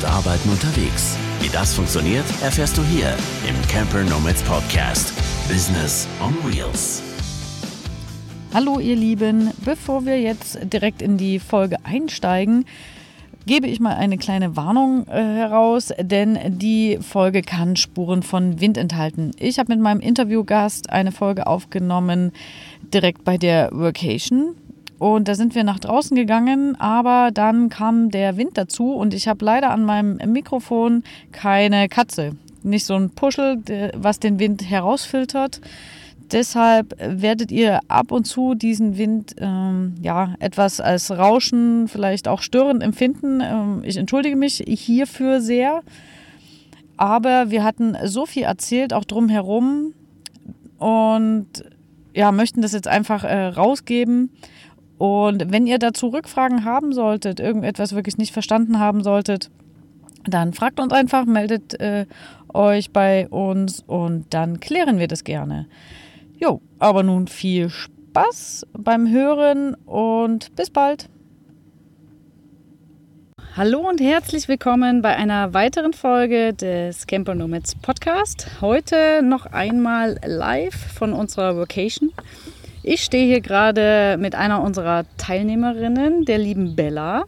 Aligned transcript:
und 0.00 0.08
Arbeiten 0.08 0.48
unterwegs. 0.48 1.16
Wie 1.40 1.48
das 1.48 1.74
funktioniert, 1.74 2.24
erfährst 2.42 2.78
du 2.78 2.82
hier 2.82 3.14
im 3.48 3.68
Camper 3.68 4.02
Nomads 4.04 4.42
Podcast. 4.42 5.12
Business 5.48 6.06
on 6.22 6.34
Wheels. 6.44 7.02
Hallo 8.54 8.78
ihr 8.78 8.96
Lieben, 8.96 9.50
bevor 9.64 10.06
wir 10.06 10.20
jetzt 10.20 10.58
direkt 10.62 11.02
in 11.02 11.18
die 11.18 11.38
Folge 11.38 11.76
einsteigen, 11.84 12.64
gebe 13.46 13.66
ich 13.66 13.80
mal 13.80 13.94
eine 13.94 14.16
kleine 14.16 14.56
Warnung 14.56 15.06
äh, 15.08 15.22
heraus, 15.22 15.92
denn 15.98 16.38
die 16.58 16.98
Folge 17.00 17.42
kann 17.42 17.76
Spuren 17.76 18.22
von 18.22 18.60
Wind 18.60 18.78
enthalten. 18.78 19.32
Ich 19.38 19.58
habe 19.58 19.72
mit 19.72 19.82
meinem 19.82 20.00
Interviewgast 20.00 20.90
eine 20.90 21.12
Folge 21.12 21.46
aufgenommen 21.46 22.32
direkt 22.92 23.24
bei 23.24 23.36
der 23.36 23.70
Vacation. 23.72 24.54
Und 25.00 25.28
da 25.28 25.34
sind 25.34 25.54
wir 25.54 25.64
nach 25.64 25.78
draußen 25.78 26.14
gegangen, 26.14 26.78
aber 26.78 27.30
dann 27.32 27.70
kam 27.70 28.10
der 28.10 28.36
Wind 28.36 28.58
dazu 28.58 28.92
und 28.92 29.14
ich 29.14 29.28
habe 29.28 29.42
leider 29.42 29.70
an 29.70 29.82
meinem 29.82 30.18
Mikrofon 30.30 31.04
keine 31.32 31.88
Katze. 31.88 32.36
Nicht 32.62 32.84
so 32.84 32.96
ein 32.96 33.08
Puschel, 33.08 33.62
was 33.96 34.20
den 34.20 34.38
Wind 34.38 34.68
herausfiltert. 34.68 35.62
Deshalb 36.30 36.94
werdet 37.00 37.50
ihr 37.50 37.80
ab 37.88 38.12
und 38.12 38.24
zu 38.26 38.54
diesen 38.54 38.98
Wind 38.98 39.36
ähm, 39.38 39.94
ja 40.02 40.34
etwas 40.38 40.82
als 40.82 41.10
Rauschen, 41.10 41.88
vielleicht 41.88 42.28
auch 42.28 42.42
störend 42.42 42.82
empfinden. 42.82 43.40
Ähm, 43.40 43.80
ich 43.84 43.96
entschuldige 43.96 44.36
mich 44.36 44.62
hierfür 44.66 45.40
sehr. 45.40 45.80
Aber 46.98 47.50
wir 47.50 47.64
hatten 47.64 47.96
so 48.04 48.26
viel 48.26 48.42
erzählt, 48.42 48.92
auch 48.92 49.06
drumherum. 49.06 49.94
Und 50.76 51.48
ja, 52.14 52.32
möchten 52.32 52.60
das 52.60 52.72
jetzt 52.72 52.86
einfach 52.86 53.24
äh, 53.24 53.46
rausgeben. 53.46 54.28
Und 55.00 55.50
wenn 55.50 55.66
ihr 55.66 55.78
dazu 55.78 56.08
Rückfragen 56.08 56.66
haben 56.66 56.92
solltet, 56.92 57.40
irgendetwas 57.40 57.94
wirklich 57.94 58.18
nicht 58.18 58.34
verstanden 58.34 58.78
haben 58.78 59.02
solltet, 59.02 59.50
dann 60.24 60.52
fragt 60.52 60.78
uns 60.78 60.92
einfach, 60.92 61.24
meldet 61.24 61.80
äh, 61.80 62.04
euch 62.52 62.90
bei 62.90 63.26
uns 63.30 63.82
und 63.86 64.26
dann 64.28 64.60
klären 64.60 64.98
wir 64.98 65.08
das 65.08 65.24
gerne. 65.24 65.66
Jo, 66.38 66.60
aber 66.78 67.02
nun 67.02 67.28
viel 67.28 67.70
Spaß 67.70 68.66
beim 68.74 69.08
Hören 69.08 69.74
und 69.86 70.54
bis 70.54 70.68
bald. 70.68 71.08
Hallo 73.56 73.88
und 73.88 74.02
herzlich 74.02 74.48
willkommen 74.48 75.00
bei 75.00 75.16
einer 75.16 75.54
weiteren 75.54 75.94
Folge 75.94 76.52
des 76.52 77.06
Camper 77.06 77.34
Nomads 77.34 77.74
Podcast. 77.74 78.60
Heute 78.60 79.22
noch 79.22 79.46
einmal 79.46 80.20
live 80.26 80.74
von 80.74 81.14
unserer 81.14 81.56
Vacation. 81.56 82.12
Ich 82.82 83.02
stehe 83.02 83.26
hier 83.26 83.42
gerade 83.42 84.16
mit 84.18 84.34
einer 84.34 84.62
unserer 84.62 85.04
Teilnehmerinnen, 85.18 86.24
der 86.24 86.38
lieben 86.38 86.76
Bella. 86.76 87.24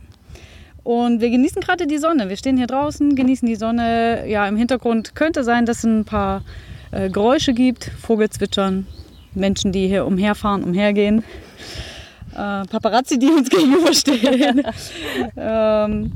Und 0.82 1.20
wir 1.20 1.28
genießen 1.28 1.60
gerade 1.60 1.86
die 1.86 1.98
Sonne. 1.98 2.30
Wir 2.30 2.38
stehen 2.38 2.56
hier 2.56 2.66
draußen, 2.66 3.14
genießen 3.14 3.46
die 3.46 3.56
Sonne. 3.56 4.26
Ja, 4.28 4.48
im 4.48 4.56
Hintergrund 4.56 5.14
könnte 5.14 5.44
sein, 5.44 5.66
dass 5.66 5.78
es 5.78 5.84
ein 5.84 6.04
paar 6.06 6.42
äh, 6.90 7.10
Geräusche 7.10 7.52
gibt, 7.52 7.84
Vogelzwitschern, 7.84 8.86
Menschen, 9.34 9.72
die 9.72 9.88
hier 9.88 10.06
umherfahren, 10.06 10.64
umhergehen. 10.64 11.22
Äh, 12.32 12.64
Paparazzi, 12.64 13.18
die 13.18 13.28
uns 13.28 13.50
gegenüberstehen. 13.50 14.62
ähm, 15.36 16.12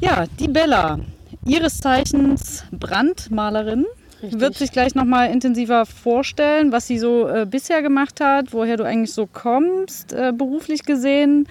ja, 0.00 0.24
die 0.40 0.48
Bella, 0.48 1.00
ihres 1.44 1.78
Zeichens 1.78 2.64
Brandmalerin. 2.72 3.84
Richtig. 4.24 4.40
Wird 4.40 4.54
sich 4.56 4.72
gleich 4.72 4.94
nochmal 4.94 5.30
intensiver 5.30 5.86
vorstellen, 5.86 6.72
was 6.72 6.86
sie 6.86 6.98
so 6.98 7.28
äh, 7.28 7.46
bisher 7.48 7.82
gemacht 7.82 8.20
hat, 8.20 8.52
woher 8.52 8.76
du 8.76 8.84
eigentlich 8.84 9.12
so 9.12 9.26
kommst, 9.26 10.12
äh, 10.12 10.32
beruflich 10.32 10.84
gesehen. 10.84 11.46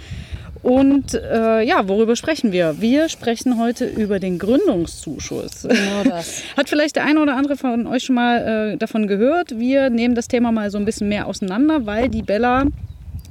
Und 0.63 1.13
äh, 1.13 1.61
ja, 1.61 1.89
worüber 1.89 2.15
sprechen 2.15 2.53
wir? 2.53 2.79
Wir 2.79 3.09
sprechen 3.09 3.59
heute 3.59 3.85
über 3.85 4.19
den 4.19 4.39
Gründungszuschuss. 4.39 5.63
Genau 5.63 6.03
das. 6.09 6.41
Hat 6.55 6.69
vielleicht 6.69 6.95
der 6.95 7.03
eine 7.03 7.21
oder 7.21 7.35
andere 7.35 7.57
von 7.57 7.85
euch 7.85 8.03
schon 8.03 8.15
mal 8.15 8.73
äh, 8.73 8.77
davon 8.77 9.07
gehört. 9.07 9.59
Wir 9.59 9.89
nehmen 9.89 10.15
das 10.15 10.29
Thema 10.29 10.53
mal 10.53 10.71
so 10.71 10.77
ein 10.77 10.85
bisschen 10.85 11.09
mehr 11.09 11.27
auseinander, 11.27 11.85
weil 11.85 12.07
die 12.07 12.21
Bella 12.21 12.65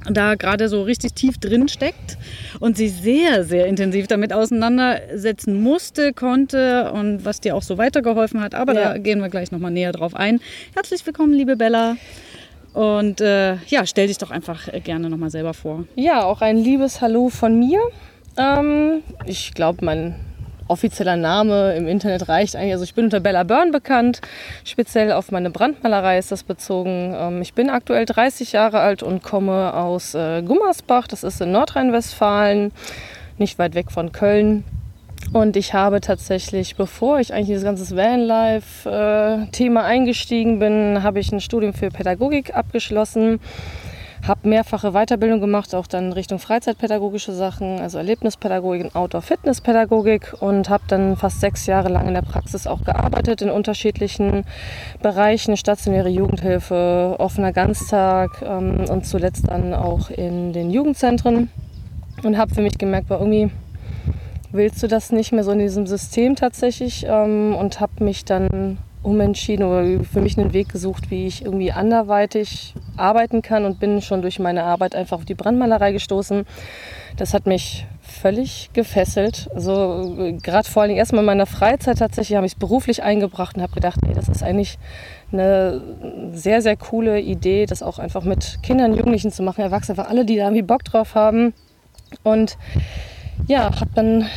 da 0.09 0.35
gerade 0.35 0.69
so 0.69 0.83
richtig 0.83 1.13
tief 1.13 1.37
drin 1.37 1.67
steckt 1.67 2.17
und 2.59 2.77
sie 2.77 2.89
sehr, 2.89 3.43
sehr 3.43 3.67
intensiv 3.67 4.07
damit 4.07 4.33
auseinandersetzen 4.33 5.61
musste, 5.61 6.13
konnte 6.13 6.91
und 6.91 7.25
was 7.25 7.41
dir 7.41 7.55
auch 7.55 7.61
so 7.61 7.77
weitergeholfen 7.77 8.41
hat. 8.41 8.55
Aber 8.55 8.73
ja. 8.73 8.93
da 8.93 8.97
gehen 8.97 9.19
wir 9.19 9.29
gleich 9.29 9.51
nochmal 9.51 9.71
näher 9.71 9.91
drauf 9.91 10.15
ein. 10.15 10.39
Herzlich 10.73 11.05
willkommen, 11.05 11.33
liebe 11.33 11.55
Bella. 11.55 11.95
Und 12.73 13.21
äh, 13.21 13.55
ja, 13.67 13.85
stell 13.85 14.07
dich 14.07 14.17
doch 14.17 14.31
einfach 14.31 14.67
gerne 14.83 15.09
nochmal 15.09 15.29
selber 15.29 15.53
vor. 15.53 15.85
Ja, 15.95 16.23
auch 16.23 16.41
ein 16.41 16.57
liebes 16.57 17.01
Hallo 17.01 17.29
von 17.29 17.59
mir. 17.59 17.79
Ähm, 18.35 19.03
ich 19.25 19.53
glaube, 19.53 19.85
mein 19.85 20.15
offizieller 20.67 21.15
Name 21.15 21.75
im 21.75 21.87
Internet 21.87 22.29
reicht 22.29 22.55
eigentlich. 22.55 22.73
Also 22.73 22.83
ich 22.83 22.93
bin 22.93 23.05
unter 23.05 23.19
Bella 23.19 23.43
Byrne 23.43 23.71
bekannt. 23.71 24.21
Speziell 24.63 25.11
auf 25.11 25.31
meine 25.31 25.49
Brandmalerei 25.49 26.17
ist 26.17 26.31
das 26.31 26.43
bezogen. 26.43 27.13
Ähm, 27.15 27.41
ich 27.41 27.53
bin 27.53 27.69
aktuell 27.69 28.05
30 28.05 28.51
Jahre 28.51 28.79
alt 28.79 29.03
und 29.03 29.23
komme 29.23 29.73
aus 29.73 30.15
äh, 30.15 30.41
Gummersbach. 30.41 31.07
Das 31.07 31.23
ist 31.23 31.41
in 31.41 31.51
Nordrhein-Westfalen, 31.51 32.71
nicht 33.37 33.59
weit 33.59 33.75
weg 33.75 33.91
von 33.91 34.11
Köln. 34.11 34.63
Und 35.31 35.55
ich 35.55 35.73
habe 35.73 36.01
tatsächlich, 36.01 36.75
bevor 36.75 37.19
ich 37.19 37.33
eigentlich 37.33 37.47
dieses 37.47 37.63
ganze 37.63 37.95
Vanlife-Thema 37.95 39.81
äh, 39.81 39.85
eingestiegen 39.85 40.59
bin, 40.59 41.01
habe 41.01 41.19
ich 41.19 41.31
ein 41.31 41.39
Studium 41.39 41.73
für 41.73 41.89
Pädagogik 41.89 42.53
abgeschlossen 42.53 43.39
habe 44.27 44.47
mehrfache 44.47 44.91
Weiterbildung 44.91 45.41
gemacht, 45.41 45.75
auch 45.75 45.85
dann 45.85 46.13
Richtung 46.13 46.39
Freizeitpädagogische 46.39 47.33
Sachen, 47.33 47.79
also 47.79 47.97
Erlebnispädagogik 47.97 48.85
und 48.85 48.95
Outdoor-Fitnesspädagogik 48.95 50.35
und 50.39 50.69
habe 50.69 50.83
dann 50.87 51.17
fast 51.17 51.41
sechs 51.41 51.65
Jahre 51.65 51.89
lang 51.89 52.07
in 52.07 52.13
der 52.13 52.21
Praxis 52.21 52.65
auch 52.65 52.85
gearbeitet 52.85 53.41
in 53.41 53.49
unterschiedlichen 53.49 54.45
Bereichen, 55.01 55.57
stationäre 55.57 56.09
Jugendhilfe, 56.09 57.15
offener 57.19 57.51
Ganztag 57.51 58.41
ähm, 58.41 58.85
und 58.89 59.05
zuletzt 59.05 59.49
dann 59.49 59.73
auch 59.73 60.09
in 60.09 60.53
den 60.53 60.71
Jugendzentren. 60.71 61.49
Und 62.23 62.37
habe 62.37 62.53
für 62.55 62.61
mich 62.61 62.77
gemerkt, 62.77 63.09
war 63.09 63.19
irgendwie 63.19 63.51
willst 64.53 64.81
du 64.83 64.87
das 64.87 65.11
nicht 65.11 65.33
mehr 65.33 65.43
so 65.43 65.51
in 65.51 65.59
diesem 65.59 65.87
System 65.87 66.35
tatsächlich 66.35 67.05
ähm, 67.09 67.55
und 67.55 67.81
habe 67.81 68.03
mich 68.03 68.23
dann 68.23 68.77
umentschieden 69.03 69.65
oder 69.65 70.03
für 70.03 70.21
mich 70.21 70.37
einen 70.37 70.53
Weg 70.53 70.69
gesucht, 70.69 71.11
wie 71.11 71.27
ich 71.27 71.45
irgendwie 71.45 71.71
anderweitig 71.71 72.73
arbeiten 72.97 73.41
kann 73.41 73.65
und 73.65 73.79
bin 73.79 74.01
schon 74.01 74.21
durch 74.21 74.39
meine 74.39 74.63
Arbeit 74.63 74.95
einfach 74.95 75.17
auf 75.17 75.25
die 75.25 75.35
Brandmalerei 75.35 75.91
gestoßen. 75.91 76.45
Das 77.17 77.33
hat 77.33 77.45
mich 77.45 77.85
völlig 78.01 78.69
gefesselt. 78.73 79.49
Also 79.53 80.35
gerade 80.41 80.69
vor 80.69 80.83
allem 80.83 80.95
erstmal 80.95 81.21
in 81.21 81.27
meiner 81.27 81.45
Freizeit 81.45 81.99
tatsächlich 81.99 82.35
habe 82.35 82.45
ich 82.45 82.53
es 82.53 82.59
beruflich 82.59 83.03
eingebracht 83.03 83.55
und 83.55 83.61
habe 83.61 83.73
gedacht, 83.73 83.99
ey, 84.07 84.13
das 84.13 84.29
ist 84.29 84.43
eigentlich 84.43 84.77
eine 85.31 85.81
sehr, 86.31 86.61
sehr 86.61 86.75
coole 86.77 87.19
Idee, 87.19 87.65
das 87.65 87.83
auch 87.83 87.99
einfach 87.99 88.23
mit 88.23 88.59
Kindern, 88.63 88.93
Jugendlichen 88.93 89.31
zu 89.31 89.43
machen, 89.43 89.61
Erwachsene, 89.61 89.97
einfach 89.97 90.11
alle, 90.11 90.25
die 90.25 90.37
da 90.37 90.43
irgendwie 90.43 90.61
Bock 90.61 90.83
drauf 90.83 91.15
haben. 91.15 91.53
Und 92.23 92.57
ja, 93.47 93.63
habe 93.63 93.91
dann 93.95 94.27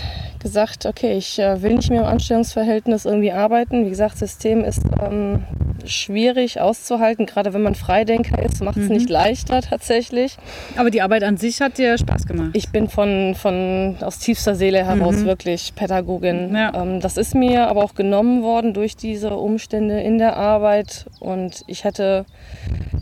gesagt, 0.40 0.86
okay, 0.86 1.16
ich 1.16 1.38
äh, 1.38 1.62
will 1.62 1.74
nicht 1.74 1.90
mehr 1.90 2.00
im 2.00 2.06
Anstellungsverhältnis 2.06 3.04
irgendwie 3.04 3.32
arbeiten. 3.32 3.84
Wie 3.84 3.90
gesagt, 3.90 4.14
das 4.14 4.36
System 4.36 4.64
ist 4.64 4.82
ähm, 5.00 5.44
schwierig 5.84 6.60
auszuhalten, 6.60 7.26
gerade 7.26 7.54
wenn 7.54 7.62
man 7.62 7.74
Freidenker 7.74 8.42
ist, 8.42 8.62
macht 8.62 8.76
es 8.76 8.88
mhm. 8.88 8.96
nicht 8.96 9.08
leichter 9.08 9.62
tatsächlich. 9.62 10.36
Aber 10.76 10.90
die 10.90 11.02
Arbeit 11.02 11.22
an 11.22 11.36
sich 11.36 11.60
hat 11.60 11.78
dir 11.78 11.96
Spaß 11.96 12.26
gemacht? 12.26 12.50
Ich 12.54 12.70
bin 12.70 12.88
von, 12.88 13.34
von 13.34 13.96
aus 14.00 14.18
tiefster 14.18 14.54
Seele 14.54 14.84
heraus 14.84 15.16
mhm. 15.16 15.26
wirklich 15.26 15.74
Pädagogin. 15.74 16.54
Ja. 16.54 16.82
Ähm, 16.82 17.00
das 17.00 17.16
ist 17.16 17.34
mir 17.34 17.68
aber 17.68 17.84
auch 17.84 17.94
genommen 17.94 18.42
worden 18.42 18.74
durch 18.74 18.96
diese 18.96 19.36
Umstände 19.36 20.00
in 20.00 20.18
der 20.18 20.36
Arbeit 20.36 21.06
und 21.20 21.64
ich 21.66 21.84
hatte 21.84 22.26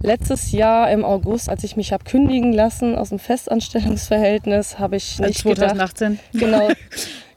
letztes 0.03 0.53
Jahr 0.53 0.91
im 0.91 1.05
August, 1.05 1.49
als 1.49 1.65
ich 1.65 1.77
mich 1.77 1.93
habe 1.93 2.05
kündigen 2.05 2.53
lassen 2.53 2.95
aus 2.95 3.09
dem 3.09 3.19
Festanstellungsverhältnis, 3.19 4.79
habe 4.79 4.97
ich 4.97 5.19
nicht 5.19 5.41
2018. 5.41 6.19
gedacht. 6.33 6.33
Genau. 6.33 6.69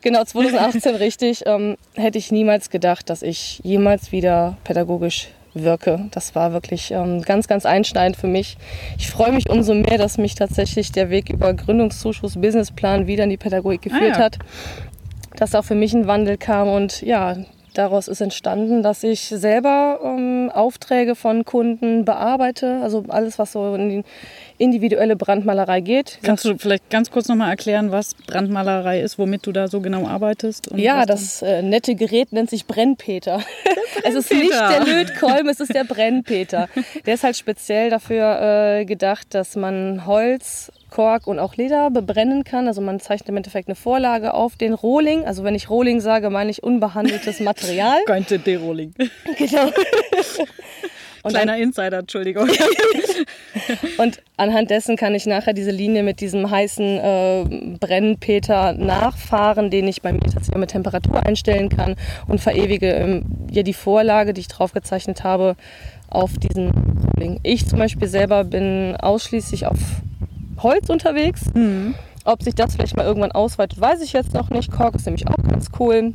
Genau, 0.07 0.23
2018 0.23 0.95
richtig. 0.99 1.43
Ähm, 1.45 1.75
hätte 1.95 2.17
ich 2.17 2.31
niemals 2.31 2.69
gedacht, 2.69 3.09
dass 3.09 3.21
ich 3.21 3.59
jemals 3.65 4.13
wieder 4.13 4.55
pädagogisch 4.63 5.27
wirke. 5.53 6.05
Das 6.11 6.33
war 6.33 6.53
wirklich 6.53 6.91
ähm, 6.91 7.23
ganz, 7.23 7.49
ganz 7.49 7.65
einschneidend 7.65 8.15
für 8.15 8.27
mich. 8.27 8.55
Ich 8.97 9.09
freue 9.09 9.33
mich 9.33 9.49
umso 9.49 9.73
mehr, 9.73 9.97
dass 9.97 10.17
mich 10.17 10.35
tatsächlich 10.35 10.93
der 10.93 11.09
Weg 11.09 11.29
über 11.29 11.53
Gründungszuschuss, 11.53 12.39
Businessplan 12.39 13.05
wieder 13.05 13.25
in 13.25 13.31
die 13.31 13.37
Pädagogik 13.37 13.81
geführt 13.81 14.15
ah, 14.15 14.19
ja. 14.19 14.23
hat. 14.23 14.39
Dass 15.35 15.53
auch 15.55 15.65
für 15.65 15.75
mich 15.75 15.93
ein 15.93 16.07
Wandel 16.07 16.37
kam 16.37 16.69
und 16.69 17.01
ja, 17.01 17.35
daraus 17.73 18.07
ist 18.07 18.21
entstanden, 18.21 18.83
dass 18.83 19.03
ich 19.03 19.27
selber 19.27 19.99
ähm, 20.05 20.49
Aufträge 20.53 21.15
von 21.15 21.43
Kunden 21.43 22.05
bearbeite, 22.05 22.79
also 22.81 23.03
alles, 23.09 23.37
was 23.39 23.51
so 23.51 23.75
in 23.75 23.89
die 23.89 24.03
individuelle 24.57 25.15
Brandmalerei 25.15 25.81
geht. 25.81 26.19
Kannst 26.23 26.45
du 26.45 26.57
vielleicht 26.57 26.89
ganz 26.89 27.11
kurz 27.11 27.27
nochmal 27.27 27.49
erklären, 27.49 27.91
was 27.91 28.15
Brandmalerei 28.15 29.01
ist, 29.01 29.19
womit 29.19 29.45
du 29.45 29.51
da 29.51 29.67
so 29.67 29.81
genau 29.81 30.07
arbeitest? 30.07 30.69
ja, 30.75 31.05
das 31.05 31.41
äh, 31.41 31.61
nette 31.61 31.95
Gerät 31.95 32.31
nennt 32.33 32.49
sich 32.49 32.65
Brennpeter. 32.65 33.41
es 34.03 34.15
ist 34.15 34.31
nicht 34.31 34.51
der 34.51 34.85
Lötkolben, 34.85 35.49
es 35.49 35.59
ist 35.59 35.73
der 35.73 35.83
Brennpeter. 35.83 36.69
Der 37.05 37.13
ist 37.13 37.23
halt 37.23 37.37
speziell 37.37 37.89
dafür 37.89 38.79
äh, 38.79 38.85
gedacht, 38.85 39.33
dass 39.33 39.55
man 39.55 40.05
Holz 40.05 40.71
Kork 40.89 41.27
und 41.27 41.39
auch 41.39 41.55
Leder 41.55 41.89
bebrennen 41.91 42.43
kann. 42.43 42.67
Also 42.67 42.81
man 42.81 42.99
zeichnet 42.99 43.29
im 43.29 43.37
Endeffekt 43.37 43.67
eine 43.67 43.75
Vorlage 43.75 44.33
auf 44.33 44.55
den 44.55 44.73
Rohling. 44.73 45.25
Also 45.25 45.43
wenn 45.43 45.55
ich 45.55 45.69
Rohling 45.69 45.99
sage, 45.99 46.29
meine 46.29 46.49
ich 46.49 46.63
unbehandeltes 46.63 47.39
Material. 47.41 47.97
Könnte 48.05 48.39
D-Rohling. 48.39 48.93
Genau. 49.37 49.69
Und 51.27 51.33
Kleiner 51.33 51.53
dann, 51.53 51.61
Insider, 51.61 51.99
Entschuldigung. 51.99 52.49
und 53.97 54.21
anhand 54.37 54.69
dessen 54.69 54.95
kann 54.95 55.13
ich 55.15 55.25
nachher 55.25 55.53
diese 55.53 55.71
Linie 55.71 56.03
mit 56.03 56.21
diesem 56.21 56.49
heißen 56.49 56.97
äh, 56.97 57.45
Brennpeter 57.79 58.73
nachfahren, 58.73 59.69
den 59.69 59.87
ich 59.87 60.01
bei 60.01 60.13
mir 60.13 60.21
tatsächlich 60.21 60.57
mit 60.57 60.71
Temperatur 60.71 61.25
einstellen 61.25 61.69
kann 61.69 61.95
und 62.27 62.39
verewige 62.39 62.91
ähm, 62.91 63.25
ja 63.51 63.63
die 63.63 63.73
Vorlage, 63.73 64.33
die 64.33 64.41
ich 64.41 64.47
drauf 64.47 64.73
gezeichnet 64.73 65.23
habe, 65.23 65.55
auf 66.09 66.31
diesen 66.37 66.71
Rohling. 67.15 67.39
Ich 67.43 67.67
zum 67.67 67.79
Beispiel 67.79 68.07
selber 68.07 68.43
bin 68.43 68.95
ausschließlich 68.95 69.65
auf 69.67 69.79
Holz 70.59 70.89
unterwegs. 70.89 71.41
Mhm. 71.53 71.95
Ob 72.23 72.43
sich 72.43 72.55
das 72.55 72.75
vielleicht 72.75 72.97
mal 72.97 73.05
irgendwann 73.05 73.31
ausweitet, 73.31 73.79
weiß 73.79 74.01
ich 74.01 74.13
jetzt 74.13 74.33
noch 74.33 74.49
nicht. 74.49 74.71
Kork 74.71 74.95
ist 74.95 75.05
nämlich 75.05 75.27
auch 75.27 75.41
ganz 75.49 75.69
cool. 75.79 76.13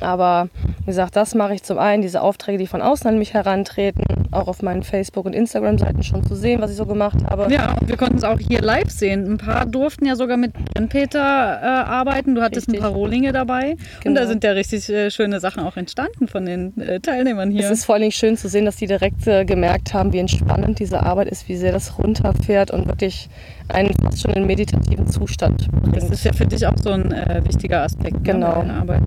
Aber 0.00 0.48
wie 0.80 0.86
gesagt, 0.86 1.16
das 1.16 1.34
mache 1.34 1.54
ich 1.54 1.62
zum 1.62 1.78
einen, 1.78 2.02
diese 2.02 2.22
Aufträge, 2.22 2.58
die 2.58 2.66
von 2.66 2.82
außen 2.82 3.08
an 3.08 3.18
mich 3.18 3.34
herantreten, 3.34 4.04
auch 4.30 4.48
auf 4.48 4.62
meinen 4.62 4.82
Facebook- 4.82 5.26
und 5.26 5.34
Instagram-Seiten 5.34 6.02
schon 6.02 6.24
zu 6.26 6.34
sehen, 6.34 6.60
was 6.60 6.70
ich 6.70 6.76
so 6.76 6.86
gemacht 6.86 7.18
habe. 7.28 7.52
Ja, 7.52 7.76
wir 7.84 7.96
konnten 7.96 8.16
es 8.16 8.24
auch 8.24 8.38
hier 8.38 8.60
live 8.60 8.90
sehen. 8.90 9.32
Ein 9.32 9.38
paar 9.38 9.66
durften 9.66 10.06
ja 10.06 10.16
sogar 10.16 10.36
mit 10.36 10.52
Brennpeter 10.52 11.18
äh, 11.18 11.66
arbeiten. 11.66 12.34
Du 12.34 12.42
hattest 12.42 12.68
richtig. 12.68 12.82
ein 12.82 12.82
paar 12.82 12.92
Rohlinge 12.92 13.32
dabei. 13.32 13.76
Genau. 14.02 14.10
Und 14.10 14.14
da 14.14 14.20
genau. 14.20 14.26
sind 14.26 14.44
ja 14.44 14.52
richtig 14.52 14.88
äh, 14.88 15.10
schöne 15.10 15.40
Sachen 15.40 15.62
auch 15.62 15.76
entstanden 15.76 16.28
von 16.28 16.46
den 16.46 16.78
äh, 16.80 17.00
Teilnehmern 17.00 17.50
hier. 17.50 17.64
Es 17.64 17.70
ist 17.70 17.84
vor 17.84 17.96
allem 17.96 18.10
schön 18.10 18.36
zu 18.36 18.48
sehen, 18.48 18.64
dass 18.64 18.76
die 18.76 18.86
direkt 18.86 19.26
äh, 19.26 19.44
gemerkt 19.44 19.94
haben, 19.94 20.12
wie 20.12 20.18
entspannend 20.18 20.78
diese 20.78 21.02
Arbeit 21.02 21.28
ist, 21.28 21.48
wie 21.48 21.56
sehr 21.56 21.72
das 21.72 21.98
runterfährt 21.98 22.70
und 22.70 22.86
wirklich 22.86 23.28
einen 23.68 23.94
fast 23.94 24.22
schon 24.22 24.32
in 24.32 24.46
meditativen 24.46 25.06
Zustand 25.06 25.70
bringt. 25.70 25.96
Das 25.96 26.10
ist 26.10 26.24
ja 26.24 26.32
für 26.32 26.46
dich 26.46 26.66
auch 26.66 26.76
so 26.76 26.90
ein 26.90 27.12
äh, 27.12 27.42
wichtiger 27.44 27.82
Aspekt 27.82 28.16
ne, 28.16 28.22
genau. 28.22 28.62
Ne, 28.62 28.74
Arbeit. 28.74 29.02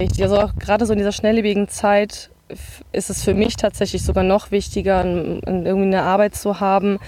Richtig, 0.00 0.22
also 0.22 0.38
auch 0.38 0.54
gerade 0.56 0.86
so 0.86 0.92
in 0.92 0.98
dieser 0.98 1.12
schnelllebigen 1.12 1.68
Zeit 1.68 2.30
ist 2.92 3.10
es 3.10 3.24
für 3.24 3.34
mich 3.34 3.56
tatsächlich 3.56 4.02
sogar 4.04 4.24
noch 4.24 4.50
wichtiger, 4.50 5.04
irgendwie 5.04 5.86
eine 5.86 6.02
Arbeit 6.02 6.34
zu 6.34 6.60
haben, 6.60 6.98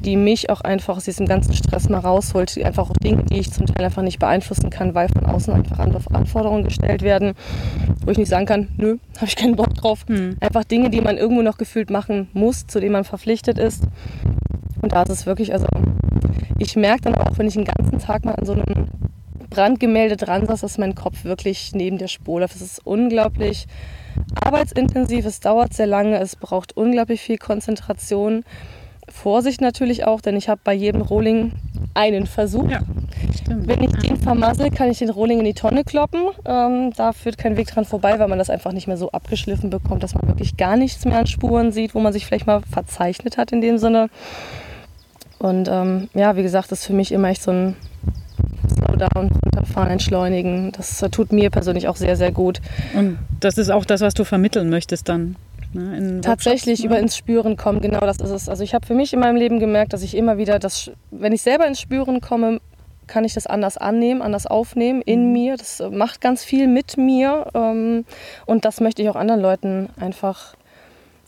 die 0.00 0.16
mich 0.16 0.50
auch 0.50 0.60
einfach 0.60 0.96
aus 0.96 1.04
diesem 1.04 1.26
ganzen 1.26 1.54
Stress 1.54 1.88
mal 1.88 1.98
rausholt. 1.98 2.58
Einfach 2.62 2.90
auch 2.90 2.96
Dinge, 2.96 3.24
die 3.24 3.38
ich 3.38 3.52
zum 3.52 3.66
Teil 3.66 3.84
einfach 3.84 4.02
nicht 4.02 4.18
beeinflussen 4.18 4.70
kann, 4.70 4.94
weil 4.94 5.08
von 5.08 5.26
außen 5.26 5.52
einfach 5.52 5.78
andere 5.78 6.02
Anforderungen 6.12 6.64
gestellt 6.64 7.02
werden, 7.02 7.34
wo 8.04 8.10
ich 8.10 8.18
nicht 8.18 8.28
sagen 8.28 8.46
kann, 8.46 8.68
nö, 8.76 8.98
habe 9.16 9.26
ich 9.26 9.36
keinen 9.36 9.56
Bock 9.56 9.74
drauf. 9.74 10.04
Hm. 10.06 10.36
Einfach 10.40 10.64
Dinge, 10.64 10.90
die 10.90 11.00
man 11.00 11.16
irgendwo 11.16 11.42
noch 11.42 11.58
gefühlt 11.58 11.90
machen 11.90 12.28
muss, 12.32 12.66
zu 12.66 12.80
denen 12.80 12.92
man 12.92 13.04
verpflichtet 13.04 13.58
ist. 13.58 13.84
Und 14.84 14.92
da 14.92 15.02
ist 15.02 15.08
es 15.08 15.24
wirklich, 15.24 15.54
also 15.54 15.66
ich 16.58 16.76
merke 16.76 17.04
dann 17.04 17.14
auch, 17.14 17.38
wenn 17.38 17.46
ich 17.46 17.54
den 17.54 17.64
ganzen 17.64 17.98
Tag 18.00 18.26
mal 18.26 18.34
an 18.34 18.44
so 18.44 18.52
einem 18.52 18.88
Brandgemälde 19.48 20.18
dran 20.18 20.44
saß, 20.44 20.60
dass 20.60 20.76
mein 20.76 20.94
Kopf 20.94 21.24
wirklich 21.24 21.72
neben 21.74 21.96
der 21.96 22.08
Spur 22.08 22.40
läuft. 22.40 22.54
Es 22.54 22.60
ist 22.60 22.86
unglaublich 22.86 23.66
arbeitsintensiv, 24.34 25.24
es 25.24 25.40
dauert 25.40 25.72
sehr 25.72 25.86
lange, 25.86 26.18
es 26.18 26.36
braucht 26.36 26.76
unglaublich 26.76 27.22
viel 27.22 27.38
Konzentration. 27.38 28.44
Vorsicht 29.08 29.62
natürlich 29.62 30.04
auch, 30.04 30.20
denn 30.20 30.36
ich 30.36 30.50
habe 30.50 30.60
bei 30.62 30.74
jedem 30.74 31.00
Rohling 31.00 31.52
einen 31.94 32.26
Versuch. 32.26 32.68
Ja, 32.68 32.80
Wenn 33.48 33.84
ich 33.84 33.92
den 33.92 34.18
vermassel, 34.18 34.70
kann 34.70 34.90
ich 34.90 34.98
den 34.98 35.10
Rohling 35.10 35.38
in 35.38 35.46
die 35.46 35.54
Tonne 35.54 35.84
kloppen. 35.84 36.20
Ähm, 36.44 36.92
da 36.94 37.12
führt 37.12 37.38
kein 37.38 37.56
Weg 37.56 37.68
dran 37.68 37.86
vorbei, 37.86 38.18
weil 38.18 38.28
man 38.28 38.38
das 38.38 38.50
einfach 38.50 38.72
nicht 38.72 38.86
mehr 38.86 38.98
so 38.98 39.10
abgeschliffen 39.12 39.70
bekommt, 39.70 40.02
dass 40.02 40.14
man 40.14 40.28
wirklich 40.28 40.58
gar 40.58 40.76
nichts 40.76 41.06
mehr 41.06 41.20
an 41.20 41.26
Spuren 41.26 41.72
sieht, 41.72 41.94
wo 41.94 42.00
man 42.00 42.12
sich 42.12 42.26
vielleicht 42.26 42.46
mal 42.46 42.60
verzeichnet 42.70 43.38
hat 43.38 43.50
in 43.50 43.62
dem 43.62 43.78
Sinne. 43.78 44.10
Und 45.44 45.68
ähm, 45.70 46.08
ja, 46.14 46.36
wie 46.36 46.42
gesagt, 46.42 46.72
das 46.72 46.80
ist 46.80 46.86
für 46.86 46.94
mich 46.94 47.12
immer 47.12 47.28
echt 47.28 47.42
so 47.42 47.50
ein 47.50 47.76
Slowdown, 48.76 49.28
runterfahren, 49.44 49.90
entschleunigen. 49.90 50.72
Das 50.72 51.04
tut 51.10 51.32
mir 51.32 51.50
persönlich 51.50 51.86
auch 51.86 51.96
sehr, 51.96 52.16
sehr 52.16 52.32
gut. 52.32 52.62
Und 52.94 53.18
das 53.40 53.58
ist 53.58 53.68
auch 53.68 53.84
das, 53.84 54.00
was 54.00 54.14
du 54.14 54.24
vermitteln 54.24 54.70
möchtest 54.70 55.06
dann? 55.10 55.36
Ne, 55.74 56.22
Tatsächlich 56.22 56.80
ne? 56.80 56.86
über 56.86 56.98
ins 56.98 57.14
Spüren 57.14 57.58
kommen, 57.58 57.82
genau 57.82 58.00
das 58.00 58.20
ist 58.20 58.30
es. 58.30 58.48
Also 58.48 58.64
ich 58.64 58.72
habe 58.72 58.86
für 58.86 58.94
mich 58.94 59.12
in 59.12 59.20
meinem 59.20 59.36
Leben 59.36 59.60
gemerkt, 59.60 59.92
dass 59.92 60.02
ich 60.02 60.16
immer 60.16 60.38
wieder 60.38 60.58
das, 60.58 60.90
wenn 61.10 61.34
ich 61.34 61.42
selber 61.42 61.66
ins 61.66 61.78
Spüren 61.78 62.22
komme, 62.22 62.62
kann 63.06 63.24
ich 63.24 63.34
das 63.34 63.46
anders 63.46 63.76
annehmen, 63.76 64.22
anders 64.22 64.46
aufnehmen 64.46 65.02
in 65.02 65.26
mhm. 65.26 65.32
mir. 65.32 65.56
Das 65.58 65.82
macht 65.90 66.22
ganz 66.22 66.42
viel 66.42 66.68
mit 66.68 66.96
mir 66.96 67.48
ähm, 67.52 68.06
und 68.46 68.64
das 68.64 68.80
möchte 68.80 69.02
ich 69.02 69.10
auch 69.10 69.16
anderen 69.16 69.42
Leuten 69.42 69.90
einfach 70.00 70.54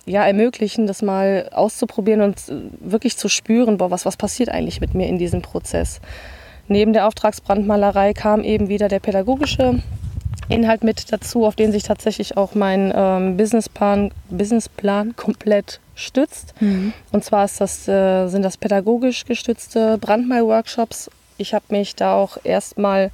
ja, 0.06 0.24
ermöglichen, 0.24 0.86
das 0.86 1.02
mal 1.02 1.50
auszuprobieren 1.52 2.20
und 2.20 2.40
wirklich 2.80 3.16
zu 3.16 3.28
spüren, 3.28 3.76
boah, 3.76 3.90
was, 3.90 4.06
was 4.06 4.16
passiert 4.16 4.48
eigentlich 4.48 4.80
mit 4.80 4.94
mir 4.94 5.08
in 5.08 5.18
diesem 5.18 5.42
Prozess. 5.42 6.00
Neben 6.68 6.92
der 6.92 7.06
Auftragsbrandmalerei 7.06 8.12
kam 8.12 8.42
eben 8.42 8.68
wieder 8.68 8.88
der 8.88 9.00
pädagogische 9.00 9.82
Inhalt 10.48 10.84
mit 10.84 11.12
dazu, 11.12 11.44
auf 11.44 11.56
den 11.56 11.72
sich 11.72 11.82
tatsächlich 11.82 12.36
auch 12.36 12.54
mein 12.54 12.92
ähm, 12.94 13.36
Businessplan, 13.36 14.12
Businessplan 14.30 15.16
komplett 15.16 15.80
stützt. 15.96 16.54
Mhm. 16.60 16.92
Und 17.10 17.24
zwar 17.24 17.44
ist 17.44 17.60
das, 17.60 17.88
äh, 17.88 18.28
sind 18.28 18.42
das 18.42 18.56
pädagogisch 18.56 19.24
gestützte 19.24 19.98
Brandmal-Workshops. 19.98 21.10
Ich 21.36 21.52
habe 21.52 21.64
mich 21.70 21.96
da 21.96 22.14
auch 22.14 22.38
erstmal 22.44 23.10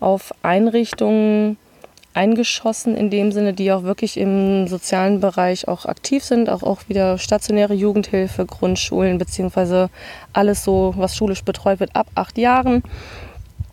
auf 0.00 0.34
Einrichtungen 0.42 1.58
eingeschossen 2.14 2.96
in 2.96 3.10
dem 3.10 3.32
Sinne, 3.32 3.52
die 3.52 3.72
auch 3.72 3.82
wirklich 3.82 4.16
im 4.16 4.66
sozialen 4.68 5.20
Bereich 5.20 5.68
auch 5.68 5.84
aktiv 5.84 6.24
sind, 6.24 6.48
auch, 6.48 6.62
auch 6.62 6.88
wieder 6.88 7.18
stationäre 7.18 7.74
Jugendhilfe, 7.74 8.46
Grundschulen 8.46 9.18
beziehungsweise 9.18 9.90
alles 10.32 10.64
so, 10.64 10.94
was 10.96 11.16
schulisch 11.16 11.44
betreut 11.44 11.80
wird 11.80 11.94
ab 11.94 12.06
acht 12.14 12.38
Jahren. 12.38 12.82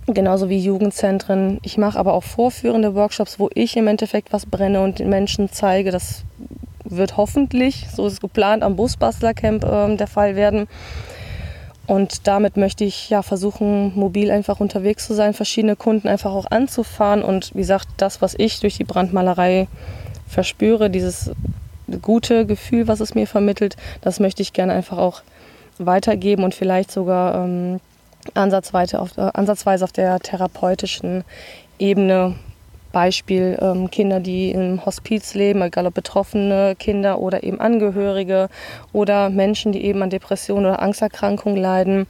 Genauso 0.07 0.49
wie 0.49 0.57
Jugendzentren. 0.57 1.59
Ich 1.61 1.77
mache 1.77 1.97
aber 1.97 2.13
auch 2.13 2.23
vorführende 2.23 2.95
Workshops, 2.95 3.39
wo 3.39 3.49
ich 3.53 3.77
im 3.77 3.87
Endeffekt 3.87 4.33
was 4.33 4.45
brenne 4.45 4.81
und 4.81 4.99
den 4.99 5.09
Menschen 5.09 5.49
zeige. 5.51 5.91
Das 5.91 6.23
wird 6.83 7.17
hoffentlich, 7.17 7.87
so 7.95 8.07
ist 8.07 8.13
es 8.13 8.21
geplant, 8.21 8.63
am 8.63 8.75
Busbastlercamp 8.75 9.63
äh, 9.63 9.95
der 9.95 10.07
Fall 10.07 10.35
werden. 10.35 10.67
Und 11.91 12.25
damit 12.25 12.55
möchte 12.55 12.85
ich 12.85 13.09
ja 13.09 13.21
versuchen, 13.21 13.91
mobil 13.95 14.31
einfach 14.31 14.61
unterwegs 14.61 15.05
zu 15.05 15.13
sein, 15.13 15.33
verschiedene 15.33 15.75
Kunden 15.75 16.07
einfach 16.07 16.31
auch 16.31 16.45
anzufahren. 16.49 17.21
Und 17.21 17.53
wie 17.53 17.59
gesagt, 17.59 17.89
das, 17.97 18.21
was 18.21 18.33
ich 18.37 18.61
durch 18.61 18.77
die 18.77 18.85
Brandmalerei 18.85 19.67
verspüre, 20.25 20.89
dieses 20.89 21.31
gute 22.01 22.45
Gefühl, 22.45 22.87
was 22.87 23.01
es 23.01 23.13
mir 23.13 23.27
vermittelt, 23.27 23.75
das 23.99 24.21
möchte 24.21 24.41
ich 24.41 24.53
gerne 24.53 24.71
einfach 24.71 24.97
auch 24.97 25.21
weitergeben 25.79 26.45
und 26.45 26.55
vielleicht 26.55 26.91
sogar 26.91 27.43
ähm, 27.43 27.81
ansatzweise, 28.35 28.97
auf, 28.97 29.17
äh, 29.17 29.29
ansatzweise 29.33 29.83
auf 29.83 29.91
der 29.91 30.17
therapeutischen 30.21 31.25
Ebene 31.77 32.35
Beispiel 32.91 33.57
ähm, 33.61 33.89
Kinder, 33.89 34.19
die 34.19 34.51
im 34.51 34.85
Hospiz 34.85 35.33
leben, 35.33 35.61
egal 35.61 35.87
ob 35.87 35.93
betroffene 35.93 36.75
Kinder 36.77 37.19
oder 37.19 37.43
eben 37.43 37.59
Angehörige 37.59 38.49
oder 38.93 39.29
Menschen, 39.29 39.71
die 39.71 39.83
eben 39.83 40.01
an 40.03 40.09
Depressionen 40.09 40.65
oder 40.65 40.81
Angsterkrankungen 40.81 41.57
leiden. 41.57 42.07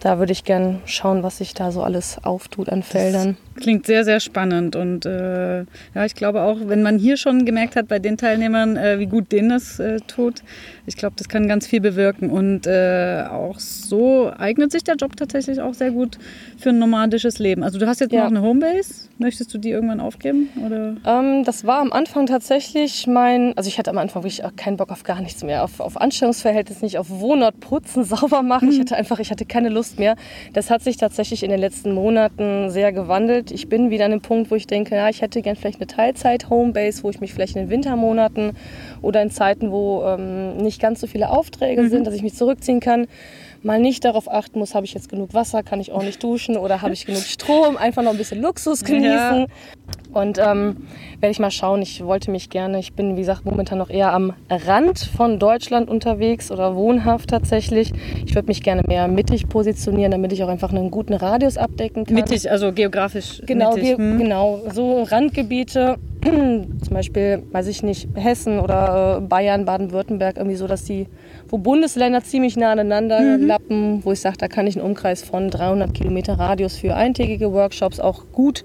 Da 0.00 0.18
würde 0.18 0.32
ich 0.32 0.44
gerne 0.44 0.80
schauen, 0.84 1.22
was 1.22 1.38
sich 1.38 1.54
da 1.54 1.72
so 1.72 1.82
alles 1.82 2.18
auftut 2.24 2.68
an 2.68 2.82
Feldern. 2.82 3.38
Das 3.53 3.53
klingt 3.54 3.86
sehr, 3.86 4.04
sehr 4.04 4.20
spannend. 4.20 4.76
Und 4.76 5.06
äh, 5.06 5.60
ja, 5.60 6.04
ich 6.04 6.14
glaube 6.14 6.42
auch, 6.42 6.58
wenn 6.66 6.82
man 6.82 6.98
hier 6.98 7.16
schon 7.16 7.44
gemerkt 7.44 7.76
hat 7.76 7.88
bei 7.88 7.98
den 7.98 8.16
Teilnehmern, 8.16 8.76
äh, 8.76 8.98
wie 8.98 9.06
gut 9.06 9.32
denen 9.32 9.50
das 9.50 9.78
äh, 9.78 10.00
tut, 10.06 10.42
ich 10.86 10.96
glaube, 10.96 11.14
das 11.16 11.28
kann 11.28 11.48
ganz 11.48 11.66
viel 11.66 11.80
bewirken. 11.80 12.30
Und 12.30 12.66
äh, 12.66 13.24
auch 13.30 13.58
so 13.58 14.32
eignet 14.36 14.72
sich 14.72 14.84
der 14.84 14.96
Job 14.96 15.16
tatsächlich 15.16 15.60
auch 15.60 15.74
sehr 15.74 15.90
gut 15.90 16.18
für 16.58 16.70
ein 16.70 16.78
nomadisches 16.78 17.38
Leben. 17.38 17.62
Also 17.62 17.78
du 17.78 17.86
hast 17.86 18.00
jetzt 18.00 18.12
ja. 18.12 18.24
noch 18.24 18.30
eine 18.30 18.42
Homebase. 18.42 19.08
Möchtest 19.18 19.54
du 19.54 19.58
die 19.58 19.70
irgendwann 19.70 20.00
aufgeben? 20.00 20.48
Oder? 20.64 20.96
Ähm, 21.06 21.44
das 21.44 21.64
war 21.64 21.80
am 21.80 21.92
Anfang 21.92 22.26
tatsächlich 22.26 23.06
mein, 23.06 23.56
also 23.56 23.68
ich 23.68 23.78
hatte 23.78 23.90
am 23.90 23.98
Anfang 23.98 24.24
wirklich 24.24 24.44
auch 24.44 24.56
keinen 24.56 24.76
Bock 24.76 24.90
auf 24.90 25.04
gar 25.04 25.20
nichts 25.20 25.44
mehr, 25.44 25.62
auf, 25.62 25.78
auf 25.80 26.00
Anstellungsverhältnis 26.00 26.82
nicht, 26.82 26.98
auf 26.98 27.08
Wohnort 27.08 27.60
putzen, 27.60 28.04
sauber 28.04 28.42
machen. 28.42 28.68
Mhm. 28.68 28.74
Ich 28.74 28.80
hatte 28.80 28.96
einfach, 28.96 29.20
ich 29.20 29.30
hatte 29.30 29.46
keine 29.46 29.68
Lust 29.68 29.98
mehr. 29.98 30.16
Das 30.52 30.68
hat 30.68 30.82
sich 30.82 30.96
tatsächlich 30.96 31.42
in 31.44 31.50
den 31.50 31.60
letzten 31.60 31.92
Monaten 31.92 32.70
sehr 32.70 32.92
gewandelt. 32.92 33.43
Ich 33.50 33.68
bin 33.68 33.90
wieder 33.90 34.04
an 34.04 34.10
dem 34.10 34.20
Punkt, 34.20 34.50
wo 34.50 34.54
ich 34.54 34.66
denke, 34.66 34.94
ja, 34.96 35.08
ich 35.08 35.22
hätte 35.22 35.42
gern 35.42 35.56
vielleicht 35.56 35.78
eine 35.78 35.86
Teilzeit-Homebase, 35.86 37.02
wo 37.02 37.10
ich 37.10 37.20
mich 37.20 37.32
vielleicht 37.32 37.56
in 37.56 37.62
den 37.62 37.70
Wintermonaten 37.70 38.52
oder 39.02 39.22
in 39.22 39.30
Zeiten, 39.30 39.70
wo 39.70 40.04
ähm, 40.04 40.56
nicht 40.58 40.80
ganz 40.80 41.00
so 41.00 41.06
viele 41.06 41.30
Aufträge 41.30 41.82
mhm. 41.82 41.90
sind, 41.90 42.06
dass 42.06 42.14
ich 42.14 42.22
mich 42.22 42.34
zurückziehen 42.34 42.80
kann 42.80 43.06
mal 43.64 43.80
nicht 43.80 44.04
darauf 44.04 44.30
achten 44.30 44.58
muss, 44.58 44.74
habe 44.74 44.86
ich 44.86 44.94
jetzt 44.94 45.08
genug 45.08 45.34
Wasser, 45.34 45.62
kann 45.62 45.80
ich 45.80 45.92
ordentlich 45.92 46.18
duschen 46.18 46.56
oder 46.56 46.82
habe 46.82 46.92
ich 46.92 47.06
genug 47.06 47.22
Strom, 47.22 47.76
einfach 47.76 48.02
noch 48.02 48.12
ein 48.12 48.18
bisschen 48.18 48.40
Luxus 48.40 48.84
genießen. 48.84 49.40
Ja. 49.40 49.46
Und 50.12 50.38
ähm, 50.38 50.86
werde 51.18 51.32
ich 51.32 51.40
mal 51.40 51.50
schauen. 51.50 51.82
Ich 51.82 52.04
wollte 52.04 52.30
mich 52.30 52.48
gerne, 52.48 52.78
ich 52.78 52.92
bin 52.92 53.16
wie 53.16 53.20
gesagt 53.20 53.44
momentan 53.44 53.78
noch 53.78 53.90
eher 53.90 54.12
am 54.12 54.32
Rand 54.48 54.98
von 54.98 55.40
Deutschland 55.40 55.88
unterwegs 55.88 56.52
oder 56.52 56.76
wohnhaft 56.76 57.30
tatsächlich. 57.30 57.92
Ich 58.24 58.34
würde 58.34 58.46
mich 58.46 58.62
gerne 58.62 58.82
mehr 58.86 59.08
mittig 59.08 59.48
positionieren, 59.48 60.12
damit 60.12 60.32
ich 60.32 60.44
auch 60.44 60.48
einfach 60.48 60.70
einen 60.70 60.92
guten 60.92 61.14
Radius 61.14 61.56
abdecken 61.56 62.04
kann. 62.04 62.14
Mittig, 62.14 62.48
also 62.48 62.72
geografisch. 62.72 63.42
Genau, 63.44 63.74
mittig. 63.74 63.96
ge 63.96 63.96
hm. 63.96 64.18
genau. 64.18 64.60
So 64.72 65.02
Randgebiete, 65.02 65.96
zum 66.22 66.90
Beispiel, 66.90 67.42
weiß 67.50 67.66
ich 67.66 67.82
nicht, 67.82 68.08
Hessen 68.14 68.60
oder 68.60 69.18
äh, 69.18 69.20
Bayern, 69.20 69.64
Baden-Württemberg, 69.64 70.36
irgendwie 70.36 70.56
so, 70.56 70.66
dass 70.66 70.84
die, 70.84 71.08
wo 71.54 71.58
Bundesländer 71.58 72.20
ziemlich 72.24 72.56
nah 72.56 72.72
aneinander 72.72 73.20
Mhm. 73.20 73.46
lappen, 73.46 74.04
wo 74.04 74.10
ich 74.10 74.18
sage, 74.18 74.36
da 74.38 74.48
kann 74.48 74.66
ich 74.66 74.74
einen 74.76 74.84
Umkreis 74.84 75.22
von 75.22 75.50
300 75.50 75.94
Kilometer 75.94 76.34
Radius 76.36 76.76
für 76.76 76.96
eintägige 76.96 77.52
Workshops 77.52 78.00
auch 78.00 78.24
gut 78.32 78.64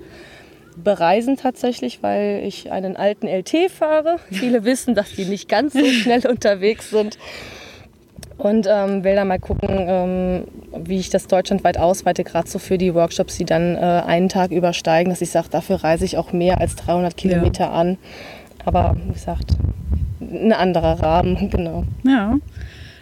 bereisen 0.76 1.38
tatsächlich, 1.38 2.02
weil 2.02 2.42
ich 2.44 2.72
einen 2.72 2.96
alten 2.98 3.28
LT 3.28 3.70
fahre. 3.70 4.16
Viele 4.32 4.64
wissen, 4.66 4.96
dass 4.96 5.14
die 5.14 5.26
nicht 5.26 5.48
ganz 5.48 5.74
so 5.74 5.86
schnell 6.02 6.26
unterwegs 6.26 6.90
sind. 6.90 7.20
Und 8.40 8.66
ähm, 8.68 9.04
will 9.04 9.14
da 9.16 9.24
mal 9.24 9.38
gucken, 9.38 9.70
ähm, 9.70 10.44
wie 10.88 10.98
ich 10.98 11.12
das 11.12 11.28
deutschlandweit 11.28 11.78
ausweite, 11.78 12.24
gerade 12.24 12.48
so 12.50 12.58
für 12.58 12.80
die 12.80 12.96
Workshops, 12.96 13.38
die 13.38 13.46
dann 13.46 13.76
äh, 13.76 13.80
einen 13.80 14.30
Tag 14.30 14.50
übersteigen, 14.50 15.12
dass 15.12 15.22
ich 15.22 15.30
sage, 15.30 15.50
dafür 15.52 15.84
reise 15.84 16.06
ich 16.06 16.18
auch 16.18 16.32
mehr 16.34 16.60
als 16.60 16.76
300 16.78 17.16
Kilometer 17.16 17.72
an. 17.72 18.00
Aber 18.66 18.96
wie 19.06 19.14
gesagt, 19.14 19.52
ein 20.22 20.54
anderer 20.54 21.00
Rahmen, 21.04 21.50
genau. 21.52 21.84
Ja. 22.04 22.36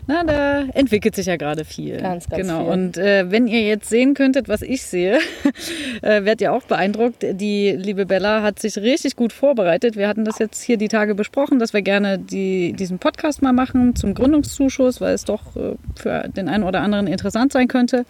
Na, 0.07 0.23
da 0.23 0.61
entwickelt 0.73 1.15
sich 1.15 1.25
ja 1.25 1.35
gerade 1.35 1.65
viel. 1.65 1.97
Ganz, 1.97 2.29
ganz 2.29 2.41
genau. 2.41 2.63
viel. 2.63 2.71
Und 2.71 2.97
äh, 2.97 3.29
wenn 3.29 3.45
ihr 3.45 3.61
jetzt 3.61 3.89
sehen 3.89 4.13
könntet, 4.13 4.47
was 4.47 4.61
ich 4.61 4.83
sehe, 4.83 5.19
äh, 6.01 6.23
werdet 6.23 6.39
ihr 6.39 6.53
auch 6.53 6.63
beeindruckt. 6.63 7.25
Die 7.29 7.71
liebe 7.71 8.05
Bella 8.05 8.41
hat 8.41 8.57
sich 8.59 8.77
richtig 8.77 9.17
gut 9.17 9.33
vorbereitet. 9.33 9.97
Wir 9.97 10.07
hatten 10.07 10.23
das 10.23 10.39
jetzt 10.39 10.63
hier 10.63 10.77
die 10.77 10.87
Tage 10.87 11.13
besprochen, 11.13 11.59
dass 11.59 11.73
wir 11.73 11.81
gerne 11.81 12.17
die, 12.19 12.71
diesen 12.71 12.99
Podcast 12.99 13.41
mal 13.41 13.51
machen 13.51 13.97
zum 13.97 14.13
Gründungszuschuss, 14.13 15.01
weil 15.01 15.13
es 15.13 15.25
doch 15.25 15.57
äh, 15.57 15.75
für 15.95 16.29
den 16.29 16.47
einen 16.47 16.63
oder 16.63 16.81
anderen 16.81 17.07
interessant 17.07 17.51
sein 17.51 17.67
könnte. 17.67 18.05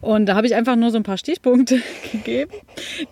Und 0.00 0.26
da 0.26 0.36
habe 0.36 0.46
ich 0.46 0.54
einfach 0.54 0.76
nur 0.76 0.90
so 0.90 0.96
ein 0.96 1.02
paar 1.02 1.18
Stichpunkte 1.18 1.80
gegeben, 2.12 2.52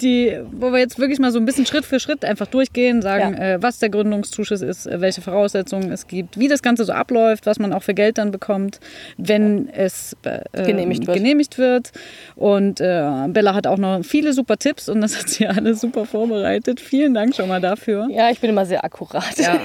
die, 0.01 0.39
wo 0.53 0.71
wir 0.73 0.79
jetzt 0.79 0.99
wirklich 0.99 1.19
mal 1.19 1.33
so 1.33 1.39
ein 1.39 1.45
bisschen 1.45 1.67
Schritt 1.67 1.85
für 1.85 1.99
Schritt 1.99 2.25
einfach 2.25 2.47
durchgehen, 2.47 3.03
sagen, 3.03 3.37
Ja. 3.37 3.55
äh, 3.55 3.63
was 3.63 3.79
der 3.79 3.89
Gründungszuschuss 3.89 4.63
ist, 4.63 4.87
äh, 4.87 5.01
welche 5.01 5.21
Voraussetzungen 5.21 5.91
es 5.91 6.07
gibt, 6.07 6.39
wie 6.39 6.49
das 6.49 6.63
Ganze 6.63 6.85
so 6.85 6.93
abläuft, 6.93 7.47
was 7.47 7.59
man 7.59 7.73
auch 7.73 7.83
für 7.83 7.95
Geld 7.95 8.19
dann 8.19 8.31
bekommt, 8.31 8.79
wenn 9.17 9.69
es 9.71 10.17
äh, 10.23 10.41
Genehmigt 10.65 11.07
wird. 11.07 11.17
genehmigt 11.17 11.59
wird. 11.59 11.93
Und 12.37 12.81
äh, 12.81 13.11
Bella 13.29 13.55
hat 13.55 13.67
auch 13.67 13.79
noch 13.79 14.05
viele 14.05 14.33
super 14.33 14.57
Tipps 14.57 14.89
und 14.89 15.01
das 15.01 15.19
hat 15.19 15.29
sie 15.29 15.47
alles 15.49 15.81
super 15.81 16.05
vorbereitet. 16.07 16.81
Vielen 16.81 17.15
Dank 17.15 17.35
schon 17.35 17.49
mal 17.49 17.61
dafür. 17.61 18.07
Ja, 18.11 18.31
ich 18.31 18.39
bin 18.41 18.51
immer 18.51 18.65
sehr 18.67 18.85
akkurat. 18.85 19.37
Ja, 19.39 19.59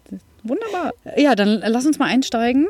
wunderbar. 0.44 0.92
Ja, 1.16 1.34
dann 1.34 1.60
lass 1.66 1.86
uns 1.86 1.98
mal 1.98 2.06
einsteigen 2.06 2.68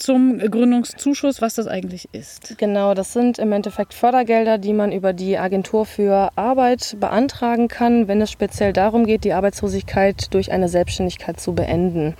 zum 0.00 0.38
Gründungszuschuss, 0.38 1.42
was 1.42 1.54
das 1.54 1.66
eigentlich 1.66 2.08
ist. 2.12 2.56
Genau, 2.58 2.94
das 2.94 3.12
sind 3.12 3.38
im 3.38 3.52
Endeffekt 3.52 3.94
Fördergelder, 3.94 4.58
die 4.58 4.72
man 4.72 4.92
über 4.92 5.12
die 5.12 5.38
Agentur 5.38 5.86
für 5.86 6.30
Arbeit 6.36 6.96
beantragen 6.98 7.68
kann, 7.68 8.08
wenn 8.08 8.20
es 8.20 8.30
speziell 8.30 8.72
darum 8.72 9.06
geht, 9.06 9.24
die 9.24 9.32
Arbeitslosigkeit 9.32 10.32
durch 10.32 10.52
eine 10.52 10.68
Selbstständigkeit 10.68 11.38
zu 11.38 11.54
beenden. 11.54 12.14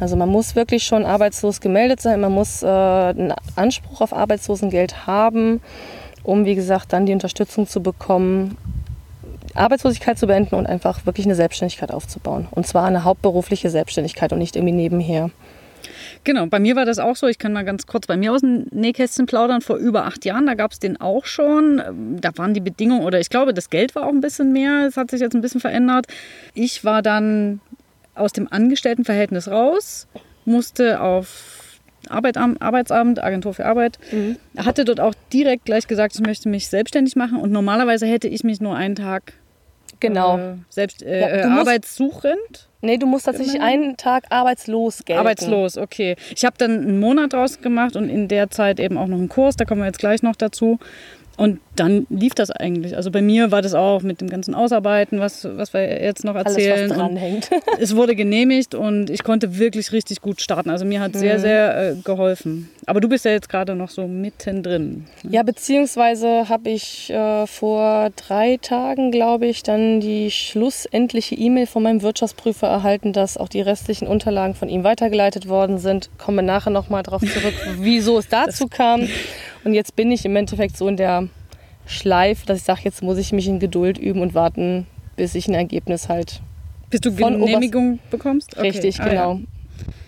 Also 0.00 0.16
man 0.16 0.28
muss 0.28 0.56
wirklich 0.56 0.82
schon 0.84 1.04
arbeitslos 1.04 1.60
gemeldet 1.60 2.00
sein, 2.00 2.20
man 2.20 2.32
muss 2.32 2.62
äh, 2.62 2.66
einen 2.66 3.32
Anspruch 3.54 4.00
auf 4.00 4.12
Arbeitslosengeld 4.12 5.06
haben, 5.06 5.60
um 6.24 6.44
wie 6.44 6.54
gesagt 6.54 6.92
dann 6.92 7.06
die 7.06 7.12
Unterstützung 7.12 7.68
zu 7.68 7.82
bekommen, 7.82 8.56
Arbeitslosigkeit 9.54 10.18
zu 10.18 10.26
beenden 10.26 10.56
und 10.56 10.66
einfach 10.66 11.06
wirklich 11.06 11.26
eine 11.26 11.36
Selbstständigkeit 11.36 11.92
aufzubauen. 11.92 12.48
Und 12.50 12.66
zwar 12.66 12.86
eine 12.86 13.04
hauptberufliche 13.04 13.70
Selbstständigkeit 13.70 14.32
und 14.32 14.40
nicht 14.40 14.56
irgendwie 14.56 14.74
nebenher. 14.74 15.30
Genau, 16.24 16.46
bei 16.46 16.58
mir 16.58 16.74
war 16.74 16.86
das 16.86 16.98
auch 16.98 17.16
so. 17.16 17.26
Ich 17.26 17.38
kann 17.38 17.52
mal 17.52 17.64
ganz 17.64 17.86
kurz 17.86 18.06
bei 18.06 18.16
mir 18.16 18.32
aus 18.32 18.40
dem 18.40 18.64
Nähkästchen 18.70 19.26
plaudern. 19.26 19.60
Vor 19.60 19.76
über 19.76 20.06
acht 20.06 20.24
Jahren, 20.24 20.46
da 20.46 20.54
gab 20.54 20.72
es 20.72 20.78
den 20.78 20.98
auch 20.98 21.26
schon. 21.26 22.18
Da 22.20 22.30
waren 22.36 22.54
die 22.54 22.60
Bedingungen, 22.60 23.04
oder 23.04 23.20
ich 23.20 23.28
glaube, 23.28 23.52
das 23.52 23.68
Geld 23.68 23.94
war 23.94 24.06
auch 24.06 24.12
ein 24.12 24.22
bisschen 24.22 24.52
mehr. 24.52 24.86
Es 24.86 24.96
hat 24.96 25.10
sich 25.10 25.20
jetzt 25.20 25.34
ein 25.34 25.42
bisschen 25.42 25.60
verändert. 25.60 26.06
Ich 26.54 26.82
war 26.82 27.02
dann 27.02 27.60
aus 28.14 28.32
dem 28.32 28.50
Angestelltenverhältnis 28.50 29.48
raus, 29.48 30.06
musste 30.44 31.00
auf 31.00 31.80
Arbeit, 32.08 32.36
Arbeitsamt, 32.36 33.22
Agentur 33.22 33.54
für 33.54 33.66
Arbeit, 33.66 33.98
hatte 34.56 34.84
dort 34.84 35.00
auch 35.00 35.14
direkt 35.32 35.64
gleich 35.64 35.86
gesagt, 35.86 36.14
ich 36.14 36.20
möchte 36.20 36.48
mich 36.48 36.68
selbstständig 36.68 37.16
machen. 37.16 37.38
Und 37.38 37.52
normalerweise 37.52 38.06
hätte 38.06 38.28
ich 38.28 38.44
mich 38.44 38.60
nur 38.60 38.76
einen 38.76 38.94
Tag 38.94 39.34
Genau. 40.08 40.38
äh, 40.38 40.54
selbst 40.70 41.02
äh, 41.02 41.20
Ja, 41.20 41.26
äh, 41.28 41.46
musst- 41.48 41.60
arbeitssuchend 41.68 42.68
Nee, 42.80 42.98
du 42.98 43.06
musst 43.06 43.24
tatsächlich 43.24 43.62
einen 43.62 43.96
Tag 43.96 44.24
arbeitslos 44.28 45.06
gelten. 45.06 45.18
Arbeitslos, 45.20 45.78
okay. 45.78 46.16
Ich 46.36 46.44
habe 46.44 46.56
dann 46.58 46.72
einen 46.82 47.00
Monat 47.00 47.32
draus 47.32 47.62
gemacht 47.62 47.96
und 47.96 48.10
in 48.10 48.28
der 48.28 48.50
Zeit 48.50 48.78
eben 48.78 48.98
auch 48.98 49.06
noch 49.06 49.16
einen 49.16 49.30
Kurs, 49.30 49.56
da 49.56 49.64
kommen 49.64 49.80
wir 49.80 49.86
jetzt 49.86 50.00
gleich 50.00 50.22
noch 50.22 50.36
dazu. 50.36 50.78
Und 51.36 51.58
dann 51.74 52.06
lief 52.10 52.34
das 52.34 52.50
eigentlich. 52.52 52.96
Also 52.96 53.10
bei 53.10 53.20
mir 53.20 53.50
war 53.50 53.60
das 53.60 53.74
auch 53.74 54.02
mit 54.02 54.20
dem 54.20 54.30
ganzen 54.30 54.54
Ausarbeiten, 54.54 55.18
was, 55.18 55.44
was 55.56 55.72
wir 55.74 55.82
jetzt 56.02 56.22
noch 56.24 56.36
Alles, 56.36 56.54
erzählen. 56.56 56.90
was 56.90 56.96
und 56.96 56.98
dranhängt. 56.98 57.50
es 57.80 57.96
wurde 57.96 58.14
genehmigt 58.14 58.76
und 58.76 59.10
ich 59.10 59.24
konnte 59.24 59.58
wirklich 59.58 59.90
richtig 59.90 60.20
gut 60.20 60.40
starten. 60.40 60.70
Also 60.70 60.84
mir 60.84 61.00
hat 61.00 61.14
Mhm. 61.14 61.18
sehr, 61.18 61.40
sehr 61.40 61.90
äh, 61.90 61.94
geholfen. 62.04 62.70
Aber 62.86 63.00
du 63.00 63.08
bist 63.08 63.24
ja 63.24 63.32
jetzt 63.32 63.48
gerade 63.48 63.74
noch 63.74 63.90
so 63.90 64.06
mittendrin. 64.06 65.06
Ja, 65.28 65.42
beziehungsweise 65.42 66.48
habe 66.48 66.70
ich 66.70 67.10
äh, 67.10 67.46
vor 67.48 68.10
drei 68.14 68.58
Tagen, 68.62 69.10
glaube 69.10 69.46
ich, 69.46 69.62
dann 69.64 70.00
die 70.00 70.30
schlussendliche 70.30 71.34
E-Mail 71.34 71.66
von 71.66 71.82
meinem 71.82 72.02
Wirtschaftsprüfer 72.02 72.68
erhalten, 72.68 73.12
dass 73.12 73.36
auch 73.36 73.48
die 73.48 73.60
restlichen 73.60 74.06
Unterlagen 74.06 74.54
von 74.54 74.68
ihm 74.68 74.84
weitergeleitet 74.84 75.48
worden 75.48 75.78
sind. 75.78 76.10
Komme 76.18 76.42
nachher 76.44 76.70
nochmal 76.70 77.02
darauf 77.02 77.22
zurück, 77.22 77.54
wieso 77.80 78.18
es 78.18 78.28
dazu 78.28 78.68
kam. 78.68 79.08
Und 79.64 79.74
jetzt 79.74 79.96
bin 79.96 80.10
ich 80.12 80.24
im 80.24 80.36
Endeffekt 80.36 80.76
so 80.76 80.88
in 80.88 80.96
der 80.96 81.28
Schleife, 81.86 82.46
dass 82.46 82.58
ich 82.58 82.64
sage, 82.64 82.80
jetzt 82.84 83.02
muss 83.02 83.18
ich 83.18 83.32
mich 83.32 83.48
in 83.48 83.58
Geduld 83.58 83.98
üben 83.98 84.20
und 84.20 84.34
warten, 84.34 84.86
bis 85.16 85.34
ich 85.34 85.48
ein 85.48 85.54
Ergebnis 85.54 86.08
halt 86.08 86.40
Bis 86.90 87.00
du 87.00 87.10
Von 87.12 87.38
Genehmigung 87.40 87.98
bekommst? 88.10 88.56
Okay. 88.56 88.68
richtig, 88.68 89.00
Ah, 89.00 89.04
ja. 89.06 89.10
genau. 89.10 89.40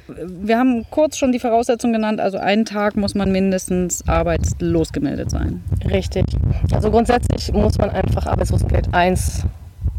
Wir 0.08 0.56
haben 0.56 0.86
kurz 0.90 1.18
schon 1.18 1.32
die 1.32 1.40
Voraussetzungen 1.40 1.92
genannt. 1.92 2.20
Also 2.20 2.38
einen 2.38 2.64
Tag 2.64 2.96
muss 2.96 3.14
man 3.16 3.32
mindestens 3.32 4.06
arbeitslos 4.06 4.92
gemeldet 4.92 5.30
sein. 5.30 5.64
Richtig. 5.84 6.24
Also 6.72 6.90
grundsätzlich 6.92 7.52
muss 7.52 7.76
man 7.78 7.90
einfach 7.90 8.26
Arbeitslosengeld 8.26 8.94
1 8.94 9.42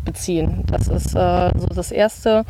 beziehen. 0.06 0.64
Das 0.68 0.88
ist 0.88 1.14
äh, 1.14 1.52
so 1.58 1.68
das 1.68 1.92
Erste. 1.92 2.46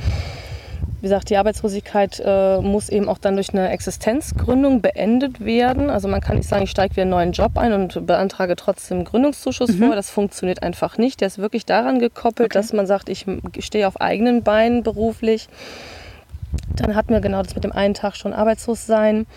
Wie 1.07 1.09
gesagt, 1.09 1.29
die 1.29 1.37
Arbeitslosigkeit 1.37 2.21
äh, 2.21 2.57
muss 2.59 2.89
eben 2.89 3.07
auch 3.07 3.17
dann 3.17 3.35
durch 3.35 3.53
eine 3.53 3.69
Existenzgründung 3.69 4.81
beendet 4.81 5.39
werden. 5.39 5.89
Also 5.89 6.09
man 6.09 6.19
kann 6.19 6.35
nicht 6.35 6.49
sagen, 6.49 6.63
ich 6.65 6.69
steige 6.69 6.97
wieder 6.97 7.03
einen 7.03 7.11
neuen 7.11 7.31
Job 7.31 7.57
ein 7.57 7.71
und 7.71 8.05
beantrage 8.05 8.57
trotzdem 8.57 9.05
Gründungszuschuss 9.05 9.75
vor. 9.75 9.95
Das 9.95 10.09
funktioniert 10.09 10.63
einfach 10.63 10.97
nicht. 10.97 11.21
Der 11.21 11.27
ist 11.27 11.37
wirklich 11.37 11.65
daran 11.65 11.99
gekoppelt, 11.99 12.47
Okay. 12.47 12.59
dass 12.59 12.73
man 12.73 12.87
sagt, 12.87 13.07
ich 13.07 13.25
stehe 13.59 13.87
auf 13.87 14.01
eigenen 14.01 14.43
Beinen 14.43 14.83
beruflich. 14.83 15.47
Dann 16.75 16.93
hatten 16.93 17.13
wir 17.13 17.21
genau 17.21 17.41
das 17.41 17.55
mit 17.55 17.63
dem 17.63 17.71
einen 17.71 17.93
Tag 17.93 18.17
schon 18.17 18.33
arbeitslos 18.33 18.85
sein. 18.85 19.27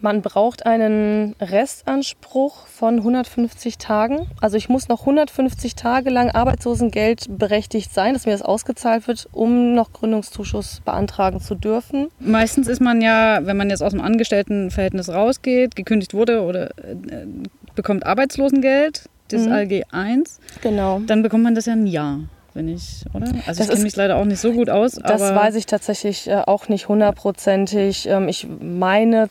Man 0.00 0.22
braucht 0.22 0.64
einen 0.64 1.34
Restanspruch 1.40 2.66
von 2.68 2.98
150 2.98 3.78
Tagen. 3.78 4.28
Also 4.40 4.56
ich 4.56 4.68
muss 4.68 4.88
noch 4.88 5.00
150 5.00 5.74
Tage 5.74 6.10
lang 6.10 6.30
Arbeitslosengeld 6.30 7.26
berechtigt 7.36 7.92
sein, 7.92 8.14
dass 8.14 8.24
mir 8.24 8.32
das 8.32 8.42
ausgezahlt 8.42 9.08
wird, 9.08 9.28
um 9.32 9.74
noch 9.74 9.92
Gründungszuschuss 9.92 10.82
beantragen 10.84 11.40
zu 11.40 11.56
dürfen. 11.56 12.08
Meistens 12.20 12.68
ist 12.68 12.80
man 12.80 13.00
ja, 13.00 13.40
wenn 13.44 13.56
man 13.56 13.70
jetzt 13.70 13.82
aus 13.82 13.92
dem 13.92 14.00
Angestelltenverhältnis 14.00 15.08
rausgeht, 15.08 15.74
gekündigt 15.74 16.14
wurde 16.14 16.42
oder 16.42 16.70
äh, 16.78 17.26
bekommt 17.74 18.06
Arbeitslosengeld, 18.06 19.08
das 19.28 19.46
Mhm. 19.46 19.52
ALG 19.52 19.82
1, 19.90 20.38
Genau. 20.62 21.00
dann 21.06 21.22
bekommt 21.22 21.42
man 21.42 21.54
das 21.54 21.66
ja 21.66 21.72
ein 21.72 21.86
Jahr, 21.86 22.20
wenn 22.58 22.68
ich, 22.68 23.04
oder? 23.14 23.26
Also 23.46 23.58
Das 23.58 23.60
ich 23.60 23.68
kenne 23.68 23.82
mich 23.84 23.96
leider 23.96 24.16
auch 24.16 24.24
nicht 24.24 24.40
so 24.40 24.52
gut 24.52 24.68
aus, 24.68 24.92
Das 24.92 25.22
weiß 25.22 25.54
ich 25.54 25.66
tatsächlich 25.66 26.28
äh, 26.28 26.42
auch 26.44 26.68
nicht 26.68 26.88
hundertprozentig. 26.88 28.08
Ähm, 28.08 28.28
Ich 28.28 28.46
meine, 28.60 29.28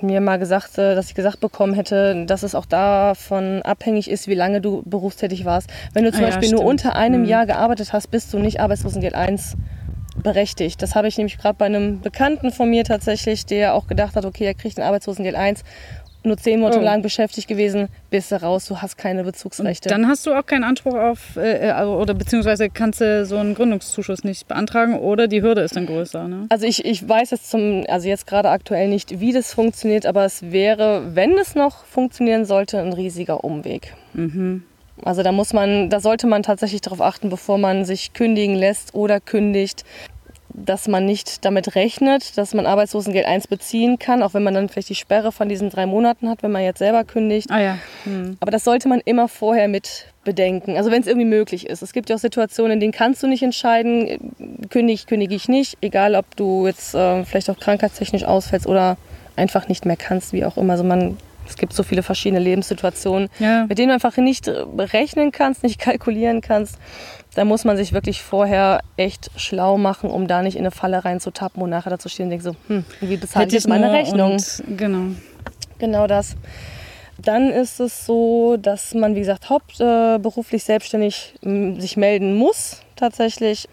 mir 0.00 0.20
mal 0.20 0.38
gesagt, 0.38 0.78
äh, 0.78 0.94
dass 0.94 1.08
ich 1.08 1.14
gesagt 1.14 1.40
bekommen 1.40 1.74
hätte, 1.74 2.24
dass 2.26 2.42
es 2.42 2.54
auch 2.54 2.66
davon 2.66 3.60
abhängig 3.62 4.08
ist, 4.10 4.28
wie 4.28 4.34
lange 4.34 4.60
du 4.60 4.82
berufstätig 4.86 5.44
warst. 5.44 5.68
Wenn 5.92 6.04
du 6.04 6.10
zum 6.12 6.20
Ah 6.20 6.22
ja, 6.22 6.26
Beispiel 6.28 6.50
nur 6.50 6.58
stimmt. 6.60 6.70
unter 6.70 6.96
einem 6.96 7.22
Mhm. 7.22 7.28
Jahr 7.28 7.46
gearbeitet 7.46 7.92
hast, 7.92 8.10
bist 8.10 8.32
du 8.32 8.38
nicht 8.38 8.60
Arbeitslosengeld 8.60 9.14
1 9.14 9.56
berechtigt. 10.22 10.80
Das 10.82 10.94
habe 10.94 11.08
ich 11.08 11.18
nämlich 11.18 11.36
gerade 11.36 11.56
bei 11.58 11.66
einem 11.66 12.00
Bekannten 12.00 12.50
von 12.50 12.70
mir 12.70 12.84
tatsächlich, 12.84 13.44
der 13.44 13.74
auch 13.74 13.86
gedacht 13.86 14.16
hat, 14.16 14.24
okay, 14.24 14.44
er 14.46 14.54
kriegt 14.54 14.78
ein 14.78 14.82
Arbeitslosengeld 14.86 15.36
1, 15.36 15.62
nur 16.26 16.36
zehn 16.36 16.60
Monate 16.60 16.78
Oh. 16.80 16.82
lang 16.82 17.02
beschäftigt 17.02 17.48
gewesen, 17.48 17.88
bist 18.10 18.30
du 18.32 18.42
raus, 18.42 18.66
du 18.66 18.82
hast 18.82 18.98
keine 18.98 19.24
Bezugsrechte. 19.24 19.88
dann 19.88 20.06
hast 20.08 20.26
du 20.26 20.34
auch 20.34 20.44
keinen 20.44 20.64
Anspruch 20.64 20.94
auf, 20.94 21.36
äh, 21.36 21.70
also, 21.70 21.92
oder 21.96 22.14
beziehungsweise 22.14 22.68
kannst 22.68 23.00
du 23.00 23.24
so 23.24 23.36
einen 23.38 23.54
Gründungszuschuss 23.54 24.24
nicht 24.24 24.46
beantragen 24.48 24.98
oder 24.98 25.28
die 25.28 25.42
Hürde 25.42 25.62
ist 25.62 25.76
dann 25.76 25.86
größer, 25.86 26.28
ne? 26.28 26.46
Also 26.50 26.66
ich, 26.66 26.84
ich 26.84 27.08
weiß 27.08 27.30
jetzt 27.30 27.50
zum, 27.50 27.84
also 27.88 28.08
jetzt 28.08 28.26
gerade 28.26 28.50
aktuell 28.50 28.88
nicht, 28.88 29.20
wie 29.20 29.32
das 29.32 29.54
funktioniert, 29.54 30.04
aber 30.06 30.24
es 30.24 30.50
wäre, 30.52 31.14
wenn 31.14 31.32
es 31.38 31.54
noch 31.54 31.84
funktionieren 31.84 32.44
sollte, 32.44 32.78
ein 32.80 32.92
riesiger 32.92 33.44
Umweg. 33.44 33.94
Also 35.04 35.22
da 35.22 35.30
muss 35.32 35.52
man, 35.52 35.90
da 35.90 36.00
sollte 36.00 36.26
man 36.26 36.42
tatsächlich 36.42 36.80
darauf 36.80 37.00
achten, 37.02 37.28
bevor 37.28 37.58
man 37.58 37.84
sich 37.84 38.12
kündigen 38.14 38.56
lässt 38.56 38.94
oder 38.94 39.20
kündigt, 39.20 39.84
dass 40.52 40.88
man 40.88 41.04
nicht 41.04 41.44
damit 41.44 41.74
rechnet, 41.74 42.36
dass 42.38 42.54
man 42.54 42.66
Arbeitslosengeld 42.66 43.26
1 43.26 43.48
beziehen 43.48 43.98
kann, 43.98 44.22
auch 44.22 44.34
wenn 44.34 44.42
man 44.42 44.54
dann 44.54 44.68
vielleicht 44.68 44.88
die 44.88 44.94
Sperre 44.94 45.32
von 45.32 45.48
diesen 45.48 45.70
drei 45.70 45.86
Monaten 45.86 46.28
hat, 46.28 46.42
wenn 46.42 46.52
man 46.52 46.62
jetzt 46.62 46.78
selber 46.78 47.04
kündigt. 47.04 47.50
Ah 47.50 47.60
ja. 47.60 47.78
Hm. 48.04 48.36
Aber 48.40 48.50
das 48.50 48.64
sollte 48.64 48.88
man 48.88 49.00
immer 49.04 49.28
vorher 49.28 49.68
mit 49.68 50.06
bedenken. 50.24 50.76
Also 50.76 50.90
wenn 50.90 51.00
es 51.00 51.06
irgendwie 51.06 51.26
möglich 51.26 51.66
ist. 51.66 51.82
Es 51.82 51.92
gibt 51.92 52.10
ja 52.10 52.16
auch 52.16 52.20
Situationen, 52.20 52.72
in 52.72 52.80
denen 52.80 52.92
kannst 52.92 53.22
du 53.22 53.26
nicht 53.26 53.42
entscheiden, 53.42 54.34
kündige 54.70 54.94
ich, 54.94 55.06
kündige 55.06 55.34
ich 55.34 55.48
nicht, 55.48 55.78
egal 55.80 56.14
ob 56.14 56.36
du 56.36 56.66
jetzt 56.66 56.94
äh, 56.94 57.24
vielleicht 57.24 57.48
auch 57.50 57.58
krankheitstechnisch 57.58 58.24
ausfällst 58.24 58.66
oder 58.66 58.96
einfach 59.36 59.68
nicht 59.68 59.86
mehr 59.86 59.96
kannst, 59.96 60.32
wie 60.32 60.44
auch 60.44 60.56
immer. 60.56 60.72
Also 60.72 60.84
man 60.84 61.16
es 61.48 61.56
gibt 61.56 61.72
so 61.72 61.82
viele 61.82 62.02
verschiedene 62.02 62.40
Lebenssituationen, 62.40 63.28
Ja. 63.38 63.66
mit 63.68 63.78
denen 63.78 63.88
du 63.88 63.94
einfach 63.94 64.16
nicht 64.16 64.48
rechnen 64.48 65.32
kannst, 65.32 65.62
nicht 65.62 65.78
kalkulieren 65.78 66.40
kannst. 66.40 66.76
Da 67.36 67.44
muss 67.44 67.64
man 67.64 67.76
sich 67.76 67.92
wirklich 67.92 68.22
vorher 68.22 68.80
echt 68.96 69.30
schlau 69.36 69.76
machen, 69.76 70.08
um 70.08 70.26
da 70.26 70.40
nicht 70.40 70.54
in 70.54 70.62
eine 70.62 70.70
Falle 70.70 71.04
reinzutappen 71.04 71.62
und 71.62 71.68
nachher 71.68 71.90
dazu 71.90 72.08
stehen 72.08 72.24
und 72.24 72.30
denken 72.30 72.44
so, 72.44 72.56
hm, 72.66 72.84
wie 73.02 73.18
bezahle 73.18 73.46
ich 73.46 73.52
jetzt 73.52 73.68
meine 73.68 73.92
Rechnung? 73.92 74.32
Und, 74.32 74.64
genau. 74.74 75.14
Genau 75.78 76.06
das. 76.06 76.34
Dann 77.18 77.50
ist 77.50 77.78
es 77.78 78.06
so, 78.06 78.56
dass 78.56 78.94
man, 78.94 79.14
wie 79.14 79.20
gesagt, 79.20 79.50
hauptberuflich 79.50 80.64
selbstständig 80.64 81.34
m, 81.42 81.78
sich 81.78 81.98
melden 81.98 82.36
muss 82.36 82.80
tatsächlich 82.96 83.68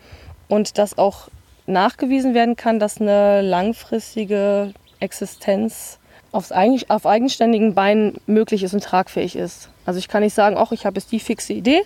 und 0.50 0.78
dass 0.78 0.98
auch 0.98 1.30
nachgewiesen 1.66 2.34
werden 2.34 2.58
kann, 2.58 2.80
dass 2.80 3.00
eine 3.00 3.42
langfristige 3.42 4.74
Existenz 5.00 6.00
aufs 6.34 6.52
eigen, 6.52 6.82
auf 6.90 7.06
eigenständigen 7.06 7.76
Beinen 7.76 8.16
möglich 8.26 8.62
ist 8.64 8.74
und 8.74 8.84
tragfähig 8.84 9.38
ist. 9.38 9.70
Also 9.86 10.00
ich 10.00 10.10
kann 10.10 10.22
nicht 10.22 10.34
sagen, 10.34 10.58
ach, 10.58 10.74
ich 10.74 10.86
habe 10.86 11.00
jetzt 11.00 11.14
die 11.14 11.22
fixe 11.22 11.54
Idee, 11.54 11.84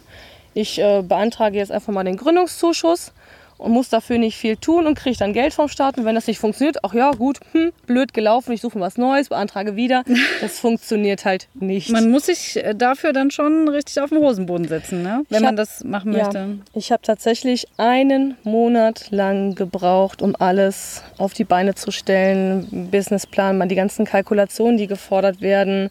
ich 0.60 0.80
äh, 0.80 1.02
beantrage 1.02 1.58
jetzt 1.58 1.72
einfach 1.72 1.94
mal 1.94 2.04
den 2.04 2.18
Gründungszuschuss 2.18 3.12
und 3.60 3.72
muss 3.72 3.90
dafür 3.90 4.20
nicht 4.20 4.38
viel 4.38 4.56
tun 4.56 4.86
und 4.86 4.94
kriege 4.96 5.18
dann 5.18 5.34
Geld 5.34 5.52
vom 5.52 5.68
Staat. 5.68 5.98
Und 5.98 6.06
wenn 6.06 6.14
das 6.14 6.28
nicht 6.28 6.38
funktioniert, 6.40 6.78
ach 6.84 6.94
ja, 6.94 7.10
gut, 7.12 7.40
hm, 7.54 7.72
blöd 7.88 8.14
gelaufen, 8.14 8.52
ich 8.52 8.62
suche 8.62 8.78
mir 8.78 8.84
was 8.86 8.98
Neues, 8.98 9.30
beantrage 9.30 9.76
wieder. 9.76 10.04
Das 10.42 10.60
funktioniert 10.60 11.26
halt 11.26 11.48
nicht. 11.56 11.90
Man 11.90 12.12
muss 12.12 12.28
sich 12.28 12.56
äh, 12.64 12.76
dafür 12.76 13.14
dann 13.14 13.32
schon 13.32 13.68
richtig 13.68 14.00
auf 14.00 14.10
den 14.12 14.20
Hosenboden 14.20 14.68
setzen, 14.68 15.02
ne? 15.02 15.24
wenn 15.30 15.38
Ich 15.38 15.44
man 15.44 15.50
hab- 15.50 15.56
das 15.58 15.84
machen 15.84 16.14
ja, 16.14 16.24
möchte. 16.26 16.60
ich 16.74 16.92
habe 16.92 17.02
tatsächlich 17.02 17.66
einen 17.78 18.36
Monat 18.44 19.08
lang 19.10 19.56
gebraucht, 19.56 20.22
um 20.22 20.36
alles 20.38 21.02
auf 21.18 21.34
die 21.34 21.44
Beine 21.46 21.74
zu 21.74 21.90
stellen. 21.92 22.90
Businessplan, 22.92 23.58
mal 23.58 23.68
die 23.68 23.76
ganzen 23.76 24.06
Kalkulationen, 24.06 24.78
die 24.78 24.86
gefordert 24.88 25.42
werden. 25.42 25.90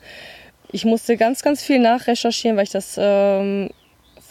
Ich 0.71 0.85
musste 0.85 1.17
ganz, 1.17 1.43
ganz 1.43 1.63
viel 1.63 1.81
nachrecherchieren, 1.81 2.57
weil 2.57 2.65
ich 2.65 2.71
das 2.71 2.97
ähm, 2.99 3.71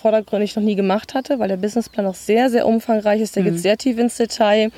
vordergründig 0.05 0.55
noch 0.55 0.61
nie 0.61 0.75
gemacht 0.75 1.15
hatte, 1.15 1.39
weil 1.39 1.47
der 1.47 1.57
Businessplan 1.57 2.05
auch 2.05 2.13
sehr, 2.13 2.51
sehr 2.51 2.67
umfangreich 2.67 3.21
ist. 3.21 3.35
Der 3.35 3.41
geht 3.41 3.57
sehr 3.57 3.75
tief 3.75 3.97
ins 3.97 4.17
Detail. 4.17 4.69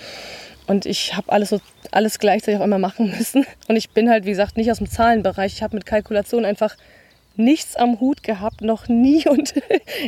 Und 0.68 0.86
ich 0.86 1.18
habe 1.18 1.30
alles, 1.34 1.50
so, 1.50 1.60
alles 1.92 2.18
gleichzeitig 2.18 2.62
auch 2.62 2.64
immer 2.64 2.80
machen 2.80 3.14
müssen. 3.18 3.46
Und 3.68 3.76
ich 3.76 3.90
bin 3.90 4.10
halt, 4.10 4.24
wie 4.24 4.30
gesagt, 4.30 4.56
nicht 4.56 4.72
aus 4.72 4.78
dem 4.78 4.90
Zahlenbereich. 4.90 5.52
Ich 5.52 5.64
habe 5.64 5.76
mit 5.76 5.86
Kalkulationen 5.86 6.46
einfach 6.46 6.78
nichts 7.36 7.76
am 7.76 8.00
Hut 8.00 8.24
gehabt, 8.24 8.62
noch 8.62 8.88
nie 8.88 9.28
und 9.30 9.54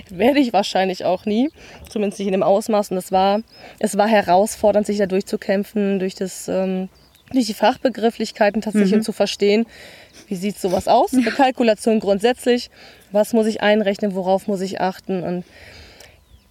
werde 0.10 0.40
ich 0.40 0.54
wahrscheinlich 0.54 1.04
auch 1.04 1.26
nie. 1.26 1.50
Zumindest 1.90 2.20
nicht 2.20 2.30
in 2.30 2.32
dem 2.32 2.44
Ausmaß. 2.44 2.92
Und 2.92 2.98
es 2.98 3.12
war, 3.12 3.42
es 3.80 3.98
war 3.98 4.08
herausfordernd, 4.08 4.88
sich 4.88 5.00
da 5.00 5.06
durchzukämpfen, 5.06 6.00
durch, 6.00 6.16
das, 6.16 6.48
ähm, 6.48 6.88
durch 7.34 7.46
die 7.46 7.54
Fachbegrifflichkeiten 7.54 8.62
tatsächlich 8.62 8.94
und 8.94 9.04
zu 9.04 9.12
verstehen, 9.12 9.66
wie 10.30 10.36
sieht 10.36 10.58
sowas 10.58 10.88
aus. 10.88 11.14
Eine 11.14 11.24
Kalkulation 11.32 12.00
grundsätzlich, 12.00 12.70
was 13.12 13.34
muss 13.34 13.48
ich 13.48 13.62
einrechnen, 13.62 14.16
worauf 14.16 14.48
muss 14.48 14.62
ich 14.62 14.82
achten. 14.82 15.24
Und 15.24 15.44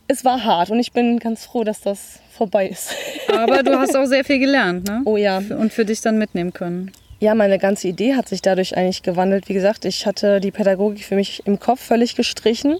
es 0.08 0.24
war 0.24 0.44
hart 0.44 0.70
und 0.70 0.80
ich 0.80 0.92
bin 0.92 1.18
ganz 1.18 1.44
froh, 1.44 1.64
dass 1.64 1.80
das 1.80 2.20
vorbei 2.30 2.68
ist. 2.68 2.94
Aber 3.28 3.62
du 3.62 3.78
hast 3.78 3.96
auch 3.96 4.06
sehr 4.06 4.24
viel 4.24 4.38
gelernt 4.38 4.88
ne? 4.88 5.02
Oh 5.04 5.16
ja. 5.16 5.38
und 5.38 5.72
für 5.72 5.84
dich 5.84 6.00
dann 6.00 6.18
mitnehmen 6.18 6.52
können. 6.52 6.92
Ja, 7.20 7.34
meine 7.34 7.58
ganze 7.58 7.88
Idee 7.88 8.14
hat 8.14 8.28
sich 8.28 8.42
dadurch 8.42 8.76
eigentlich 8.76 9.02
gewandelt. 9.02 9.48
Wie 9.48 9.54
gesagt, 9.54 9.84
ich 9.84 10.06
hatte 10.06 10.40
die 10.40 10.52
Pädagogik 10.52 11.04
für 11.04 11.16
mich 11.16 11.42
im 11.46 11.58
Kopf 11.58 11.80
völlig 11.80 12.14
gestrichen. 12.14 12.76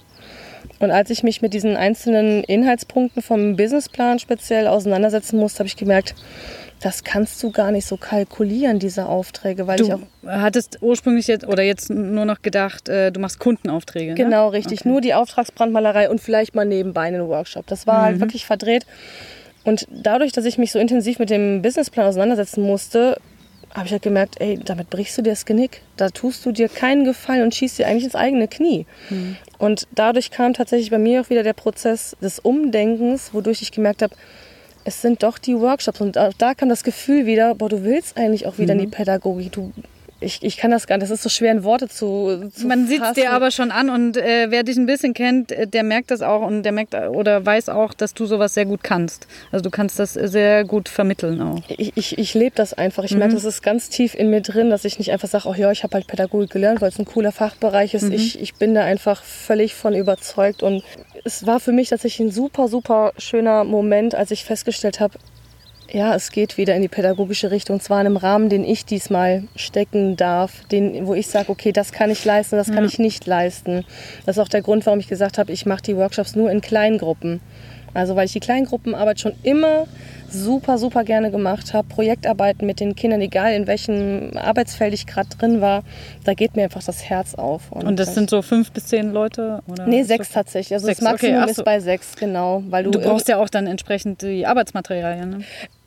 Und 0.78 0.92
als 0.92 1.11
ich 1.11 1.25
mich 1.25 1.42
mit 1.42 1.54
diesen 1.54 1.76
einzelnen 1.76 2.44
Inhaltspunkten 2.44 3.20
vom 3.20 3.56
Businessplan 3.56 4.20
speziell 4.20 4.68
auseinandersetzen 4.68 5.38
musste, 5.38 5.58
habe 5.58 5.66
ich 5.66 5.76
gemerkt, 5.76 6.14
das 6.80 7.02
kannst 7.02 7.42
du 7.42 7.50
gar 7.50 7.73
nicht 7.73 7.87
so 7.87 7.97
kalkulieren, 7.97 8.78
diese 8.78 9.06
Aufträge, 9.06 9.66
weil 9.66 9.80
ich 9.80 9.92
auch 9.92 10.00
Du 10.23 10.28
hattest 10.28 10.78
ursprünglich 10.80 11.26
jetzt 11.26 11.47
oder 11.47 11.62
jetzt 11.62 11.90
nur 11.90 12.25
noch 12.25 12.42
gedacht, 12.42 12.88
äh, 12.88 13.11
du 13.11 13.20
machst 13.20 13.38
Kundenaufträge. 13.38 14.12
Ne? 14.12 14.14
Genau, 14.14 14.49
richtig. 14.49 14.85
Nur 14.85 15.00
die 15.00 15.14
Auftragsbrandmalerei 15.14 16.11
und 16.11 16.20
vielleicht 16.20 16.55
mal 16.55 16.64
nebenbei 16.64 17.02
einen 17.02 17.26
Workshop. 17.26 17.66
Das 17.66 17.87
war 17.87 18.02
halt 18.02 18.20
wirklich 18.20 18.46
verdreht. 18.46 18.87
Und 19.64 19.87
dadurch, 19.90 20.33
dass 20.33 20.44
ich 20.44 20.59
mich 20.59 20.72
so 20.72 20.79
intensiv 20.79 21.18
mit 21.18 21.31
dem 21.31 21.62
Businessplan 21.62 22.07
auseinandersetzen 22.07 22.62
musste, 22.62 23.16
habe 23.74 23.87
ich 23.87 23.92
halt 23.92 24.02
gemerkt, 24.02 24.37
ey, 24.40 24.59
damit 24.64 24.88
brichst 24.88 25.18
du 25.18 25.22
dir 25.22 25.31
das 25.31 25.44
Genick. 25.44 25.83
Da 25.96 26.09
tust 26.09 26.44
du 26.46 26.52
dir 26.52 26.68
keinen 26.68 27.05
Gefallen 27.05 27.42
und 27.42 27.55
schießt 27.55 27.79
dir 27.79 27.87
eigentlich 27.87 28.05
ins 28.05 28.14
eigene 28.14 28.48
Knie. 28.48 28.87
Und 29.59 29.87
dadurch 29.94 30.31
kam 30.31 30.55
tatsächlich 30.55 30.90
bei 30.90 30.98
mir 30.98 31.20
auch 31.20 31.31
wieder 31.31 31.42
der 31.42 31.52
Prozess 31.52 32.16
des 32.22 32.38
Umdenkens, 32.38 33.35
wodurch 33.35 33.61
ich 33.61 33.72
gemerkt 33.72 34.02
habe, 34.02 34.14
es 34.88 35.03
sind 35.03 35.22
doch 35.22 35.38
die 35.38 35.59
Workshops. 35.61 36.01
Und 36.01 36.18
auch 36.18 36.33
da 36.33 36.55
kam 36.55 36.68
das 36.68 36.83
Gefühl 36.83 37.27
wieder, 37.27 37.55
boah, 37.55 37.68
du 37.68 37.85
willst 37.85 38.16
eigentlich 38.16 38.46
auch 38.46 38.59
wieder 38.59 38.72
in 38.72 38.81
die 38.81 38.87
Pädagogik. 38.87 39.53
Du, 39.53 39.72
ich, 40.20 40.42
ich 40.42 40.57
kann 40.57 40.70
das 40.70 40.87
gar 40.87 40.96
nicht, 40.96 41.04
das 41.04 41.11
ist 41.11 41.22
so 41.22 41.28
schwer 41.28 41.52
in 41.52 41.62
Worte 41.62 41.88
zu, 41.88 42.50
zu 42.52 42.66
Man 42.66 42.87
sieht 42.88 43.02
es 43.02 43.12
dir 43.12 43.31
aber 43.31 43.50
schon 43.50 43.70
an 43.70 43.88
und 43.88 44.16
äh, 44.16 44.46
wer 44.50 44.64
dich 44.64 44.76
ein 44.76 44.87
bisschen 44.87 45.14
kennt, 45.14 45.52
äh, 45.52 45.66
der 45.66 45.85
merkt 45.85 46.11
das 46.11 46.22
auch 46.22 46.44
und 46.44 46.64
der 46.64 46.72
merkt 46.72 46.94
äh, 46.94 47.07
oder 47.07 47.44
weiß 47.46 47.68
auch, 47.68 47.94
dass 47.94 48.14
du 48.14 48.26
sowas 48.26 48.54
sehr 48.54 48.66
gut 48.66 48.83
kannst. 48.83 49.28
Also 49.52 49.62
du 49.62 49.70
kannst 49.70 49.98
das 49.98 50.14
sehr 50.14 50.64
gut 50.64 50.88
vermitteln 50.88 51.40
auch. 51.40 51.61
Ich, 51.68 51.96
ich, 51.96 52.18
ich 52.18 52.35
lebe 52.35 52.57
das 52.57 52.74
einfach. 52.74 53.04
Ich 53.04 53.14
merke, 53.14 53.35
das 53.35 53.44
ist 53.44 53.62
ganz 53.62 53.90
tief 53.90 54.14
in 54.14 54.31
mir 54.31 54.40
drin, 54.40 54.70
dass 54.70 54.85
ich 54.85 54.98
nicht 54.98 55.12
einfach 55.12 55.28
sage, 55.28 55.48
oh 55.48 55.54
ja, 55.54 55.70
ich 55.70 55.85
habe 55.85 55.94
halt 55.94 56.09
Pädagogik 56.09 56.50
gelernt, 56.50 56.81
weil 56.81 56.88
es 56.88 56.98
ein 56.98 57.04
cooler 57.04 57.33
Fachbereich 57.33 57.94
ist. 57.94 58.11
Ich, 58.11 58.40
ich 58.40 58.54
bin 58.54 58.74
da 58.74 58.83
einfach 58.83 59.22
völlig 59.22 59.74
von 59.74 59.94
überzeugt. 59.94 60.62
Und 60.62 60.83
es 61.24 61.46
war 61.46 61.61
für 61.61 61.72
mich 61.72 61.90
tatsächlich 61.90 62.28
ein 62.28 62.33
super, 62.33 62.68
super 62.68 63.12
schöner 63.18 63.64
Moment, 63.64 64.14
als 64.14 64.31
ich 64.31 64.44
festgestellt 64.44 64.98
habe, 64.98 65.18
ja, 65.90 66.14
es 66.14 66.31
geht 66.31 66.59
wieder 66.59 66.74
in 66.74 66.83
die 66.83 66.88
pädagogische 66.88 67.51
Richtung. 67.51 67.77
Und 67.77 67.83
zwar 67.83 68.01
in 68.01 68.07
einem 68.07 68.16
Rahmen, 68.16 68.48
den 68.48 68.64
ich 68.64 68.85
diesmal 68.85 69.44
stecken 69.57 70.16
darf, 70.16 70.64
den, 70.70 71.07
wo 71.07 71.14
ich 71.14 71.29
sage, 71.29 71.51
okay, 71.51 71.72
das 71.72 71.92
kann 71.92 72.11
ich 72.11 72.24
leisten, 72.24 72.57
das 72.57 72.70
kann 72.70 72.85
ich 72.85 72.98
nicht 72.98 73.27
leisten. 73.27 73.85
Das 74.27 74.37
ist 74.37 74.42
auch 74.42 74.48
der 74.48 74.62
Grund, 74.62 74.85
warum 74.87 75.01
ich 75.01 75.09
gesagt 75.09 75.38
habe, 75.38 75.53
ich 75.53 75.66
mache 75.66 75.83
die 75.83 75.96
Workshops 75.96 76.37
nur 76.37 76.51
in 76.51 76.61
Kleingruppen. 76.61 77.40
Also 77.94 78.16
weil 78.16 78.27
ich 78.27 78.33
die 78.33 78.40
Kleingruppenarbeit 78.40 79.20
schon 79.20 79.33
immer 79.42 79.87
super, 80.31 80.77
super 80.79 81.05
gerne 81.05 81.31
gemacht 81.31 81.72
habe. 81.72 81.88
Projektarbeiten 81.88 82.66
mit 82.66 82.81
den 82.81 82.94
Kindern, 82.94 83.20
egal 83.20 83.55
in 83.55 83.66
welchem 83.66 84.33
Arbeitsfeld 84.37 84.92
ich 84.92 85.07
gerade 85.07 85.29
drin 85.31 85.61
war, 85.61 85.83
da 86.24 86.35
geht 86.35 86.55
mir 86.55 86.64
einfach 86.64 86.83
das 86.83 87.05
Herz 87.09 87.35
auf. 87.35 87.72
Und 87.72 87.98
das 87.98 88.14
sind 88.14 88.29
so 88.31 88.42
fünf 88.42 88.70
bis 88.72 88.87
zehn 88.87 89.12
Leute? 89.12 89.62
Oder 89.66 89.87
Nee, 89.87 90.03
sechs 90.03 90.29
so- 90.29 90.35
tatsächlich. 90.35 90.74
Also 90.74 90.87
Sechs, 90.87 91.01
das 91.01 91.11
Maximum 91.12 91.42
okay, 91.42 91.51
ist 91.51 91.64
bei 91.64 91.81
sechs, 91.81 92.14
genau. 92.16 92.62
Weil 92.68 92.85
du, 92.85 92.90
Du 92.90 93.01
brauchst 93.01 93.29
ja 93.29 93.38
auch 93.38 93.48
dann 93.48 93.66
entsprechend 93.66 94.22
die 94.22 94.46
Arbeitsmaterialien. 94.46 95.31
Ne? 95.31 95.38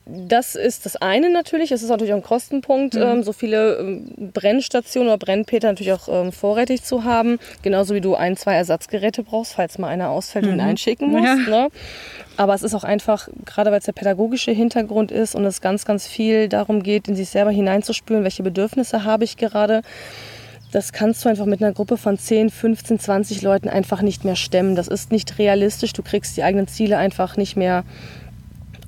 Das 0.04 0.56
ist 0.56 0.84
das 0.84 0.96
eine 0.96 1.30
natürlich. 1.30 1.70
Es 1.70 1.82
ist 1.82 1.88
natürlich 1.88 2.12
auch 2.12 2.16
ein 2.18 2.22
Kostenpunkt, 2.24 2.94
Mhm. 2.94 3.02
ähm, 3.02 3.22
so 3.22 3.32
viele 3.32 3.76
ähm, 3.76 4.30
Brennstationen 4.32 5.08
oder 5.08 5.18
Brennpeter 5.18 5.68
natürlich 5.68 5.92
auch 5.92 6.08
ähm, 6.08 6.32
vorrätig 6.32 6.82
zu 6.82 7.04
haben. 7.04 7.38
Genauso 7.62 7.94
wie 7.94 8.00
du 8.00 8.16
ein, 8.16 8.36
zwei 8.36 8.54
Ersatzgeräte 8.54 9.22
brauchst, 9.22 9.54
falls 9.54 9.78
mal 9.78 9.88
einer 9.88 10.10
ausfällt 10.10 10.46
und 10.46 10.54
ihn 10.54 10.60
einschicken 10.60 11.10
musst. 11.10 11.22
Mhm. 11.22 11.46
Ja. 11.52 11.62
Ne? 11.64 11.68
Aber 12.36 12.54
es 12.54 12.62
ist 12.64 12.74
auch 12.74 12.82
einfach, 12.84 13.28
gerade 13.44 13.70
weil 13.70 13.78
es 13.78 13.84
der 13.84 13.92
pädagogische 13.92 14.50
Hintergrund 14.50 15.12
ist 15.12 15.34
und 15.36 15.44
es 15.44 15.60
ganz, 15.60 15.84
ganz 15.84 16.06
viel 16.08 16.48
darum 16.48 16.82
geht, 16.82 17.06
in 17.06 17.14
sich 17.14 17.28
selber 17.28 17.50
hineinzuspüren, 17.52 18.24
welche 18.24 18.42
Bedürfnisse 18.42 19.04
habe 19.04 19.22
ich 19.24 19.36
gerade. 19.36 19.82
Das 20.72 20.92
kannst 20.92 21.24
du 21.24 21.28
einfach 21.28 21.44
mit 21.44 21.62
einer 21.62 21.74
Gruppe 21.74 21.98
von 21.98 22.18
10, 22.18 22.48
15, 22.48 22.98
20 22.98 23.42
Leuten 23.42 23.68
einfach 23.68 24.00
nicht 24.00 24.24
mehr 24.24 24.36
stemmen. 24.36 24.74
Das 24.74 24.88
ist 24.88 25.12
nicht 25.12 25.38
realistisch. 25.38 25.92
Du 25.92 26.02
kriegst 26.02 26.36
die 26.36 26.42
eigenen 26.42 26.66
Ziele 26.66 26.96
einfach 26.96 27.36
nicht 27.36 27.56
mehr 27.56 27.84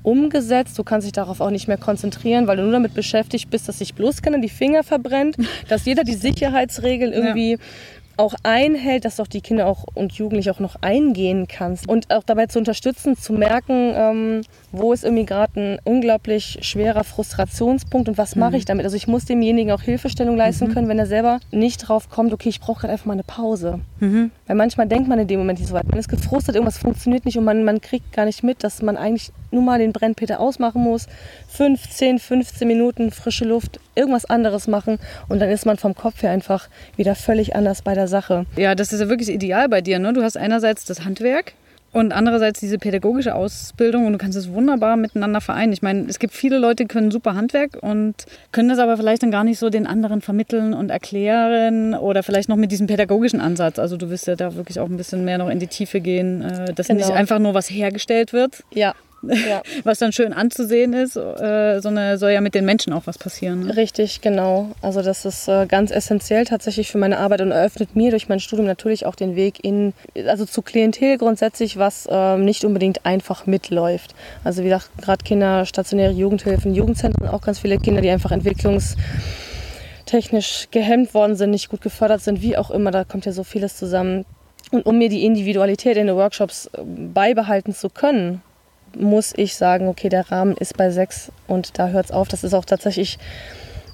umgesetzt. 0.05 0.79
Du 0.79 0.85
kannst 0.85 1.07
dich 1.07 1.13
darauf 1.13 1.41
auch 1.41 1.51
nicht 1.51 1.67
mehr 1.67 1.79
konzentrieren, 1.79 2.47
weil 2.47 2.59
du 2.59 2.63
nur 2.63 2.73
damit 2.73 2.95
beschäftigt 2.95 3.51
bist, 3.51 3.69
dass 3.69 3.79
sich 3.79 3.95
bloß 3.95 4.23
keiner 4.23 4.39
die 4.39 4.49
Finger 4.49 4.85
verbrennt, 4.85 5.37
dass 5.69 5.85
jeder 5.85 6.05
die 6.05 6.15
Sicherheitsregeln 6.15 7.13
irgendwie 7.13 7.59
auch 8.17 8.35
einhält, 8.43 9.05
dass 9.05 9.17
du 9.17 9.23
auch 9.23 9.29
die 9.29 9.41
Kinder 9.41 9.67
auch 9.67 9.85
und 9.95 10.13
Jugendliche 10.13 10.51
auch 10.51 10.61
noch 10.61 10.77
eingehen 10.81 11.47
kannst 11.49 11.89
und 11.89 12.11
auch 12.13 12.23
dabei 12.23 12.47
zu 12.47 12.59
unterstützen, 12.59 13.17
zu 13.17 13.33
merken, 13.33 13.93
ähm, 13.95 14.41
wo 14.73 14.93
ist 14.93 15.05
irgendwie 15.05 15.25
gerade 15.25 15.61
ein 15.61 15.79
unglaublich 15.85 16.59
schwerer 16.63 17.05
Frustrationspunkt 17.05 18.09
und 18.09 18.19
was 18.19 18.37
mache 18.37 18.57
ich 18.57 18.65
damit? 18.65 18.85
Also 18.85 18.97
ich 18.97 19.07
muss 19.07 19.25
demjenigen 19.25 19.73
auch 19.73 19.83
Hilfestellung 19.83 20.37
leisten 20.37 20.73
können, 20.73 20.89
wenn 20.89 20.99
er 20.99 21.07
selber 21.07 21.41
nicht 21.51 21.79
drauf 21.79 22.09
kommt, 22.09 22.33
okay, 22.33 22.49
ich 22.49 22.61
brauche 22.61 22.83
gerade 22.83 22.93
einfach 22.93 23.07
mal 23.07 23.15
eine 23.15 23.23
Pause. 23.25 23.81
Weil 24.47 24.57
manchmal 24.57 24.87
denkt 24.87 25.09
man 25.09 25.19
in 25.19 25.27
dem 25.27 25.39
Moment 25.39 25.59
nicht 25.59 25.69
so 25.69 25.75
weit. 25.75 25.89
Man 25.89 25.99
ist 25.99 26.09
gefrustet, 26.09 26.55
irgendwas 26.55 26.79
funktioniert 26.79 27.25
nicht 27.25 27.39
und 27.39 27.45
man, 27.45 27.65
man 27.65 27.81
kriegt 27.81 28.13
gar 28.13 28.25
nicht 28.25 28.43
mit, 28.43 28.63
dass 28.63 28.83
man 28.83 28.97
eigentlich 28.97 29.33
nur 29.51 29.63
mal 29.63 29.79
den 29.79 29.93
Brennpeter 29.93 30.41
ausmachen 30.41 30.83
muss. 30.83 31.07
15, 31.49 32.19
15 32.19 32.67
Minuten 32.67 33.11
frische 33.11 33.45
Luft, 33.45 33.81
irgendwas 33.95 34.25
anderes 34.25 34.67
machen 34.67 34.99
und 35.29 35.41
dann 35.41 35.49
ist 35.49 35.67
man 35.67 35.77
vom 35.77 35.95
Kopf 35.95 36.23
her 36.23 36.31
einfach 36.31 36.69
wieder 36.97 37.15
völlig 37.15 37.55
anders 37.55 37.83
bei 37.83 37.95
der 37.95 38.04
der 38.05 38.09
Sache. 38.09 38.47
Ja, 38.57 38.75
das 38.75 38.93
ist 38.93 39.01
ja 39.01 39.09
wirklich 39.09 39.31
ideal 39.31 39.69
bei 39.69 39.81
dir. 39.81 39.99
Ne? 39.99 40.13
Du 40.13 40.23
hast 40.23 40.37
einerseits 40.37 40.85
das 40.85 41.05
Handwerk, 41.05 41.55
und 41.95 42.11
andererseits 42.11 42.59
diese 42.59 42.77
pädagogische 42.77 43.37
Ausbildung 43.37 44.07
und 44.07 44.13
du 44.15 44.19
kannst 44.19 44.37
es 44.37 44.53
wunderbar 44.53 44.97
miteinander 44.97 45.41
vereinen. 45.41 45.73
Ich 45.73 45.81
meine, 45.81 46.07
es 46.09 46.19
gibt 46.19 46.35
viele 46.35 46.59
Leute, 46.59 46.83
die 46.83 46.89
können 46.89 47.13
super 47.13 47.37
Handwerk 47.37 47.79
und 47.81 48.15
können 48.51 48.69
das 48.69 48.81
aber 48.81 48.97
vielleicht 48.97 49.23
dann 49.23 49.31
gar 49.31 49.45
nicht 49.45 49.61
so 49.61 49.71
den 49.71 49.87
anderen 49.87 50.21
vermitteln 50.21 50.75
und 50.75 50.91
erklären 50.91 51.95
oder 51.95 52.25
vielleicht 52.25 52.49
noch 52.49 52.57
mit 52.57 52.73
diesem 52.73 52.89
pädagogischen 52.89 53.41
Ansatz. 53.41 53.79
Also 53.79 53.97
du 53.97 54.11
wirst 54.11 54.27
ja 54.27 54.35
da 54.35 54.57
wirklich 54.57 54.81
auch 54.81 54.89
ein 54.89 54.97
bisschen 54.97 55.25
mehr 55.25 55.39
noch 55.39 55.49
in 55.49 55.61
die 55.61 55.69
Tiefe 55.69 56.01
gehen, 56.01 56.43
äh, 56.43 56.75
dass 56.75 56.89
genau. 56.89 56.99
nicht 56.99 57.15
einfach 57.15 57.39
nur 57.39 57.55
was 57.55 57.71
hergestellt 57.71 58.33
wird. 58.33 58.65
Ja, 58.75 58.95
ja. 59.29 59.63
was 59.85 59.99
dann 59.99 60.13
schön 60.13 60.33
anzusehen 60.33 60.93
ist, 60.93 61.17
äh, 61.17 61.81
sondern 61.81 62.19
soll 62.19 62.31
ja 62.31 62.41
mit 62.41 62.55
den 62.55 62.65
Menschen 62.65 62.93
auch 62.93 63.07
was 63.07 63.19
passieren. 63.19 63.67
Ne? 63.67 63.77
Richtig, 63.77 64.21
genau. 64.21 64.71
Also 64.83 65.03
das 65.03 65.25
ist 65.25 65.49
äh, 65.49 65.67
ganz 65.67 65.91
essentiell 65.91 66.45
tatsächlich 66.45 66.91
für 66.91 66.99
meine 66.99 67.19
Arbeit 67.19 67.41
und 67.41 67.51
eröffnet 67.51 67.97
mir 67.97 68.11
durch 68.11 68.29
mein 68.29 68.41
Studium 68.41 68.67
natürlich 68.67 69.07
auch 69.07 69.15
den 69.15 69.37
Weg 69.37 69.65
in, 69.65 69.93
also 70.27 70.45
zu 70.45 70.63
Klientel 70.63 71.19
grundsätzlich, 71.19 71.77
was 71.77 72.07
äh, 72.07 72.37
nicht 72.37 72.65
unbedingt 72.65 73.07
einfach 73.07 73.47
mitläuft. 73.47 74.15
Also 74.43 74.63
wie 74.63 74.69
gesagt, 74.69 74.91
gerade 75.01 75.25
Kinder, 75.25 75.67
stationäre 75.67 76.13
Jugendhilfen, 76.13 76.75
Jugendzentren, 76.75 77.29
auch 77.29 77.43
ganz 77.43 77.59
viele 77.59 77.79
Kinder, 77.79 78.01
die 78.01 78.11
einfach 78.11 78.33
entwicklungstechnisch 78.33 80.69
gehemmt 80.71 81.15
worden 81.15 81.37
sind, 81.37 81.51
nicht 81.51 81.69
gut 81.69 81.81
gefördert 81.81 82.23
sind, 82.23 82.43
wie 82.43 82.57
auch 82.57 82.71
immer, 82.71 82.91
da 82.91 83.05
kommt 83.05 83.27
ja 83.27 83.33
so 83.33 83.45
vieles 83.45 83.77
zusammen. 83.77 84.25
Und 84.71 84.87
um 84.87 84.97
mir 84.99 85.09
die 85.09 85.25
Individualität 85.25 85.97
in 85.97 86.09
den 86.09 86.17
Workshops 86.17 86.67
äh, 86.67 86.81
beibehalten 86.85 87.75
zu 87.75 87.89
können, 87.91 88.43
muss 88.97 89.33
ich 89.37 89.55
sagen, 89.55 89.89
okay, 89.89 90.09
der 90.09 90.31
Rahmen 90.31 90.57
ist 90.57 90.77
bei 90.77 90.91
sechs 90.91 91.31
und 91.47 91.79
da 91.79 91.89
hört 91.89 92.07
es 92.07 92.13
auf. 92.13 92.29
Das 92.29 92.45
ist 92.45 92.55
auch 92.55 92.65
tatsächlich 92.65 93.19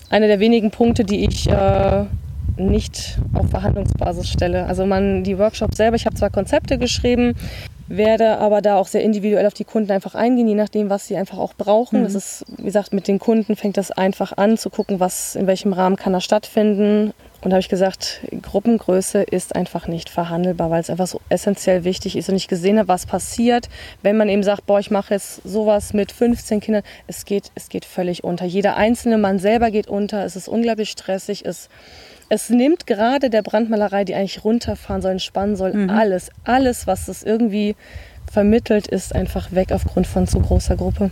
einer 0.08 0.26
der 0.26 0.40
wenigen 0.40 0.70
Punkte, 0.70 1.04
die 1.04 1.24
ich 1.24 1.48
äh, 1.48 2.04
nicht 2.56 3.18
auf 3.32 3.50
Verhandlungsbasis 3.50 4.28
stelle. 4.28 4.66
Also 4.66 4.86
man, 4.86 5.24
die 5.24 5.38
Workshops 5.38 5.76
selber, 5.76 5.96
ich 5.96 6.06
habe 6.06 6.16
zwar 6.16 6.30
Konzepte 6.30 6.78
geschrieben, 6.78 7.34
werde 7.90 8.38
aber 8.38 8.62
da 8.62 8.76
auch 8.76 8.86
sehr 8.86 9.02
individuell 9.02 9.44
auf 9.46 9.52
die 9.52 9.64
Kunden 9.64 9.90
einfach 9.90 10.14
eingehen, 10.14 10.46
je 10.46 10.54
nachdem, 10.54 10.90
was 10.90 11.08
sie 11.08 11.16
einfach 11.16 11.38
auch 11.38 11.54
brauchen. 11.54 12.00
Mhm. 12.00 12.04
Das 12.04 12.14
ist, 12.14 12.44
wie 12.56 12.62
gesagt, 12.62 12.94
mit 12.94 13.08
den 13.08 13.18
Kunden 13.18 13.56
fängt 13.56 13.76
das 13.76 13.90
einfach 13.90 14.36
an, 14.36 14.56
zu 14.56 14.70
gucken, 14.70 15.00
was, 15.00 15.34
in 15.34 15.48
welchem 15.48 15.72
Rahmen 15.72 15.96
kann 15.96 16.12
das 16.12 16.24
stattfinden. 16.24 17.12
Und 17.42 17.50
da 17.50 17.54
habe 17.56 17.60
ich 17.60 17.68
gesagt, 17.68 18.20
Gruppengröße 18.42 19.22
ist 19.22 19.56
einfach 19.56 19.88
nicht 19.88 20.08
verhandelbar, 20.08 20.70
weil 20.70 20.80
es 20.80 20.90
einfach 20.90 21.08
so 21.08 21.20
essentiell 21.30 21.82
wichtig 21.82 22.16
ist. 22.16 22.28
Und 22.28 22.36
ich 22.36 22.46
gesehen 22.46 22.78
habe, 22.78 22.88
was 22.88 23.06
passiert, 23.06 23.68
wenn 24.02 24.16
man 24.16 24.28
eben 24.28 24.44
sagt, 24.44 24.66
boah, 24.66 24.78
ich 24.78 24.92
mache 24.92 25.14
jetzt 25.14 25.40
sowas 25.42 25.92
mit 25.92 26.12
15 26.12 26.60
Kindern. 26.60 26.82
Es 27.08 27.24
geht, 27.24 27.50
es 27.56 27.70
geht 27.70 27.86
völlig 27.86 28.22
unter. 28.22 28.44
Jeder 28.44 28.76
einzelne 28.76 29.18
Mann 29.18 29.40
selber 29.40 29.72
geht 29.72 29.88
unter. 29.88 30.24
Es 30.24 30.36
ist 30.36 30.48
unglaublich 30.48 30.90
stressig. 30.90 31.44
Es, 31.44 31.68
es 32.30 32.48
nimmt 32.48 32.86
gerade 32.86 33.28
der 33.28 33.42
Brandmalerei, 33.42 34.04
die 34.04 34.14
eigentlich 34.14 34.42
runterfahren 34.44 35.02
soll, 35.02 35.12
entspannen 35.12 35.56
soll, 35.56 35.74
mhm. 35.74 35.90
alles, 35.90 36.30
alles, 36.44 36.86
was 36.86 37.08
es 37.08 37.22
irgendwie 37.22 37.76
vermittelt, 38.32 38.86
ist 38.86 39.14
einfach 39.14 39.52
weg 39.52 39.72
aufgrund 39.72 40.06
von 40.06 40.26
zu 40.26 40.40
großer 40.40 40.76
Gruppe. 40.76 41.10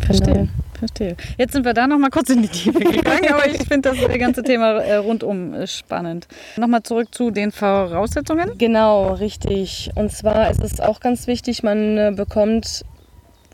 Verstehe. 0.00 0.34
Genau 0.34 0.48
verstehe. 0.82 1.16
Jetzt 1.38 1.52
sind 1.52 1.64
wir 1.64 1.74
da 1.74 1.86
noch 1.86 1.98
mal 1.98 2.10
kurz 2.10 2.28
in 2.30 2.42
die 2.42 2.48
Tiefe 2.48 2.78
gegangen, 2.80 3.32
aber 3.32 3.46
ich 3.46 3.62
finde 3.68 3.90
das 3.90 4.18
ganze 4.18 4.42
Thema 4.42 4.78
äh, 4.78 4.96
rundum 4.96 5.54
äh, 5.54 5.66
spannend. 5.66 6.26
Nochmal 6.56 6.82
zurück 6.82 7.14
zu 7.14 7.30
den 7.30 7.52
Voraussetzungen. 7.52 8.58
Genau, 8.58 9.12
richtig. 9.14 9.90
Und 9.94 10.10
zwar 10.12 10.50
ist 10.50 10.62
es 10.62 10.80
auch 10.80 10.98
ganz 11.00 11.26
wichtig, 11.26 11.62
man 11.62 11.98
äh, 11.98 12.12
bekommt 12.14 12.84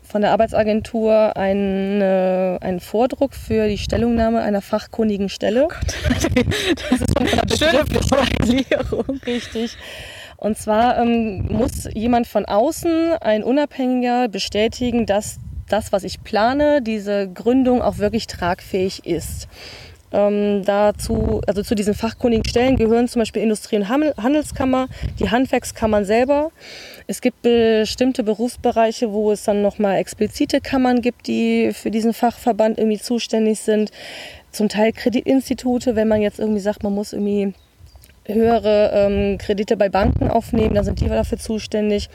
von 0.09 0.21
der 0.21 0.31
Arbeitsagentur 0.31 1.37
einen, 1.37 2.01
einen 2.01 2.79
Vordruck 2.79 3.35
für 3.35 3.67
die 3.67 3.77
Stellungnahme 3.77 4.41
einer 4.41 4.61
fachkundigen 4.61 5.29
Stelle. 5.29 5.67
Oh 5.67 5.73
das 6.09 7.01
ist 7.01 7.13
schon 7.15 7.27
eine 7.27 7.57
schöne 7.57 7.85
Formulierung. 7.85 9.19
Richtig. 9.25 9.77
Und 10.37 10.57
zwar 10.57 10.97
ähm, 10.97 11.45
muss 11.49 11.87
jemand 11.93 12.25
von 12.25 12.45
außen, 12.45 13.13
ein 13.21 13.43
Unabhängiger, 13.43 14.29
bestätigen, 14.29 15.05
dass 15.05 15.37
das, 15.67 15.91
was 15.91 16.03
ich 16.03 16.23
plane, 16.23 16.81
diese 16.81 17.29
Gründung 17.31 17.81
auch 17.81 17.99
wirklich 17.99 18.25
tragfähig 18.25 19.05
ist. 19.05 19.47
Ähm, 20.11 20.63
dazu, 20.65 21.41
also 21.45 21.61
zu 21.61 21.75
diesen 21.75 21.93
fachkundigen 21.93 22.45
Stellen 22.45 22.77
gehören 22.77 23.07
zum 23.07 23.19
Beispiel 23.19 23.43
Industrie- 23.43 23.75
und 23.75 23.89
Handelskammer, 23.89 24.87
die 25.19 25.29
Handwerkskammern 25.29 26.05
selber. 26.05 26.51
Es 27.09 27.21
gibt 27.21 27.41
bestimmte 27.41 28.23
Berufsbereiche, 28.23 29.11
wo 29.11 29.31
es 29.31 29.41
dann 29.43 29.63
nochmal 29.63 29.97
explizite 29.97 30.61
Kammern 30.61 31.01
gibt, 31.01 31.25
die 31.25 31.71
für 31.73 31.89
diesen 31.89 32.13
Fachverband 32.13 32.77
irgendwie 32.77 32.99
zuständig 32.99 33.61
sind. 33.61 33.89
Zum 34.51 34.69
Teil 34.69 34.91
Kreditinstitute, 34.91 35.95
wenn 35.95 36.07
man 36.07 36.21
jetzt 36.21 36.37
irgendwie 36.37 36.59
sagt, 36.59 36.83
man 36.83 36.93
muss 36.93 37.13
irgendwie 37.13 37.55
höhere 38.27 38.91
ähm, 38.93 39.39
Kredite 39.39 39.75
bei 39.75 39.89
Banken 39.89 40.29
aufnehmen, 40.29 40.75
dann 40.75 40.85
sind 40.85 41.01
die 41.01 41.07
dafür 41.07 41.39
zuständig 41.39 42.11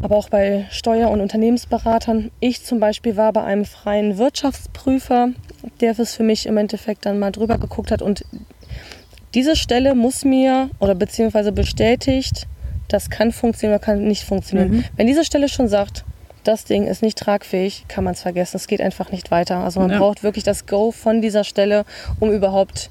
aber 0.00 0.16
auch 0.16 0.28
bei 0.28 0.66
Steuer- 0.70 1.10
und 1.10 1.20
Unternehmensberatern. 1.20 2.32
Ich 2.40 2.64
zum 2.64 2.80
Beispiel 2.80 3.16
war 3.16 3.32
bei 3.32 3.44
einem 3.44 3.64
freien 3.64 4.18
Wirtschaftsprüfer, 4.18 5.28
der 5.80 5.96
es 5.96 6.16
für 6.16 6.24
mich 6.24 6.46
im 6.46 6.56
Endeffekt 6.56 7.06
dann 7.06 7.20
mal 7.20 7.30
drüber 7.30 7.56
geguckt 7.56 7.92
hat. 7.92 8.02
Und 8.02 8.24
diese 9.34 9.54
Stelle 9.54 9.94
muss 9.94 10.24
mir 10.24 10.70
oder 10.80 10.96
beziehungsweise 10.96 11.52
bestätigt, 11.52 12.48
das 12.92 13.10
kann 13.10 13.32
funktionieren 13.32 13.76
oder 13.76 13.84
kann 13.84 14.04
nicht 14.04 14.24
funktionieren. 14.24 14.70
Mhm. 14.70 14.84
Wenn 14.96 15.06
diese 15.06 15.24
Stelle 15.24 15.48
schon 15.48 15.68
sagt, 15.68 16.04
das 16.44 16.64
Ding 16.64 16.86
ist 16.86 17.02
nicht 17.02 17.18
tragfähig, 17.18 17.84
kann 17.88 18.04
man 18.04 18.14
es 18.14 18.22
vergessen. 18.22 18.56
Es 18.56 18.66
geht 18.66 18.80
einfach 18.80 19.12
nicht 19.12 19.30
weiter. 19.30 19.58
Also 19.58 19.80
man 19.80 19.90
ja. 19.90 19.98
braucht 19.98 20.22
wirklich 20.22 20.44
das 20.44 20.66
Go 20.66 20.90
von 20.90 21.22
dieser 21.22 21.44
Stelle, 21.44 21.84
um 22.20 22.32
überhaupt 22.32 22.90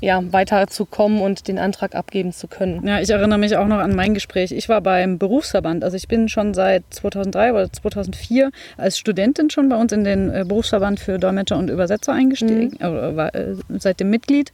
ja, 0.00 0.22
weiterzukommen 0.32 1.20
und 1.20 1.48
den 1.48 1.58
Antrag 1.58 1.94
abgeben 1.94 2.32
zu 2.32 2.46
können. 2.46 2.86
Ja, 2.86 3.00
ich 3.00 3.08
erinnere 3.08 3.38
mich 3.38 3.56
auch 3.56 3.66
noch 3.66 3.78
an 3.78 3.94
mein 3.94 4.12
Gespräch. 4.12 4.52
Ich 4.52 4.68
war 4.68 4.80
beim 4.82 5.18
Berufsverband. 5.18 5.82
Also 5.82 5.96
ich 5.96 6.08
bin 6.08 6.28
schon 6.28 6.52
seit 6.52 6.82
2003 6.90 7.52
oder 7.52 7.72
2004 7.72 8.50
als 8.76 8.98
Studentin 8.98 9.48
schon 9.48 9.68
bei 9.68 9.76
uns 9.76 9.92
in 9.92 10.04
den 10.04 10.30
äh, 10.30 10.44
Berufsverband 10.46 11.00
für 11.00 11.18
Dolmetscher 11.18 11.56
und 11.56 11.70
Übersetzer 11.70 12.12
eingestiegen, 12.12 12.76
mhm. 12.78 12.84
äh, 12.84 13.16
war 13.16 13.34
äh, 13.34 13.54
seitdem 13.78 14.10
Mitglied. 14.10 14.52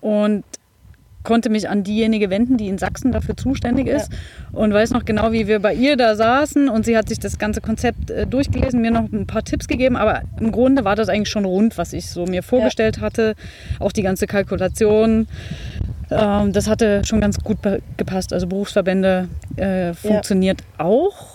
Und 0.00 0.42
konnte 1.22 1.50
mich 1.50 1.68
an 1.68 1.84
diejenige 1.84 2.30
wenden, 2.30 2.56
die 2.56 2.68
in 2.68 2.78
Sachsen 2.78 3.12
dafür 3.12 3.36
zuständig 3.36 3.86
ist. 3.86 4.12
Ja. 4.12 4.58
Und 4.58 4.72
weiß 4.72 4.90
noch 4.90 5.04
genau, 5.04 5.32
wie 5.32 5.46
wir 5.46 5.60
bei 5.60 5.74
ihr 5.74 5.96
da 5.96 6.14
saßen 6.14 6.68
und 6.68 6.84
sie 6.84 6.96
hat 6.96 7.08
sich 7.08 7.18
das 7.18 7.38
ganze 7.38 7.60
Konzept 7.60 8.10
äh, 8.10 8.26
durchgelesen, 8.26 8.80
mir 8.80 8.90
noch 8.90 9.10
ein 9.12 9.26
paar 9.26 9.44
Tipps 9.44 9.68
gegeben. 9.68 9.96
Aber 9.96 10.22
im 10.40 10.52
Grunde 10.52 10.84
war 10.84 10.96
das 10.96 11.08
eigentlich 11.08 11.30
schon 11.30 11.44
rund, 11.44 11.78
was 11.78 11.92
ich 11.92 12.10
so 12.10 12.26
mir 12.26 12.42
vorgestellt 12.42 12.96
ja. 12.96 13.02
hatte. 13.02 13.34
Auch 13.78 13.92
die 13.92 14.02
ganze 14.02 14.26
Kalkulation. 14.26 15.26
Ähm, 16.10 16.52
das 16.52 16.68
hatte 16.68 17.02
schon 17.04 17.20
ganz 17.20 17.42
gut 17.42 17.58
gepasst. 17.96 18.32
Also 18.32 18.46
Berufsverbände 18.46 19.28
äh, 19.56 19.94
funktioniert 19.94 20.60
ja. 20.78 20.84
auch 20.84 21.31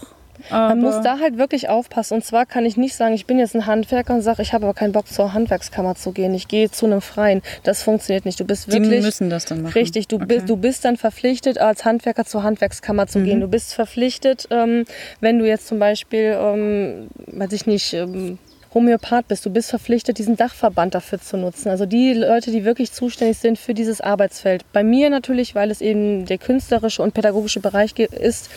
aber 0.50 0.76
Man 0.76 0.82
muss 0.82 1.02
da 1.02 1.20
halt 1.20 1.38
wirklich 1.38 1.70
aufpassen. 1.70 2.16
Und 2.16 2.26
zwar 2.26 2.46
kann 2.46 2.66
ich 2.66 2.78
nicht 2.78 2.96
sagen, 2.96 3.14
ich 3.14 3.26
bin 3.26 3.40
jetzt 3.40 3.56
ein 3.56 3.66
Handwerker 3.66 4.14
und 4.14 4.22
sage, 4.22 4.42
ich 4.42 4.54
habe 4.54 4.66
aber 4.66 4.74
keinen 4.74 4.92
Bock 4.92 5.08
zur 5.08 5.34
Handwerkskammer 5.34 5.96
zu 5.96 6.12
gehen. 6.12 6.34
Ich 6.34 6.48
gehe 6.48 6.70
zu 6.72 6.86
einem 6.86 7.02
Freien. 7.02 7.42
Das 7.64 7.84
funktioniert 7.84 8.26
nicht. 8.26 8.40
Du 8.40 8.46
bist 8.46 8.72
wirklich. 8.72 9.00
Die 9.00 9.06
müssen 9.06 9.30
das 9.30 9.46
dann 9.46 9.62
machen. 9.64 9.74
Richtig. 9.74 10.08
Du, 10.08 10.18
okay. 10.18 10.26
bist, 10.26 10.50
du 10.50 10.58
bist 10.58 10.86
dann 10.86 10.98
verpflichtet, 10.98 11.58
als 11.58 11.86
Handwerker 11.86 12.26
zur 12.26 12.44
Handwerkskammer 12.44 13.08
zu 13.08 13.20
mhm. 13.20 13.26
gehen. 13.26 13.40
Du 13.42 13.48
bist 13.48 13.74
verpflichtet, 13.74 14.48
ähm, 14.52 14.86
wenn 15.20 15.40
du 15.40 15.48
jetzt 15.48 15.68
zum 15.68 15.80
Beispiel, 15.80 16.38
ähm, 16.40 17.08
weiß 17.28 17.52
ich 17.54 17.66
nicht, 17.66 17.94
ähm, 17.94 18.38
Homöopath 18.74 19.28
bist, 19.28 19.46
du 19.46 19.50
bist 19.50 19.70
verpflichtet, 19.70 20.18
diesen 20.18 20.36
Dachverband 20.36 20.94
dafür 20.94 21.20
zu 21.20 21.38
nutzen. 21.38 21.70
Also 21.70 21.86
die 21.86 22.14
Leute, 22.14 22.52
die 22.52 22.64
wirklich 22.66 22.92
zuständig 22.92 23.38
sind 23.38 23.58
für 23.58 23.74
dieses 23.74 24.02
Arbeitsfeld. 24.02 24.66
Bei 24.72 24.84
mir 24.84 25.10
natürlich, 25.10 25.56
weil 25.56 25.72
es 25.72 25.82
eben 25.82 26.26
der 26.26 26.38
künstlerische 26.38 27.02
und 27.02 27.14
pädagogische 27.14 27.60
Bereich 27.60 27.98
ist, 27.98 28.50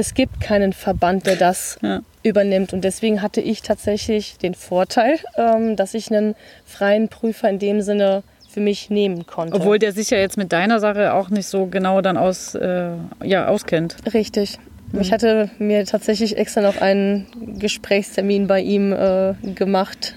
es 0.00 0.14
gibt 0.14 0.40
keinen 0.40 0.72
Verband, 0.72 1.26
der 1.26 1.36
das 1.36 1.78
ja. 1.82 2.00
übernimmt. 2.22 2.72
Und 2.72 2.82
deswegen 2.82 3.20
hatte 3.20 3.40
ich 3.42 3.60
tatsächlich 3.60 4.38
den 4.38 4.54
Vorteil, 4.54 5.18
ähm, 5.36 5.76
dass 5.76 5.94
ich 5.94 6.10
einen 6.10 6.34
freien 6.64 7.08
Prüfer 7.08 7.50
in 7.50 7.58
dem 7.58 7.82
Sinne 7.82 8.22
für 8.48 8.60
mich 8.60 8.90
nehmen 8.90 9.26
konnte. 9.26 9.54
Obwohl 9.54 9.78
der 9.78 9.92
sich 9.92 10.10
ja 10.10 10.18
jetzt 10.18 10.36
mit 10.36 10.52
deiner 10.52 10.80
Sache 10.80 11.12
auch 11.12 11.28
nicht 11.28 11.46
so 11.46 11.66
genau 11.66 12.00
dann 12.00 12.16
aus, 12.16 12.54
äh, 12.54 12.90
ja, 13.22 13.46
auskennt. 13.46 13.96
Richtig. 14.12 14.58
Mhm. 14.90 15.00
Ich 15.02 15.12
hatte 15.12 15.50
mir 15.58 15.84
tatsächlich 15.84 16.36
extra 16.36 16.62
noch 16.62 16.80
einen 16.80 17.26
Gesprächstermin 17.58 18.46
bei 18.46 18.60
ihm 18.60 18.92
äh, 18.92 19.34
gemacht, 19.54 20.14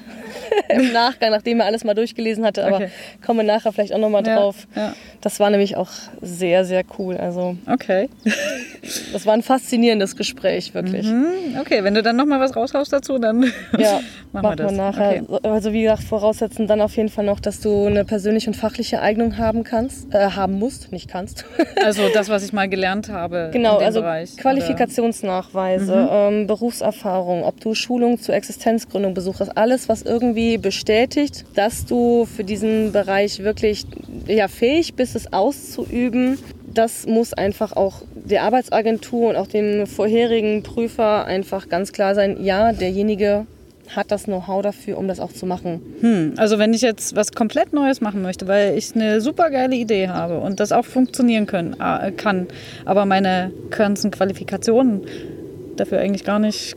im 0.70 0.92
Nachgang, 0.94 1.32
nachdem 1.32 1.60
er 1.60 1.66
alles 1.66 1.84
mal 1.84 1.94
durchgelesen 1.94 2.46
hatte. 2.46 2.66
Aber 2.66 2.78
okay. 2.78 2.90
komme 3.26 3.44
nachher 3.44 3.72
vielleicht 3.72 3.94
auch 3.94 4.00
nochmal 4.00 4.26
ja, 4.26 4.36
drauf. 4.36 4.68
Ja. 4.76 4.94
Das 5.22 5.40
war 5.40 5.50
nämlich 5.50 5.78
auch 5.78 5.90
sehr, 6.22 6.66
sehr 6.66 6.84
cool. 6.98 7.18
Also, 7.18 7.56
okay. 7.72 8.10
das 9.14 9.26
war 9.26 9.34
ein 9.34 9.44
faszinierendes 9.44 10.16
Gespräch, 10.16 10.74
wirklich. 10.74 11.06
Mhm. 11.06 11.58
Okay, 11.62 11.84
wenn 11.84 11.94
du 11.94 12.04
dann 12.04 12.16
nochmal 12.16 12.40
was 12.40 12.56
raushaust 12.56 12.92
dazu, 12.92 13.18
dann 13.20 13.44
ja, 13.78 14.02
machen 14.32 14.50
wir 14.50 14.56
das. 14.56 14.72
nachher. 14.74 15.24
Okay. 15.28 15.48
Also 15.48 15.72
wie 15.72 15.84
gesagt, 15.84 16.04
voraussetzen 16.04 16.68
dann 16.68 16.82
auf 16.82 16.96
jeden 16.98 17.10
Fall 17.10 17.26
noch, 17.26 17.40
dass 17.40 17.62
du 17.62 17.86
eine 17.86 18.04
persönliche 18.04 18.50
und 18.50 18.56
fachliche 18.56 19.02
Eignung 19.02 19.38
haben 19.38 19.64
kannst, 19.64 20.14
äh, 20.14 20.32
haben 20.32 20.60
musst, 20.60 20.92
nicht 20.92 21.10
kannst. 21.10 21.46
also 21.84 22.10
das, 22.14 22.30
was 22.30 22.44
ich 22.44 22.52
mal 22.54 22.68
gelernt 22.68 23.10
habe. 23.10 23.50
Genau, 23.54 23.80
in 23.80 23.86
also 23.86 24.02
Bereich, 24.02 24.36
Qualifikationsnachweise, 24.38 25.96
mhm. 25.96 26.10
ähm, 26.12 26.48
Berufserfahrung, 26.48 27.44
ob 27.44 27.60
du 27.62 27.76
Schulung 27.76 28.20
zur 28.20 28.36
Existenzgründung 28.36 29.14
besuchst, 29.14 29.56
alles, 29.58 29.90
was 29.90 30.02
irgendwie 30.02 30.33
irgendwie 30.34 30.58
bestätigt, 30.58 31.46
dass 31.54 31.86
du 31.86 32.26
für 32.26 32.43
diesen 32.43 32.91
Bereich 32.91 33.43
wirklich 33.43 33.86
ja, 34.28 34.48
fähig 34.48 34.96
bist, 34.96 35.15
es 35.15 35.32
auszuüben. 35.32 36.39
Das 36.74 37.06
muss 37.06 37.34
einfach 37.34 37.76
auch 37.76 38.02
der 38.15 38.41
Arbeitsagentur 38.43 39.30
und 39.30 39.36
auch 39.36 39.48
dem 39.48 39.86
vorherigen 39.86 40.63
Prüfer 40.63 41.26
einfach 41.26 41.69
ganz 41.69 41.91
klar 41.91 42.15
sein, 42.15 42.43
ja, 42.43 42.74
derjenige 42.74 43.46
hat 43.89 44.12
das 44.12 44.24
Know-how 44.24 44.63
dafür, 44.63 44.98
um 44.98 45.08
das 45.08 45.19
auch 45.19 45.32
zu 45.32 45.46
machen. 45.46 45.82
Hm, 46.00 46.34
also 46.38 46.58
wenn 46.58 46.74
ich 46.74 46.82
jetzt 46.82 47.15
was 47.15 47.32
komplett 47.32 47.74
Neues 47.74 48.02
machen 48.02 48.24
möchte, 48.24 48.48
weil 48.48 48.76
ich 48.76 48.96
eine 48.96 49.22
super 49.22 49.52
geile 49.52 49.76
Idee 49.76 50.08
habe 50.08 50.39
und 50.39 50.60
das 50.60 50.72
auch 50.72 50.86
funktionieren 50.86 51.46
können, 51.46 51.76
äh, 51.80 52.12
kann, 52.12 52.48
aber 52.86 53.06
meine 53.06 53.52
ganzen 53.69 54.10
Qualifikationen 54.10 55.02
dafür 55.76 56.00
eigentlich 56.00 56.24
gar 56.24 56.39
nicht 56.39 56.76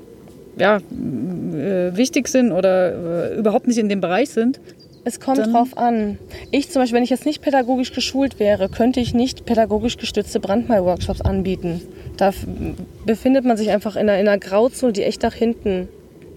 ja, 0.59 0.79
äh, 0.79 1.97
wichtig 1.97 2.29
sind 2.29 2.53
oder 2.53 3.33
äh, 3.33 3.39
überhaupt 3.39 3.67
nicht 3.67 3.79
in 3.79 3.89
dem 3.89 4.01
Bereich 4.01 4.31
sind. 4.31 4.61
Es 5.05 5.21
kommt 5.21 5.39
drauf 5.39 5.79
an. 5.79 6.19
Ich 6.51 6.71
zum 6.71 6.83
Beispiel, 6.83 6.97
wenn 6.97 7.05
ich 7.05 7.11
jetzt 7.11 7.27
nicht 7.27 7.41
pädagogisch 7.41 7.93
geschult 7.93 8.41
wäre, 8.41 8.69
könnte 8.69 8.99
ich 8.99 9.15
nicht 9.15 9.47
pädagogisch 9.47 9.99
gestützte 9.99 10.41
Brandmal-Workshops 10.41 11.21
anbieten. 11.21 11.81
Da 12.17 12.33
befindet 13.05 13.45
man 13.45 13.57
sich 13.57 13.71
einfach 13.71 13.95
in 13.95 14.09
einer, 14.09 14.19
in 14.19 14.27
einer 14.27 14.39
Grauzone, 14.39 14.93
die 14.93 15.05
echt 15.05 15.23
nach 15.23 15.33
hinten 15.33 15.89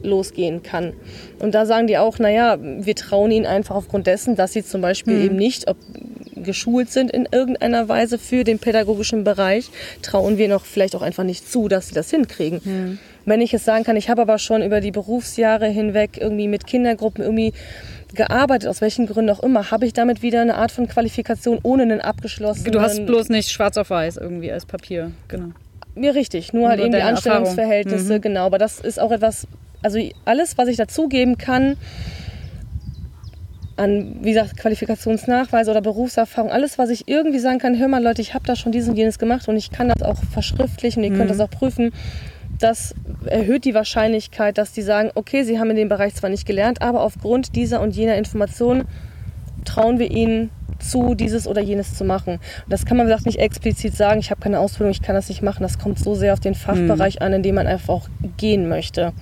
losgehen 0.03 0.61
kann. 0.61 0.93
Und 1.39 1.55
da 1.55 1.65
sagen 1.65 1.87
die 1.87 1.97
auch, 1.97 2.19
naja, 2.19 2.57
wir 2.61 2.95
trauen 2.95 3.31
ihnen 3.31 3.47
einfach 3.47 3.75
aufgrund 3.75 4.05
dessen, 4.05 4.35
dass 4.35 4.53
sie 4.53 4.63
zum 4.63 4.81
Beispiel 4.81 5.15
mhm. 5.15 5.25
eben 5.25 5.35
nicht 5.35 5.67
ob, 5.67 5.77
geschult 6.35 6.91
sind 6.91 7.11
in 7.11 7.27
irgendeiner 7.31 7.89
Weise 7.89 8.17
für 8.17 8.43
den 8.43 8.59
pädagogischen 8.59 9.23
Bereich, 9.23 9.69
trauen 10.01 10.37
wir 10.37 10.47
noch 10.47 10.65
vielleicht 10.65 10.95
auch 10.95 11.01
einfach 11.01 11.23
nicht 11.23 11.51
zu, 11.51 11.67
dass 11.67 11.89
sie 11.89 11.95
das 11.95 12.09
hinkriegen. 12.11 12.61
Mhm. 12.63 12.99
Wenn 13.29 13.41
ich 13.41 13.53
es 13.53 13.63
sagen 13.63 13.83
kann, 13.83 13.95
ich 13.95 14.09
habe 14.09 14.23
aber 14.23 14.39
schon 14.39 14.63
über 14.63 14.81
die 14.81 14.91
Berufsjahre 14.91 15.67
hinweg 15.67 16.17
irgendwie 16.19 16.47
mit 16.47 16.65
Kindergruppen 16.65 17.23
irgendwie 17.23 17.53
gearbeitet, 18.15 18.67
aus 18.67 18.81
welchen 18.81 19.05
Gründen 19.05 19.29
auch 19.29 19.43
immer, 19.43 19.69
habe 19.69 19.85
ich 19.85 19.93
damit 19.93 20.23
wieder 20.23 20.41
eine 20.41 20.55
Art 20.55 20.71
von 20.71 20.87
Qualifikation 20.87 21.59
ohne 21.61 21.83
einen 21.83 22.01
abgeschlossenen... 22.01 22.71
Du 22.71 22.81
hast 22.81 23.05
bloß 23.05 23.29
nicht 23.29 23.51
schwarz 23.51 23.77
auf 23.77 23.91
weiß 23.91 24.17
irgendwie 24.17 24.51
als 24.51 24.65
Papier, 24.65 25.11
genau. 25.27 25.49
Ja, 25.95 26.11
richtig. 26.11 26.53
Nur, 26.53 26.61
nur 26.61 26.69
halt 26.69 26.79
eben 26.79 26.91
die 26.91 27.01
Anstellungsverhältnisse, 27.01 28.15
mhm. 28.15 28.21
genau. 28.21 28.45
Aber 28.47 28.57
das 28.57 28.79
ist 28.79 28.99
auch 28.99 29.11
etwas, 29.11 29.47
also 29.83 29.99
alles, 30.25 30.57
was 30.57 30.67
ich 30.67 30.77
dazugeben 30.77 31.37
kann, 31.37 31.77
an, 33.75 34.17
wie 34.21 34.33
gesagt, 34.33 34.57
Qualifikationsnachweise 34.57 35.69
oder 35.69 35.81
Berufserfahrung, 35.81 36.49
alles, 36.51 36.79
was 36.79 36.89
ich 36.89 37.07
irgendwie 37.07 37.39
sagen 37.39 37.59
kann, 37.59 37.77
hör 37.77 37.87
mal 37.87 38.03
Leute, 38.03 38.21
ich 38.21 38.33
habe 38.33 38.45
da 38.45 38.55
schon 38.55 38.71
diesen 38.71 38.91
und 38.91 38.97
jenes 38.97 39.19
gemacht 39.19 39.47
und 39.47 39.55
ich 39.55 39.69
kann 39.69 39.87
das 39.87 40.01
auch 40.01 40.17
verschriftlichen, 40.31 41.03
ihr 41.03 41.11
mhm. 41.11 41.17
könnt 41.17 41.29
das 41.29 41.39
auch 41.39 41.49
prüfen, 41.49 41.91
das 42.59 42.93
erhöht 43.25 43.65
die 43.65 43.73
Wahrscheinlichkeit, 43.73 44.57
dass 44.57 44.71
die 44.71 44.81
sagen, 44.81 45.11
okay, 45.15 45.43
sie 45.43 45.59
haben 45.59 45.69
in 45.71 45.75
dem 45.75 45.89
Bereich 45.89 46.15
zwar 46.15 46.29
nicht 46.29 46.45
gelernt, 46.45 46.81
aber 46.81 47.01
aufgrund 47.01 47.55
dieser 47.55 47.81
und 47.81 47.95
jener 47.95 48.15
Informationen 48.15 48.85
trauen 49.65 49.99
wir 49.99 50.11
ihnen 50.11 50.49
zu, 50.79 51.15
dieses 51.15 51.47
oder 51.47 51.61
jenes 51.61 51.95
zu 51.95 52.03
machen. 52.03 52.33
Und 52.33 52.41
das 52.69 52.85
kann 52.85 52.97
man 52.97 53.05
gesagt 53.07 53.25
nicht 53.25 53.39
explizit 53.39 53.95
sagen, 53.95 54.19
ich 54.19 54.31
habe 54.31 54.41
keine 54.41 54.59
Ausbildung, 54.59 54.91
ich 54.91 55.01
kann 55.01 55.15
das 55.15 55.29
nicht 55.29 55.41
machen. 55.41 55.63
Das 55.63 55.79
kommt 55.79 55.99
so 55.99 56.15
sehr 56.15 56.33
auf 56.33 56.39
den 56.39 56.55
Fachbereich 56.55 57.15
mhm. 57.15 57.25
an, 57.25 57.33
in 57.33 57.43
dem 57.43 57.55
man 57.55 57.67
einfach 57.67 57.93
auch 57.93 58.09
gehen 58.37 58.67
möchte 58.67 59.13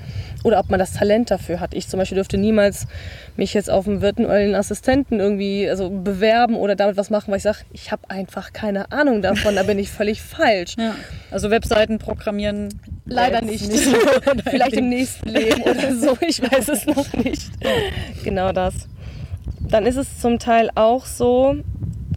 oder 0.44 0.60
ob 0.60 0.70
man 0.70 0.80
das 0.80 0.94
Talent 0.94 1.30
dafür 1.30 1.60
hat. 1.60 1.74
Ich 1.74 1.88
zum 1.88 2.00
Beispiel 2.00 2.16
dürfte 2.16 2.38
niemals 2.38 2.88
mich 3.36 3.54
jetzt 3.54 3.70
auf 3.70 3.88
einen 3.88 4.02
virtuellen 4.02 4.56
Assistenten 4.56 5.20
irgendwie 5.20 5.70
also 5.70 5.90
bewerben 5.90 6.56
oder 6.56 6.76
damit 6.76 6.98
was 6.98 7.10
machen, 7.10 7.32
weil 7.32 7.38
ich 7.38 7.44
sage, 7.44 7.60
ich 7.74 7.92
habe 7.92 8.10
einfach 8.10 8.54
keine 8.54 8.92
Ahnung 8.92 9.22
davon, 9.22 9.56
da 9.56 9.64
bin 9.64 9.78
ich 9.78 9.90
völlig 9.90 10.22
falsch. 10.22 10.76
Ja. 10.78 10.96
Also 11.32 11.52
Webseiten 11.52 12.00
programmieren 12.00 12.70
leider 13.06 13.42
nicht. 13.42 13.70
nicht. 13.70 13.84
Vielleicht 14.50 14.74
im 14.74 14.90
nächsten 14.90 15.30
Leben 15.30 15.62
oder 15.64 15.96
so, 15.96 16.18
ich 16.22 16.42
weiß 16.42 16.70
es 16.70 16.86
noch 16.86 17.12
nicht. 17.14 17.52
Genau 18.24 18.52
das. 18.52 18.74
Dann 19.70 19.86
ist 19.86 19.98
es 19.98 20.20
zum 20.20 20.40
Teil 20.40 20.70
auch 20.76 21.06
so, 21.06 21.56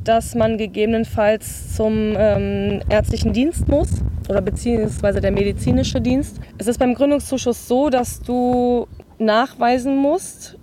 dass 0.04 0.34
man 0.34 0.56
gegebenenfalls 0.56 1.74
zum 1.74 2.14
ähm, 2.16 2.80
ärztlichen 2.88 3.32
Dienst 3.32 3.68
muss 3.68 3.88
oder 4.28 4.40
beziehungsweise 4.40 5.20
der 5.20 5.32
medizinische 5.32 6.00
Dienst. 6.00 6.40
Es 6.58 6.66
ist 6.66 6.78
beim 6.78 6.94
Gründungszuschuss 6.94 7.68
so, 7.68 7.90
dass 7.90 8.20
du 8.20 8.86
nachweisen 9.18 9.96
musst, 9.96 10.56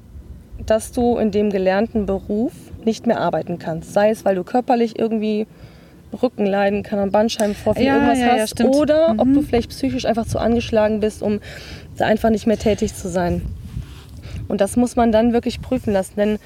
dass 0.66 0.92
du 0.92 1.18
in 1.18 1.32
dem 1.32 1.50
gelernten 1.50 2.06
Beruf 2.06 2.54
nicht 2.84 3.06
mehr 3.06 3.20
arbeiten 3.20 3.60
kannst. 3.60 3.94
Sei 3.94 4.10
es, 4.10 4.26
weil 4.26 4.36
du 4.36 4.44
körperlich 4.44 4.98
irgendwie 4.98 5.46
Rücken 6.22 6.46
leiden 6.46 6.84
kann, 6.84 7.00
am 7.00 7.12
Bandscheibenvorfall 7.12 7.84
ja, 7.84 7.96
irgendwas 7.96 8.20
ja, 8.20 8.28
hast. 8.40 8.60
Ja, 8.60 8.66
oder 8.66 9.14
mhm. 9.14 9.20
ob 9.20 9.34
du 9.34 9.42
vielleicht 9.42 9.70
psychisch 9.70 10.06
einfach 10.06 10.26
zu 10.26 10.40
angeschlagen 10.40 11.00
bist, 11.00 11.22
um 11.22 11.40
da 11.98 12.06
einfach 12.06 12.30
nicht 12.30 12.48
mehr 12.48 12.58
tätig 12.58 12.96
zu 12.96 13.10
sein. 13.10 13.42
Und 14.48 14.62
das 14.62 14.76
muss 14.76 14.96
man 14.96 15.12
dann 15.12 15.34
wirklich 15.34 15.62
prüfen 15.62 15.94
lassen. 15.94 16.14
Denn 16.18 16.40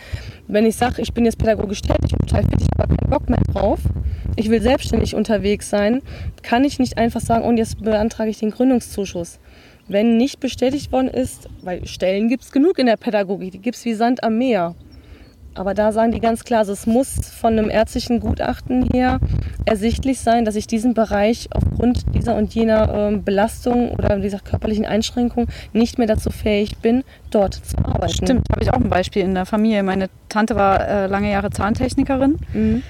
wenn 0.47 0.65
ich 0.65 0.75
sage, 0.75 1.01
ich 1.01 1.13
bin 1.13 1.25
jetzt 1.25 1.37
pädagogisch 1.37 1.81
tätig, 1.81 2.11
total 2.19 2.43
fit, 2.43 2.61
ich 2.61 2.67
habe 2.79 2.95
keinen 2.95 3.09
Bock 3.09 3.29
mehr 3.29 3.39
drauf, 3.53 3.79
ich 4.35 4.49
will 4.49 4.61
selbstständig 4.61 5.15
unterwegs 5.15 5.69
sein, 5.69 6.01
kann 6.41 6.63
ich 6.63 6.79
nicht 6.79 6.97
einfach 6.97 7.21
sagen, 7.21 7.43
und 7.43 7.57
jetzt 7.57 7.81
beantrage 7.83 8.29
ich 8.29 8.39
den 8.39 8.51
Gründungszuschuss. 8.51 9.39
Wenn 9.87 10.17
nicht 10.17 10.39
bestätigt 10.39 10.91
worden 10.91 11.09
ist, 11.09 11.49
weil 11.63 11.85
Stellen 11.85 12.29
gibt 12.29 12.43
es 12.43 12.51
genug 12.51 12.79
in 12.79 12.85
der 12.85 12.97
Pädagogik, 12.97 13.51
die 13.51 13.59
gibt 13.59 13.75
es 13.75 13.85
wie 13.85 13.93
Sand 13.93 14.23
am 14.23 14.37
Meer. 14.37 14.75
Aber 15.53 15.73
da 15.73 15.91
sagen 15.91 16.11
die 16.11 16.21
ganz 16.21 16.43
klar, 16.43 16.59
also 16.59 16.71
es 16.71 16.87
muss 16.87 17.29
von 17.29 17.57
einem 17.57 17.69
ärztlichen 17.69 18.19
Gutachten 18.19 18.87
her 18.93 19.19
ersichtlich 19.65 20.19
sein, 20.19 20.45
dass 20.45 20.55
ich 20.55 20.65
diesen 20.65 20.93
Bereich 20.93 21.49
aufgrund 21.51 22.05
dieser 22.15 22.35
und 22.35 22.53
jener 22.55 23.11
äh, 23.11 23.17
Belastung 23.17 23.91
oder 23.91 24.17
dieser 24.19 24.39
körperlichen 24.39 24.85
Einschränkung 24.85 25.47
nicht 25.73 25.97
mehr 25.97 26.07
dazu 26.07 26.29
fähig 26.29 26.77
bin, 26.77 27.03
dort 27.31 27.55
zu 27.55 27.77
arbeiten. 27.79 28.13
Stimmt, 28.13 28.47
habe 28.49 28.63
ich 28.63 28.71
auch 28.71 28.77
ein 28.77 28.89
Beispiel 28.89 29.23
in 29.23 29.33
der 29.33 29.45
Familie. 29.45 29.83
Meine 29.83 30.09
Tante 30.29 30.55
war 30.55 30.87
äh, 30.87 31.07
lange 31.07 31.29
Jahre 31.29 31.49
Zahntechnikerin, 31.49 32.37
mhm. 32.53 32.83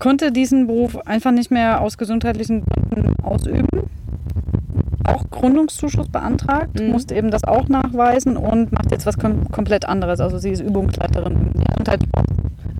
konnte 0.00 0.32
diesen 0.32 0.66
Beruf 0.66 0.96
einfach 1.06 1.30
nicht 1.30 1.52
mehr 1.52 1.80
aus 1.80 1.98
gesundheitlichen 1.98 2.64
Gründen 2.64 3.14
ausüben 3.22 3.68
auch 5.04 5.30
Gründungszuschuss 5.30 6.08
beantragt, 6.08 6.80
mhm. 6.80 6.90
musste 6.90 7.14
eben 7.14 7.30
das 7.30 7.44
auch 7.44 7.68
nachweisen 7.68 8.36
und 8.36 8.72
macht 8.72 8.90
jetzt 8.90 9.06
was 9.06 9.18
kom 9.18 9.50
komplett 9.50 9.86
anderes. 9.86 10.20
Also 10.20 10.38
sie 10.38 10.50
ist 10.50 10.60
Übungsleiterin. 10.60 11.52
Und 11.78 11.88
halt 11.88 12.02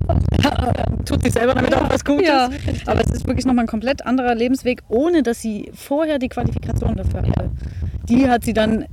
tut 1.05 1.23
sich 1.23 1.33
selber 1.33 1.53
damit 1.53 1.75
auch 1.75 1.89
was 1.89 2.03
Gutes. 2.03 2.27
Ja. 2.27 2.49
Aber 2.85 3.01
es 3.01 3.11
ist 3.11 3.27
wirklich 3.27 3.45
nochmal 3.45 3.65
ein 3.65 3.67
komplett 3.67 4.05
anderer 4.05 4.35
Lebensweg, 4.35 4.81
ohne 4.87 5.23
dass 5.23 5.41
sie 5.41 5.71
vorher 5.73 6.19
die 6.19 6.29
Qualifikation 6.29 6.95
dafür 6.95 7.21
hatte. 7.23 7.51
Die 8.09 8.29
hat 8.29 8.43
sie 8.43 8.53
dann 8.53 8.85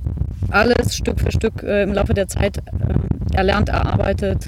alles 0.49 0.95
Stück 0.95 1.19
für 1.19 1.31
Stück 1.31 1.63
äh, 1.63 1.83
im 1.83 1.93
Laufe 1.93 2.13
der 2.13 2.27
Zeit 2.27 2.57
äh, 2.57 3.35
erlernt, 3.35 3.69
erarbeitet. 3.69 4.47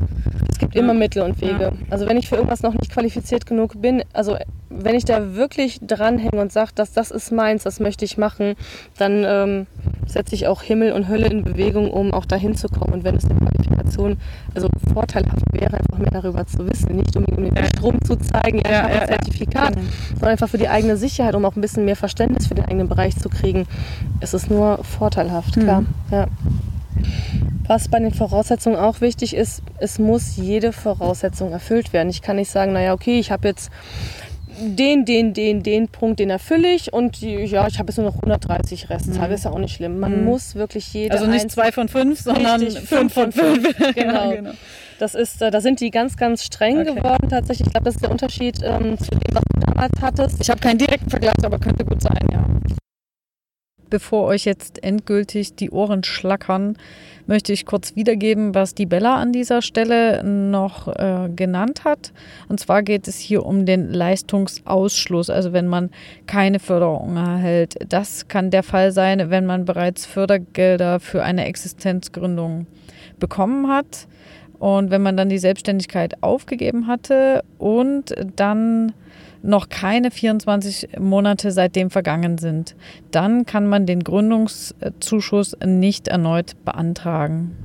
Es 0.51 0.59
gibt 0.59 0.75
ja. 0.75 0.81
immer 0.81 0.93
Mittel 0.93 1.23
und 1.23 1.41
Wege. 1.41 1.73
Also 1.89 2.07
wenn 2.07 2.17
ich 2.17 2.29
für 2.29 2.35
irgendwas 2.35 2.61
noch 2.61 2.73
nicht 2.73 2.91
qualifiziert 2.91 3.45
genug 3.45 3.81
bin, 3.81 4.03
also 4.13 4.37
wenn 4.77 4.95
ich 4.95 5.05
da 5.05 5.35
wirklich 5.35 5.79
dranhänge 5.81 6.41
und 6.41 6.51
sage, 6.51 6.71
dass 6.75 6.91
das 6.91 7.11
ist 7.11 7.31
meins, 7.31 7.63
das 7.63 7.79
möchte 7.79 8.05
ich 8.05 8.17
machen, 8.17 8.55
dann 8.97 9.23
ähm, 9.25 9.67
setze 10.05 10.35
ich 10.35 10.47
auch 10.47 10.61
Himmel 10.61 10.91
und 10.91 11.07
Hölle 11.07 11.27
in 11.27 11.43
Bewegung, 11.43 11.91
um 11.91 12.13
auch 12.13 12.25
dahin 12.25 12.55
zu 12.55 12.67
kommen. 12.67 12.93
Und 12.93 13.03
wenn 13.03 13.15
es 13.15 13.25
eine 13.25 13.35
Qualifikation 13.39 14.17
also 14.53 14.69
vorteilhaft 14.93 15.45
wäre, 15.51 15.77
einfach 15.77 15.97
mehr 15.97 16.11
darüber 16.11 16.45
zu 16.45 16.67
wissen, 16.67 16.95
nicht 16.95 17.15
um, 17.15 17.25
um 17.25 17.43
den 17.43 17.55
ja. 17.55 17.65
Strom 17.65 18.01
zu 18.03 18.15
zeigen, 18.17 18.59
ja, 18.59 18.69
ich 18.69 18.77
habe 18.77 18.93
ein 18.93 19.07
Zertifikat, 19.07 19.75
genau. 19.75 19.88
sondern 20.13 20.29
einfach 20.29 20.49
für 20.49 20.57
die 20.57 20.69
eigene 20.69 20.97
Sicherheit, 20.97 21.35
um 21.35 21.45
auch 21.45 21.55
ein 21.55 21.61
bisschen 21.61 21.85
mehr 21.85 21.95
Verständnis 21.95 22.47
für 22.47 22.55
den 22.55 22.65
eigenen 22.65 22.88
Bereich 22.88 23.17
zu 23.17 23.29
kriegen, 23.29 23.67
ist 24.21 24.33
es 24.33 24.49
nur 24.49 24.83
vorteilhaft, 24.83 25.53
klar. 25.53 25.81
Mhm. 25.81 25.88
Ja. 26.11 26.27
Was 27.67 27.89
bei 27.89 27.99
den 27.99 28.13
Voraussetzungen 28.13 28.77
auch 28.77 29.01
wichtig 29.01 29.35
ist, 29.35 29.61
es 29.79 29.97
muss 29.97 30.35
jede 30.35 30.71
Voraussetzung 30.71 31.51
erfüllt 31.51 31.93
werden. 31.93 32.09
Ich 32.09 32.21
kann 32.21 32.35
nicht 32.35 32.51
sagen, 32.51 32.73
naja, 32.73 32.93
okay, 32.93 33.19
ich 33.19 33.31
habe 33.31 33.47
jetzt 33.47 33.71
den, 34.59 35.05
den, 35.05 35.33
den, 35.33 35.63
den 35.63 35.87
Punkt, 35.87 36.19
den 36.19 36.29
erfülle 36.29 36.73
ich 36.73 36.93
und 36.93 37.21
ja, 37.21 37.67
ich 37.67 37.79
habe 37.79 37.89
jetzt 37.89 37.97
nur 37.97 38.07
noch 38.07 38.15
130 38.15 38.89
Resttage, 38.89 39.27
mhm. 39.27 39.33
ist 39.33 39.45
ja 39.45 39.51
auch 39.51 39.59
nicht 39.59 39.75
schlimm. 39.75 39.99
Man 39.99 40.19
mhm. 40.19 40.25
muss 40.25 40.55
wirklich 40.55 40.93
jede 40.93 41.13
Also 41.13 41.27
nicht 41.27 41.51
zwei 41.51 41.71
von 41.71 41.87
fünf, 41.87 42.19
sondern 42.19 42.61
fünf 42.61 43.13
von 43.13 43.31
fünf. 43.31 43.75
genau. 43.95 44.31
genau. 44.31 44.51
Das 44.99 45.13
ist, 45.13 45.41
äh, 45.41 45.51
da 45.51 45.61
sind 45.61 45.81
die 45.81 45.91
ganz, 45.91 46.15
ganz 46.15 46.43
streng 46.43 46.79
okay. 46.79 46.95
geworden 46.95 47.29
tatsächlich. 47.29 47.67
Ich 47.67 47.73
glaube, 47.73 47.85
das 47.85 47.95
ist 47.95 48.01
der 48.01 48.11
Unterschied 48.11 48.59
ähm, 48.63 48.97
zu 48.97 49.09
dem, 49.11 49.33
was 49.33 49.43
du 49.53 49.59
damals 49.59 49.91
hattest. 50.01 50.41
Ich 50.41 50.49
habe 50.49 50.61
keinen 50.61 50.77
direkten 50.77 51.09
Vergleich, 51.09 51.33
aber 51.43 51.59
könnte 51.59 51.83
gut 51.83 52.01
sein, 52.01 52.27
ja. 52.31 52.45
Bevor 53.89 54.25
euch 54.25 54.45
jetzt 54.45 54.83
endgültig 54.83 55.55
die 55.55 55.69
Ohren 55.69 56.03
schlackern, 56.03 56.77
möchte 57.27 57.53
ich 57.53 57.65
kurz 57.65 57.95
wiedergeben, 57.95 58.55
was 58.55 58.75
die 58.75 58.85
Bella 58.85 59.15
an 59.15 59.31
dieser 59.31 59.61
Stelle 59.61 60.23
noch 60.23 60.87
äh, 60.87 61.29
genannt 61.35 61.83
hat. 61.83 62.11
Und 62.49 62.59
zwar 62.59 62.83
geht 62.83 63.07
es 63.07 63.17
hier 63.17 63.45
um 63.45 63.65
den 63.65 63.91
Leistungsausschluss, 63.91 65.29
also 65.29 65.53
wenn 65.53 65.67
man 65.67 65.89
keine 66.27 66.59
Förderung 66.59 67.17
erhält. 67.17 67.75
Das 67.89 68.27
kann 68.27 68.51
der 68.51 68.63
Fall 68.63 68.91
sein, 68.91 69.29
wenn 69.29 69.45
man 69.45 69.65
bereits 69.65 70.05
Fördergelder 70.05 70.99
für 70.99 71.23
eine 71.23 71.45
Existenzgründung 71.45 72.67
bekommen 73.19 73.69
hat 73.69 74.07
und 74.59 74.89
wenn 74.91 75.01
man 75.01 75.17
dann 75.17 75.29
die 75.29 75.37
Selbstständigkeit 75.37 76.21
aufgegeben 76.23 76.87
hatte 76.87 77.43
und 77.57 78.15
dann 78.35 78.93
noch 79.45 79.69
keine 79.69 80.12
24 80.12 80.99
Monate 80.99 81.51
seitdem 81.51 81.89
vergangen 81.89 82.38
sind, 82.38 82.75
dann 83.12 83.45
kann 83.45 83.67
man 83.67 83.86
den 83.86 84.03
Gründungszuschuss 84.03 85.58
nicht 85.65 86.08
erneut 86.08 86.53
beantragen. 86.65 87.55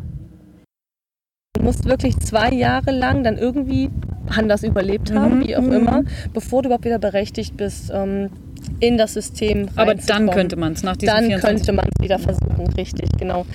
Du 1.57 1.65
musst 1.65 1.85
wirklich 1.85 2.19
zwei 2.21 2.51
Jahre 2.51 2.91
lang 2.91 3.25
dann 3.25 3.37
irgendwie 3.37 3.91
anders 4.29 4.63
überlebt 4.63 5.13
haben, 5.13 5.39
Mhm, 5.39 5.49
wie 5.49 5.57
auch 5.57 5.63
mhm. 5.63 5.73
immer, 5.73 6.03
bevor 6.33 6.63
du 6.63 6.69
überhaupt 6.69 6.85
wieder 6.85 6.99
berechtigt 6.99 7.57
bist, 7.57 7.91
ähm, 7.93 8.31
in 8.79 8.97
das 8.97 9.15
System 9.15 9.69
Aber 9.77 9.95
dann 9.95 10.31
könnte 10.31 10.57
man 10.57 10.75
es 10.75 10.83
nach 10.83 10.97
diesen 10.97 11.15
Dann 11.15 11.25
24 11.27 11.67
könnte 11.67 11.73
man 11.73 11.87
es 11.87 12.05
wieder 12.05 12.19
versuchen, 12.19 12.67
richtig, 12.77 13.09
genau. 13.19 13.47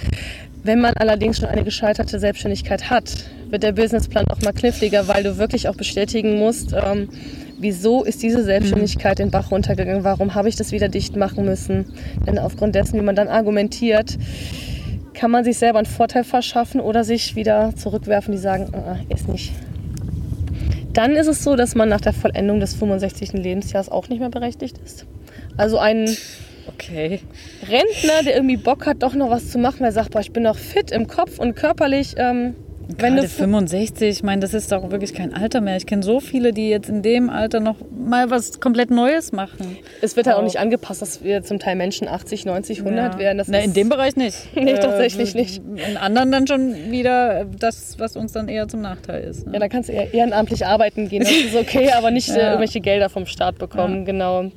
Wenn 0.64 0.82
man 0.82 0.94
allerdings 0.96 1.38
schon 1.38 1.48
eine 1.48 1.64
gescheiterte 1.64 2.20
Selbstständigkeit 2.20 2.90
hat, 2.90 3.26
wird 3.50 3.64
der 3.64 3.72
Businessplan 3.72 4.26
auch 4.30 4.42
mal 4.42 4.52
kniffliger, 4.52 5.08
weil 5.08 5.24
du 5.24 5.38
wirklich 5.38 5.70
auch 5.70 5.76
bestätigen 5.76 6.38
musst, 6.40 6.74
ähm, 6.74 7.10
wieso 7.66 8.04
ist 8.04 8.22
diese 8.22 8.44
Selbstständigkeit 8.44 9.18
den 9.18 9.32
Bach 9.32 9.50
runtergegangen, 9.50 10.04
warum 10.04 10.36
habe 10.36 10.50
ich 10.50 10.56
das 10.56 10.72
wieder 10.72 10.88
dicht 10.88 11.16
machen 11.16 11.46
müssen. 11.46 11.86
Denn 12.28 12.38
aufgrund 12.38 12.76
dessen, 12.76 13.00
wie 13.00 13.04
man 13.04 13.16
dann 13.16 13.28
argumentiert, 13.28 14.20
kann 15.16 15.32
man 15.32 15.44
sich 15.44 15.58
selber 15.58 15.80
einen 15.80 15.88
Vorteil 15.88 16.24
verschaffen 16.24 16.80
oder 16.80 17.04
sich 17.04 17.36
wieder 17.36 17.76
zurückwerfen, 17.76 18.34
die 18.34 18.38
sagen, 18.38 18.72
ah, 18.74 18.98
ist 19.10 19.28
nicht. 19.28 19.52
Dann 20.94 21.16
ist 21.16 21.28
es 21.28 21.44
so, 21.44 21.56
dass 21.56 21.74
man 21.74 21.90
nach 21.90 22.02
der 22.02 22.14
Vollendung 22.14 22.60
des 22.60 22.76
65. 22.76 23.34
Lebensjahres 23.34 23.90
auch 23.90 24.10
nicht 24.10 24.20
mehr 24.20 24.30
berechtigt 24.30 24.80
ist. 24.86 25.08
Also 25.58 25.80
ein 25.80 26.08
Okay. 26.68 27.20
Rentner, 27.68 28.24
der 28.24 28.36
irgendwie 28.36 28.58
Bock 28.58 28.88
hat, 28.88 29.04
doch 29.04 29.14
noch 29.14 29.30
was 29.30 29.52
zu 29.52 29.60
machen, 29.60 29.84
der 29.84 29.92
sagt, 29.92 30.12
boah, 30.12 30.20
ich 30.20 30.32
bin 30.32 30.44
noch 30.44 30.58
fit 30.58 30.92
im 30.92 31.08
Kopf 31.08 31.38
und 31.38 31.56
körperlich. 31.56 32.16
Ähm, 32.18 32.56
wenn 32.88 33.16
Gerade 33.16 33.28
du 33.28 33.34
65, 33.34 34.10
ich 34.10 34.24
meine, 34.24 34.42
das 34.42 34.54
ist 34.54 34.72
doch 34.72 34.92
wirklich 34.92 35.14
kein 35.14 35.34
Alter 35.34 35.62
mehr. 35.62 35.76
Ich 35.78 35.86
kenne 35.86 36.04
so 36.04 36.20
viele, 36.20 36.54
die 36.54 36.70
jetzt 36.70 36.90
in 36.90 37.02
dem 37.02 37.30
Alter 37.30 37.60
noch 37.60 37.76
mal 37.98 38.30
was 38.30 38.60
komplett 38.60 38.92
Neues 38.92 39.32
machen. 39.32 39.78
es 40.02 40.16
wird 40.16 40.28
halt 40.28 40.36
auch 40.36 40.40
Auch. 40.42 40.44
nicht 40.46 40.60
angepasst, 40.60 41.02
dass 41.02 41.24
wir 41.24 41.44
zum 41.44 41.60
Teil 41.60 41.76
Menschen 41.76 42.08
80, 42.08 42.46
90, 42.46 42.80
100 42.80 43.14
Ja. 43.14 43.20
werden. 43.20 43.38
Das 43.38 43.48
Na, 43.48 43.60
in 43.60 43.74
dem 43.74 43.90
Bereich 43.90 44.16
nicht. 44.16 44.36
Nee, 44.56 44.74
tatsächlich 44.76 45.36
nicht. 45.36 45.62
In 45.90 45.98
anderen 45.98 46.32
dann 46.32 46.48
schon 46.48 46.92
wieder 46.92 47.46
das, 47.60 47.98
was 48.00 48.16
uns 48.16 48.32
dann 48.32 48.48
eher 48.48 48.68
zum 48.68 48.82
Nachteil 48.82 49.24
ist. 49.24 49.46
Ne? 49.48 49.54
Ja, 49.54 49.60
da 49.60 49.68
kannst 49.68 49.90
du 49.90 49.94
eher 49.94 50.14
ehrenamtlich 50.14 50.66
arbeiten 50.66 51.10
gehen, 51.10 51.22
das 51.24 51.32
ist 51.46 51.56
okay, 51.56 51.92
aber 51.92 52.12
nicht 52.12 52.30
äh, 52.30 52.38
Ja. 52.38 52.46
irgendwelche 52.50 52.82
Gelder 52.82 53.10
vom 53.10 53.26
Staat 53.26 53.58
bekommen, 53.58 54.06
genau. 54.06 54.52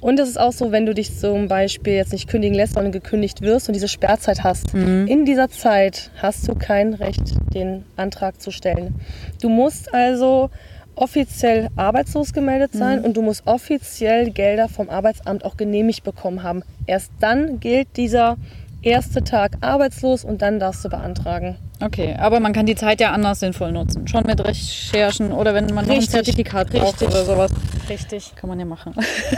Und 0.00 0.20
es 0.20 0.28
ist 0.28 0.38
auch 0.38 0.52
so, 0.52 0.70
wenn 0.70 0.86
du 0.86 0.94
dich 0.94 1.18
zum 1.18 1.48
Beispiel 1.48 1.94
jetzt 1.94 2.12
nicht 2.12 2.28
kündigen 2.28 2.54
lässt, 2.54 2.74
sondern 2.74 2.92
gekündigt 2.92 3.40
wirst 3.42 3.68
und 3.68 3.74
diese 3.74 3.88
Sperrzeit 3.88 4.44
hast, 4.44 4.72
Mhm. 4.74 5.06
in 5.08 5.24
dieser 5.24 5.48
Zeit 5.48 6.10
hast 6.22 6.46
du 6.46 6.54
kein 6.54 6.94
Recht, 6.94 7.34
den 7.52 7.84
Antrag 7.96 8.40
zu 8.40 8.50
stellen. 8.52 8.94
Du 9.42 9.48
musst 9.48 9.92
also 9.92 10.50
offiziell 10.94 11.68
arbeitslos 11.76 12.32
gemeldet 12.32 12.74
Mhm. 12.74 12.78
sein 12.78 13.00
und 13.04 13.16
du 13.16 13.22
musst 13.22 13.46
offiziell 13.46 14.30
Gelder 14.30 14.68
vom 14.68 14.88
Arbeitsamt 14.88 15.44
auch 15.44 15.56
genehmigt 15.56 16.04
bekommen 16.04 16.42
haben. 16.42 16.62
Erst 16.86 17.10
dann 17.20 17.60
gilt 17.60 17.88
dieser 17.96 18.36
erste 18.82 19.24
Tag 19.24 19.56
arbeitslos 19.60 20.24
und 20.24 20.40
dann 20.42 20.58
darfst 20.60 20.84
du 20.84 20.88
beantragen. 20.88 21.56
Okay, 21.80 22.14
aber 22.18 22.40
man 22.40 22.52
kann 22.52 22.66
die 22.66 22.74
Zeit 22.74 23.00
ja 23.00 23.12
anders 23.12 23.40
sinnvoll 23.40 23.72
nutzen. 23.72 24.06
Schon 24.08 24.24
mit 24.24 24.42
Recherchen 24.44 25.32
oder 25.32 25.54
wenn 25.54 25.66
man 25.74 25.86
noch 25.86 25.94
ein 25.94 26.02
Zertifikat 26.02 26.70
braucht 26.70 27.00
richtig. 27.00 27.08
oder 27.08 27.24
sowas. 27.24 27.50
Richtig. 27.88 28.32
Kann 28.36 28.48
man 28.48 28.58
ja 28.58 28.64
machen. 28.66 28.94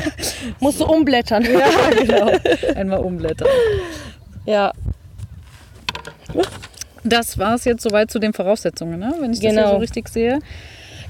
Musst 0.61 0.81
du 0.81 0.87
umblättern. 0.87 1.43
ja, 1.45 1.69
genau. 2.03 2.31
Einmal 2.75 3.01
umblättern. 3.01 3.49
ja. 4.47 4.73
Das 7.03 7.39
war 7.39 7.55
es 7.55 7.65
jetzt 7.65 7.83
soweit 7.83 8.11
zu 8.11 8.19
den 8.19 8.33
Voraussetzungen, 8.33 8.99
ne? 9.01 9.15
wenn 9.21 9.33
ich 9.33 9.41
das 9.41 9.55
Genau. 9.55 9.71
so 9.73 9.77
richtig 9.79 10.09
sehe. 10.09 10.39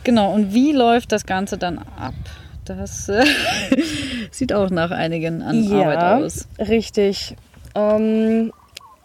Genau, 0.04 0.32
und 0.32 0.54
wie 0.54 0.72
läuft 0.72 1.12
das 1.12 1.26
Ganze 1.26 1.58
dann 1.58 1.78
ab? 1.78 2.14
Das 2.64 3.08
äh, 3.08 3.24
sieht 4.30 4.52
auch 4.52 4.70
nach 4.70 4.92
einigen 4.92 5.42
an 5.42 5.70
Arbeit 5.72 5.98
aus. 6.24 6.46
richtig. 6.58 7.36
Ähm, 7.74 8.52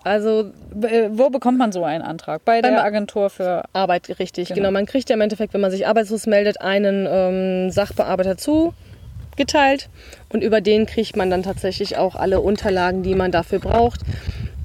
also 0.03 0.51
Äh, 0.81 1.09
Wo 1.11 1.29
bekommt 1.29 1.57
man 1.57 1.71
so 1.71 1.83
einen 1.83 2.03
Antrag? 2.03 2.45
Bei 2.45 2.61
der 2.61 2.83
Agentur 2.83 3.29
für. 3.29 3.63
Arbeit, 3.73 4.07
richtig. 4.19 4.49
Genau. 4.49 4.57
Genau. 4.57 4.71
man 4.71 4.85
kriegt 4.85 5.09
ja 5.09 5.15
im 5.15 5.21
Endeffekt, 5.21 5.53
wenn 5.53 5.61
man 5.61 5.71
sich 5.71 5.87
arbeitslos 5.87 6.27
meldet, 6.27 6.61
einen 6.61 7.07
ähm, 7.09 7.71
Sachbearbeiter 7.71 8.37
zugeteilt 8.37 9.89
und 10.29 10.43
über 10.43 10.61
den 10.61 10.85
kriegt 10.85 11.15
man 11.15 11.29
dann 11.29 11.43
tatsächlich 11.43 11.97
auch 11.97 12.15
alle 12.15 12.41
Unterlagen, 12.41 13.03
die 13.03 13.15
man 13.15 13.31
dafür 13.31 13.59
braucht. 13.59 14.01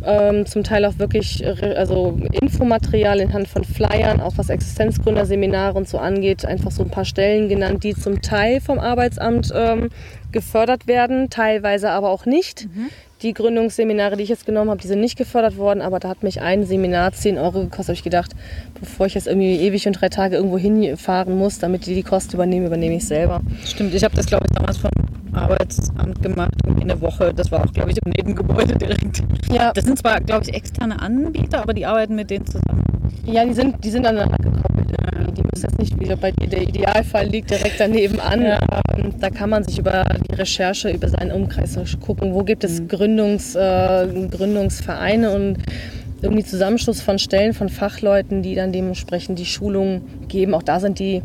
Ähm, 0.03 0.47
zum 0.47 0.65
Teil 0.65 0.87
auch 0.87 0.99
wirklich 0.99 1.45
äh, 1.45 1.75
also 1.77 2.19
Infomaterial 2.33 3.21
in 3.21 3.33
Hand 3.35 3.49
von 3.49 3.65
Flyern, 3.65 4.21
auch 4.23 4.33
was 4.37 4.49
Existenzgründerseminare 4.49 5.77
und 5.77 5.89
so 5.89 5.99
angeht, 5.99 6.47
einfach 6.47 6.71
so 6.71 6.83
ein 6.83 6.91
paar 6.91 7.05
Stellen 7.05 7.49
genannt, 7.51 7.85
die 7.85 7.95
zum 7.95 8.23
Teil 8.23 8.61
vom 8.63 8.79
Arbeitsamt 8.79 9.53
ähm, 9.55 9.91
gefördert 10.33 10.87
werden, 10.87 11.29
teilweise 11.29 11.91
aber 11.91 12.09
auch 12.09 12.25
nicht. 12.25 12.67
Die 13.23 13.35
Gründungsseminare, 13.35 14.17
die 14.17 14.23
ich 14.23 14.31
jetzt 14.31 14.47
genommen 14.47 14.71
habe, 14.71 14.81
die 14.81 14.89
sind 14.89 15.01
nicht 15.01 15.19
gefördert 15.19 15.59
worden, 15.59 15.83
aber 15.83 16.01
da 16.01 16.09
hat 16.09 16.23
mich 16.23 16.41
ein 16.41 16.65
Seminar 16.65 17.13
10 17.13 17.37
Euro 17.37 17.61
gekostet. 17.61 17.89
habe 17.89 17.95
ich 17.95 18.03
gedacht, 18.03 18.33
bevor 18.81 19.07
ich 19.07 19.15
jetzt 19.15 19.27
irgendwie 19.27 19.57
ewig 19.57 19.87
und 19.87 20.01
drei 20.01 20.09
Tage 20.09 20.37
irgendwo 20.37 20.57
hinfahren 20.57 21.37
muss, 21.37 21.59
damit 21.59 21.85
die 21.85 21.95
die 21.95 22.03
Kosten 22.03 22.35
übernehmen, 22.37 22.67
übernehme 22.67 22.97
ich 22.97 23.07
selber. 23.07 23.43
Stimmt, 23.65 23.95
ich 23.95 24.03
habe 24.05 24.17
das, 24.17 24.25
glaube 24.25 24.47
ich, 24.49 24.57
damals 24.57 24.79
vom 24.79 24.91
Arbeitsamt 25.35 26.23
gemacht, 26.23 26.53
irgendwie 26.65 26.83
eine 26.91 27.01
Woche. 27.01 27.33
Das 27.35 27.51
war 27.53 27.63
auch, 27.65 27.73
glaube 27.73 27.91
ich, 27.91 27.99
im 28.05 28.13
Nebengebäude 28.13 28.77
direkt. 28.77 29.23
Ja, 29.53 29.73
Das 29.73 29.85
sind 29.85 29.99
zwar, 29.99 30.21
glaube 30.21 30.45
ich, 30.45 30.55
externe 30.55 31.01
Anbieter, 31.01 31.63
aber 31.63 31.75
die 31.75 31.85
arbeiten 31.87 32.15
mit 32.15 32.31
denen 32.31 32.47
zusammen. 32.47 32.83
ja 33.27 33.45
die, 33.45 33.53
sind, 33.53 33.85
die 33.85 33.91
sind 33.91 34.07
aneinander 34.07 34.37
gekoppelt. 34.39 34.89
irgendwie. 34.91 35.33
Die 35.33 35.43
müssen 35.43 35.69
jetzt 35.69 35.79
nicht 35.79 36.01
wieder 36.01 36.17
bei 36.17 36.33
dir. 36.33 36.49
Der 36.49 36.63
Idealfall 36.63 37.27
liegt 37.27 37.51
direkt 37.51 37.79
daneben 37.79 38.19
an. 38.19 38.43
Ja. 38.43 38.59
Ähm, 38.97 39.15
da 39.21 39.31
kann 39.31 39.51
man 39.51 39.65
sich 39.65 39.79
über 39.79 40.05
die 40.29 40.35
Recherche, 40.35 40.91
über 40.91 41.09
seinen 41.09 41.31
Umkreis 41.33 41.79
gucken, 42.01 42.35
wo 42.35 42.43
gibt 42.43 42.65
es 42.65 42.87
Gründungs, 43.11 43.55
äh, 43.55 44.07
Gründungsvereine 44.31 45.33
und 45.33 45.59
irgendwie 46.23 46.45
Zusammenschluss 46.45 47.01
von 47.01 47.19
Stellen 47.19 47.55
von 47.55 47.69
Fachleuten, 47.69 48.43
die 48.43 48.55
dann 48.55 48.73
dementsprechend 48.73 49.39
die 49.39 49.47
Schulungen 49.47 50.03
geben. 50.29 50.55
Auch 50.55 50.63
da 50.63 50.79
sind 50.79 50.99
die 50.99 51.23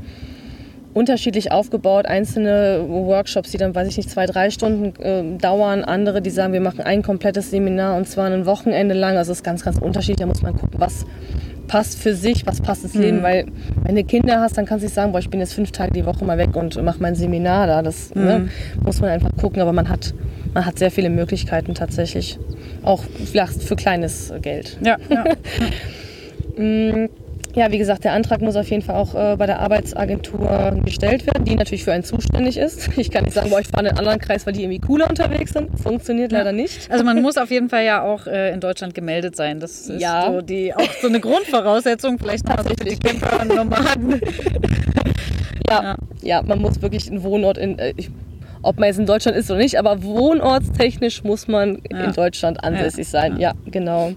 unterschiedlich 0.94 1.52
aufgebaut. 1.52 2.06
Einzelne 2.06 2.86
Workshops, 2.88 3.52
die 3.52 3.58
dann, 3.58 3.76
weiß 3.76 3.88
ich 3.90 3.98
nicht, 3.98 4.10
zwei, 4.10 4.26
drei 4.26 4.50
Stunden 4.50 5.00
äh, 5.02 5.38
dauern. 5.38 5.84
Andere, 5.84 6.22
die 6.22 6.30
sagen, 6.30 6.54
wir 6.54 6.62
machen 6.62 6.82
ein 6.82 7.04
komplettes 7.04 7.52
Seminar 7.52 7.98
und 7.98 8.08
zwar 8.08 8.26
ein 8.28 8.46
Wochenende 8.46 8.96
lang. 8.96 9.18
Also 9.18 9.34
es 9.34 9.40
ist 9.40 9.44
ganz, 9.44 9.64
ganz 9.64 9.78
unterschiedlich. 9.78 10.22
Da 10.22 10.26
muss 10.26 10.42
man 10.42 10.54
gucken, 10.56 10.80
was 10.80 11.06
passt 11.68 12.00
für 12.00 12.16
sich, 12.16 12.46
was 12.46 12.62
passt 12.62 12.84
ins 12.84 12.96
Leben. 12.96 13.24
Weil 13.24 13.46
wenn 13.84 13.96
du 13.96 14.04
Kinder 14.04 14.40
hast, 14.40 14.58
dann 14.58 14.66
kannst 14.66 14.84
du 14.84 14.88
nicht 14.88 14.94
sagen, 14.94 15.12
boah, 15.12 15.20
ich 15.20 15.30
bin 15.30 15.40
jetzt 15.40 15.54
fünf 15.54 15.72
Tage 15.72 15.92
die 15.92 16.06
Woche 16.06 16.26
mal 16.26 16.38
weg 16.38 16.56
und 16.56 16.82
mache 16.84 17.02
mein 17.02 17.16
Seminar 17.16 17.68
da. 17.68 17.82
Das 17.82 18.14
ne, 18.16 18.50
muss 18.84 19.02
man 19.02 19.10
einfach 19.10 19.32
gucken. 19.38 19.62
Aber 19.62 19.74
man 19.74 19.90
hat, 19.90 20.14
man 20.54 20.66
hat 20.66 20.80
sehr 20.80 20.92
viele 20.92 21.10
Möglichkeiten 21.10 21.74
tatsächlich. 21.74 22.40
Auch 22.84 23.04
vielleicht 23.04 23.64
für 23.64 23.76
kleines 23.76 24.34
Geld. 24.42 24.78
Ja, 24.82 24.98
ja. 25.10 25.24
Ja, 27.56 27.72
wie 27.72 27.78
gesagt, 27.78 28.04
der 28.04 28.12
Antrag 28.12 28.42
muss 28.42 28.56
auf 28.58 28.70
jeden 28.70 28.82
Fall 28.84 28.96
auch 28.96 29.16
äh, 29.16 29.36
bei 29.38 29.46
der 29.46 29.60
Arbeitsagentur 29.62 30.78
gestellt 30.84 31.26
werden, 31.26 31.46
die 31.46 31.56
natürlich 31.56 31.86
für 31.86 31.94
einen 31.94 32.04
zuständig 32.04 32.58
ist. 32.58 32.90
Ich 32.98 33.10
kann 33.12 33.24
nicht 33.24 33.34
sagen, 33.34 33.50
boah, 33.50 33.60
ich 33.62 33.68
fahre 33.68 33.84
in 33.84 33.90
einen 33.92 33.98
anderen 34.00 34.20
Kreis, 34.20 34.46
weil 34.46 34.54
die 34.54 34.64
irgendwie 34.64 34.80
cooler 34.80 35.10
unterwegs 35.10 35.54
sind. 35.54 35.70
Funktioniert 35.80 36.32
leider 36.34 36.52
nicht. 36.52 36.92
Also 36.92 37.04
man 37.06 37.22
muss 37.22 37.38
auf 37.38 37.52
jeden 37.52 37.70
Fall 37.70 37.86
ja 37.86 38.02
auch 38.04 38.28
äh, 38.28 38.52
in 38.54 38.60
Deutschland 38.60 38.94
gemeldet 38.94 39.36
sein. 39.38 39.60
Das 39.60 39.88
ist 39.88 40.02
Ja. 40.02 40.32
so 40.32 40.42
die, 40.42 40.74
auch 40.74 40.82
so 41.02 41.08
eine 41.08 41.20
Grundvoraussetzung, 41.22 42.18
vielleicht 42.20 42.46
mal 42.48 42.62
so 42.64 42.70
für 42.70 42.86
die 42.86 42.98
Camper 42.98 43.42
und 43.42 43.56
Nomaden. 43.56 44.20
Ja, 45.70 45.84
Ja. 45.84 45.96
ja. 46.22 46.42
man 46.42 46.60
muss 46.60 46.82
wirklich 46.82 47.10
einen 47.10 47.24
Wohnort 47.24 47.58
in. 47.58 47.80
Äh, 47.80 47.94
ich, 47.98 48.10
ob 48.64 48.80
man 48.80 48.88
jetzt 48.88 49.00
in 49.00 49.06
Deutschland 49.06 49.38
ist 49.38 49.50
oder 49.52 49.60
nicht, 49.60 49.78
aber 49.78 50.04
wohnortstechnisch 50.04 51.24
muss 51.24 51.48
man 51.48 51.80
Ja. 51.92 52.04
in 52.06 52.12
Deutschland 52.14 52.64
ansässig 52.64 53.06
Ja. 53.12 53.22
sein. 53.22 53.40
Ja. 53.40 53.54
genau. 53.66 54.14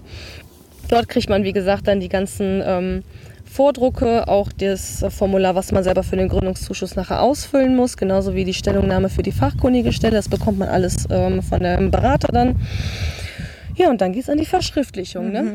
Dort 0.89 1.07
kriegt 1.07 1.29
man, 1.29 1.43
wie 1.43 1.53
gesagt, 1.53 1.87
dann 1.87 1.99
die 1.99 2.09
ganzen 2.09 2.63
ähm, 2.65 3.03
Vordrucke, 3.51 4.27
auch 4.27 4.51
das 4.51 5.03
Formular, 5.09 5.55
was 5.55 5.71
man 5.71 5.83
selber 5.83 6.03
für 6.03 6.15
den 6.15 6.29
Gründungszuschuss 6.29 6.95
nachher 6.95 7.21
ausfüllen 7.21 7.75
muss, 7.75 7.97
genauso 7.97 8.35
wie 8.35 8.45
die 8.45 8.53
Stellungnahme 8.53 9.09
für 9.09 9.23
die 9.23 9.31
fachkundige 9.31 9.91
Stelle. 9.91 10.15
Das 10.15 10.29
bekommt 10.29 10.59
man 10.59 10.69
alles 10.69 11.07
ähm, 11.09 11.41
von 11.41 11.61
dem 11.61 11.89
Berater 11.91 12.31
dann. 12.31 12.55
Ja, 13.75 13.89
und 13.89 14.01
dann 14.01 14.11
geht 14.11 14.23
es 14.23 14.29
an 14.29 14.37
die 14.37 14.45
Verschriftlichung. 14.45 15.31
Ne? 15.31 15.39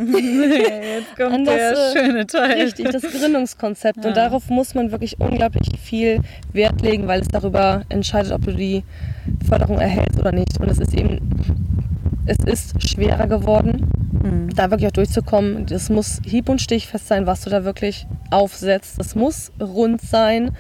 Jetzt 0.97 1.17
kommt 1.17 1.35
An 1.35 1.45
das, 1.45 1.55
der 1.55 1.73
äh, 1.73 1.93
schöne 1.93 2.27
Teil. 2.27 2.63
Richtig, 2.63 2.91
das 2.91 3.03
Gründungskonzept. 3.03 3.99
Ja. 4.03 4.09
Und 4.09 4.17
darauf 4.17 4.49
muss 4.49 4.75
man 4.75 4.91
wirklich 4.91 5.21
unglaublich 5.21 5.69
viel 5.81 6.21
Wert 6.53 6.81
legen, 6.81 7.07
weil 7.07 7.21
es 7.21 7.29
darüber 7.29 7.83
entscheidet, 7.91 8.33
ob 8.33 8.45
du 8.47 8.53
die 8.53 8.83
Förderung 9.47 9.79
erhältst 9.79 10.19
oder 10.19 10.33
nicht. 10.33 10.59
Und 10.59 10.71
es 10.71 10.79
ist 10.79 10.95
eben, 10.95 11.21
es 12.27 12.39
ist 12.39 12.83
schwerer 12.83 13.27
geworden, 13.27 14.04
Mhm. 14.25 14.55
da 14.55 14.71
wirklich 14.71 14.89
auch 14.89 14.93
durchzukommen. 14.93 15.67
Das 15.67 15.91
muss 15.91 16.21
hieb- 16.25 16.49
und 16.49 16.61
stichfest 16.61 17.07
sein, 17.07 17.27
was 17.27 17.43
du 17.43 17.51
da 17.51 17.65
wirklich 17.65 18.07
aufsetzt. 18.31 18.99
Das 18.99 19.15
muss 19.15 19.53
rund 19.61 20.01
sein. 20.01 20.57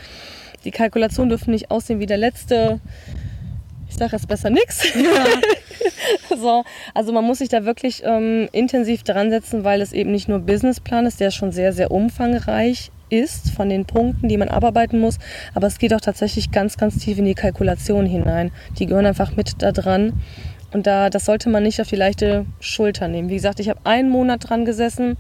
Die 0.64 0.70
Kalkulationen 0.70 1.30
dürfen 1.30 1.50
nicht 1.50 1.70
aussehen 1.70 1.98
wie 1.98 2.06
der 2.06 2.18
letzte. 2.18 2.80
Ich 3.88 3.96
sage 3.96 4.12
jetzt 4.12 4.28
besser 4.28 4.50
nichts. 4.50 4.84
So, 6.36 6.64
also 6.92 7.12
man 7.12 7.24
muss 7.24 7.38
sich 7.38 7.48
da 7.48 7.64
wirklich 7.64 8.02
ähm, 8.04 8.48
intensiv 8.52 9.02
dran 9.02 9.30
setzen, 9.30 9.64
weil 9.64 9.80
es 9.80 9.92
eben 9.92 10.10
nicht 10.10 10.28
nur 10.28 10.40
Businessplan 10.40 11.06
ist, 11.06 11.20
der 11.20 11.30
schon 11.30 11.52
sehr, 11.52 11.72
sehr 11.72 11.90
umfangreich 11.90 12.90
ist 13.08 13.50
von 13.50 13.68
den 13.68 13.84
Punkten, 13.84 14.28
die 14.28 14.36
man 14.36 14.48
abarbeiten 14.48 14.98
muss, 14.98 15.18
aber 15.54 15.66
es 15.66 15.78
geht 15.78 15.94
auch 15.94 16.00
tatsächlich 16.00 16.50
ganz, 16.50 16.76
ganz 16.76 16.98
tief 16.98 17.18
in 17.18 17.24
die 17.24 17.34
Kalkulation 17.34 18.06
hinein. 18.06 18.50
Die 18.78 18.86
gehören 18.86 19.06
einfach 19.06 19.36
mit 19.36 19.62
da 19.62 19.72
dran. 19.72 20.14
Und 20.74 20.86
da, 20.86 21.08
das 21.08 21.24
sollte 21.24 21.48
man 21.48 21.62
nicht 21.62 21.80
auf 21.80 21.88
die 21.88 21.96
leichte 21.96 22.46
Schulter 22.60 23.06
nehmen. 23.08 23.28
Wie 23.28 23.36
gesagt, 23.36 23.60
ich 23.60 23.68
habe 23.68 23.80
einen 23.84 24.10
Monat 24.10 24.48
dran 24.48 24.64
gesessen. 24.64 25.16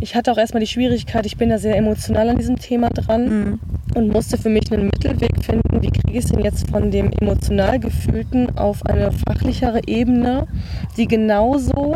ich 0.00 0.14
hatte 0.16 0.32
auch 0.32 0.38
erstmal 0.38 0.60
die 0.60 0.66
Schwierigkeit, 0.66 1.24
ich 1.26 1.36
bin 1.36 1.48
da 1.48 1.58
sehr 1.58 1.76
emotional 1.76 2.28
an 2.28 2.36
diesem 2.38 2.58
Thema 2.58 2.90
dran 2.90 3.28
Mhm. 3.28 3.60
und 3.94 4.08
musste 4.08 4.36
für 4.36 4.48
mich 4.50 4.70
einen 4.72 4.86
Mittelweg 4.86 5.44
finden, 5.44 5.80
wie 5.80 5.90
kriege 5.90 6.18
ich 6.18 6.24
es 6.24 6.30
denn 6.30 6.40
jetzt 6.40 6.68
von 6.70 6.90
dem 6.90 7.12
emotional 7.20 7.78
gefühlten 7.78 8.58
auf 8.58 8.84
eine 8.84 9.12
fachlichere 9.12 9.80
Ebene, 9.86 10.48
die 10.96 11.06
genauso 11.06 11.94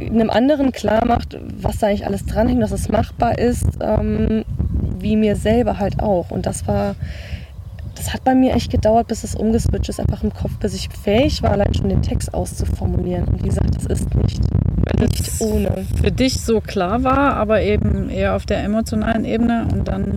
einem 0.00 0.30
anderen 0.30 0.72
klar 0.72 1.04
macht, 1.04 1.38
was 1.60 1.78
da 1.78 1.88
eigentlich 1.88 2.06
alles 2.06 2.24
dranhängt, 2.26 2.62
dass 2.62 2.72
es 2.72 2.88
machbar 2.88 3.38
ist, 3.38 3.66
ähm, 3.80 4.44
wie 4.98 5.16
mir 5.16 5.36
selber 5.36 5.78
halt 5.78 6.00
auch. 6.00 6.30
Und 6.30 6.46
das 6.46 6.66
war, 6.66 6.94
das 7.94 8.12
hat 8.12 8.24
bei 8.24 8.34
mir 8.34 8.54
echt 8.54 8.70
gedauert, 8.70 9.08
bis 9.08 9.24
es 9.24 9.34
umgeswitcht 9.34 9.88
ist, 9.88 10.00
einfach 10.00 10.22
im 10.22 10.32
Kopf, 10.32 10.56
bis 10.58 10.74
ich 10.74 10.88
fähig 10.88 11.42
war, 11.42 11.50
allein 11.50 11.74
schon 11.74 11.88
den 11.88 12.02
Text 12.02 12.32
auszuformulieren. 12.34 13.24
Und 13.24 13.42
wie 13.42 13.48
gesagt, 13.48 13.74
das 13.76 13.86
ist 13.86 14.14
nicht, 14.14 14.40
nicht 15.00 15.20
das 15.20 15.40
ohne. 15.40 15.84
Für 16.00 16.10
dich 16.10 16.40
so 16.40 16.60
klar 16.60 17.04
war, 17.04 17.34
aber 17.34 17.62
eben 17.62 18.10
eher 18.10 18.34
auf 18.34 18.46
der 18.46 18.62
emotionalen 18.62 19.24
Ebene 19.24 19.66
und 19.72 19.88
dann. 19.88 20.14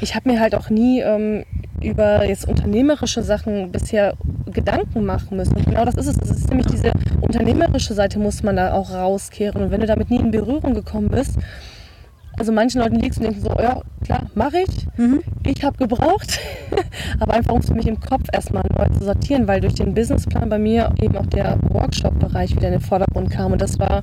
Ich 0.00 0.14
habe 0.14 0.30
mir 0.30 0.40
halt 0.40 0.54
auch 0.54 0.70
nie 0.70 1.00
ähm, 1.00 1.44
über 1.82 2.24
jetzt 2.24 2.48
unternehmerische 2.48 3.22
Sachen 3.22 3.70
bisher 3.70 4.14
Gedanken 4.46 5.04
machen 5.04 5.36
müssen. 5.36 5.56
Und 5.56 5.66
genau 5.66 5.84
das 5.84 5.96
ist 5.96 6.06
es. 6.06 6.16
Das 6.16 6.30
ist 6.30 6.48
nämlich 6.48 6.66
diese 6.66 6.92
unternehmerische 7.20 7.94
Seite 7.94 8.18
muss 8.18 8.42
man 8.42 8.56
da 8.56 8.72
auch 8.72 8.92
rauskehren. 8.92 9.62
Und 9.62 9.70
wenn 9.70 9.80
du 9.80 9.86
damit 9.86 10.10
nie 10.10 10.18
in 10.18 10.30
Berührung 10.30 10.74
gekommen 10.74 11.08
bist, 11.08 11.38
also 12.38 12.52
manchen 12.52 12.80
Leuten 12.80 12.96
liegst 12.96 13.18
und 13.18 13.24
denken 13.26 13.40
so, 13.40 13.50
ja 13.60 13.80
klar, 14.04 14.26
mache 14.34 14.58
ich. 14.58 14.86
Mhm. 14.96 15.22
Ich 15.46 15.64
habe 15.64 15.76
gebraucht, 15.76 16.38
aber 17.20 17.34
einfach 17.34 17.52
um 17.52 17.60
es 17.60 17.66
für 17.66 17.74
mich 17.74 17.86
im 17.86 18.00
Kopf 18.00 18.24
erstmal 18.32 18.64
neu 18.76 18.86
zu 18.98 19.04
sortieren, 19.04 19.46
weil 19.48 19.60
durch 19.60 19.74
den 19.74 19.94
Businessplan 19.94 20.48
bei 20.48 20.58
mir 20.58 20.92
eben 21.00 21.16
auch 21.16 21.26
der 21.26 21.58
Workshop-Bereich 21.68 22.54
wieder 22.56 22.68
in 22.68 22.74
den 22.74 22.80
Vordergrund 22.80 23.30
kam. 23.30 23.52
Und 23.52 23.60
das 23.60 23.78
war, 23.78 24.02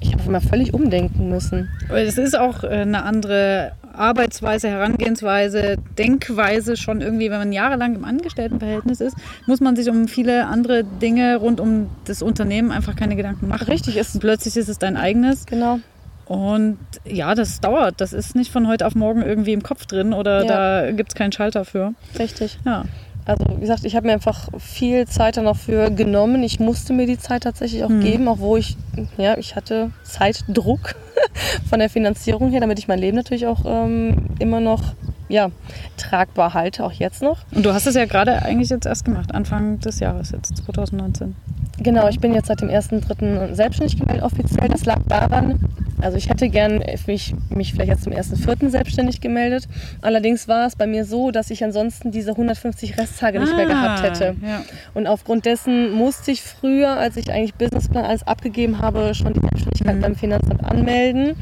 ich 0.00 0.12
habe 0.12 0.22
immer 0.26 0.40
völlig 0.40 0.74
umdenken 0.74 1.28
müssen. 1.28 1.68
Es 1.88 2.18
ist 2.18 2.38
auch 2.38 2.64
äh, 2.64 2.68
eine 2.68 3.02
andere 3.04 3.72
Arbeitsweise, 3.98 4.68
Herangehensweise, 4.68 5.76
Denkweise 5.98 6.76
schon 6.76 7.00
irgendwie, 7.00 7.30
wenn 7.30 7.38
man 7.38 7.52
jahrelang 7.52 7.96
im 7.96 8.04
Angestelltenverhältnis 8.04 9.00
ist, 9.00 9.16
muss 9.46 9.60
man 9.60 9.74
sich 9.74 9.90
um 9.90 10.06
viele 10.06 10.46
andere 10.46 10.84
Dinge 10.84 11.36
rund 11.36 11.60
um 11.60 11.90
das 12.04 12.22
Unternehmen 12.22 12.70
einfach 12.70 12.94
keine 12.94 13.16
Gedanken 13.16 13.48
machen. 13.48 13.66
Richtig 13.66 13.96
Und 13.96 14.00
ist, 14.00 14.20
plötzlich 14.20 14.56
ist 14.56 14.68
es 14.68 14.78
dein 14.78 14.96
eigenes. 14.96 15.46
genau. 15.46 15.80
Und 16.28 16.78
ja, 17.04 17.34
das 17.34 17.60
dauert. 17.60 18.00
Das 18.00 18.12
ist 18.12 18.36
nicht 18.36 18.52
von 18.52 18.68
heute 18.68 18.86
auf 18.86 18.94
morgen 18.94 19.22
irgendwie 19.22 19.52
im 19.54 19.62
Kopf 19.62 19.86
drin 19.86 20.12
oder 20.12 20.44
Ja. 20.44 20.82
da 20.82 20.92
gibt 20.92 21.10
es 21.10 21.14
keinen 21.14 21.32
Schalter 21.32 21.64
für. 21.64 21.94
Richtig. 22.18 22.58
Ja. 22.66 22.84
Also 23.24 23.44
wie 23.56 23.60
gesagt, 23.60 23.84
ich 23.84 23.94
habe 23.96 24.06
mir 24.06 24.14
einfach 24.14 24.48
viel 24.58 25.06
Zeit 25.06 25.36
dann 25.36 25.46
auch 25.46 25.56
für 25.56 25.90
genommen. 25.90 26.42
Ich 26.42 26.60
musste 26.60 26.92
mir 26.94 27.06
die 27.06 27.18
Zeit 27.18 27.42
tatsächlich 27.42 27.84
auch 27.84 27.88
Mhm. 27.90 28.00
geben, 28.00 28.28
auch 28.28 28.38
wo 28.38 28.56
ich, 28.56 28.76
ja, 29.18 29.36
ich 29.36 29.54
hatte 29.56 29.90
Zeitdruck 30.02 30.94
von 31.68 31.78
der 31.78 31.90
Finanzierung 31.90 32.50
her, 32.50 32.60
damit 32.60 32.78
ich 32.78 32.88
mein 32.88 32.98
Leben 32.98 33.16
natürlich 33.16 33.46
auch 33.46 33.64
ähm, 33.66 34.28
immer 34.38 34.60
noch 34.60 34.82
ja, 35.30 35.50
tragbar 35.98 36.54
halte, 36.54 36.82
auch 36.84 36.92
jetzt 36.92 37.20
noch. 37.20 37.40
Und 37.54 37.66
du 37.66 37.74
hast 37.74 37.86
es 37.86 37.94
ja 37.94 38.06
gerade 38.06 38.42
eigentlich 38.42 38.70
jetzt 38.70 38.86
erst 38.86 39.04
gemacht, 39.04 39.34
Anfang 39.34 39.78
des 39.80 40.00
Jahres 40.00 40.30
jetzt, 40.30 40.56
2019. 40.64 41.36
Genau, 41.80 42.08
ich 42.08 42.18
bin 42.18 42.32
jetzt 42.34 42.46
seit 42.46 42.62
dem 42.62 42.70
1.3. 42.70 43.52
selbstständig 43.54 43.98
gemeldet 44.00 44.24
offiziell. 44.24 44.68
Das 44.70 44.86
lag 44.86 45.00
daran, 45.06 45.60
also 46.00 46.16
ich 46.16 46.28
hätte 46.28 46.48
gern 46.48 46.82
mich, 47.06 47.34
mich 47.50 47.72
vielleicht 47.72 47.90
jetzt 47.90 48.04
zum 48.04 48.12
1.4. 48.12 48.68
selbstständig 48.70 49.20
gemeldet. 49.20 49.68
Allerdings 50.02 50.48
war 50.48 50.66
es 50.66 50.76
bei 50.76 50.86
mir 50.86 51.04
so, 51.04 51.30
dass 51.30 51.50
ich 51.50 51.64
ansonsten 51.64 52.10
diese 52.10 52.30
150 52.32 52.98
Resttage 52.98 53.40
nicht 53.40 53.54
mehr 53.56 53.66
gehabt 53.66 54.02
hätte. 54.02 54.36
Ah, 54.42 54.46
Ja. 54.48 54.60
Und 54.94 55.06
aufgrund 55.06 55.44
dessen 55.46 55.92
musste 55.92 56.30
ich 56.30 56.42
früher, 56.42 56.90
als 56.96 57.16
ich 57.16 57.32
eigentlich 57.32 57.54
Businessplan 57.54 58.04
alles 58.04 58.26
abgegeben 58.26 58.80
habe, 58.80 59.14
schon 59.14 59.32
die 59.34 59.40
Selbstständigkeit 59.40 59.96
Mhm. 59.96 60.00
beim 60.00 60.16
Finanzamt 60.16 60.64
anmelden. 60.64 61.36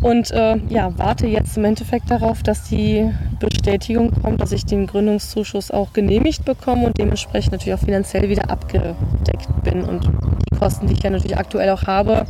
Und 0.00 0.32
äh, 0.32 0.56
ja, 0.68 0.92
warte 0.98 1.28
jetzt 1.28 1.56
im 1.56 1.64
Endeffekt 1.64 2.10
darauf, 2.10 2.42
dass 2.42 2.68
die 2.68 3.08
Bestätigung 3.38 4.10
kommt, 4.22 4.40
dass 4.40 4.50
ich 4.50 4.64
den 4.66 4.88
Gründungszuschuss 4.88 5.70
auch 5.70 5.92
genehmigt 5.92 6.44
bekomme 6.44 6.86
und 6.86 6.98
dementsprechend 6.98 7.52
natürlich 7.52 7.74
auch 7.74 7.84
finanziell 7.84 8.28
wieder 8.28 8.50
abgedeckt 8.50 9.48
bin 9.62 9.84
und 9.84 10.04
die 10.06 10.58
Kosten, 10.58 10.88
die 10.88 10.94
ich 10.94 11.02
ja 11.04 11.10
natürlich 11.10 11.36
aktuell 11.38 11.70
auch 11.70 11.84
habe, 11.84 12.24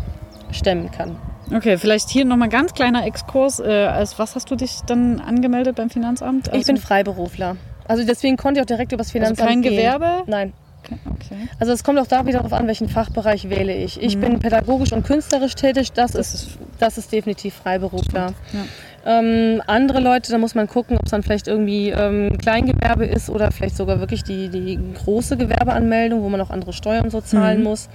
stemmen 0.52 0.90
kann. 0.90 1.16
Okay, 1.54 1.76
vielleicht 1.76 2.08
hier 2.08 2.24
nochmal 2.24 2.48
ganz 2.48 2.72
kleiner 2.72 3.04
Exkurs. 3.06 3.60
Äh, 3.60 3.86
als 3.86 4.18
was 4.18 4.34
hast 4.36 4.50
du 4.50 4.56
dich 4.56 4.80
dann 4.86 5.20
angemeldet 5.20 5.76
beim 5.76 5.90
Finanzamt? 5.90 6.50
ich 6.54 6.64
bin 6.66 6.76
Freiberufler. 6.76 7.56
Also 7.86 8.04
deswegen 8.06 8.36
konnte 8.36 8.58
ich 8.60 8.62
auch 8.62 8.66
direkt 8.66 8.92
übers 8.92 9.08
also 9.08 9.12
Finanzamt 9.12 9.48
kein 9.48 9.62
gehen. 9.62 9.72
Gewerbe? 9.76 10.22
Nein. 10.26 10.52
Okay. 10.84 11.48
Also 11.60 11.72
es 11.72 11.84
kommt 11.84 11.98
auch 11.98 12.06
da 12.06 12.26
wieder 12.26 12.38
darauf 12.38 12.52
an, 12.52 12.66
welchen 12.66 12.88
Fachbereich 12.88 13.48
wähle 13.50 13.74
ich. 13.74 14.00
Ich 14.02 14.16
Mhm. 14.16 14.20
bin 14.20 14.38
pädagogisch 14.40 14.92
und 14.92 15.04
künstlerisch 15.06 15.54
tätig, 15.54 15.92
das, 15.92 16.12
Das 16.12 16.32
ist, 16.34 16.34
ist- 16.48 16.58
das 16.80 16.98
ist 16.98 17.12
definitiv 17.12 17.54
Freiberufler. 17.54 18.32
Ja. 18.52 18.60
Ähm, 19.04 19.60
andere 19.66 20.00
Leute, 20.00 20.30
da 20.30 20.38
muss 20.38 20.54
man 20.54 20.68
gucken, 20.68 20.96
ob 20.96 21.06
es 21.06 21.10
dann 21.10 21.22
vielleicht 21.22 21.48
irgendwie 21.48 21.90
ähm, 21.90 22.38
Kleingewerbe 22.38 23.04
ist 23.04 23.30
oder 23.30 23.50
vielleicht 23.50 23.76
sogar 23.76 23.98
wirklich 24.00 24.22
die, 24.22 24.48
die 24.48 24.78
große 25.04 25.36
Gewerbeanmeldung, 25.36 26.22
wo 26.22 26.28
man 26.28 26.40
auch 26.40 26.50
andere 26.50 26.72
Steuern 26.72 27.10
so 27.10 27.20
zahlen 27.20 27.58
Mhm. 27.58 27.64
muss. 27.64 27.88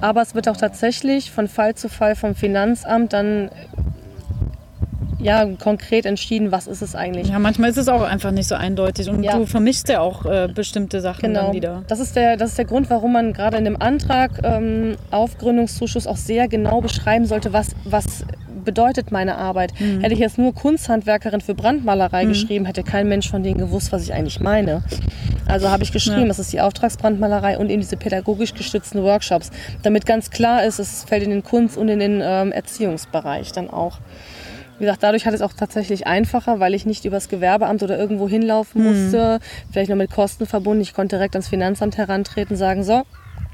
Aber 0.00 0.22
es 0.22 0.34
wird 0.34 0.48
auch 0.48 0.56
tatsächlich 0.56 1.30
von 1.32 1.48
Fall 1.48 1.74
zu 1.74 1.88
Fall 1.88 2.14
vom 2.16 2.34
Finanzamt 2.34 3.12
dann 3.12 3.50
ja, 5.20 5.44
konkret 5.58 6.06
entschieden, 6.06 6.52
was 6.52 6.68
ist 6.68 6.80
es 6.80 6.94
eigentlich. 6.94 7.28
Ja, 7.28 7.40
manchmal 7.40 7.70
ist 7.70 7.76
es 7.76 7.88
auch 7.88 8.02
einfach 8.02 8.30
nicht 8.30 8.48
so 8.48 8.54
eindeutig 8.54 9.10
und 9.10 9.24
Ja. 9.24 9.36
du 9.36 9.46
vermischst 9.46 9.88
ja 9.88 9.98
auch 10.00 10.24
äh, 10.24 10.46
bestimmte 10.54 11.00
Sachen 11.00 11.22
Genau. 11.22 11.46
dann 11.46 11.52
wieder. 11.54 11.82
Das 11.88 11.98
ist, 11.98 12.14
der, 12.14 12.36
das 12.36 12.50
ist 12.50 12.58
der 12.58 12.66
Grund, 12.66 12.88
warum 12.88 13.12
man 13.14 13.32
gerade 13.32 13.56
in 13.56 13.64
dem 13.64 13.82
Antrag 13.82 14.30
ähm, 14.44 14.96
auf 15.10 15.36
Gründungszuschuss 15.38 16.06
auch 16.06 16.16
sehr 16.16 16.46
genau 16.46 16.80
beschreiben 16.80 17.24
sollte, 17.26 17.52
was, 17.52 17.74
was 17.84 18.24
bedeutet 18.68 19.10
meine 19.10 19.38
Arbeit. 19.38 19.72
Mhm. 19.80 20.00
Hätte 20.02 20.12
ich 20.12 20.20
jetzt 20.20 20.36
nur 20.36 20.54
Kunsthandwerkerin 20.54 21.40
für 21.40 21.54
Brandmalerei 21.54 22.26
geschrieben, 22.26 22.66
hätte 22.66 22.82
kein 22.82 23.08
Mensch 23.08 23.30
von 23.30 23.42
denen 23.42 23.56
gewusst, 23.58 23.92
was 23.92 24.02
ich 24.02 24.12
eigentlich 24.12 24.40
meine. 24.40 24.82
Also 25.46 25.70
habe 25.70 25.82
ich 25.82 25.90
geschrieben, 25.92 26.20
Ja. 26.22 26.26
das 26.28 26.38
ist 26.38 26.52
die 26.52 26.60
Auftragsbrandmalerei 26.60 27.56
und 27.56 27.70
eben 27.70 27.80
diese 27.80 27.96
pädagogisch 27.96 28.52
gestützten 28.52 29.02
Workshops, 29.02 29.50
damit 29.82 30.04
ganz 30.04 30.28
klar 30.30 30.64
ist, 30.64 30.78
es 30.78 31.04
fällt 31.04 31.22
in 31.22 31.30
den 31.30 31.42
Kunst- 31.42 31.78
und 31.78 31.88
in 31.88 31.98
den 31.98 32.20
ähm, 32.22 32.52
Erziehungsbereich 32.52 33.52
dann 33.52 33.70
auch. 33.70 34.00
Wie 34.78 34.84
gesagt, 34.84 35.02
dadurch 35.02 35.24
hat 35.26 35.32
es 35.34 35.40
auch 35.40 35.54
tatsächlich 35.54 36.06
einfacher, 36.06 36.60
weil 36.60 36.74
ich 36.74 36.84
nicht 36.86 37.04
übers 37.06 37.28
Gewerbeamt 37.30 37.82
oder 37.82 37.98
irgendwo 37.98 38.28
hinlaufen 38.28 38.84
musste, 38.84 39.40
vielleicht 39.72 39.88
noch 39.90 39.96
mit 39.96 40.10
Kosten 40.12 40.46
verbunden. 40.46 40.82
Ich 40.82 40.92
konnte 40.94 41.16
direkt 41.16 41.34
ans 41.34 41.48
Finanzamt 41.48 41.96
herantreten, 41.96 42.54
sagen, 42.56 42.84
so, 42.84 43.02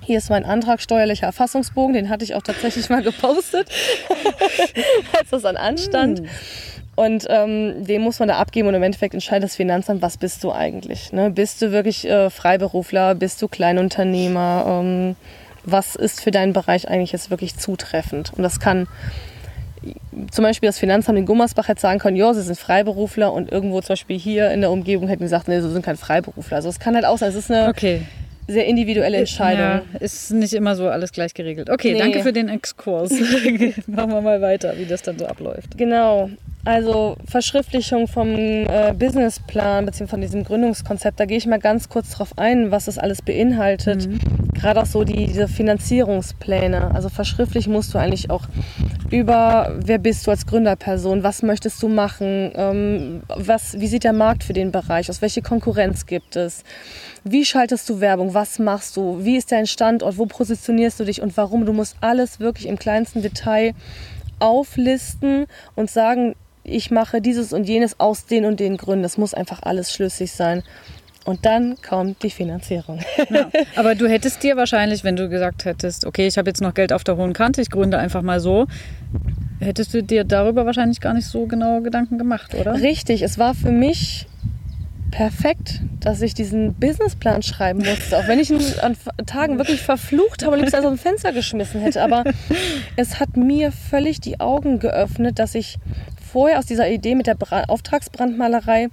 hier 0.05 0.19
ist 0.19 0.31
mein 0.31 0.45
Antrag 0.45 0.81
steuerlicher 0.81 1.27
Erfassungsbogen, 1.27 1.95
den 1.95 2.09
hatte 2.09 2.25
ich 2.25 2.35
auch 2.35 2.43
tatsächlich 2.43 2.89
mal 2.91 3.03
gepostet, 3.03 3.69
als 5.19 5.31
das 5.31 5.43
dann 5.43 5.57
anstand. 5.57 6.23
Und 6.97 7.27
ähm, 7.29 7.85
den 7.85 8.03
muss 8.03 8.21
man 8.21 8.29
da 8.29 8.39
abgeben 8.39 8.69
und 8.69 8.75
im 8.75 8.83
Endeffekt 8.83 9.15
entscheidet 9.15 9.45
das 9.45 9.57
Finanzamt, 9.57 10.01
was 10.01 10.17
bist 10.17 10.45
du 10.45 10.53
eigentlich? 10.53 11.13
Ne? 11.13 11.31
Bist 11.31 11.61
du 11.61 11.73
wirklich 11.73 12.09
äh, 12.09 12.31
Freiberufler? 12.31 13.17
Bist 13.17 13.43
du 13.43 13.49
Kleinunternehmer? 13.49 14.65
Ähm, 14.69 15.17
was 15.65 15.97
ist 15.97 16.21
für 16.21 16.31
deinen 16.31 16.53
Bereich 16.53 16.89
eigentlich 16.89 17.11
jetzt 17.11 17.31
wirklich 17.31 17.57
zutreffend? 17.57 18.33
Und 18.37 18.45
das 18.45 18.61
kann 18.61 18.87
zum 20.31 20.45
Beispiel 20.45 20.69
das 20.69 20.79
Finanzamt 20.79 21.19
in 21.19 21.27
Gummersbach 21.27 21.69
hätte 21.69 21.81
sagen 21.81 21.99
können, 21.99 22.17
ja, 22.17 22.33
sie 22.33 22.43
sind 22.43 22.59
Freiberufler 22.59 23.33
und 23.33 23.51
irgendwo 23.51 23.81
zum 23.81 23.95
Beispiel 23.95 24.19
hier 24.19 24.51
in 24.51 24.61
der 24.61 24.71
Umgebung 24.71 25.09
hätten 25.09 25.25
gesagt, 25.25 25.49
nee, 25.49 25.61
sie 25.61 25.71
sind 25.71 25.85
kein 25.85 25.97
Freiberufler. 25.97 26.57
Also 26.57 26.69
es 26.69 26.79
kann 26.79 26.95
halt 26.95 27.05
auch 27.05 27.19
sein, 27.19 27.31
es 27.31 27.35
ist 27.35 27.51
eine 27.51 27.69
Okay. 27.69 28.03
Sehr 28.47 28.67
individuelle 28.67 29.19
Entscheidung. 29.19 29.61
Ja, 29.93 29.99
ist 30.01 30.31
nicht 30.33 30.53
immer 30.53 30.75
so 30.77 30.89
alles 30.89 31.13
gleich 31.13 31.35
geregelt. 31.35 31.71
Okay, 31.71 31.93
Nee. 31.93 31.99
danke 31.99 32.23
für 32.23 32.33
den 32.33 32.49
Exkurs. 32.49 33.11
Machen 33.87 34.11
wir 34.11 34.21
mal 34.21 34.41
weiter, 34.41 34.75
wie 34.77 34.85
das 34.85 35.03
dann 35.03 35.19
so 35.19 35.27
abläuft. 35.27 35.77
Genau. 35.77 36.31
Also 36.65 37.17
Verschriftlichung 37.27 38.09
vom 38.09 38.31
äh, 38.35 38.95
Businessplan 38.99 39.85
bzw. 39.85 40.07
von 40.07 40.21
diesem 40.23 40.45
Gründungskonzept, 40.45 41.21
da 41.21 41.27
gehe 41.27 41.37
ich 41.37 41.47
mal 41.47 41.59
ganz 41.59 41.91
kurz 41.91 42.13
drauf 42.13 42.33
ein, 42.37 42.71
was 42.71 42.87
das 42.87 42.99
alles 42.99 43.21
beinhaltet. 43.21 44.09
Gerade 44.55 44.81
auch 44.81 44.87
so 44.87 45.05
die, 45.05 45.27
diese 45.27 45.47
Finanzierungspläne. 45.47 46.95
Also 46.95 47.11
verschriftlich 47.11 47.69
musst 47.69 47.93
du 47.93 47.99
eigentlich 47.99 48.31
auch 48.31 48.45
über, 49.11 49.77
wer 49.79 49.99
bist 49.99 50.27
du 50.27 50.31
als 50.31 50.47
Gründerperson, 50.47 51.23
was 51.23 51.43
möchtest 51.43 51.83
du 51.83 51.89
machen, 51.89 52.51
ähm, 52.55 53.23
was, 53.29 53.79
wie 53.79 53.87
sieht 53.87 54.05
der 54.05 54.15
Markt 54.15 54.43
für 54.43 54.55
den 54.55 54.73
Bereich 54.73 55.11
aus, 55.11 55.21
welche 55.21 55.43
Konkurrenz 55.43 56.07
gibt 56.07 56.35
es, 56.37 56.65
wie 57.25 57.45
schaltest 57.45 57.89
du 57.91 58.01
Werbung, 58.01 58.33
was 58.33 58.59
machst 58.59 58.97
du, 58.97 59.23
wie 59.23 59.37
ist 59.37 59.53
dein 59.53 59.67
Standort, 59.67 60.17
wo 60.17 60.25
positionierst 60.25 60.99
du 60.99 61.05
dich 61.05 61.21
und 61.21 61.37
warum. 61.37 61.67
Du 61.67 61.75
musst 61.75 61.97
alles 62.01 62.41
wirklich 62.41 62.67
im 62.69 62.79
kleinsten 62.79 63.21
Detail 63.21 63.75
auflisten 64.39 65.47
und 65.75 65.91
sagen, 65.91 66.35
ich 66.65 66.91
mache 66.91 67.21
dieses 67.21 67.53
und 67.53 67.65
jenes 67.69 68.01
aus 68.01 68.27
den 68.27 68.45
und 68.45 68.59
den 68.59 68.77
Gründen. 68.77 69.03
Das 69.03 69.19
muss 69.19 69.35
einfach 69.35 69.63
alles 69.63 69.93
schlüssig 69.93 70.33
sein. 70.33 70.63
Und 71.25 71.47
dann 71.47 71.77
kommt 71.81 72.23
die 72.23 72.31
Finanzierung. 72.31 73.01
Ja. 73.31 73.49
Aber 73.77 73.95
du 73.95 74.07
hättest 74.07 74.43
dir 74.43 74.57
wahrscheinlich, 74.57 75.05
wenn 75.05 75.17
du 75.17 75.29
gesagt 75.29 75.65
hättest, 75.65 76.05
okay, 76.05 76.27
ich 76.27 76.37
habe 76.37 76.51
jetzt 76.51 76.61
noch 76.61 76.75
Geld 76.75 76.93
auf 76.93 77.03
der 77.03 77.17
hohen 77.17 77.33
Kante, 77.33 77.63
ich 77.63 77.71
gründe 77.71 77.99
einfach 77.99 78.21
mal 78.21 78.41
so, 78.41 78.67
hättest 79.61 79.95
du 79.95 80.03
dir 80.03 80.25
darüber 80.25 80.67
wahrscheinlich 80.67 81.01
gar 81.01 81.15
nicht 81.15 81.27
so 81.27 81.47
genau 81.47 81.81
Gedanken 81.81 82.19
gemacht, 82.19 82.55
oder? 82.55 82.75
Richtig, 82.75 83.23
es 83.23 83.39
war 83.39 83.55
für 83.55 83.71
mich 83.71 84.27
perfekt, 85.15 85.81
dass 86.01 86.21
ich 86.23 86.35
diesen 86.35 86.75
Businessplan 86.75 87.43
schreiben 87.43 87.79
musste. 87.79 88.19
Auch 88.19 88.27
wenn 88.27 88.41
ich 88.41 88.51
ihn 88.51 88.61
an 88.83 88.97
Tagen 89.27 89.59
wirklich 89.59 89.81
verflucht 89.81 90.43
habe 90.43 90.55
und 90.57 90.61
liebst 90.61 90.75
aus 90.75 90.83
dem 90.83 90.99
Fenster 90.99 91.33
geschmissen 91.33 91.81
hätte. 91.81 92.03
Aber 92.03 92.25
es 92.97 93.21
hat 93.21 93.37
mir 93.37 93.71
völlig 93.71 94.21
die 94.21 94.41
Augen 94.41 94.81
geöffnet, 94.81 95.39
dass 95.39 95.55
ich 95.55 95.79
vorher 96.35 96.59
aus 96.59 96.67
dieser 96.67 96.91
Idee 96.91 97.15
mit 97.15 97.29
der 97.29 97.37
Bra 97.37 97.63
Auftragsbrandmalerei, 97.69 98.89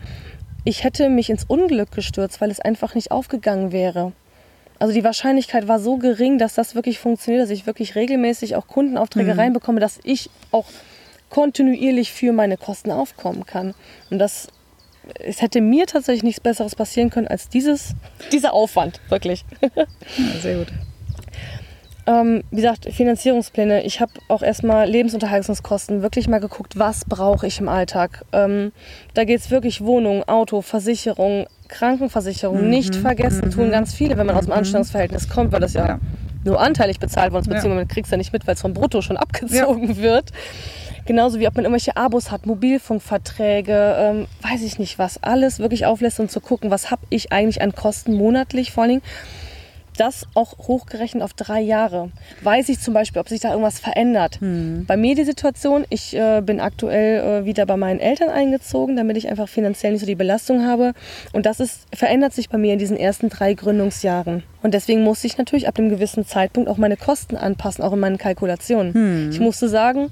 ich 0.63 0.83
hätte 0.83 1.09
mich 1.09 1.31
ins 1.31 1.43
Unglück 1.43 1.91
gestürzt, 1.91 2.39
weil 2.39 2.51
es 2.51 2.59
einfach 2.59 2.93
nicht 2.93 3.09
aufgegangen 3.09 3.71
wäre. 3.71 4.11
Also 4.77 4.93
die 4.93 5.03
Wahrscheinlichkeit 5.03 5.67
war 5.67 5.79
so 5.79 5.97
gering, 5.97 6.37
dass 6.37 6.53
das 6.53 6.75
wirklich 6.75 6.99
funktioniert, 6.99 7.41
dass 7.41 7.49
ich 7.49 7.65
wirklich 7.65 7.95
regelmäßig 7.95 8.55
auch 8.55 8.67
Kundenaufträge 8.67 9.33
mhm. 9.33 9.39
reinbekomme, 9.39 9.79
dass 9.79 9.99
ich 10.03 10.29
auch 10.51 10.67
kontinuierlich 11.31 12.11
für 12.11 12.31
meine 12.31 12.57
Kosten 12.57 12.91
aufkommen 12.91 13.47
kann. 13.47 13.73
Und 14.11 14.19
das 14.19 14.47
es 15.15 15.41
hätte 15.41 15.61
mir 15.61 15.87
tatsächlich 15.87 16.21
nichts 16.21 16.41
Besseres 16.41 16.75
passieren 16.75 17.09
können 17.09 17.27
als 17.27 17.49
dieses, 17.49 17.95
dieser 18.31 18.53
Aufwand, 18.53 19.01
wirklich. 19.09 19.45
Ja, 19.75 19.85
sehr 20.41 20.57
gut. 20.57 20.67
Ähm, 22.07 22.43
wie 22.49 22.57
gesagt, 22.57 22.91
Finanzierungspläne. 22.91 23.83
Ich 23.83 24.01
habe 24.01 24.11
auch 24.27 24.41
erstmal 24.41 24.89
Lebensunterhaltungskosten 24.89 26.01
wirklich 26.01 26.27
mal 26.27 26.39
geguckt, 26.39 26.79
was 26.79 27.05
brauche 27.05 27.45
ich 27.45 27.59
im 27.59 27.69
Alltag. 27.69 28.25
Ähm, 28.33 28.71
da 29.13 29.23
geht 29.23 29.39
es 29.39 29.51
wirklich 29.51 29.81
Wohnung, 29.81 30.23
Auto, 30.23 30.61
Versicherung, 30.61 31.45
Krankenversicherung. 31.67 32.63
Mhm. 32.63 32.69
Nicht 32.69 32.95
vergessen, 32.95 33.45
mhm. 33.45 33.51
tun 33.51 33.71
ganz 33.71 33.93
viele, 33.93 34.17
wenn 34.17 34.25
man 34.25 34.35
aus 34.35 34.45
dem 34.45 34.51
mhm. 34.51 34.59
Anstellungsverhältnis 34.59 35.29
kommt, 35.29 35.51
weil 35.51 35.59
das 35.59 35.73
ja, 35.73 35.87
ja. 35.87 35.99
nur 36.43 36.59
anteilig 36.59 36.99
bezahlt 36.99 37.33
wird, 37.33 37.43
beziehungsweise 37.43 37.69
ja. 37.69 37.75
man 37.75 37.87
kriegt 37.87 38.07
es 38.07 38.11
ja 38.11 38.17
nicht 38.17 38.33
mit, 38.33 38.47
weil 38.47 38.55
es 38.55 38.61
vom 38.61 38.73
Brutto 38.73 39.01
schon 39.01 39.17
abgezogen 39.17 39.89
ja. 39.89 39.97
wird. 39.97 40.31
Genauso 41.05 41.39
wie 41.39 41.47
ob 41.47 41.55
man 41.55 41.65
irgendwelche 41.65 41.97
Abos 41.97 42.31
hat, 42.31 42.45
Mobilfunkverträge, 42.45 43.95
ähm, 43.97 44.27
weiß 44.41 44.61
ich 44.63 44.79
nicht 44.79 44.99
was, 44.99 45.21
alles 45.23 45.59
wirklich 45.59 45.85
auflässt 45.85 46.19
und 46.19 46.31
zu 46.31 46.39
gucken, 46.39 46.71
was 46.71 46.91
habe 46.91 47.01
ich 47.09 47.31
eigentlich 47.31 47.61
an 47.61 47.73
Kosten 47.73 48.13
monatlich 48.13 48.71
vor 48.71 48.83
allen 48.83 48.89
Dingen. 48.89 49.03
Das 50.01 50.25
auch 50.33 50.57
hochgerechnet 50.57 51.21
auf 51.21 51.33
drei 51.33 51.61
Jahre. 51.61 52.09
Weiß 52.41 52.69
ich 52.69 52.79
zum 52.79 52.95
Beispiel, 52.95 53.21
ob 53.21 53.29
sich 53.29 53.39
da 53.39 53.51
irgendwas 53.51 53.77
verändert. 53.77 54.41
Hm. 54.41 54.85
Bei 54.87 54.97
mir 54.97 55.13
die 55.13 55.25
Situation, 55.25 55.85
ich 55.91 56.15
äh, 56.15 56.41
bin 56.41 56.59
aktuell 56.59 57.43
äh, 57.43 57.45
wieder 57.45 57.67
bei 57.67 57.77
meinen 57.77 57.99
Eltern 57.99 58.29
eingezogen, 58.29 58.95
damit 58.95 59.15
ich 59.15 59.29
einfach 59.29 59.47
finanziell 59.47 59.91
nicht 59.91 60.01
so 60.01 60.07
die 60.07 60.15
Belastung 60.15 60.65
habe. 60.65 60.93
Und 61.33 61.45
das 61.45 61.59
ist, 61.59 61.85
verändert 61.93 62.33
sich 62.33 62.49
bei 62.49 62.57
mir 62.57 62.73
in 62.73 62.79
diesen 62.79 62.97
ersten 62.97 63.29
drei 63.29 63.53
Gründungsjahren. 63.53 64.41
Und 64.63 64.73
deswegen 64.73 65.03
musste 65.03 65.27
ich 65.27 65.37
natürlich 65.37 65.67
ab 65.67 65.77
einem 65.77 65.89
gewissen 65.89 66.25
Zeitpunkt 66.25 66.67
auch 66.67 66.77
meine 66.77 66.97
Kosten 66.97 67.37
anpassen, 67.37 67.83
auch 67.83 67.93
in 67.93 67.99
meinen 67.99 68.17
Kalkulationen. 68.17 68.95
Hm. 68.95 69.29
Ich 69.29 69.39
musste 69.39 69.69
sagen, 69.69 70.09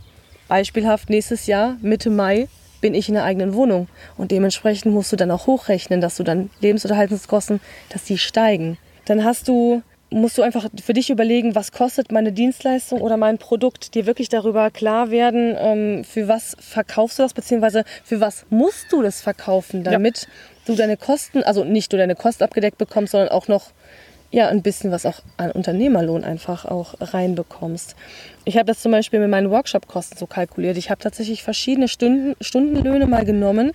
Beispielhaft 0.48 1.10
nächstes 1.10 1.48
Jahr, 1.48 1.78
Mitte 1.82 2.12
Mai, 2.12 2.48
bin 2.80 2.94
ich 2.94 3.08
in 3.08 3.16
der 3.16 3.24
eigenen 3.24 3.56
Wohnung. 3.56 3.88
Und 4.18 4.30
dementsprechend 4.30 4.94
musst 4.94 5.12
du 5.12 5.16
dann 5.16 5.32
auch 5.32 5.48
hochrechnen, 5.48 6.00
dass 6.00 6.18
du 6.18 6.24
dann 6.24 6.52
Lebensunterhaltungskosten, 6.62 7.60
dass 7.90 8.04
die 8.04 8.20
steigen. 8.20 8.78
Dann 9.10 9.24
hast 9.24 9.48
du, 9.48 9.82
musst 10.12 10.38
du 10.38 10.44
einfach 10.44 10.70
für 10.80 10.94
dich 10.94 11.10
überlegen, 11.10 11.56
was 11.56 11.72
kostet 11.72 12.12
meine 12.12 12.32
Dienstleistung 12.32 13.02
oder 13.02 13.18
mein 13.18 13.40
Produkt, 13.40 13.96
dir 13.96 14.06
wirklich 14.06 14.30
darüber 14.30 14.70
klar 14.70 15.10
werden, 15.10 15.56
ähm, 15.58 16.04
für 16.04 16.28
was 16.28 16.56
verkaufst 16.60 17.18
du 17.18 17.24
das, 17.24 17.34
beziehungsweise 17.34 17.86
für 18.04 18.22
was 18.22 18.46
musst 18.52 18.92
du 18.92 19.02
das 19.02 19.20
verkaufen, 19.22 19.84
damit 19.84 20.22
ja. 20.22 20.28
du 20.68 20.76
deine 20.76 20.96
Kosten, 20.96 21.42
also 21.42 21.64
nicht 21.64 21.92
nur 21.92 21.98
deine 21.98 22.14
Kosten 22.14 22.44
abgedeckt 22.44 22.78
bekommst, 22.78 23.14
sondern 23.14 23.30
auch 23.30 23.48
noch 23.48 23.72
ja, 24.32 24.48
ein 24.48 24.62
bisschen 24.62 24.92
was 24.92 25.08
auch 25.08 25.22
an 25.38 25.50
Unternehmerlohn 25.52 26.24
einfach 26.24 26.66
auch 26.66 26.94
reinbekommst. 27.00 27.96
Ich 28.46 28.58
habe 28.58 28.66
das 28.66 28.80
zum 28.80 28.92
Beispiel 28.92 29.20
mit 29.20 29.30
meinen 29.30 29.50
Workshop-Kosten 29.50 30.18
so 30.18 30.28
kalkuliert. 30.28 30.78
Ich 30.78 30.92
habe 30.92 31.02
tatsächlich 31.02 31.42
verschiedene 31.42 31.88
Stunden, 31.88 32.36
Stundenlöhne 32.40 33.08
mal 33.08 33.26
genommen 33.26 33.72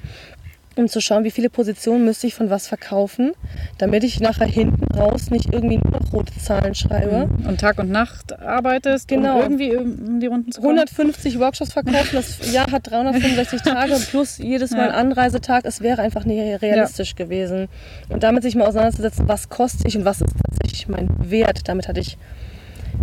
um 0.78 0.88
zu 0.88 1.00
schauen, 1.00 1.24
wie 1.24 1.30
viele 1.30 1.50
Positionen 1.50 2.04
müsste 2.04 2.26
ich 2.26 2.34
von 2.34 2.50
was 2.50 2.66
verkaufen, 2.66 3.32
damit 3.78 4.04
ich 4.04 4.20
nachher 4.20 4.46
hinten 4.46 4.84
raus 4.94 5.30
nicht 5.30 5.52
irgendwie 5.52 5.78
nur 5.78 6.00
noch 6.00 6.12
rote 6.12 6.36
Zahlen 6.38 6.74
schreibe. 6.74 7.26
Mhm. 7.26 7.46
Und 7.46 7.60
Tag 7.60 7.78
und 7.78 7.90
Nacht 7.90 8.38
arbeitest, 8.38 9.08
genau. 9.08 9.36
um 9.36 9.42
irgendwie 9.42 9.76
um 9.76 10.20
die 10.20 10.26
Runden 10.26 10.52
zu 10.52 10.60
kommen? 10.60 10.78
150 10.78 11.38
Workshops 11.38 11.72
verkaufen, 11.72 12.10
das 12.12 12.52
Jahr 12.52 12.70
hat 12.70 12.90
365 12.90 13.62
Tage 13.64 13.94
plus 14.10 14.38
jedes 14.38 14.72
Mal 14.72 14.78
ja. 14.78 14.88
ein 14.88 14.94
Anreisetag. 14.94 15.64
Es 15.64 15.80
wäre 15.80 16.02
einfach 16.02 16.24
nicht 16.24 16.62
realistisch 16.62 17.14
ja. 17.18 17.24
gewesen. 17.24 17.68
Und 18.08 18.22
damit 18.22 18.42
sich 18.42 18.54
mal 18.54 18.66
auseinanderzusetzen, 18.66 19.28
was 19.28 19.48
kostet 19.48 19.86
ich 19.86 19.96
und 19.96 20.04
was 20.04 20.20
ist 20.20 20.34
tatsächlich 20.48 20.88
mein 20.88 21.08
Wert, 21.30 21.68
damit 21.68 21.88
hatte 21.88 22.00
ich 22.00 22.18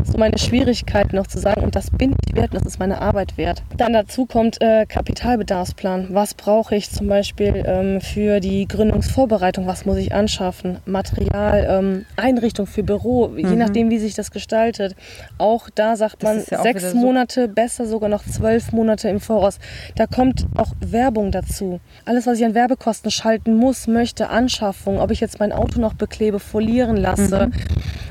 so 0.04 0.18
meine 0.18 0.38
Schwierigkeit 0.38 1.14
noch 1.14 1.28
zu 1.28 1.40
sagen, 1.40 1.62
und 1.62 1.76
das 1.76 1.90
bin 1.92 2.16
ich 2.26 2.36
wert, 2.36 2.54
das 2.54 2.64
ist 2.64 2.80
meine 2.80 3.02
Arbeit 3.02 3.38
wert. 3.38 3.64
Dann 3.78 3.94
dazu 3.94 4.26
kommt 4.26 4.62
äh, 4.62 4.86
Kapitalbedarfsplan. 4.86 6.08
Was 6.12 6.34
brauche 6.34 6.76
ich 6.76 6.90
zum 6.90 7.08
Beispiel 7.08 7.64
ähm, 7.66 8.02
für 8.02 8.40
die 8.40 8.68
Gründungsvorbereitung? 8.68 9.68
Was 9.68 9.86
muss 9.86 9.98
ich 9.98 10.14
anschaffen? 10.14 10.78
Material, 10.86 11.68
ähm, 11.70 12.06
Einrichtung 12.16 12.68
für 12.68 12.84
Büro, 12.84 13.28
mhm. 13.28 13.38
je 13.38 13.56
nachdem, 13.56 13.90
wie 13.90 14.00
sich 14.00 14.16
das 14.16 14.32
gestaltet. 14.32 14.96
Auch 15.38 15.70
da 15.70 15.96
sagt 15.96 16.24
man 16.24 16.44
ja 16.50 16.62
sechs 16.62 16.94
Monate, 16.94 17.46
so 17.48 17.54
besser 17.54 17.86
sogar 17.86 18.10
noch 18.10 18.24
zwölf 18.24 18.72
Monate 18.72 19.10
im 19.10 19.20
Voraus. 19.20 19.60
Da 19.96 20.08
kommt 20.08 20.46
auch 20.56 20.74
Werbung 20.80 21.32
dazu. 21.32 21.80
Alles, 22.06 22.28
was 22.28 22.40
ich 22.40 22.46
an 22.46 22.56
Werbekosten 22.56 23.12
schalten 23.12 23.56
muss, 23.56 23.88
möchte, 23.88 24.30
Anschaffung, 24.30 25.00
ob 25.00 25.12
ich 25.12 25.20
jetzt 25.20 25.40
mein 25.40 25.52
Auto 25.52 25.80
noch 25.80 25.94
beklebe, 25.94 26.40
folieren 26.40 26.98
lasse, 26.98 27.48
mhm. 27.48 27.54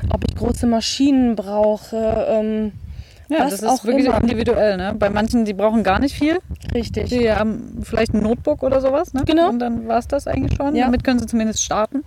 ob 0.09 0.23
ich 0.27 0.35
große 0.35 0.67
Maschinen 0.67 1.35
brauche, 1.35 1.70
auch. 1.71 1.93
Äh, 1.93 2.39
ähm, 2.39 2.71
ja, 3.31 3.45
das 3.45 3.61
ist 3.61 3.85
wirklich 3.85 4.07
immer. 4.07 4.19
individuell. 4.19 4.75
Ne? 4.75 4.93
Bei 4.97 5.09
manchen, 5.09 5.45
die 5.45 5.53
brauchen 5.53 5.83
gar 5.83 5.99
nicht 5.99 6.15
viel. 6.15 6.39
Richtig. 6.73 7.09
Die 7.09 7.31
haben 7.31 7.81
vielleicht 7.81 8.13
ein 8.13 8.21
Notebook 8.21 8.61
oder 8.61 8.81
sowas. 8.81 9.13
Ne? 9.13 9.23
Genau. 9.25 9.47
Und 9.49 9.59
dann 9.59 9.87
war 9.87 9.99
es 9.99 10.07
das 10.07 10.27
eigentlich 10.27 10.57
schon. 10.57 10.75
Ja. 10.75 10.85
Damit 10.85 11.05
können 11.05 11.19
sie 11.19 11.27
zumindest 11.27 11.63
starten. 11.63 12.03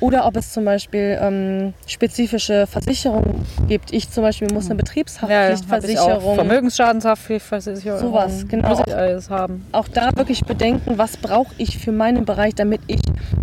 Oder 0.00 0.26
ob 0.26 0.36
es 0.36 0.52
zum 0.52 0.64
Beispiel 0.64 1.18
ähm, 1.20 1.74
spezifische 1.86 2.66
Versicherungen 2.66 3.44
gibt. 3.68 3.92
Ich 3.92 4.10
zum 4.10 4.22
Beispiel 4.22 4.48
muss 4.52 4.66
eine 4.66 4.76
Betriebshaftpflichtversicherung. 4.76 6.24
Ja, 6.24 6.34
Vermögensschadenshaftpflichtversicherung. 6.34 8.00
Sowas, 8.00 8.46
genau. 8.48 8.70
Muss 8.70 8.80
ich 8.86 8.94
alles 8.94 9.28
haben. 9.28 9.66
Auch 9.72 9.88
da 9.88 10.16
wirklich 10.16 10.46
bedenken, 10.46 10.96
was 10.96 11.18
brauche 11.18 11.54
ich 11.58 11.78
für 11.78 11.92
meinen 11.92 12.24
Bereich, 12.24 12.54
damit 12.54 12.80
ich 12.86 13.00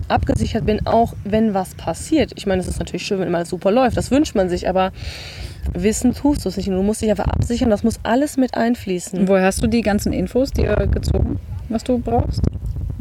abgesichert 0.07 0.65
bin, 0.65 0.87
auch 0.87 1.13
wenn 1.23 1.53
was 1.53 1.75
passiert. 1.75 2.31
Ich 2.35 2.47
meine, 2.47 2.61
es 2.61 2.67
ist 2.67 2.79
natürlich 2.79 3.05
schön, 3.05 3.19
wenn 3.19 3.27
immer 3.27 3.37
alles 3.37 3.49
super 3.49 3.71
läuft. 3.71 3.95
Das 3.95 4.09
wünscht 4.09 4.35
man 4.35 4.49
sich, 4.49 4.67
aber 4.67 4.91
wissen 5.73 6.13
tust 6.13 6.45
du 6.45 6.49
es 6.49 6.57
nicht. 6.57 6.69
Und 6.69 6.75
du 6.75 6.83
musst 6.83 7.01
dich 7.01 7.09
einfach 7.09 7.27
absichern, 7.27 7.69
das 7.69 7.83
muss 7.83 7.99
alles 8.03 8.37
mit 8.37 8.55
einfließen. 8.55 9.27
Woher 9.27 9.45
hast 9.45 9.61
du 9.61 9.67
die 9.67 9.81
ganzen 9.81 10.13
Infos 10.13 10.51
dir 10.51 10.75
gezogen, 10.87 11.39
was 11.69 11.83
du 11.83 11.97
brauchst? 11.97 12.41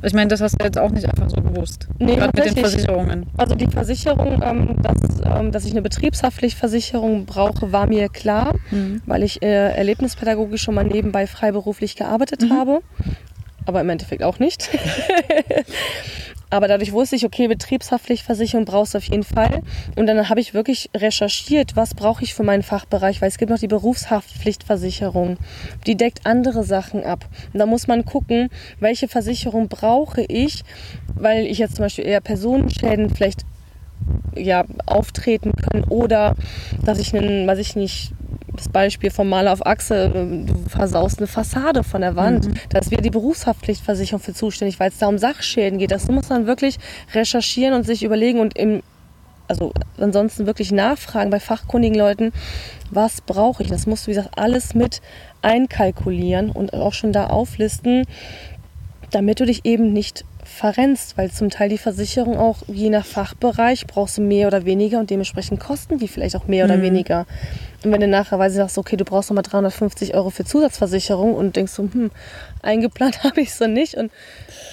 Ich 0.03 0.15
meine, 0.15 0.29
das 0.29 0.41
hast 0.41 0.59
du 0.59 0.65
jetzt 0.65 0.79
auch 0.79 0.91
nicht 0.91 1.07
einfach 1.07 1.29
so 1.29 1.43
gewusst. 1.43 1.87
Nee, 1.99 2.17
Gerade 2.17 2.33
mit 2.35 2.57
den 2.57 2.57
Versicherungen. 2.57 3.27
Also 3.37 3.55
die 3.55 3.67
Versicherung, 3.67 4.41
ähm, 4.43 4.77
dass, 4.83 4.97
ähm, 5.25 5.53
dass 5.53 5.65
ich 5.67 5.73
eine 5.73 5.83
Betriebshaftpflichtversicherung 5.83 7.27
brauche, 7.27 7.71
war 7.73 7.87
mir 7.87 8.09
klar, 8.09 8.55
mhm. 8.71 9.03
weil 9.05 9.23
ich 9.23 9.43
äh, 9.43 9.73
erlebnispädagogisch 9.73 10.63
schon 10.63 10.75
mal 10.75 10.85
nebenbei 10.85 11.27
freiberuflich 11.27 11.97
gearbeitet 11.97 12.43
mhm. 12.43 12.53
habe. 12.53 12.81
Aber 13.67 13.83
im 13.83 13.91
Endeffekt 13.91 14.23
auch 14.23 14.39
nicht. 14.39 14.71
Aber 16.51 16.67
dadurch 16.67 16.93
wusste 16.93 17.17
ich, 17.17 17.25
okay, 17.25 17.47
Betriebshaftpflichtversicherung 17.47 18.65
brauchst 18.65 18.95
du 18.95 18.99
auf 18.99 19.05
jeden 19.05 19.23
Fall. 19.23 19.63
Und 19.97 20.07
dann 20.07 20.29
habe 20.29 20.41
ich 20.41 20.53
wirklich 20.53 20.91
recherchiert, 20.97 21.77
was 21.77 21.95
brauche 21.95 22.25
ich 22.25 22.35
für 22.35 22.43
meinen 22.43 22.65
Fachbereich, 22.65 23.23
weil 23.23 23.29
es 23.29 23.39
gibt 23.39 23.51
noch 23.51 23.59
die 23.59 23.69
Berufshaftpflichtversicherung. 23.69 25.39
Die 25.87 25.97
deckt 25.97 26.27
andere 26.27 26.65
Sachen 26.65 27.05
ab. 27.05 27.25
Und 27.53 27.61
da 27.61 27.67
muss 27.67 27.87
man 27.87 28.05
gucken, 28.05 28.51
welche 28.81 29.07
Versicherung 29.07 29.69
brauche 29.69 30.23
ich, 30.23 30.65
weil 31.15 31.47
ich 31.47 31.59
jetzt 31.59 31.77
zum 31.77 31.85
Beispiel 31.85 32.07
eher 32.07 32.21
Personenschäden 32.21 33.11
vielleicht 33.11 33.45
ja, 34.37 34.65
auftreten 34.87 35.53
können 35.53 35.85
oder 35.85 36.35
dass 36.85 36.99
ich 36.99 37.15
einen, 37.15 37.47
weiß 37.47 37.59
ich 37.59 37.77
nicht, 37.77 38.13
das 38.55 38.69
Beispiel 38.69 39.11
vom 39.11 39.29
Maler 39.29 39.53
auf 39.53 39.65
Achse, 39.67 40.11
du 40.11 40.69
versaust 40.69 41.19
eine 41.19 41.27
Fassade 41.27 41.83
von 41.85 42.01
der 42.01 42.17
Wand. 42.17 42.47
Mhm. 42.47 42.55
Da 42.69 42.79
ist 42.79 42.91
wieder 42.91 43.03
die 43.03 43.11
Berufshaftpflichtversicherung 43.11 44.21
für 44.21 44.35
zuständig, 44.35 44.81
weil 44.81 44.91
es 44.91 44.99
da 44.99 45.09
um 45.09 45.19
Sachschäden 45.19 45.79
geht. 45.79 45.91
Das 45.91 46.09
muss 46.09 46.29
man 46.29 46.47
wirklich 46.47 46.79
recherchieren 47.15 47.75
und 47.75 47.85
sich 47.85 48.03
überlegen 48.03 48.41
und 48.41 48.57
im, 48.57 48.83
also 49.49 49.73
ansonsten 49.99 50.47
wirklich 50.47 50.73
nachfragen 50.73 51.31
bei 51.31 51.41
fachkundigen 51.41 51.99
Leuten, 51.99 52.33
was 52.91 53.21
brauche 53.21 53.63
ich. 53.63 53.69
Das 53.69 53.87
musst 53.87 54.07
du, 54.07 54.11
wie 54.11 54.15
gesagt, 54.15 54.39
alles 54.39 54.75
mit 54.75 55.01
einkalkulieren 55.43 56.51
und 56.51 56.75
auch 56.75 56.93
schon 56.93 57.13
da 57.13 57.27
auflisten, 57.29 58.05
damit 59.11 59.41
du 59.41 59.47
dich 59.47 59.65
eben 59.65 59.93
nicht 59.93 60.25
verrennst, 60.45 61.17
weil 61.17 61.31
zum 61.31 61.51
Teil 61.51 61.69
die 61.69 61.79
Versicherung 61.79 62.37
auch 62.37 62.59
je 62.67 62.91
nach 62.91 63.05
Fachbereich 63.05 63.87
brauchst 63.87 64.19
du 64.19 64.23
mehr 64.23 64.47
oder 64.47 64.65
weniger 64.65 64.99
und 64.99 65.11
dementsprechend 65.11 65.61
kosten 65.61 65.99
die 65.99 66.09
vielleicht 66.09 66.37
auch 66.37 66.47
mehr 66.47 66.67
mhm. 66.67 66.71
oder 66.71 66.83
weniger. 66.83 67.27
Und 67.85 67.93
wenn 67.93 68.01
du 68.01 68.09
nachher 68.09 68.51
sie 68.51 68.57
sagst, 68.57 68.77
okay, 68.77 68.97
du 68.97 69.05
brauchst 69.05 69.31
nochmal 69.31 69.43
350 69.43 70.15
Euro 70.15 70.31
für 70.31 70.45
Zusatzversicherung 70.45 71.35
und 71.35 71.57
denkst 71.57 71.73
so, 71.73 71.83
hm, 71.83 72.11
eingeplant 72.63 73.23
habe 73.25 73.41
ich 73.41 73.55
so 73.55 73.67
nicht 73.67 73.95
und 73.95 74.11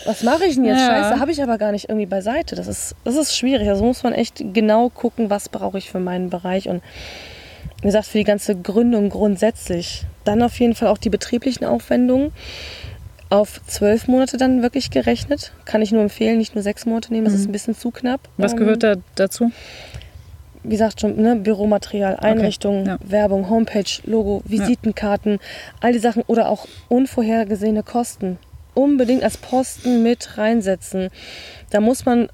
was 0.06 0.24
mache 0.24 0.46
ich 0.46 0.56
denn 0.56 0.66
jetzt? 0.66 0.80
Ja. 0.80 0.88
Scheiße, 0.88 1.20
habe 1.20 1.32
ich 1.32 1.42
aber 1.42 1.58
gar 1.58 1.72
nicht 1.72 1.90
irgendwie 1.90 2.06
beiseite. 2.06 2.56
Das 2.56 2.68
ist, 2.68 2.96
das 3.04 3.16
ist 3.16 3.36
schwierig. 3.36 3.68
Also 3.70 3.84
muss 3.84 4.04
man 4.04 4.14
echt 4.14 4.44
genau 4.54 4.90
gucken, 4.90 5.30
was 5.30 5.50
brauche 5.50 5.78
ich 5.78 5.90
für 5.90 6.00
meinen 6.00 6.30
Bereich 6.30 6.70
und 6.70 6.82
wie 7.82 7.88
gesagt, 7.88 8.08
für 8.08 8.18
die 8.18 8.24
ganze 8.24 8.56
Gründung 8.56 9.10
grundsätzlich. 9.10 10.06
Dann 10.24 10.42
auf 10.42 10.60
jeden 10.60 10.76
Fall 10.76 10.88
auch 10.88 10.98
die 10.98 11.10
betrieblichen 11.10 11.66
Aufwendungen 11.66 12.32
auf 13.30 13.62
zwölf 13.68 14.08
Monate 14.08 14.38
dann 14.38 14.62
wirklich 14.62 14.90
gerechnet. 14.90 15.52
Kann 15.66 15.82
ich 15.82 15.92
nur 15.92 16.02
empfehlen, 16.02 16.38
nicht 16.38 16.56
nur 16.56 16.64
sechs 16.64 16.86
Monate 16.86 17.12
nehmen, 17.14 17.26
das 17.26 17.34
ist 17.34 17.48
ein 17.48 17.52
bisschen 17.52 17.76
zu 17.76 17.92
knapp. 17.92 18.22
Was 18.38 18.54
Ähm, 18.54 18.60
gehört 18.60 18.84
da 18.84 18.96
dazu? 19.16 19.52
wie 20.64 20.72
gesagt 20.72 21.00
schon, 21.00 21.16
ne, 21.16 21.38
Büromaterial, 21.38 22.18
Einrichtungen, 22.18 22.86
ja. 22.86 22.98
Werbung, 23.02 23.50
Homepage, 23.50 23.86
Logo, 24.04 24.42
Visitenkarten, 24.46 25.40
all 25.80 25.94
die 25.94 26.00
Sachen 26.00 26.24
oder 26.28 26.50
auch 26.50 26.68
unvorhergesehene 26.90 27.84
Kosten. 27.84 28.38
Unbedingt 28.74 29.24
als 29.24 29.38
Posten 29.38 30.04
mit 30.04 30.38
reinsetzen. 30.38 31.08
Da 31.70 31.80
muss 31.80 32.06
man 32.06 32.28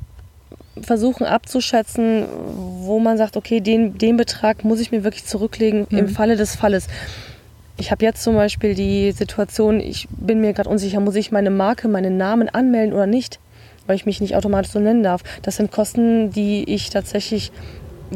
versuchen 0.81 1.27
abzuschätzen, 1.27 2.25
wo 2.79 2.97
man 2.97 3.19
sagt, 3.19 3.37
okay, 3.37 3.59
den, 3.61 3.99
den 3.99 4.17
Betrag 4.17 4.63
muss 4.63 4.79
ich 4.79 4.91
mir 4.91 5.03
wirklich 5.03 5.25
zurücklegen 5.25 5.85
im 5.91 6.07
Falle 6.09 6.35
des 6.35 6.55
Falles. 6.55 6.87
Ich 7.77 7.91
habe 7.91 8.05
jetzt 8.05 8.23
zum 8.23 8.35
Beispiel 8.35 8.75
die 8.75 9.11
Situation, 9.11 9.79
ich 9.79 10.07
bin 10.11 10.41
mir 10.41 10.53
gerade 10.53 10.69
unsicher, 10.69 10.99
muss 10.99 11.15
ich 11.15 11.31
meine 11.31 11.49
Marke, 11.49 11.87
meinen 11.87 12.17
Namen 12.17 12.47
anmelden 12.47 12.93
oder 12.93 13.07
nicht, 13.07 13.39
weil 13.87 13.95
ich 13.95 14.05
mich 14.05 14.21
nicht 14.21 14.35
automatisch 14.35 14.71
so 14.71 14.79
nennen 14.79 15.01
darf. 15.01 15.23
Das 15.41 15.55
sind 15.55 15.71
Kosten, 15.71 16.31
die 16.31 16.63
ich 16.71 16.91
tatsächlich 16.91 17.51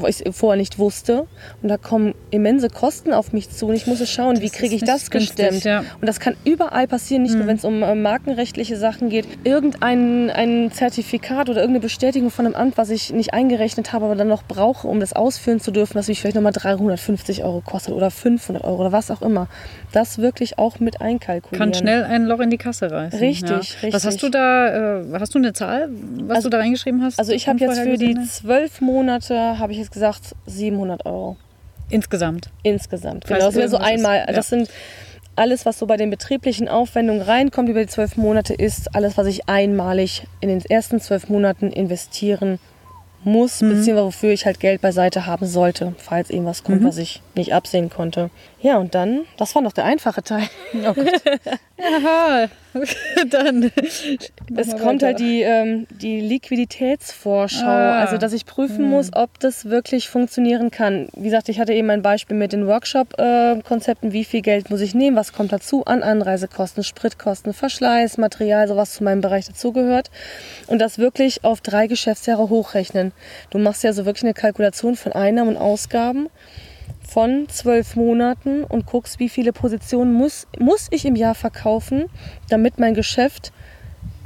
ich 0.08 0.24
vorher 0.32 0.58
nicht 0.58 0.78
wusste. 0.80 1.26
Und 1.62 1.70
da 1.70 1.78
kommen 1.78 2.14
immense 2.32 2.70
Kosten 2.70 3.14
auf 3.14 3.34
mich 3.34 3.50
zu. 3.50 3.68
Und 3.68 3.76
ich 3.76 3.88
muss 3.88 4.08
schauen, 4.10 4.42
wie 4.42 4.46
ist 4.46 4.54
kriege 4.56 4.76
ich 4.76 4.84
das 4.84 5.10
günstig, 5.10 5.36
gestemmt. 5.38 5.64
ja. 5.64 5.82
Mhm. 5.82 5.88
Und 6.02 6.08
das 6.08 6.20
kann 6.20 6.36
überall 6.46 6.88
passieren, 6.88 7.24
nicht 7.24 7.36
nur 7.36 7.48
wenn 7.48 7.58
es 7.58 7.66
um 7.66 7.82
äh, 7.84 7.96
markenrechtliche 7.96 8.78
Sachen 8.78 9.10
geht. 9.10 9.26
Irgendein 9.44 10.30
ein 10.30 10.72
Zertifikat 10.72 11.50
oder 11.50 11.60
irgendeine 11.62 11.82
Bestätigung 11.82 12.30
von 12.32 12.46
einem 12.46 12.56
Amt, 12.56 12.78
was 12.78 12.90
ich 12.90 13.12
nicht 13.14 13.34
eingerechnet 13.34 13.94
habe, 13.94 14.06
aber 14.06 14.16
dann 14.16 14.28
noch 14.28 14.44
brauche, 14.44 14.88
um 14.88 15.00
das 15.00 15.14
ausführen 15.14 15.60
zu 15.60 15.72
dürfen, 15.72 15.96
was 15.96 16.08
mich 16.08 16.20
vielleicht 16.22 16.36
nochmal 16.36 16.52
350 16.54 17.44
Euro 17.44 17.62
kostet 17.62 17.94
oder 17.94 18.12
500 18.12 18.64
Euro 18.64 18.82
oder 18.82 18.92
was 18.92 19.12
auch 19.12 19.22
immer. 19.22 19.48
Das 19.92 20.18
wirklich 20.20 20.58
auch 20.58 20.80
mit 20.80 21.02
einkalkulieren. 21.02 21.72
Kann 21.72 21.74
schnell 21.74 22.04
ein 22.04 22.26
Loch 22.26 22.40
in 22.40 22.50
die 22.50 22.58
Kasse 22.58 22.92
reißen. 22.92 23.20
Richtig, 23.20 23.50
ja. 23.50 23.56
richtig. 23.58 23.94
Was 23.94 24.06
hast 24.06 24.22
du 24.22 24.30
da, 24.30 25.00
äh, 25.00 25.04
hast 25.20 25.34
du 25.34 25.40
eine 25.40 25.54
Zahl, 25.54 25.90
was 26.28 26.38
Also- 26.38 26.50
du 26.50 26.58
da 26.58 26.60
reingeschrieben 26.60 27.04
hast? 27.04 27.20
Also 27.20 27.32
ich 27.32 27.48
habe 27.48 27.60
jetzt 27.60 27.80
für 27.80 27.98
die 27.98 28.16
zwölf 28.26 28.82
Monate, 28.82 29.60
habe 29.60 29.72
ich 29.72 29.78
jetzt 29.80 29.87
gesagt, 29.92 30.36
700 30.46 31.06
Euro. 31.06 31.38
Insgesamt. 31.90 32.50
Insgesamt. 32.64 33.26
Falls 33.28 33.40
Genau, 33.40 33.48
das 33.50 33.56
wäre 33.56 33.70
so 33.70 33.76
irgendwas 33.78 33.92
ist, 33.94 34.06
einmal. 34.06 34.18
ja. 34.28 34.34
Das 34.34 34.50
sind 34.50 34.70
alles, 35.36 35.66
was 35.66 35.78
so 35.80 35.86
bei 35.86 35.98
den 35.98 36.10
betrieblichen 36.10 36.68
Aufwendungen 36.68 37.22
reinkommt 37.22 37.70
über 37.70 37.80
die 37.82 37.88
zwölf 37.88 38.18
Monate, 38.18 38.54
ist 38.54 38.94
alles, 38.96 39.18
was 39.18 39.28
ich 39.28 39.48
einmalig 39.48 40.26
in 40.42 40.50
den 40.50 40.62
ersten 40.66 41.00
zwölf 41.00 41.30
Monaten 41.30 41.72
investieren 41.72 42.60
muss, 43.24 43.62
Mhm. 43.62 43.70
beziehungsweise 43.70 44.06
wofür 44.06 44.32
ich 44.32 44.46
halt 44.46 44.60
Geld 44.60 44.82
beiseite 44.82 45.26
haben 45.26 45.46
sollte, 45.46 45.94
falls 45.98 46.30
irgendwas 46.30 46.64
kommt, 46.64 46.82
Mhm. 46.82 46.88
was 46.88 46.98
ich 46.98 47.22
nicht 47.36 47.54
absehen 47.54 47.90
konnte. 47.90 48.30
Ja, 48.62 48.78
und 48.78 48.96
dann, 48.96 49.22
das 49.38 49.54
war 49.56 49.62
noch 49.62 49.74
der 49.74 49.86
einfache 49.86 50.24
Teil. 50.24 50.48
Oh 50.74 50.94
Gott. 50.94 51.22
Dann. 53.30 53.72
Es 54.56 54.76
kommt 54.78 55.04
halt 55.04 55.20
die, 55.20 55.42
ähm, 55.42 55.88
die 55.90 56.20
Liquiditätsvorschau, 56.22 57.66
Ah. 57.66 58.00
also 58.02 58.18
dass 58.18 58.34
ich 58.34 58.46
prüfen 58.46 58.90
muss, 58.90 59.12
ob 59.14 59.40
das 59.40 59.66
wirklich 59.66 60.10
funktionieren 60.10 60.72
kann. 60.72 61.10
Wie 61.16 61.24
gesagt, 61.26 61.50
ich 61.50 61.60
hatte 61.60 61.74
eben 61.74 61.90
ein 61.90 62.02
Beispiel 62.02 62.38
mit 62.38 62.54
den 62.54 62.68
Workshop-Konzepten, 62.68 64.14
wie 64.14 64.24
viel 64.24 64.42
Geld 64.42 64.70
muss 64.70 64.82
ich 64.82 64.94
nehmen, 64.96 65.16
was 65.16 65.34
kommt 65.34 65.52
dazu 65.52 65.86
an 65.86 66.04
Anreisekosten, 66.04 66.84
Spritkosten, 66.84 67.54
Verschleiß, 67.54 68.18
Material, 68.18 68.68
sowas 68.68 68.94
zu 68.94 69.04
meinem 69.04 69.22
Bereich 69.22 69.46
dazugehört. 69.48 70.10
Und 70.68 70.80
das 70.80 70.98
wirklich 71.00 71.44
auf 71.44 71.62
drei 71.62 71.88
Geschäftsjahre 71.88 72.50
hochrechnen. 72.50 73.12
Du 73.50 73.58
machst 73.58 73.84
ja 73.84 73.94
so 73.94 74.06
wirklich 74.06 74.24
eine 74.24 74.34
Kalkulation 74.34 74.96
von 74.96 75.12
Einnahmen 75.14 75.50
und 75.56 75.58
Ausgaben 75.58 76.30
von 77.08 77.48
zwölf 77.48 77.96
Monaten 77.96 78.64
und 78.64 78.86
guckst, 78.86 79.20
wie 79.20 79.30
viele 79.30 79.54
Positionen 79.54 80.14
muss, 80.14 80.48
muss 80.60 80.88
ich 80.92 81.06
im 81.06 81.16
Jahr 81.16 81.36
verkaufen, 81.36 82.06
damit 82.50 82.80
mein 82.80 82.94
Geschäft 82.94 83.54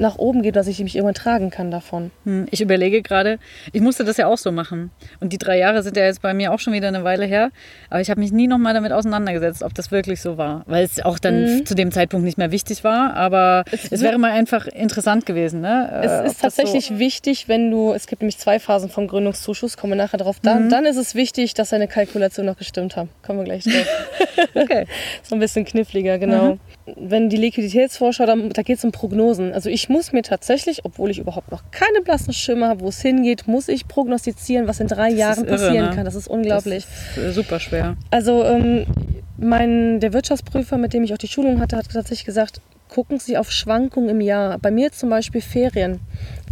nach 0.01 0.17
oben 0.17 0.41
geht, 0.41 0.55
dass 0.55 0.67
ich 0.67 0.79
mich 0.79 0.95
irgendwann 0.95 1.13
tragen 1.13 1.49
kann 1.51 1.69
davon. 1.71 2.11
Hm, 2.25 2.47
Ich 2.51 2.59
überlege 2.61 3.01
gerade, 3.01 3.37
ich 3.71 3.81
musste 3.81 4.03
das 4.03 4.17
ja 4.17 4.27
auch 4.27 4.37
so 4.37 4.51
machen. 4.51 4.91
Und 5.19 5.31
die 5.31 5.37
drei 5.37 5.57
Jahre 5.57 5.83
sind 5.83 5.95
ja 5.95 6.03
jetzt 6.05 6.21
bei 6.21 6.33
mir 6.33 6.51
auch 6.51 6.59
schon 6.59 6.73
wieder 6.73 6.87
eine 6.87 7.03
Weile 7.03 7.25
her. 7.25 7.51
Aber 7.89 8.01
ich 8.01 8.09
habe 8.09 8.19
mich 8.19 8.31
nie 8.31 8.47
nochmal 8.47 8.73
damit 8.73 8.91
auseinandergesetzt, 8.91 9.63
ob 9.63 9.73
das 9.75 9.91
wirklich 9.91 10.19
so 10.21 10.37
war. 10.37 10.63
Weil 10.65 10.83
es 10.83 10.99
auch 11.05 11.19
dann 11.19 11.65
zu 11.65 11.75
dem 11.75 11.91
Zeitpunkt 11.91 12.25
nicht 12.25 12.37
mehr 12.37 12.51
wichtig 12.51 12.83
war. 12.83 13.13
Aber 13.13 13.63
es, 13.71 13.91
wird- 13.91 14.01
wäre 14.01 14.17
mal 14.17 14.31
einfach 14.31 14.65
interessant 14.67 15.25
gewesen. 15.25 15.61
Ne? 15.61 15.89
Äh, 15.93 16.05
Es 16.05 16.11
das 16.23 16.31
ist 16.33 16.41
tatsächlich 16.41 16.85
So, 16.87 16.99
wichtig, 16.99 17.47
wenn 17.47 17.69
du, 17.69 17.93
es 17.93 18.07
gibt 18.07 18.21
nämlich 18.23 18.37
zwei 18.39 18.59
Phasen 18.59 18.89
vom 18.89 19.07
Gründungszuschuss, 19.07 19.77
kommen 19.77 19.91
wir 19.93 19.97
nachher 19.97 20.17
drauf. 20.17 20.37
Dann, 20.41 20.69
dann 20.69 20.85
ist 20.85 20.97
es 20.97 21.13
wichtig, 21.15 21.53
dass 21.53 21.69
deine 21.69 21.87
Kalkulation 21.87 22.45
noch 22.47 22.57
gestimmt 22.57 22.95
hat. 22.95 23.07
Kommen 23.25 23.39
wir 23.39 23.45
gleich 23.45 23.63
drauf. 23.63 23.85
okay. 24.55 24.87
so 25.23 25.35
ein 25.35 25.39
bisschen 25.39 25.63
kniffliger, 25.65 26.17
genau. 26.17 26.57
Wenn 26.97 27.29
die 27.29 27.37
Liquiditätsvorschau, 27.37 28.25
da, 28.25 28.35
da 28.35 28.61
geht 28.63 28.79
es 28.79 28.83
um 28.83 28.91
Prognosen. 28.91 29.53
Also 29.53 29.69
ich 29.69 29.87
muss 29.91 30.11
mir 30.11 30.23
tatsächlich, 30.23 30.85
obwohl 30.85 31.11
ich 31.11 31.19
überhaupt 31.19 31.51
noch 31.51 31.63
keine 31.71 32.01
blassen 32.01 32.33
Schimmer 32.33 32.69
habe, 32.69 32.81
wo 32.81 32.89
es 32.89 33.01
hingeht, 33.01 33.47
muss 33.47 33.67
ich 33.67 33.87
prognostizieren, 33.87 34.67
was 34.67 34.79
in 34.79 34.87
drei 34.87 35.09
Jahren 35.09 35.45
irre, 35.45 35.57
passieren 35.57 35.89
ne? 35.89 35.95
kann. 35.95 36.05
Das 36.05 36.15
ist 36.15 36.27
unglaublich. 36.27 36.85
Das 37.15 37.17
ist 37.17 37.29
äh, 37.29 37.33
super 37.33 37.59
schwer. 37.59 37.97
Also 38.09 38.43
ähm, 38.43 38.85
mein, 39.37 39.99
der 39.99 40.13
Wirtschaftsprüfer, 40.13 40.77
mit 40.77 40.93
dem 40.93 41.03
ich 41.03 41.13
auch 41.13 41.17
die 41.17 41.27
Schulung 41.27 41.59
hatte, 41.59 41.77
hat 41.77 41.91
tatsächlich 41.91 42.25
gesagt, 42.25 42.61
gucken 42.89 43.19
Sie 43.19 43.37
auf 43.37 43.51
Schwankungen 43.51 44.09
im 44.09 44.21
Jahr. 44.21 44.57
Bei 44.59 44.71
mir 44.71 44.91
zum 44.91 45.09
Beispiel 45.09 45.41
Ferien. 45.41 45.99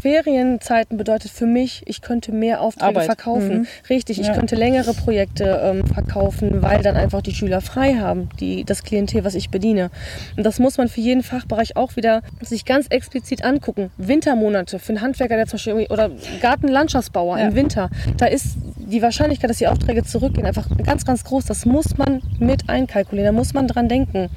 Ferienzeiten 0.01 0.97
bedeutet 0.97 1.31
für 1.31 1.45
mich, 1.45 1.83
ich 1.85 2.01
könnte 2.01 2.31
mehr 2.31 2.61
Aufträge 2.61 2.87
Arbeit. 2.87 3.05
verkaufen. 3.05 3.57
Mhm. 3.59 3.67
Richtig, 3.89 4.19
ich 4.19 4.27
Ja. 4.27 4.33
könnte 4.33 4.55
längere 4.55 4.93
Projekte 4.93 5.61
ähm, 5.63 5.85
verkaufen, 5.85 6.61
weil 6.61 6.81
dann 6.81 6.95
einfach 6.95 7.21
die 7.21 7.33
Schüler 7.33 7.61
frei 7.61 7.95
haben, 7.95 8.29
die, 8.39 8.63
das 8.63 8.83
Klientel, 8.83 9.23
was 9.23 9.35
ich 9.35 9.49
bediene. 9.49 9.91
Und 10.37 10.45
das 10.45 10.59
muss 10.59 10.77
man 10.77 10.87
für 10.87 11.01
jeden 11.01 11.23
Fachbereich 11.23 11.75
auch 11.75 11.95
wieder 11.95 12.21
sich 12.41 12.65
ganz 12.65 12.87
explizit 12.89 13.43
angucken. 13.43 13.91
Wintermonate 13.97 14.79
für 14.79 14.89
einen 14.93 15.01
Handwerker, 15.01 15.35
der 15.35 15.47
zum 15.47 15.57
Beispiel 15.57 15.87
oder 15.89 16.11
Gartenlandschaftsbauer 16.41 17.37
Ja. 17.39 17.47
im 17.47 17.55
Winter, 17.55 17.89
da 18.17 18.25
ist 18.25 18.57
die 18.77 19.01
Wahrscheinlichkeit, 19.01 19.49
dass 19.49 19.57
die 19.57 19.67
Aufträge 19.67 20.03
zurückgehen, 20.03 20.47
einfach 20.47 20.65
ganz, 20.83 21.05
ganz 21.05 21.23
groß. 21.23 21.45
Das 21.45 21.65
muss 21.65 21.97
man 21.97 22.21
mit 22.39 22.69
einkalkulieren. 22.69 23.27
Da 23.35 23.37
muss 23.37 23.53
man 23.53 23.67
dran 23.67 23.87
denken. 23.87 24.29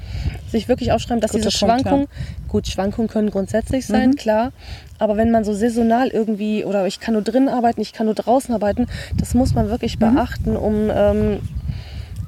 Sich 0.51 0.67
wirklich 0.67 0.91
aufschreiben, 0.91 1.21
dass 1.21 1.31
Guter 1.31 1.45
diese 1.45 1.57
Schwankungen, 1.57 2.07
gut, 2.47 2.67
Schwankungen 2.67 3.07
können 3.09 3.31
grundsätzlich 3.31 3.87
sein, 3.87 4.09
Mhm. 4.11 4.15
klar. 4.15 4.51
Aber 5.03 5.17
wenn 5.17 5.31
man 5.31 5.43
so 5.43 5.53
saisonal 5.53 6.07
irgendwie, 6.07 6.63
oder 6.63 6.87
ich 6.87 6.99
kann 7.01 7.13
nur 7.13 7.23
drinnen 7.23 7.49
arbeiten, 7.49 7.81
ich 7.81 7.91
kann 7.91 8.05
nur 8.05 8.15
draußen 8.15 8.53
arbeiten, 8.53 8.87
das 9.17 9.33
muss 9.33 9.53
man 9.53 9.69
wirklich 9.69 9.99
Mhm. 9.99 10.15
beachten, 10.15 10.55
um 10.55 10.89
ähm, 10.89 11.39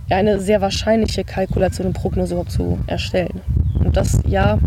eine 0.10 0.40
sehr 0.40 0.60
wahrscheinliche 0.62 1.24
Kalkulation 1.24 1.88
und 1.88 1.94
Prognose 1.94 2.34
überhaupt 2.34 2.52
zu 2.52 2.78
erstellen. 2.86 3.42
Und 3.84 3.96
das, 3.98 4.20
ja, 4.28 4.60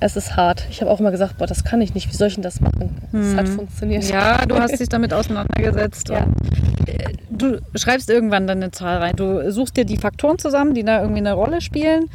es 0.00 0.16
ist 0.16 0.36
hart. 0.36 0.66
Ich 0.70 0.80
habe 0.80 0.90
auch 0.90 1.00
immer 1.00 1.10
gesagt, 1.10 1.38
boah, 1.38 1.46
das 1.46 1.64
kann 1.64 1.80
ich 1.80 1.92
nicht. 1.94 2.10
Wie 2.10 2.16
soll 2.16 2.28
ich 2.28 2.34
denn 2.34 2.42
das 2.42 2.60
machen? 2.60 2.96
Es 3.12 3.36
hat 3.36 3.48
funktioniert. 3.48 4.04
Mhm. 4.04 4.10
Ja, 4.10 4.46
du 4.46 4.56
hast 4.56 4.78
dich 4.78 4.88
damit 4.88 5.12
auseinandergesetzt. 5.12 6.08
Ja. 6.08 6.26
Äh, 6.86 7.14
Du 7.32 7.58
schreibst 7.74 8.10
irgendwann 8.10 8.46
dann 8.46 8.58
eine 8.58 8.70
Zahl 8.70 8.98
rein. 8.98 9.16
Du 9.16 9.50
suchst 9.50 9.74
dir 9.78 9.86
die 9.86 9.96
Faktoren 9.96 10.38
zusammen, 10.38 10.74
die 10.74 10.84
da 10.84 11.00
irgendwie 11.00 11.20
eine 11.20 11.32
Rolle 11.32 11.62
spielen. 11.62 12.10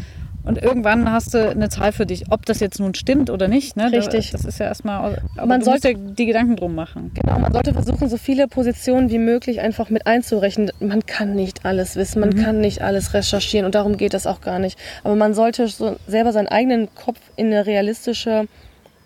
Und 0.45 0.61
irgendwann 0.61 1.11
hast 1.11 1.33
du 1.33 1.49
eine 1.49 1.69
Zahl 1.69 1.91
für 1.91 2.05
dich, 2.05 2.25
ob 2.31 2.45
das 2.45 2.59
jetzt 2.59 2.79
nun 2.79 2.93
stimmt 2.93 3.29
oder 3.31 3.47
nicht. 3.47 3.75
Ne? 3.77 3.91
Richtig. 3.91 4.31
Das 4.31 4.45
ist 4.45 4.59
ja 4.59 4.67
erstmal. 4.67 5.21
Aber 5.37 5.47
Man 5.47 5.61
sollte- 5.63 5.95
dir 5.95 5.97
die 5.97 6.25
Gedanken 6.27 6.55
drum 6.55 6.75
machen. 6.75 7.11
Genau, 7.15 7.39
man 7.39 7.51
sollte 7.51 7.73
versuchen, 7.73 8.07
so 8.09 8.17
viele 8.17 8.47
Positionen 8.47 9.09
wie 9.09 9.17
möglich 9.17 9.59
einfach 9.61 9.89
mit 9.89 10.05
einzurechnen. 10.05 10.71
Man 10.79 11.05
kann 11.05 11.35
nicht 11.35 11.65
alles 11.65 11.95
wissen, 11.95 12.19
Mhm. 12.21 12.27
man 12.27 12.43
kann 12.43 12.61
nicht 12.61 12.81
alles 12.83 13.13
recherchieren 13.15 13.65
und 13.65 13.73
darum 13.75 13.97
geht 13.97 14.13
es 14.13 14.27
auch 14.27 14.41
gar 14.41 14.59
nicht. 14.59 14.77
Aber 15.03 15.15
man 15.15 15.33
sollte 15.33 15.67
so 15.67 15.95
selber 16.07 16.31
seinen 16.31 16.47
eigenen 16.47 16.93
Kopf 16.93 17.17
in 17.35 17.47
eine 17.47 17.65
realistische 17.65 18.47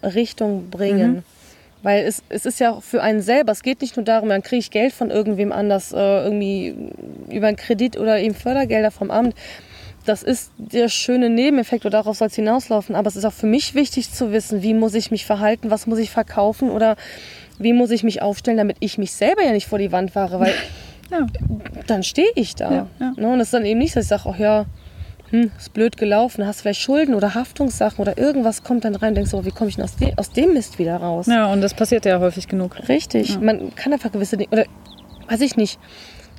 Richtung 0.04 0.70
bringen. 0.70 1.12
Mhm. 1.12 1.24
Weil 1.82 2.04
es, 2.04 2.22
es 2.28 2.46
ist 2.46 2.60
ja 2.60 2.72
auch 2.72 2.84
für 2.84 3.02
einen 3.02 3.22
selber, 3.22 3.54
es 3.54 3.64
geht 3.64 3.80
nicht 3.82 3.96
nur 3.96 4.04
darum, 4.04 4.28
dann 4.28 4.44
kriege 4.44 4.60
ich 4.60 4.70
Geld 4.72 4.92
von 4.92 5.10
irgendwem 5.12 5.54
anders, 5.54 5.94
äh, 5.94 6.24
irgendwie 6.26 6.76
über 7.32 7.48
einen 7.48 7.56
Kredit 7.56 7.98
oder 7.98 8.20
eben 8.20 8.36
Fördergelder 8.36 8.92
vom 8.92 9.12
Amt. 9.12 9.34
Das 10.06 10.24
ist 10.24 10.52
der 10.58 10.90
schöne 10.90 11.30
Nebeneffekt 11.30 11.86
oder 11.86 12.00
darauf 12.00 12.18
soll 12.18 12.28
es 12.28 12.36
hinauslaufen. 12.36 12.96
Aber 12.96 13.08
es 13.08 13.16
ist 13.16 13.26
auch 13.26 13.34
für 13.34 13.46
mich 13.48 13.76
wichtig 13.76 14.12
zu 14.12 14.32
wissen, 14.32 14.64
wie 14.64 14.74
muss 14.74 14.94
ich 14.96 15.12
mich 15.12 15.26
verhalten, 15.26 15.70
was 15.70 15.88
muss 15.88 16.00
ich 16.00 16.10
verkaufen 16.10 16.70
oder 16.70 16.96
wie 17.60 17.74
muss 17.74 17.92
ich 17.92 18.04
mich 18.04 18.22
aufstellen, 18.22 18.58
damit 18.58 18.78
ich 18.80 18.98
mich 18.98 19.12
selber 19.12 19.44
ja 19.44 19.52
nicht 19.52 19.68
vor 19.68 19.78
die 19.80 19.92
Wand 19.92 20.12
fahre, 20.12 20.40
weil 20.40 20.54
Ja. 21.12 21.26
dann 21.88 22.04
stehe 22.04 22.30
ich 22.36 22.54
da. 22.56 22.72
Ja, 22.72 22.88
ja. 23.00 23.14
Ne? 23.18 23.28
Und 23.30 23.40
es 23.40 23.48
ist 23.48 23.54
dann 23.54 23.66
eben 23.66 23.80
nicht, 23.80 23.96
dass 23.96 24.04
ich 24.04 24.10
sage, 24.10 24.24
ach 24.28 24.38
ja, 24.38 24.66
hm, 25.32 25.52
ist 25.58 25.74
blöd 25.74 25.98
gelaufen, 25.98 26.46
hast 26.46 26.62
vielleicht 26.62 26.82
Schulden 26.82 27.16
oder 27.16 27.34
Haftungssachen 27.34 28.00
oder 28.00 28.18
irgendwas 28.18 28.64
kommt 28.64 28.86
dann 28.86 28.94
rein 28.96 29.10
und 29.10 29.16
denkst 29.16 29.32
so, 29.32 29.44
wie 29.44 29.50
komme 29.52 29.70
ich 29.70 29.76
denn 29.76 29.86
aus, 29.86 29.96
de 29.96 30.14
aus 30.18 30.32
dem 30.32 30.54
Mist 30.54 30.78
wieder 30.80 30.98
raus? 30.98 31.26
ja, 31.28 31.52
und 31.52 31.62
das 31.62 31.74
passiert 31.74 32.06
ja 32.06 32.20
häufig 32.20 32.48
genug. 32.48 32.88
Richtig, 32.90 33.40
man 33.40 33.74
kann 33.76 33.92
einfach 33.92 34.12
gewisse 34.12 34.38
Dinge, 34.38 34.50
oder 34.52 34.66
weiß 35.28 35.42
ich 35.42 35.56
nicht, 35.58 35.80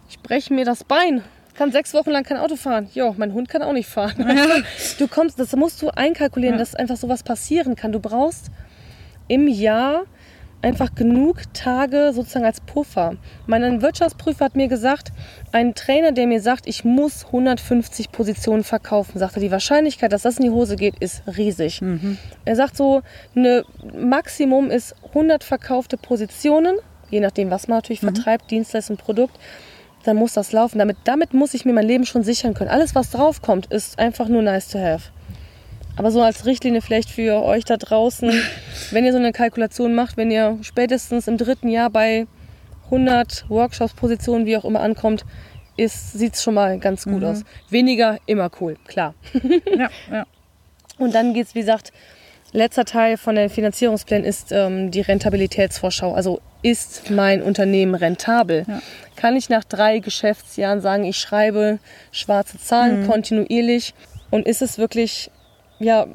ich 0.08 0.20
breche 0.20 0.54
mir 0.54 0.64
das 0.64 0.84
Bein, 0.84 1.22
kann 1.54 1.72
sechs 1.72 1.92
Wochen 1.94 2.10
lang 2.10 2.24
kein 2.24 2.36
Auto 2.38 2.56
fahren. 2.56 2.88
Jo, 2.94 3.14
mein 3.18 3.32
Hund 3.32 3.48
kann 3.48 3.62
auch 3.62 3.72
nicht 3.72 3.88
fahren. 3.88 4.14
Du 4.98 5.08
kommst, 5.08 5.38
das 5.38 5.54
musst 5.56 5.80
du 5.82 5.88
einkalkulieren, 5.90 6.54
Ja. 6.54 6.60
dass 6.60 6.74
einfach 6.74 6.96
sowas 6.96 7.22
passieren 7.22 7.74
kann. 7.76 7.92
Du 7.92 8.00
brauchst 8.00 8.50
im 9.28 9.46
Jahr 9.48 10.04
einfach 10.62 10.94
genug 10.94 11.38
Tage 11.54 12.12
sozusagen 12.12 12.44
als 12.44 12.60
Puffer. 12.60 13.14
Mein 13.46 13.80
Wirtschaftsprüfer 13.80 14.44
hat 14.44 14.56
mir 14.56 14.68
gesagt, 14.68 15.08
ein 15.52 15.74
Trainer, 15.74 16.12
der 16.12 16.26
mir 16.26 16.42
sagt, 16.42 16.66
ich 16.66 16.84
muss 16.84 17.24
150 17.26 18.12
Positionen 18.12 18.62
verkaufen, 18.62 19.18
sagte, 19.18 19.40
die 19.40 19.50
Wahrscheinlichkeit, 19.50 20.12
dass 20.12 20.22
das 20.22 20.36
in 20.36 20.44
die 20.44 20.50
Hose 20.50 20.76
geht, 20.76 20.98
ist 21.00 21.22
riesig. 21.38 21.80
Mhm. 21.80 22.18
Er 22.44 22.56
sagt 22.56 22.76
so, 22.76 23.00
eine 23.34 23.64
Maximum 23.98 24.70
ist 24.70 24.94
100 25.08 25.44
verkaufte 25.44 25.96
Positionen, 25.96 26.76
je 27.08 27.20
nachdem, 27.20 27.50
was 27.50 27.66
man 27.66 27.78
natürlich 27.78 28.02
Mhm. 28.02 28.14
vertreibt, 28.14 28.50
Dienstleistung, 28.50 28.98
Produkt. 28.98 29.38
Dann 30.04 30.16
muss 30.16 30.32
das 30.32 30.52
laufen. 30.52 30.78
Damit, 30.78 30.96
damit 31.04 31.34
muss 31.34 31.54
ich 31.54 31.64
mir 31.64 31.72
mein 31.72 31.86
Leben 31.86 32.06
schon 32.06 32.22
sichern 32.22 32.54
können. 32.54 32.70
Alles, 32.70 32.94
was 32.94 33.10
draufkommt, 33.10 33.66
ist 33.66 33.98
einfach 33.98 34.28
nur 34.28 34.42
nice 34.42 34.68
to 34.68 34.78
have. 34.78 35.10
Aber 35.96 36.10
so 36.10 36.22
als 36.22 36.46
Richtlinie 36.46 36.80
vielleicht 36.80 37.10
für 37.10 37.42
euch 37.42 37.64
da 37.64 37.76
draußen, 37.76 38.32
wenn 38.90 39.04
ihr 39.04 39.12
so 39.12 39.18
eine 39.18 39.32
Kalkulation 39.32 39.94
macht, 39.94 40.16
wenn 40.16 40.30
ihr 40.30 40.58
spätestens 40.62 41.28
im 41.28 41.36
dritten 41.36 41.68
Jahr 41.68 41.90
bei 41.90 42.26
100 42.86 43.48
Workshops, 43.48 43.94
Positionen, 43.94 44.46
wie 44.46 44.56
auch 44.56 44.64
immer 44.64 44.80
ankommt, 44.80 45.24
sieht 45.76 46.34
es 46.34 46.42
schon 46.42 46.54
mal 46.54 46.78
ganz 46.78 47.04
gut 47.04 47.24
aus. 47.24 47.42
Weniger, 47.70 48.18
immer 48.26 48.50
cool, 48.60 48.76
klar. 48.86 49.14
Ja, 49.76 49.88
ja. 50.10 50.26
Und 50.98 51.14
dann 51.14 51.32
geht 51.32 51.46
es, 51.46 51.54
wie 51.54 51.60
gesagt, 51.60 51.92
letzter 52.52 52.84
Teil 52.84 53.16
von 53.16 53.34
den 53.34 53.48
Finanzierungsplänen 53.48 54.24
ist 54.24 54.52
ähm, 54.52 54.90
die 54.90 55.00
Rentabilitätsvorschau. 55.00 56.12
Also 56.12 56.40
ist 56.62 57.10
mein 57.10 57.42
Unternehmen 57.42 57.94
rentabel? 57.94 58.64
Ja. 58.66 58.80
Kann 59.16 59.36
ich 59.36 59.48
nach 59.48 59.64
drei 59.64 59.98
Geschäftsjahren 59.98 60.80
sagen, 60.80 61.04
ich 61.04 61.18
schreibe 61.18 61.78
schwarze 62.12 62.58
Zahlen 62.58 63.06
kontinuierlich? 63.06 63.94
Und 64.30 64.46
ist 64.46 64.62
es 64.62 64.78
wirklich, 64.78 65.30
ja, 65.78 66.06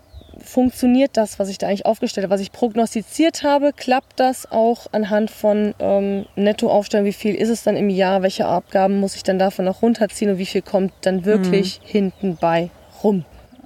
funktioniert 0.44 1.12
das, 1.18 1.40
was 1.40 1.50
ich 1.50 1.58
da 1.58 1.68
eigentlich 1.68 1.86
aufgestellt 1.86 2.24
habe, 2.24 2.34
was 2.34 2.42
ich 2.42 2.52
prognostiziert 2.52 3.44
habe? 3.44 3.74
Klappt 3.74 4.20
das 4.20 4.52
auch 4.52 4.88
anhand 4.92 5.32
von 5.32 5.74
ähm, 5.80 6.26
Nettoaufstellung? 6.36 7.06
Wie 7.06 7.14
viel 7.14 7.36
ist 7.36 7.50
es 7.50 7.64
dann 7.64 7.76
im 7.76 7.90
Jahr? 7.90 8.22
Welche 8.22 8.46
Abgaben 8.46 9.00
muss 9.00 9.16
ich 9.16 9.24
dann 9.24 9.40
davon 9.40 9.66
noch 9.66 9.82
runterziehen? 9.82 10.32
Und 10.32 10.38
wie 10.38 10.46
viel 10.46 10.62
kommt 10.62 10.94
dann 11.02 11.26
wirklich 11.26 11.80
hinten 11.84 12.38
bei 12.38 12.70
rum? 13.04 13.26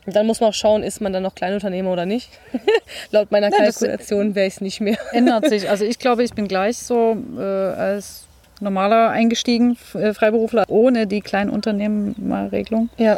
Und 0.09 0.15
dann 0.15 0.25
muss 0.25 0.39
man 0.39 0.49
auch 0.49 0.53
schauen, 0.55 0.81
ist 0.81 1.01
man 1.01 1.13
dann 1.13 1.21
noch 1.21 1.35
Kleinunternehmer 1.35 1.91
oder 1.93 2.07
nicht. 2.07 2.31
Laut 3.11 3.29
meiner 3.29 3.51
das- 3.51 3.77
Kalkulation 3.79 4.33
wäre 4.33 4.47
ich 4.47 4.55
es 4.55 4.61
nicht 4.61 4.81
mehr. 4.81 4.97
Ändert 5.11 5.47
sich. 5.49 5.69
Also 5.69 5.85
ich 5.85 5.99
glaube, 5.99 6.23
ich 6.23 6.33
bin 6.33 6.47
gleich 6.47 6.77
so 6.77 7.15
äh, 7.37 7.41
als 7.43 8.25
normaler 8.59 9.09
eingestiegen, 9.11 9.77
äh, 9.93 10.15
Freiberufler, 10.15 10.63
ohne 10.67 11.05
die 11.05 11.21
Kleinunternehmerregelung. 11.21 12.89
Ja. 12.97 13.17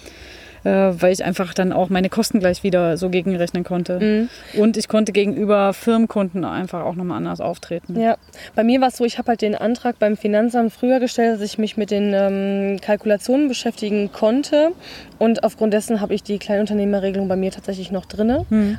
Äh, 0.64 0.70
weil 0.70 1.14
ich 1.14 1.24
einfach 1.24 1.53
dann 1.53 1.74
auch 1.74 1.89
meine 1.89 2.09
Kosten 2.09 2.39
gleich 2.39 2.64
wieder 2.64 2.97
so 2.97 3.09
gegenrechnen 3.09 3.64
konnte. 3.64 4.28
Und 4.57 4.78
ich 4.78 4.88
konnte 4.88 5.12
gegenüber 5.12 5.74
Firmenkunden 5.74 6.45
einfach 6.45 6.84
auch 6.84 6.95
nochmal 6.95 7.18
anders 7.18 7.41
auftreten. 7.41 7.99
Ja, 7.99 8.18
bei 8.55 8.64
mir 8.64 8.82
war 8.82 8.88
es 8.89 8.97
so, 8.97 9.05
ich 9.05 9.18
habe 9.18 9.30
halt 9.30 9.41
den 9.41 9.55
Antrag 9.55 9.99
beim 9.99 10.18
Finanzamt 10.18 10.74
früher 10.74 10.99
gestellt, 10.99 11.36
dass 11.36 11.41
ich 11.41 11.57
mich 11.57 11.78
mit 11.78 11.91
den 11.91 12.14
ähm, 12.14 12.80
Kalkulationen 12.82 13.47
beschäftigen 13.47 14.12
konnte. 14.12 14.72
Und 15.20 15.43
aufgrund 15.43 15.74
dessen 15.74 16.01
habe 16.01 16.14
ich 16.14 16.24
die 16.24 16.39
Kleinunternehmerregelung 16.39 17.28
bei 17.28 17.36
mir 17.36 17.51
tatsächlich 17.51 17.91
noch 17.91 18.05
drin. 18.05 18.22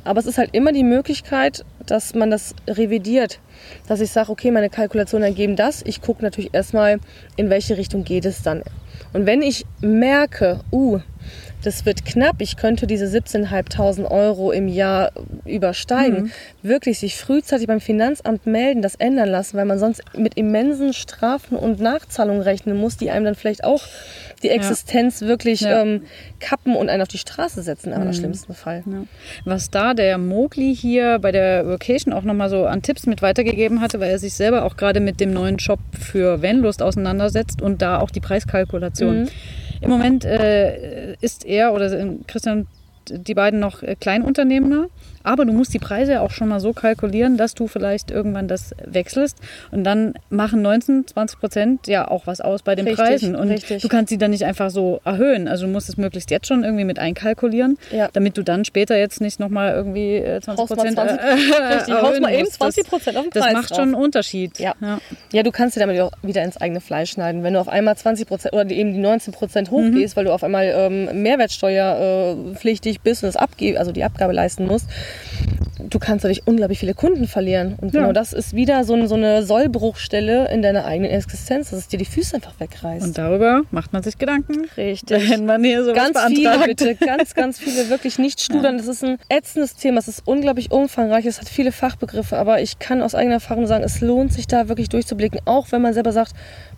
Aber 0.05 0.21
es 0.21 0.27
ist 0.27 0.39
halt 0.39 0.51
immer 0.53 0.73
die 0.73 0.85
Möglichkeit, 0.85 1.65
dass 1.87 2.15
man 2.15 2.31
das 2.31 2.55
revidiert. 2.69 3.41
Dass 3.87 4.01
ich 4.01 4.11
sage, 4.11 4.31
okay, 4.31 4.51
meine 4.51 4.71
Kalkulationen 4.71 5.25
ergeben 5.25 5.57
das. 5.57 5.83
Ich 5.85 6.01
gucke 6.01 6.23
natürlich 6.23 6.55
erstmal, 6.55 6.99
in 7.37 7.51
welche 7.51 7.77
Richtung 7.77 8.05
geht 8.05 8.25
es 8.25 8.43
dann. 8.43 8.63
Und 9.13 9.27
wenn 9.27 9.43
ich 9.43 9.67
merke, 9.81 10.61
uh, 10.73 11.01
das 11.63 11.87
wird 11.87 12.05
knapp, 12.05 12.37
ich 12.41 12.57
könnte 12.57 12.87
diese 12.87 13.07
17.500 13.07 14.11
Euro 14.11 14.51
im 14.53 14.69
Jahr 14.69 15.13
übersteigen, 15.45 16.33
wirklich 16.63 16.99
sich 16.99 17.17
frühzeitig 17.17 17.67
beim 17.67 17.81
Finanzamt 17.81 18.47
melden, 18.47 18.83
das 18.83 18.95
ändern 18.97 19.29
lassen, 19.29 19.57
weil 19.57 19.65
man 19.65 19.79
sonst 19.79 20.03
mit 20.17 20.35
immensen 20.37 20.93
Strafen 20.93 21.57
und 21.57 21.81
Nachzahlungen 21.81 22.43
rechnen 22.43 22.77
muss, 22.77 22.97
die 22.97 23.11
einem 23.11 23.25
dann 23.25 23.35
vielleicht 23.35 23.65
auch 23.65 23.83
die 24.43 24.51
Existenz 24.51 25.23
wirklich 25.23 25.61
Ja. 25.61 25.83
ähm, 25.83 26.03
kappen 26.41 26.75
und 26.75 26.89
einen 26.89 27.03
auf 27.03 27.09
die 27.09 27.19
Straße 27.19 27.63
setzen, 27.63 27.93
aber 27.93 28.07
im 28.07 28.13
schlimmsten 28.13 28.55
Fall. 28.55 28.83
Ja. 28.87 29.05
Was 29.45 29.71
da 29.71 29.95
der 29.95 30.19
Mogli 30.19 30.75
hier 30.75 31.19
bei 31.21 31.31
der 31.31 31.67
Vacation 31.67 32.13
auch 32.13 32.23
nochmal 32.25 32.51
so 32.51 32.67
an 32.67 32.83
Tipps 32.83 33.07
mit 33.07 33.23
weitergegeben 33.23 33.81
hatte, 33.81 34.01
weil 34.01 34.11
er 34.11 34.19
sich 34.19 34.35
selber 34.35 34.65
auch 34.65 34.77
gerade 34.77 35.01
mit 35.01 35.21
dem 35.21 35.33
neuen 35.33 35.59
Shop 35.61 35.79
für 35.99 36.43
Vanlust 36.43 36.83
auseinandersetzt 36.83 37.63
und 37.63 37.83
da 37.83 38.01
auch 38.01 38.11
die 38.11 38.21
Preiskalkulation. 38.21 39.29
Im 39.83 39.91
Moment 39.91 40.25
äh, 40.25 41.15
ist 41.21 41.45
er 41.45 41.75
oder 41.75 41.89
Christian 42.27 42.69
die 43.09 43.35
beiden 43.35 43.59
noch 43.61 43.83
äh, 43.83 43.97
Kleinunternehmer, 43.99 44.87
aber 45.25 45.45
du 45.45 45.53
musst 45.53 45.73
die 45.75 45.79
Preise 45.79 46.21
auch 46.21 46.31
schon 46.31 46.49
mal 46.49 46.61
so 46.61 46.73
kalkulieren, 46.73 47.37
dass 47.37 47.55
du 47.55 47.67
vielleicht 47.67 48.11
irgendwann 48.11 48.49
das 48.49 48.75
wechselst 48.85 49.39
und 49.71 49.85
dann 49.85 50.15
machen 50.31 50.63
19, 50.63 51.07
20 51.07 51.39
Prozent 51.41 51.87
ja 51.87 52.09
auch 52.09 52.27
was 52.27 52.41
aus 52.41 52.63
bei 52.63 52.75
den 52.75 52.87
Richtig, 52.87 53.05
Preisen 53.05 53.37
und 53.37 53.49
richtig. 53.49 53.83
du 53.83 53.89
kannst 53.89 54.11
sie 54.11 54.19
dann 54.19 54.31
nicht 54.31 54.45
einfach 54.45 54.71
so 54.71 55.01
erhöhen. 55.05 55.49
Also 55.49 55.67
du 55.67 55.73
musst 55.73 55.89
es 55.89 55.97
möglichst 55.97 56.31
jetzt 56.31 56.47
schon 56.47 56.65
irgendwie 56.65 56.85
mit 56.85 56.99
einkalkulieren, 56.99 57.79
Ja. 57.91 58.09
damit 58.13 58.37
du 58.37 58.43
dann 58.43 58.65
später 58.65 58.97
jetzt 58.99 59.21
nicht 59.21 59.41
nochmal 59.41 59.73
irgendwie 59.75 60.17
äh, 60.17 60.41
20 60.41 60.59
Haust 60.61 60.71
mal 60.71 60.77
Prozent 60.77 60.95
20 60.97 61.19
Richtig, 61.77 61.95
haust 61.95 62.21
mal 62.21 62.33
eben 62.35 62.51
20 62.51 62.87
Prozent 62.89 63.17
auf 63.17 63.25
den 63.25 63.31
Das 63.33 63.43
Preis 63.45 63.53
macht 63.55 63.71
drauf. 63.71 63.77
schon 63.79 63.95
einen 63.95 63.95
Unterschied. 63.95 64.59
Ja. 64.59 64.75
ja. 64.81 64.99
Ja, 65.33 65.43
du 65.43 65.51
kannst 65.51 65.77
dir 65.77 65.81
damit 65.81 66.01
auch 66.01 66.13
wieder 66.23 66.43
ins 66.43 66.57
eigene 66.57 66.81
Fleisch 66.81 67.13
schneiden. 67.13 67.43
Wenn 67.43 67.55
du 67.55 67.61
auf 67.61 67.69
einmal 67.69 67.97
20 67.97 68.27
Prozent 68.27 68.55
oder 68.55 68.69
eben 68.71 68.93
die 68.93 68.99
19 69.01 69.33
Prozent 69.33 69.71
hochgehst, 69.71 70.17
weil 70.17 70.25
du 70.25 70.33
auf 70.33 70.43
einmal 70.45 70.73
ähm, 70.75 71.23
mehrwertsteuerpflichtig 71.23 72.97
äh, 72.97 73.01
bist 73.03 73.23
und 73.23 73.29
das 73.29 73.37
abge 73.37 73.79
also 73.79 73.93
die 73.93 74.05
Abgabe 74.05 74.33
leisten 74.33 74.67
musst, 74.67 74.87
du 75.91 75.99
kannst 75.99 76.25
dadurch 76.25 76.43
unglaublich 76.47 76.79
viele 76.79 76.95
Kunden 76.95 77.27
verlieren. 77.27 77.75
Und 77.81 77.93
genau 77.93 78.09
Ja. 78.09 78.13
das 78.13 78.33
ist 78.33 78.55
wieder 78.55 78.85
so, 78.85 79.07
so 79.07 79.15
eine 79.15 79.43
Sollbruchstelle 79.43 80.49
in 80.53 80.63
deiner 80.63 80.85
eigenen 80.85 81.11
Existenz, 81.11 81.71
dass 81.71 81.79
es 81.81 81.89
dir 81.89 81.99
die 81.99 82.05
Füße 82.05 82.37
einfach 82.37 82.55
wegreißt. 82.59 83.05
Und 83.05 83.19
darüber 83.19 83.63
macht 83.71 83.93
man 83.93 84.03
sich 84.03 84.17
Gedanken. 84.19 84.67
Richtig. 84.77 85.31
Wenn 85.31 85.45
man 85.47 85.63
hier 85.65 85.85
sowas 85.85 85.97
Ganz 85.97 86.21
viele 86.27 86.51
beantragt. 86.51 86.67
bitte, 86.79 86.95
ganz, 86.95 87.35
ganz 87.35 87.59
viele 87.59 87.89
wirklich 87.91 88.19
nicht 88.19 88.41
studern. 88.45 88.79
Das 88.79 88.87
ist 88.87 89.05
ein 89.05 89.19
ätzendes 89.29 89.75
Thema. 89.75 89.99
Es 89.99 90.09
ist 90.09 90.23
unglaublich 90.25 90.71
umfangreich. 90.71 91.27
Es 91.27 91.41
hat 91.41 91.49
viele 91.49 91.73
Fachbegriffe. 91.73 92.37
Aber 92.39 92.61
ich 92.61 92.79
kann 92.79 93.03
aus 93.03 93.15
eigener 93.15 93.35
Erfahrung 93.35 93.67
sagen, 93.67 93.85
es 93.85 94.01
lohnt 94.01 94.33
sich 94.33 94.47
da 94.47 94.69
wirklich 94.69 94.89
durchzublicken. 94.89 95.41
Auch 95.45 95.73
wenn 95.73 95.83
man 95.83 95.95
selber 95.95 96.13
sagt, 96.13 96.33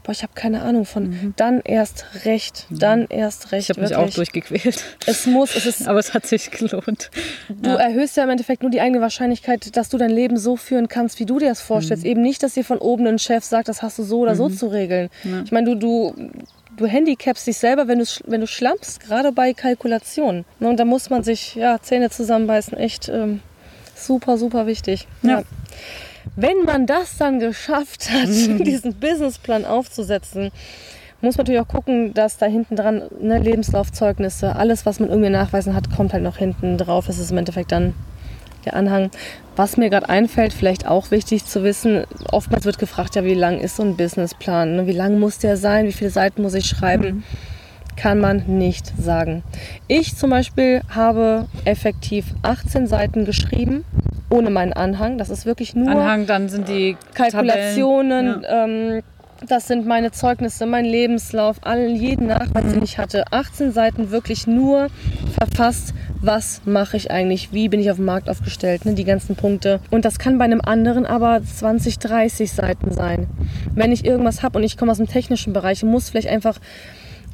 boah, 0.05 0.13
ich 0.13 0.23
habe 0.23 0.33
keine 0.35 0.63
Ahnung 0.63 0.85
von. 0.85 1.35
Dann 1.37 1.61
erst 1.65 2.05
recht. 2.25 2.67
Dann 2.71 3.07
erst 3.09 3.51
recht. 3.51 3.71
Ich 3.71 3.77
habe 3.77 3.81
mich 3.81 3.97
auch 3.97 4.11
durchgequält. 4.11 4.85
Es 5.07 5.27
muss, 5.27 5.57
es 5.57 5.67
ist, 5.67 5.89
Aber 5.89 5.99
es 5.99 6.15
hat 6.15 6.27
sich 6.27 6.51
gelohnt. 6.51 7.11
du 7.49 7.71
erhöhst 7.71 8.17
ja 8.17 8.25
im 8.25 8.31
Endeffekt 8.31 8.63
nur 8.63 8.71
die 8.71 8.81
eigene 8.81 9.01
Wahrscheinlichkeit, 9.01 9.77
dass 9.77 9.89
du 9.89 9.99
dein 9.99 10.11
Leben 10.11 10.37
so 10.37 10.57
führen 10.57 10.89
kannst, 10.89 11.19
wie 11.19 11.27
du 11.27 11.39
dir 11.39 11.49
das 11.49 11.61
vorstellst. 11.61 12.05
Eben 12.05 12.23
nicht, 12.23 12.43
dass 12.43 12.55
dir 12.55 12.65
von 12.65 12.79
oben 12.79 13.07
ein 13.07 13.19
Chef 13.19 13.45
sagt, 13.45 13.69
das 13.69 13.83
hast 13.83 13.99
du 13.99 14.03
so 14.03 14.21
oder 14.21 14.37
so 14.37 14.49
zu 14.49 14.67
regeln. 14.67 15.09
Ich 15.45 15.53
meine, 15.53 15.75
du, 15.75 15.75
du, 15.77 16.31
du 16.77 16.87
handicapst 16.87 17.47
dich 17.47 17.57
selber, 17.57 17.89
wenn 17.89 17.99
du, 17.99 18.05
wenn 18.27 18.41
du 18.41 18.47
schlampst, 18.47 19.01
gerade 19.01 19.33
bei 19.33 19.55
Kalkulationen. 19.55 20.45
Ne, 20.61 20.69
Und 20.69 20.79
da 20.79 20.85
muss 20.85 21.11
man 21.11 21.25
sich 21.25 21.55
ja, 21.55 21.81
Zähne 21.81 22.11
zusammenbeißen. 22.11 22.77
Echt 22.77 23.09
ähm, 23.09 23.41
super, 23.95 24.37
super 24.37 24.67
wichtig. 24.67 25.07
Ja. 25.23 25.43
Wenn 26.37 26.65
man 26.65 26.87
das 26.87 27.17
dann 27.17 27.39
geschafft 27.39 28.11
hat, 28.11 28.29
diesen 28.29 28.95
Businessplan 28.95 29.65
aufzusetzen, 29.65 30.51
muss 31.21 31.37
man 31.37 31.45
natürlich 31.45 31.61
auch 31.61 31.69
gucken, 31.69 32.13
dass 32.13 32.37
da 32.37 32.47
hinten 32.47 32.77
dran 32.77 33.03
ne, 33.21 33.39
Lebenslaufzeugnisse, 33.39 34.57
alles, 34.57 34.85
was 34.85 35.01
man 35.01 35.09
irgendwie 35.09 35.31
nachweisen 35.31 35.75
hat, 35.75 35.91
kommt 35.95 36.13
halt 36.13 36.23
noch 36.23 36.37
hinten 36.37 36.77
drauf. 36.77 37.07
Das 37.07 37.19
ist 37.19 37.31
im 37.31 37.39
Endeffekt 37.39 37.73
dann 37.73 37.95
der 38.65 38.75
Anhang. 38.75 39.11
Was 39.57 39.77
mir 39.77 39.89
gerade 39.89 40.09
einfällt, 40.09 40.53
vielleicht 40.53 40.87
auch 40.87 41.11
wichtig 41.11 41.45
zu 41.45 41.63
wissen, 41.63 42.05
oftmals 42.31 42.65
wird 42.65 42.79
gefragt, 42.79 43.15
ja, 43.15 43.25
wie 43.25 43.35
lang 43.35 43.61
ist 43.61 43.77
so 43.77 43.83
ein 43.83 43.97
Businessplan? 43.97 44.77
Ne? 44.77 44.87
Wie 44.87 44.93
lang 44.93 45.19
muss 45.19 45.39
der 45.39 45.57
sein? 45.57 45.87
Wie 45.87 45.93
viele 45.93 46.11
Seiten 46.11 46.43
muss 46.43 46.55
ich 46.55 46.67
schreiben? 46.67 47.25
Kann 47.97 48.19
man 48.21 48.45
nicht 48.47 48.93
sagen. 48.99 49.43
Ich 49.89 50.17
zum 50.17 50.31
Beispiel 50.31 50.83
habe 50.89 51.47
effektiv 51.65 52.27
18 52.43 52.87
Seiten 52.87 53.25
geschrieben, 53.25 53.85
ohne 54.31 54.51
meinen 54.51 54.73
Anhang. 54.73 55.19
Das 55.19 55.31
ist 55.31 55.47
wirklich 55.47 55.75
nur 55.75 55.91
Anhang, 55.91 56.27
dann 56.27 56.49
sind 56.49 56.69
die 56.69 56.97
Kalkulationen, 57.15 58.43
Tabellen. 58.43 58.95
ähm, 58.97 59.03
das 59.49 59.69
sind 59.69 59.87
meine 59.87 60.11
Zeugnisse, 60.11 60.65
mein 60.67 60.85
Lebenslauf, 60.85 61.57
allen, 61.63 61.97
jeden 61.97 62.29
Nachweis, 62.29 62.73
den 62.73 62.83
ich 62.83 62.99
hatte. 62.99 63.25
18 63.31 63.73
Seiten 63.73 64.11
wirklich 64.11 64.47
nur 64.47 64.89
verfasst, 65.39 65.93
was 66.21 66.63
mache 66.65 66.97
ich 66.97 67.11
eigentlich, 67.11 67.53
wie 67.53 67.69
bin 67.69 67.81
ich 67.81 67.91
auf 67.91 67.97
dem 67.97 68.07
Markt 68.07 68.29
aufgestellt, 68.31 68.87
ne, 68.87 68.95
die 68.95 69.05
ganzen 69.05 69.37
Punkte. 69.37 69.81
Und 69.91 70.05
das 70.05 70.19
kann 70.19 70.39
bei 70.39 70.45
einem 70.45 70.61
anderen 70.63 71.05
aber 71.05 71.43
20, 71.43 71.99
30 71.99 72.53
Seiten 72.53 72.93
sein. 72.93 73.27
Wenn 73.75 73.93
ich 73.93 74.05
irgendwas 74.05 74.43
habe 74.43 74.59
und 74.59 74.65
ich 74.65 74.77
komme 74.77 74.93
aus 74.93 74.99
dem 74.99 75.09
technischen 75.09 75.53
Bereich 75.53 75.83
muss 75.83 76.11
vielleicht 76.11 76.29
einfach 76.29 76.59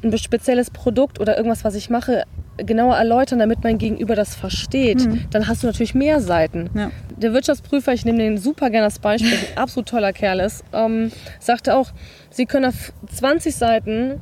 ein 0.03 0.17
spezielles 0.17 0.69
Produkt 0.69 1.19
oder 1.19 1.37
irgendwas, 1.37 1.63
was 1.63 1.75
ich 1.75 1.89
mache, 1.89 2.23
genauer 2.57 2.95
erläutern, 2.95 3.39
damit 3.39 3.63
mein 3.63 3.77
Gegenüber 3.77 4.15
das 4.15 4.35
versteht, 4.35 5.07
dann 5.31 5.47
hast 5.47 5.63
du 5.63 5.67
natürlich 5.67 5.95
mehr 5.95 6.19
Seiten. 6.21 6.69
Ja. 6.73 6.91
Der 7.17 7.33
Wirtschaftsprüfer, 7.33 7.93
ich 7.93 8.05
nehme 8.05 8.19
den 8.19 8.37
super 8.37 8.69
gerne 8.69 8.85
als 8.85 8.99
Beispiel, 8.99 9.31
ein 9.55 9.57
absolut 9.57 9.89
toller 9.89 10.13
Kerl 10.13 10.39
ist, 10.39 10.63
ähm, 10.73 11.11
sagte 11.39 11.75
auch, 11.75 11.91
Sie 12.29 12.45
können 12.45 12.65
auf 12.65 12.93
20 13.13 13.55
Seiten 13.55 14.19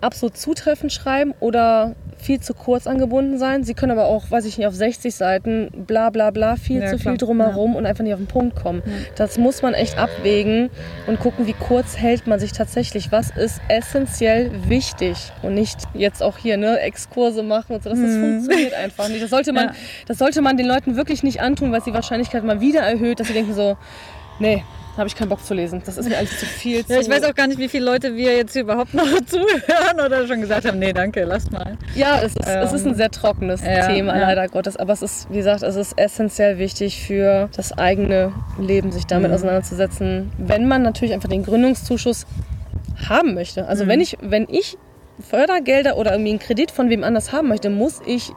absolut 0.00 0.36
zutreffend 0.36 0.92
schreiben 0.92 1.34
oder 1.40 1.94
viel 2.24 2.40
zu 2.40 2.54
kurz 2.54 2.86
angebunden 2.86 3.38
sein. 3.38 3.64
Sie 3.64 3.74
können 3.74 3.92
aber 3.92 4.06
auch, 4.06 4.30
weiß 4.30 4.46
ich 4.46 4.56
nicht, 4.58 4.66
auf 4.66 4.74
60 4.74 5.14
Seiten 5.14 5.70
bla 5.86 6.08
bla 6.10 6.30
bla 6.30 6.56
viel 6.56 6.80
Ja, 6.80 6.88
zu 6.88 6.96
klar. 6.96 7.12
viel 7.12 7.18
drumherum 7.18 7.76
und 7.76 7.84
einfach 7.84 8.02
nicht 8.02 8.14
auf 8.14 8.18
den 8.20 8.26
Punkt 8.26 8.56
kommen. 8.56 8.82
Das 9.16 9.36
muss 9.38 9.60
man 9.62 9.74
echt 9.74 9.98
abwägen 9.98 10.70
und 11.06 11.20
gucken, 11.20 11.46
wie 11.46 11.52
kurz 11.52 11.98
hält 11.98 12.26
man 12.26 12.38
sich 12.40 12.52
tatsächlich. 12.52 13.12
Was 13.12 13.30
ist 13.30 13.60
essentiell 13.68 14.50
wichtig 14.68 15.32
und 15.42 15.54
nicht 15.54 15.78
jetzt 15.92 16.22
auch 16.22 16.38
hier 16.38 16.56
ne, 16.56 16.80
Exkurse 16.80 17.42
machen 17.42 17.74
und 17.76 17.82
so. 17.84 17.90
Das, 17.90 18.00
das 18.00 18.16
funktioniert 18.16 18.74
einfach 18.74 19.08
nicht. 19.08 19.22
Das 19.22 19.30
sollte, 19.30 19.52
man, 19.52 19.66
Ja. 19.66 19.72
das 20.08 20.18
sollte 20.18 20.40
man 20.40 20.56
den 20.56 20.66
Leuten 20.66 20.96
wirklich 20.96 21.22
nicht 21.22 21.40
antun, 21.42 21.70
weil 21.72 21.78
es 21.80 21.84
die 21.84 21.92
Wahrscheinlichkeit 21.94 22.42
mal 22.44 22.60
wieder 22.60 22.80
erhöht, 22.80 23.20
dass 23.20 23.26
sie 23.28 23.34
denken 23.34 23.52
so, 23.54 23.76
nee, 24.38 24.64
habe 24.96 25.08
ich 25.08 25.16
keinen 25.16 25.28
Bock 25.28 25.44
zu 25.44 25.54
lesen. 25.54 25.82
Das 25.84 25.96
ist 25.98 26.08
mir 26.08 26.16
alles 26.16 26.38
zu 26.38 26.46
viel. 26.46 26.84
Ja, 26.86 26.98
ich 26.98 27.06
zu 27.06 27.10
weiß 27.10 27.24
auch 27.24 27.34
gar 27.34 27.46
nicht, 27.46 27.58
wie 27.58 27.68
viele 27.68 27.84
Leute 27.84 28.14
wir 28.14 28.36
jetzt 28.36 28.52
hier 28.52 28.62
überhaupt 28.62 28.94
noch 28.94 29.04
zuhören 29.26 30.00
oder 30.04 30.26
schon 30.26 30.40
gesagt 30.40 30.66
haben, 30.66 30.78
nee, 30.78 30.92
danke, 30.92 31.24
lasst 31.24 31.50
mal. 31.50 31.76
Ja, 31.94 32.20
es 32.22 32.36
ist, 32.36 32.46
es 32.46 32.72
ist 32.72 32.84
ein 32.84 32.90
Ähm, 32.92 32.94
sehr 32.96 33.10
trockenes 33.10 33.62
ja, 33.64 33.86
Thema, 33.88 34.14
ja. 34.16 34.22
leider 34.22 34.48
Gottes. 34.48 34.76
Aber 34.76 34.92
es 34.92 35.02
ist, 35.02 35.30
wie 35.30 35.36
gesagt, 35.36 35.62
es 35.62 35.76
ist 35.76 35.98
essentiell 35.98 36.58
wichtig 36.58 37.00
für 37.04 37.48
das 37.56 37.72
eigene 37.76 38.32
Leben, 38.58 38.92
sich 38.92 39.06
damit 39.06 39.30
Mhm. 39.30 39.34
auseinanderzusetzen. 39.34 40.32
Wenn 40.38 40.68
man 40.68 40.82
natürlich 40.82 41.14
einfach 41.14 41.28
den 41.28 41.44
Gründungszuschuss 41.44 42.26
haben 43.08 43.34
möchte. 43.34 43.66
Also 43.66 43.84
Mhm. 43.84 43.88
wenn 43.88 44.00
ich, 44.00 44.16
wenn 44.20 44.46
ich 44.48 44.78
Fördergelder 45.20 45.96
oder 45.96 46.12
irgendwie 46.12 46.30
einen 46.30 46.38
Kredit 46.38 46.70
von 46.70 46.90
wem 46.90 47.04
anders 47.04 47.32
haben 47.32 47.48
möchte, 47.48 47.70
muss 47.70 48.00
ich, 48.06 48.30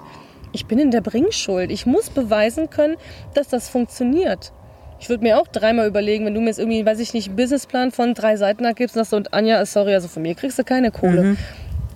ich 0.54 0.66
bin 0.66 0.80
in 0.80 0.92
der 0.92 1.02
Bringschuld. 1.02 1.72
Ich 1.72 1.86
muss 1.86 2.10
beweisen 2.10 2.70
können, 2.70 2.96
dass 3.34 3.48
das 3.48 3.70
funktioniert. 3.70 4.52
Ich 5.00 5.10
würde 5.10 5.24
mir 5.24 5.40
auch 5.40 5.48
dreimal 5.48 5.88
überlegen, 5.88 6.26
wenn 6.26 6.34
du 6.34 6.42
mir 6.42 6.48
jetzt 6.48 6.60
irgendwie, 6.60 6.86
weiß 6.86 7.00
ich 7.00 7.14
nicht, 7.14 7.28
einen 7.28 7.36
Businessplan 7.36 7.92
von 7.92 8.14
drei 8.14 8.36
Seiten 8.36 8.66
abgibst 8.66 8.96
und 8.96 9.02
sagst, 9.02 9.14
und 9.14 9.34
Anja, 9.34 9.64
sorry, 9.66 9.94
also 9.94 10.08
von 10.08 10.24
mir 10.24 10.36
kriegst 10.36 10.58
du 10.58 10.64
keine 10.64 10.92
Kohle. 10.92 11.24
Mhm. 11.24 11.38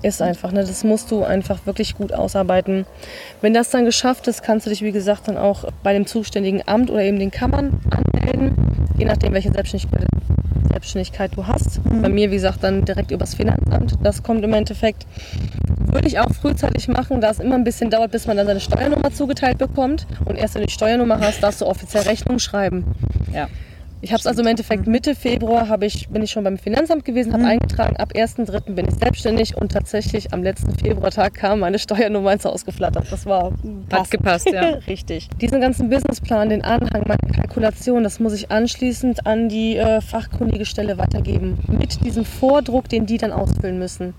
Ist 0.04 0.22
einfach, 0.22 0.52
ne? 0.52 0.62
Das 0.62 0.84
musst 0.84 1.12
du 1.12 1.24
einfach 1.24 1.66
wirklich 1.68 1.96
gut 1.96 2.12
ausarbeiten. 2.12 2.86
Wenn 3.42 3.54
das 3.54 3.70
dann 3.70 3.86
geschafft 3.86 4.28
ist, 4.28 4.42
kannst 4.42 4.66
du 4.66 4.72
dich, 4.72 4.82
wie 4.82 4.92
gesagt, 4.92 5.28
dann 5.28 5.38
auch 5.38 5.66
bei 5.84 5.94
dem 5.94 6.08
zuständigen 6.08 6.64
Amt 6.66 6.90
oder 6.90 7.04
eben 7.04 7.20
den 7.20 7.30
Kammern 7.30 7.80
anmelden, 7.92 8.56
je 8.98 9.06
nachdem, 9.06 9.34
welche 9.34 9.52
Selbstständigkeit, 9.52 10.08
Selbstständigkeit 10.72 11.32
du 11.36 11.46
hast. 11.46 11.82
Bei 11.84 12.10
mir, 12.10 12.32
wie 12.32 12.36
gesagt, 12.36 12.64
dann 12.64 12.84
direkt 12.84 13.12
übers 13.12 13.36
Finanzamt. 13.36 13.98
Das 14.02 14.24
kommt 14.24 14.44
im 14.44 14.54
Endeffekt. 14.54 15.06
Würde 15.78 16.08
ich 16.08 16.18
auch 16.18 16.32
frühzeitig 16.32 16.88
machen, 16.88 17.22
da 17.22 17.30
es 17.30 17.40
immer 17.40 17.56
ein 17.56 17.64
bisschen 17.64 17.92
dauert, 17.92 18.12
bis 18.12 18.26
man 18.26 18.38
dann 18.38 18.48
seine 18.48 18.60
Steuernummer 18.60 19.12
zugeteilt 19.12 19.60
bekommt. 19.60 20.08
Und 20.26 20.38
erst 20.38 20.56
wenn 20.56 20.62
du 20.62 20.68
die 20.68 20.74
Steuernummer 20.74 21.20
hast, 21.20 21.44
darfst 21.44 21.62
du 21.62 21.66
offiziell 21.68 22.04
Rechnung 22.04 22.40
schreiben. 22.40 22.86
Ja. 23.32 23.48
Ich 24.04 24.12
habe 24.12 24.20
es 24.20 24.26
also 24.26 24.42
im 24.42 24.48
Endeffekt 24.48 24.88
Mitte 24.88 25.14
Februar 25.14 25.70
habe 25.70 25.86
ich, 25.86 26.10
bin 26.10 26.24
ich 26.24 26.32
schon 26.32 26.44
beim 26.44 26.58
Finanzamt 26.58 27.06
gewesen, 27.06 27.34
habe 27.34 27.46
eingetragen, 27.46 27.98
ab 27.98 28.14
1.3. 28.16 28.74
bin 28.74 28.88
ich 28.88 28.96
selbstständig 28.96 29.56
und 29.58 29.72
tatsächlich 29.72 30.34
am 30.34 30.42
letzten 30.42 30.74
Februartag 30.74 31.36
kam 31.36 31.60
meine 31.60 31.78
Steuernummer 31.78 32.34
ins 32.34 32.44
Haus 32.44 32.66
geflattert. 32.66 33.12
Das 33.12 33.28
war 33.28 33.54
Hat 33.92 34.10
gepasst, 34.10 34.50
ja. 34.52 34.62
Richtig. 34.88 35.30
Diesen 35.40 35.62
ganzen 35.62 35.90
Businessplan, 35.90 36.50
den 36.50 36.64
Anhang, 36.64 37.04
meine 37.08 37.32
Kalkulation, 37.32 38.04
das 38.04 38.20
muss 38.20 38.34
ich 38.34 38.50
anschließend 38.50 39.28
an 39.28 39.50
die 39.50 39.78
äh, 39.78 40.02
fachkundige 40.02 40.66
Stelle 40.66 40.98
weitergeben. 40.98 41.60
Mit 41.68 42.04
diesem 42.04 42.26
Vordruck, 42.26 42.90
den 42.90 43.06
die 43.06 43.20
dann 43.20 43.32
ausfüllen 43.32 43.78
müssen. 43.78 44.16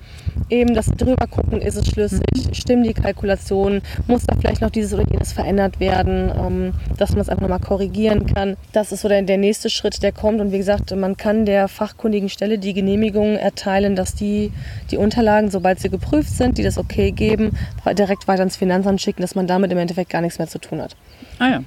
Eben, 0.48 0.80
sie 0.80 0.94
drüber 0.96 1.26
gucken, 1.26 1.60
ist 1.60 1.76
es 1.76 1.88
schlüssig, 1.88 2.22
stimmen 2.52 2.84
die 2.84 2.94
Kalkulationen, 2.94 3.82
muss 4.06 4.26
da 4.26 4.36
vielleicht 4.36 4.60
noch 4.60 4.70
dieses 4.70 4.94
oder 4.94 5.10
jenes 5.10 5.32
verändert 5.32 5.80
werden, 5.80 6.30
ähm, 6.38 6.74
dass 6.98 7.10
man 7.10 7.18
das 7.18 7.28
einfach 7.28 7.42
nochmal 7.42 7.58
korrigieren 7.58 8.26
kann. 8.26 8.56
Das 8.72 8.92
ist 8.92 9.00
so 9.00 9.08
der, 9.08 9.22
der 9.22 9.38
nächste 9.38 9.71
Schritt, 9.72 10.02
der 10.02 10.12
kommt. 10.12 10.40
Und 10.40 10.52
wie 10.52 10.58
gesagt, 10.58 10.94
man 10.94 11.16
kann 11.16 11.44
der 11.44 11.68
fachkundigen 11.68 12.28
Stelle 12.28 12.58
die 12.58 12.72
Genehmigung 12.72 13.36
erteilen, 13.36 13.96
dass 13.96 14.14
die 14.14 14.52
die 14.90 14.96
Unterlagen, 14.96 15.50
sobald 15.50 15.80
sie 15.80 15.88
geprüft 15.88 16.30
sind, 16.30 16.58
die 16.58 16.62
das 16.62 16.78
okay 16.78 17.10
geben, 17.10 17.56
direkt 17.98 18.28
weiter 18.28 18.42
ins 18.42 18.56
Finanzamt 18.56 19.00
schicken, 19.00 19.22
dass 19.22 19.34
man 19.34 19.46
damit 19.46 19.72
im 19.72 19.78
Endeffekt 19.78 20.10
gar 20.10 20.20
nichts 20.20 20.38
mehr 20.38 20.48
zu 20.48 20.58
tun 20.58 20.80
hat. 20.80 20.96
Ah 21.38 21.48
ja. 21.48 21.64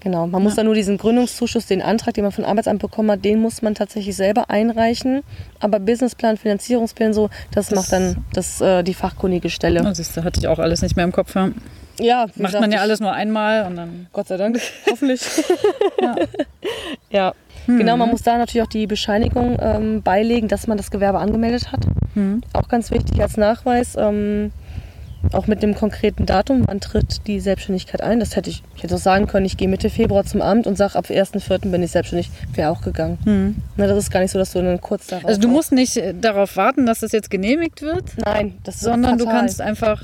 Genau, 0.00 0.28
man 0.28 0.42
muss 0.44 0.54
dann 0.54 0.66
nur 0.66 0.76
diesen 0.76 0.96
Gründungszuschuss, 0.96 1.66
den 1.66 1.82
Antrag, 1.82 2.14
den 2.14 2.22
man 2.22 2.32
vom 2.32 2.44
Arbeitsamt 2.44 2.80
bekommen 2.80 3.10
hat, 3.10 3.24
den 3.24 3.40
muss 3.40 3.62
man 3.62 3.74
tatsächlich 3.74 4.14
selber 4.14 4.48
einreichen. 4.48 5.22
Aber 5.58 5.80
Businessplan, 5.80 6.36
Finanzierungsplan, 6.36 7.12
so, 7.12 7.30
das, 7.50 7.72
macht 7.72 7.90
dann 7.90 8.24
das, 8.32 8.60
äh, 8.60 8.84
die 8.84 8.94
fachkundige 8.94 9.50
Stelle. 9.50 9.84
Oh, 9.84 9.92
siehst 9.92 10.16
du, 10.16 10.22
hatte 10.22 10.38
ich 10.38 10.46
auch 10.46 10.60
alles 10.60 10.82
nicht 10.82 10.94
mehr 10.94 11.04
im 11.04 11.12
Kopf. 11.12 11.34
Ja. 11.34 11.50
Ja, 12.00 12.26
Macht 12.26 12.36
gesagt, 12.36 12.60
man 12.60 12.70
ja 12.70 12.80
alles 12.80 13.00
nur 13.00 13.12
einmal 13.12 13.66
und 13.66 13.74
dann. 13.76 14.06
Gott 14.12 14.28
sei 14.28 14.36
Dank, 14.36 14.60
hoffentlich. 14.90 15.20
Ja. 16.00 16.14
ja, 17.10 17.34
genau, 17.76 17.96
man 17.96 18.10
muss 18.10 18.22
da 18.22 18.38
natürlich 18.38 18.62
auch 18.62 18.70
die 18.70 18.86
Bescheinigung 18.86 19.58
ähm, 19.60 20.02
beilegen, 20.02 20.48
dass 20.48 20.66
man 20.66 20.76
das 20.76 20.90
Gewerbe 20.90 21.18
angemeldet 21.18 21.72
hat. 21.72 21.86
Hm. 22.14 22.42
Auch 22.52 22.68
ganz 22.68 22.90
wichtig 22.90 23.20
als 23.20 23.36
Nachweis. 23.36 23.96
Ähm, 23.98 24.52
auch 25.32 25.46
mit 25.46 25.62
dem 25.62 25.74
konkreten 25.74 26.26
Datum, 26.26 26.62
wann 26.66 26.80
tritt 26.80 27.26
die 27.26 27.40
Selbstständigkeit 27.40 28.02
ein. 28.02 28.20
Das 28.20 28.36
hätte 28.36 28.50
ich, 28.50 28.62
ich 28.76 28.82
hätte 28.84 28.94
auch 28.94 29.00
sagen 29.00 29.26
können, 29.26 29.46
ich 29.46 29.56
gehe 29.56 29.68
Mitte 29.68 29.90
Februar 29.90 30.24
zum 30.24 30.40
Amt 30.40 30.66
und 30.66 30.76
sage, 30.76 30.94
ab 30.96 31.06
1.4. 31.06 31.70
bin 31.70 31.82
ich 31.82 31.90
selbstständig. 31.90 32.30
Wäre 32.54 32.70
auch 32.70 32.82
gegangen. 32.82 33.18
Hm. 33.24 33.56
Na, 33.76 33.86
das 33.86 33.98
ist 33.98 34.10
gar 34.10 34.20
nicht 34.20 34.30
so, 34.30 34.38
dass 34.38 34.52
du 34.52 34.62
dann 34.62 34.80
kurz 34.80 35.08
darauf... 35.08 35.26
Also 35.26 35.40
du 35.40 35.48
musst 35.48 35.72
nicht 35.72 35.96
äh, 35.96 36.14
darauf 36.14 36.56
warten, 36.56 36.86
dass 36.86 37.00
das 37.00 37.12
jetzt 37.12 37.30
genehmigt 37.30 37.82
wird, 37.82 38.04
Nein, 38.24 38.58
das 38.62 38.76
ist 38.76 38.82
sondern 38.82 39.18
du 39.18 39.24
fatal. 39.24 39.40
kannst 39.40 39.60
einfach. 39.60 40.02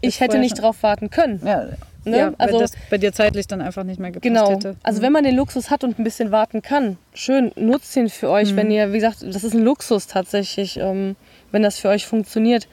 Ich 0.00 0.20
hätte 0.20 0.38
nicht 0.38 0.58
darauf 0.58 0.82
warten 0.82 1.10
können. 1.10 1.40
Ja, 1.44 1.66
Ne? 2.10 2.18
ja 2.18 2.26
Also- 2.38 2.58
also 2.58 2.58
das 2.60 2.72
bei 2.90 2.98
dir 2.98 3.12
zeitlich 3.12 3.46
dann 3.46 3.60
einfach 3.60 3.84
nicht 3.84 4.00
mehr 4.00 4.10
gepasst 4.10 4.22
Genau. 4.22 4.50
hätte. 4.50 4.76
Also 4.82 5.02
wenn 5.02 5.12
man 5.12 5.24
den 5.24 5.36
Luxus 5.36 5.70
hat 5.70 5.84
und 5.84 5.98
ein 5.98 6.04
bisschen 6.04 6.30
warten 6.30 6.62
kann, 6.62 6.96
schön, 7.14 7.52
nutzt 7.56 7.94
ihn 7.96 8.08
für 8.08 8.30
euch, 8.30 8.54
wenn 8.56 8.70
ihr, 8.70 8.90
wie 8.92 8.96
gesagt, 8.98 9.18
das 9.22 9.44
ist 9.44 9.54
ein 9.54 9.62
Luxus 9.64 10.06
tatsächlich, 10.06 10.78
ähm, 10.78 11.16
wenn 11.52 11.62
das 11.62 11.78
für 11.78 11.88
euch 11.88 12.06
funktioniert. 12.06 12.68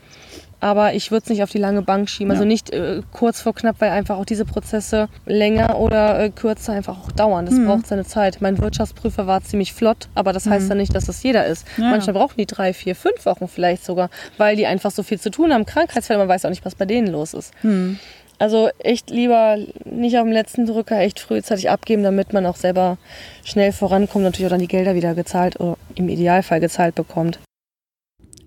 Aber 0.62 0.94
ich 0.94 1.12
würde 1.12 1.24
es 1.26 1.30
nicht 1.30 1.44
auf 1.44 1.52
die 1.52 1.58
lange 1.60 1.82
Bank 1.82 2.10
schieben. 2.10 2.32
Also 2.32 2.44
Ja. 2.44 2.48
nicht 2.48 2.72
äh, 2.72 3.02
kurz 3.12 3.42
vor 3.42 3.54
knapp, 3.54 3.76
weil 3.80 3.92
einfach 3.92 4.18
auch 4.18 4.26
diese 4.26 4.46
Prozesse 4.46 5.10
länger 5.26 5.78
oder 5.78 6.18
äh, 6.20 6.30
kürzer 6.30 6.72
einfach 6.74 6.98
auch 6.98 7.12
dauern. 7.12 7.46
Das 7.46 7.56
braucht 7.64 7.86
seine 7.86 8.06
Zeit. 8.06 8.38
Mein 8.40 8.58
Wirtschaftsprüfer 8.58 9.28
war 9.28 9.44
ziemlich 9.44 9.74
flott, 9.74 10.08
aber 10.16 10.32
das 10.34 10.48
heißt 10.48 10.70
ja 10.70 10.76
nicht, 10.76 10.96
dass 10.96 11.06
das 11.06 11.22
jeder 11.22 11.46
ist. 11.46 11.68
Ja. 11.78 11.90
Manchmal 11.92 12.14
brauchen 12.16 12.36
die 12.38 12.46
drei, 12.48 12.74
vier, 12.74 12.96
fünf 12.96 13.26
Wochen 13.26 13.48
vielleicht 13.48 13.84
sogar, 13.86 14.10
weil 14.38 14.56
die 14.56 14.66
einfach 14.66 14.92
so 14.92 15.04
viel 15.04 15.20
zu 15.20 15.30
tun 15.30 15.54
haben. 15.54 15.66
Krankheitsfälle, 15.66 16.20
man 16.20 16.30
weiß 16.30 16.46
auch 16.46 16.50
nicht, 16.50 16.66
was 16.66 16.74
bei 16.74 16.86
denen 16.86 17.08
los 17.08 17.34
ist. 17.34 17.54
Also 18.38 18.70
echt 18.80 19.10
lieber 19.10 19.58
nicht 19.86 20.18
auf 20.18 20.24
dem 20.24 20.32
letzten 20.32 20.66
Drücker 20.66 21.00
echt 21.00 21.20
frühzeitig 21.20 21.70
abgeben, 21.70 22.04
damit 22.04 22.34
man 22.34 22.46
auch 22.46 22.58
selber 22.58 22.98
schnell 23.44 23.72
vorankommt 23.72 24.26
natürlich 24.26 24.48
auch 24.48 24.52
dann 24.52 24.60
die 24.60 24.68
Gelder 24.68 24.96
wieder 24.96 25.16
gezahlt 25.16 25.60
oder 25.60 25.78
im 25.96 26.10
Idealfall 26.10 26.60
gezahlt 26.60 26.96
bekommt. 26.96 27.40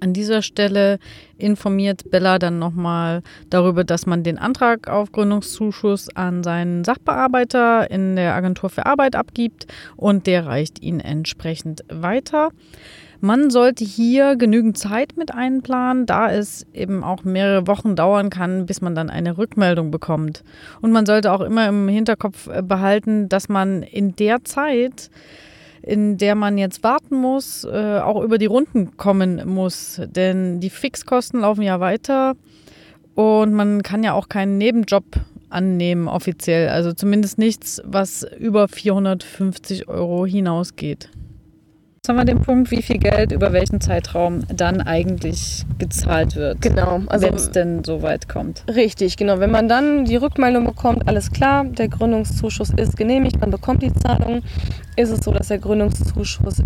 An 0.00 0.12
dieser 0.12 0.42
Stelle 0.42 0.98
informiert 1.38 2.10
Bella 2.10 2.38
dann 2.38 2.60
nochmal 2.60 3.22
darüber, 3.50 3.82
dass 3.82 4.06
man 4.06 4.22
den 4.22 4.38
Antrag 4.38 4.88
auf 4.88 5.10
Gründungszuschuss 5.10 6.14
an 6.14 6.44
seinen 6.44 6.84
Sachbearbeiter 6.84 7.90
in 7.90 8.14
der 8.14 8.34
Agentur 8.34 8.70
für 8.70 8.86
Arbeit 8.86 9.16
abgibt 9.16 9.66
und 9.96 10.28
der 10.28 10.46
reicht 10.46 10.80
ihn 10.80 11.00
entsprechend 11.00 11.82
weiter. 11.88 12.50
Man 13.20 13.50
sollte 13.50 13.84
hier 13.84 14.36
genügend 14.36 14.78
Zeit 14.78 15.16
mit 15.16 15.34
einplanen, 15.34 16.06
da 16.06 16.30
es 16.30 16.66
eben 16.72 17.02
auch 17.02 17.24
mehrere 17.24 17.66
Wochen 17.66 17.96
dauern 17.96 18.30
kann, 18.30 18.66
bis 18.66 18.80
man 18.80 18.94
dann 18.94 19.10
eine 19.10 19.38
Rückmeldung 19.38 19.90
bekommt. 19.90 20.44
Und 20.80 20.92
man 20.92 21.04
sollte 21.04 21.32
auch 21.32 21.40
immer 21.40 21.68
im 21.68 21.88
Hinterkopf 21.88 22.46
äh, 22.46 22.62
behalten, 22.62 23.28
dass 23.28 23.48
man 23.48 23.82
in 23.82 24.14
der 24.14 24.44
Zeit 24.44 25.10
in 25.80 26.18
der 26.18 26.34
man 26.34 26.58
jetzt 26.58 26.82
warten 26.82 27.16
muss, 27.16 27.64
äh, 27.64 28.00
auch 28.00 28.22
über 28.22 28.36
die 28.36 28.46
Runden 28.46 28.96
kommen 28.96 29.48
muss. 29.48 30.00
Denn 30.04 30.60
die 30.60 30.70
Fixkosten 30.70 31.40
laufen 31.40 31.62
ja 31.62 31.80
weiter 31.80 32.34
und 33.14 33.54
man 33.54 33.82
kann 33.82 34.02
ja 34.02 34.12
auch 34.12 34.28
keinen 34.28 34.58
Nebenjob 34.58 35.04
annehmen 35.50 36.08
offiziell. 36.08 36.68
Also 36.68 36.92
zumindest 36.92 37.38
nichts, 37.38 37.80
was 37.84 38.26
über 38.38 38.68
450 38.68 39.88
Euro 39.88 40.26
hinausgeht. 40.26 41.08
Jetzt 42.08 42.16
haben 42.16 42.26
wir 42.26 42.34
den 42.34 42.40
Punkt, 42.40 42.70
wie 42.70 42.80
viel 42.80 42.96
Geld 42.96 43.32
über 43.32 43.52
welchen 43.52 43.82
Zeitraum 43.82 44.40
dann 44.48 44.80
eigentlich 44.80 45.66
gezahlt 45.76 46.36
wird. 46.36 46.62
Genau, 46.62 47.02
also 47.08 47.26
wenn 47.26 47.34
es 47.34 47.50
denn 47.50 47.84
so 47.84 48.00
weit 48.00 48.30
kommt. 48.30 48.64
richtig, 48.66 49.18
genau. 49.18 49.40
Wenn 49.40 49.50
man 49.50 49.68
dann 49.68 50.06
die 50.06 50.16
Rückmeldung 50.16 50.64
bekommt, 50.64 51.06
alles 51.06 51.30
klar, 51.32 51.64
der 51.64 51.88
Gründungszuschuss 51.88 52.70
ist 52.70 52.96
genehmigt, 52.96 53.38
man 53.42 53.50
bekommt 53.50 53.82
die 53.82 53.92
Zahlung, 53.92 54.40
ist 54.96 55.10
es 55.10 55.22
so, 55.22 55.32
dass 55.32 55.48
der 55.48 55.58
Gründungszuschuss 55.58 56.62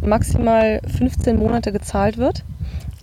maximal 0.00 0.80
15 0.96 1.36
Monate 1.36 1.72
gezahlt 1.72 2.16
wird. 2.16 2.44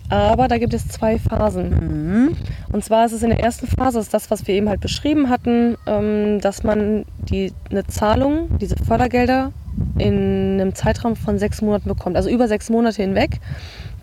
Aber 0.08 0.48
da 0.48 0.58
gibt 0.58 0.74
es 0.74 0.88
zwei 0.88 1.18
Phasen. 1.18 1.70
Mhm. 1.70 2.36
Und 2.72 2.84
zwar 2.84 3.06
ist 3.06 3.12
es 3.12 3.22
in 3.22 3.30
der 3.30 3.40
ersten 3.40 3.66
Phase, 3.66 3.98
das 3.98 4.06
ist 4.06 4.14
das, 4.14 4.30
was 4.30 4.46
wir 4.46 4.54
eben 4.54 4.68
halt 4.68 4.80
beschrieben 4.80 5.28
hatten, 5.28 5.76
ähm, 5.86 6.40
dass 6.40 6.62
man 6.62 7.04
die, 7.18 7.52
eine 7.70 7.86
Zahlung, 7.86 8.58
diese 8.58 8.76
Fördergelder, 8.76 9.52
in 9.98 10.60
einem 10.60 10.74
Zeitraum 10.74 11.16
von 11.16 11.38
sechs 11.38 11.60
Monaten 11.60 11.88
bekommt. 11.88 12.16
Also 12.16 12.30
über 12.30 12.48
sechs 12.48 12.70
Monate 12.70 13.02
hinweg 13.02 13.40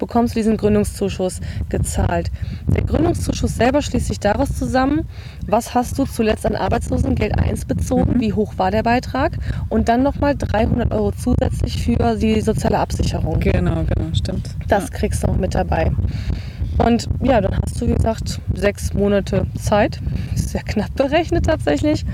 bekommst 0.05 0.35
du 0.35 0.39
diesen 0.39 0.57
Gründungszuschuss 0.57 1.39
gezahlt. 1.69 2.29
Der 2.67 2.83
Gründungszuschuss 2.83 3.55
selber 3.55 3.81
schließt 3.81 4.07
sich 4.07 4.19
daraus 4.19 4.53
zusammen, 4.57 5.07
was 5.47 5.73
hast 5.73 5.97
du 5.97 6.03
zuletzt 6.03 6.45
an 6.45 6.55
Arbeitslosengeld 6.55 7.39
1 7.39 7.65
bezogen, 7.65 8.19
wie 8.19 8.33
hoch 8.33 8.53
war 8.57 8.69
der 8.69 8.83
Beitrag 8.83 9.37
und 9.69 9.87
dann 9.87 10.03
nochmal 10.03 10.35
300 10.35 10.91
Euro 10.91 11.11
zusätzlich 11.11 11.81
für 11.81 12.15
die 12.15 12.41
soziale 12.41 12.79
Absicherung. 12.79 13.39
Genau, 13.39 13.83
genau, 13.83 14.13
stimmt. 14.13 14.49
Das 14.67 14.91
kriegst 14.91 15.23
du 15.23 15.27
noch 15.27 15.37
mit 15.37 15.55
dabei. 15.55 15.91
Und 16.77 17.07
ja, 17.21 17.41
dann 17.41 17.57
hast 17.61 17.79
du, 17.79 17.87
wie 17.87 17.93
gesagt, 17.93 18.39
sechs 18.53 18.93
Monate 18.93 19.45
Zeit, 19.59 19.99
sehr 20.35 20.63
knapp 20.63 20.93
berechnet 20.95 21.45
tatsächlich, 21.45 22.05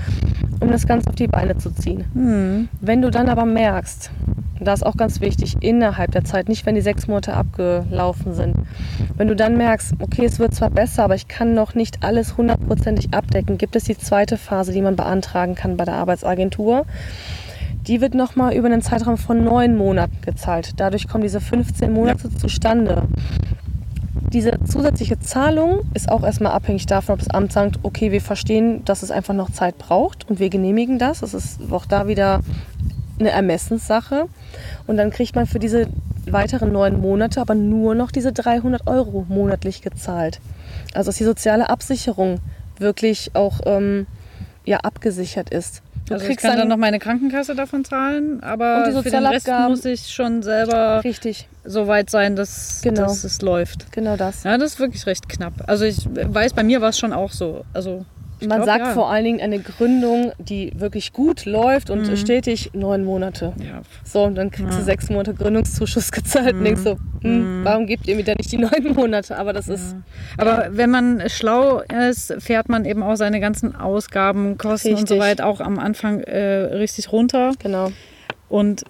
um 0.60 0.70
das 0.70 0.86
Ganze 0.86 1.08
auf 1.08 1.16
die 1.16 1.28
Beine 1.28 1.56
zu 1.56 1.70
ziehen. 1.70 2.04
Hm. 2.12 2.68
Wenn 2.80 3.02
du 3.02 3.10
dann 3.10 3.28
aber 3.28 3.46
merkst, 3.46 4.10
das 4.60 4.80
ist 4.80 4.86
auch 4.86 4.96
ganz 4.96 5.20
wichtig, 5.22 5.56
innerhalb 5.60 6.12
der 6.12 6.24
Zeit, 6.24 6.48
nicht 6.48 6.66
wenn 6.66 6.74
die 6.74 6.82
sechs 6.82 7.06
Monate 7.06 7.32
abgelaufen 7.32 8.34
sind, 8.34 8.56
wenn 9.16 9.28
du 9.28 9.34
dann 9.34 9.56
merkst, 9.56 9.94
okay, 10.00 10.26
es 10.26 10.38
wird 10.38 10.54
zwar 10.54 10.70
besser, 10.70 11.04
aber 11.04 11.14
ich 11.14 11.28
kann 11.28 11.54
noch 11.54 11.74
nicht 11.74 12.04
alles 12.04 12.36
hundertprozentig 12.36 13.14
abdecken, 13.14 13.56
gibt 13.56 13.74
es 13.74 13.84
die 13.84 13.96
zweite 13.96 14.36
Phase, 14.36 14.72
die 14.72 14.82
man 14.82 14.96
beantragen 14.96 15.54
kann 15.54 15.78
bei 15.78 15.86
der 15.86 15.94
Arbeitsagentur. 15.94 16.84
Die 17.86 18.02
wird 18.02 18.14
nochmal 18.14 18.54
über 18.54 18.66
einen 18.66 18.82
Zeitraum 18.82 19.16
von 19.16 19.42
neun 19.42 19.76
Monaten 19.76 20.18
gezahlt. 20.20 20.72
Dadurch 20.76 21.08
kommen 21.08 21.22
diese 21.22 21.40
15 21.40 21.90
Monate 21.90 22.28
zustande. 22.36 23.04
Diese 24.32 24.52
zusätzliche 24.64 25.18
Zahlung 25.18 25.80
ist 25.92 26.08
auch 26.08 26.22
erstmal 26.22 26.52
abhängig 26.52 26.86
davon, 26.86 27.14
ob 27.14 27.18
das 27.18 27.30
Amt 27.30 27.52
sagt, 27.52 27.80
okay, 27.82 28.12
wir 28.12 28.20
verstehen, 28.20 28.84
dass 28.84 29.02
es 29.02 29.10
einfach 29.10 29.34
noch 29.34 29.50
Zeit 29.50 29.76
braucht 29.76 30.28
und 30.30 30.38
wir 30.38 30.50
genehmigen 30.50 30.98
das. 31.00 31.20
Das 31.20 31.34
ist 31.34 31.58
auch 31.72 31.84
da 31.84 32.06
wieder 32.06 32.40
eine 33.18 33.30
Ermessenssache. 33.30 34.26
Und 34.86 34.96
dann 34.96 35.10
kriegt 35.10 35.34
man 35.34 35.46
für 35.46 35.58
diese 35.58 35.88
weiteren 36.26 36.72
neun 36.72 37.00
Monate 37.00 37.40
aber 37.40 37.54
nur 37.54 37.94
noch 37.94 38.12
diese 38.12 38.32
300 38.32 38.86
Euro 38.86 39.26
monatlich 39.28 39.82
gezahlt. 39.82 40.40
Also 40.94 41.08
dass 41.08 41.16
die 41.16 41.24
soziale 41.24 41.68
Absicherung 41.68 42.38
wirklich 42.78 43.32
auch 43.34 43.60
ähm, 43.64 44.06
ja, 44.70 44.78
abgesichert 44.78 45.50
ist. 45.50 45.82
Du 46.06 46.14
Also 46.14 46.26
ich 46.28 46.36
kann 46.38 46.56
dann 46.56 46.68
noch 46.68 46.76
meine 46.76 46.98
Krankenkasse 46.98 47.54
davon 47.54 47.84
zahlen, 47.84 48.42
aber 48.42 48.84
für 49.02 49.10
den 49.10 49.26
Rest 49.26 49.48
muss 49.68 49.84
ich 49.84 50.08
schon 50.08 50.42
selber 50.42 51.02
richtig, 51.04 51.48
so 51.64 51.86
weit 51.88 52.08
sein, 52.10 52.36
dass, 52.36 52.80
Genau. 52.82 53.02
dass 53.02 53.24
es 53.24 53.42
läuft. 53.42 53.92
genau 53.92 54.16
das. 54.16 54.44
Ja, 54.44 54.56
das 54.58 54.72
ist 54.74 54.80
wirklich 54.80 55.06
recht 55.06 55.28
knapp. 55.28 55.52
Also 55.66 55.84
ich 55.84 56.08
weiß, 56.08 56.52
bei 56.54 56.62
mir 56.62 56.80
war 56.80 56.88
es 56.90 56.98
schon 56.98 57.12
auch 57.12 57.32
so. 57.32 57.64
Also 57.74 58.04
ich 58.40 58.48
Man 58.48 58.58
glaub, 58.58 58.66
sagt 58.66 58.86
ja. 58.86 58.92
vor 58.92 59.10
allen 59.10 59.24
Dingen 59.24 59.40
eine 59.40 59.58
Gründung, 59.58 60.32
die 60.38 60.72
wirklich 60.74 61.12
gut 61.12 61.44
läuft 61.44 61.90
und 61.90 62.06
stetig 62.16 62.70
neun 62.72 63.04
Monate. 63.04 63.52
Ja, 63.58 63.82
So, 64.04 64.24
und 64.24 64.34
dann 64.34 64.50
kriegst 64.50 64.78
du 64.78 64.82
sechs 64.82 65.10
Monate 65.10 65.34
Gründungszuschuss 65.34 66.10
gezahlt 66.12 66.54
und 66.54 66.64
denkst 66.64 66.82
so, 66.82 66.96
hm, 67.22 67.60
warum 67.64 67.86
gebt 67.86 68.08
ihr 68.08 68.16
mir 68.16 68.24
da 68.24 68.34
nicht 68.34 68.50
die 68.50 68.58
neun 68.58 68.94
Monate? 68.94 69.36
Aber 69.36 69.52
das 69.52 69.68
ist 69.68 69.94
Aber 70.36 70.68
wenn 70.70 70.90
man 70.90 71.28
schlau 71.28 71.82
ist, 72.08 72.34
fährt 72.38 72.68
man 72.68 72.84
eben 72.84 73.02
auch 73.02 73.16
seine 73.16 73.40
ganzen 73.40 73.76
Ausgaben, 73.76 74.58
Kosten 74.58 74.94
und 74.94 75.08
so 75.08 75.14
Richtig. 75.14 75.20
weiter 75.20 75.46
auch 75.46 75.60
am 75.60 75.78
Anfang 75.78 76.20
äh, 76.20 76.40
richtig 76.74 77.12
runter 77.12 77.52
genau. 77.58 77.92
und 78.48 78.84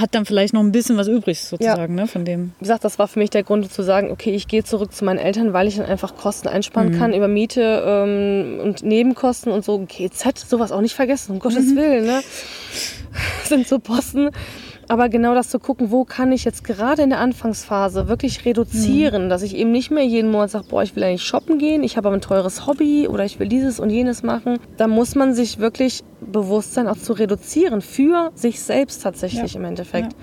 hat 0.00 0.14
dann 0.14 0.24
vielleicht 0.24 0.54
noch 0.54 0.60
ein 0.60 0.72
bisschen 0.72 0.96
was 0.96 1.08
übrig 1.08 1.40
sozusagen 1.40 1.94
ne, 1.94 2.06
von 2.06 2.24
dem. 2.24 2.52
Wie 2.58 2.64
gesagt, 2.64 2.84
das 2.84 2.98
war 2.98 3.08
für 3.08 3.18
mich 3.18 3.30
der 3.30 3.42
Grund 3.42 3.72
zu 3.72 3.82
sagen, 3.82 4.10
okay, 4.10 4.30
ich 4.30 4.48
gehe 4.48 4.64
zurück 4.64 4.92
zu 4.92 5.04
meinen 5.04 5.18
Eltern, 5.18 5.52
weil 5.52 5.68
ich 5.68 5.76
dann 5.76 5.86
einfach 5.86 6.16
Kosten 6.16 6.48
einsparen 6.48 6.98
kann 6.98 7.12
über 7.12 7.28
Miete 7.28 7.82
ähm, 7.86 8.60
und 8.62 8.82
Nebenkosten 8.82 9.52
und 9.52 9.64
so. 9.64 9.78
GZ, 9.86 10.38
sowas 10.38 10.72
auch 10.72 10.80
nicht 10.80 10.94
vergessen, 10.94 11.32
um 11.32 11.38
Gottes 11.38 11.74
Willen. 11.74 12.06
Ne? 12.06 12.22
Das 13.40 13.48
sind 13.48 13.66
so 13.66 13.78
Posten. 13.78 14.30
Aber 14.88 15.08
genau 15.08 15.34
das 15.34 15.48
zu 15.50 15.58
gucken, 15.58 15.90
wo 15.90 16.04
kann 16.04 16.30
ich 16.30 16.44
jetzt 16.44 16.62
gerade 16.62 17.02
in 17.02 17.10
der 17.10 17.18
Anfangsphase 17.18 18.06
wirklich 18.06 18.44
reduzieren, 18.44 19.28
dass 19.28 19.42
ich 19.42 19.56
eben 19.56 19.72
nicht 19.72 19.90
mehr 19.90 20.04
jeden 20.04 20.30
Monat 20.30 20.50
sage, 20.50 20.66
boah, 20.68 20.82
ich 20.82 20.94
will 20.94 21.02
eigentlich 21.02 21.24
shoppen 21.24 21.58
gehen, 21.58 21.82
ich 21.82 21.96
habe 21.96 22.08
aber 22.08 22.16
ein 22.16 22.20
teures 22.20 22.66
Hobby 22.66 23.08
oder 23.08 23.24
ich 23.24 23.40
will 23.40 23.48
dieses 23.48 23.80
und 23.80 23.90
jenes 23.90 24.22
machen. 24.22 24.58
Da 24.76 24.86
muss 24.86 25.16
man 25.16 25.34
sich 25.34 25.58
wirklich 25.58 26.04
bewusst 26.20 26.74
sein, 26.74 26.86
auch 26.86 26.96
zu 26.96 27.14
reduzieren 27.14 27.80
für 27.80 28.30
sich 28.34 28.60
selbst 28.60 29.02
tatsächlich 29.02 29.54
Ja. 29.54 29.58
im 29.58 29.64
Endeffekt. 29.66 30.14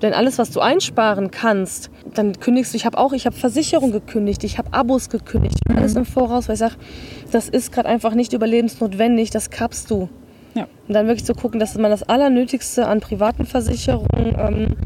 Denn 0.00 0.12
alles, 0.12 0.38
was 0.38 0.50
du 0.50 0.60
einsparen 0.60 1.30
kannst, 1.30 1.90
dann 2.14 2.38
kündigst 2.40 2.72
du. 2.72 2.76
Ich 2.76 2.84
habe 2.86 2.98
auch, 2.98 3.12
ich 3.12 3.26
habe 3.26 3.36
Versicherung 3.36 3.92
gekündigt, 3.92 4.44
ich 4.44 4.58
habe 4.58 4.72
Abos 4.72 5.08
gekündigt, 5.08 5.56
alles 5.74 5.94
im 5.94 6.04
Voraus, 6.04 6.48
weil 6.48 6.54
ich 6.54 6.58
sage, 6.60 6.74
das 7.30 7.48
ist 7.48 7.70
gerade 7.70 7.88
einfach 7.88 8.14
nicht 8.14 8.32
überlebensnotwendig, 8.32 9.30
das 9.30 9.50
kappst 9.50 9.90
du. 9.90 10.08
Ja. 10.54 10.66
Und 10.86 10.94
dann 10.94 11.06
wirklich 11.06 11.24
zu 11.24 11.34
gucken, 11.34 11.60
dass 11.60 11.76
man 11.76 11.90
das 11.90 12.02
Allernötigste 12.04 12.86
an 12.86 13.00
privaten 13.00 13.46
Versicherungen 13.46 14.36
ähm, 14.38 14.76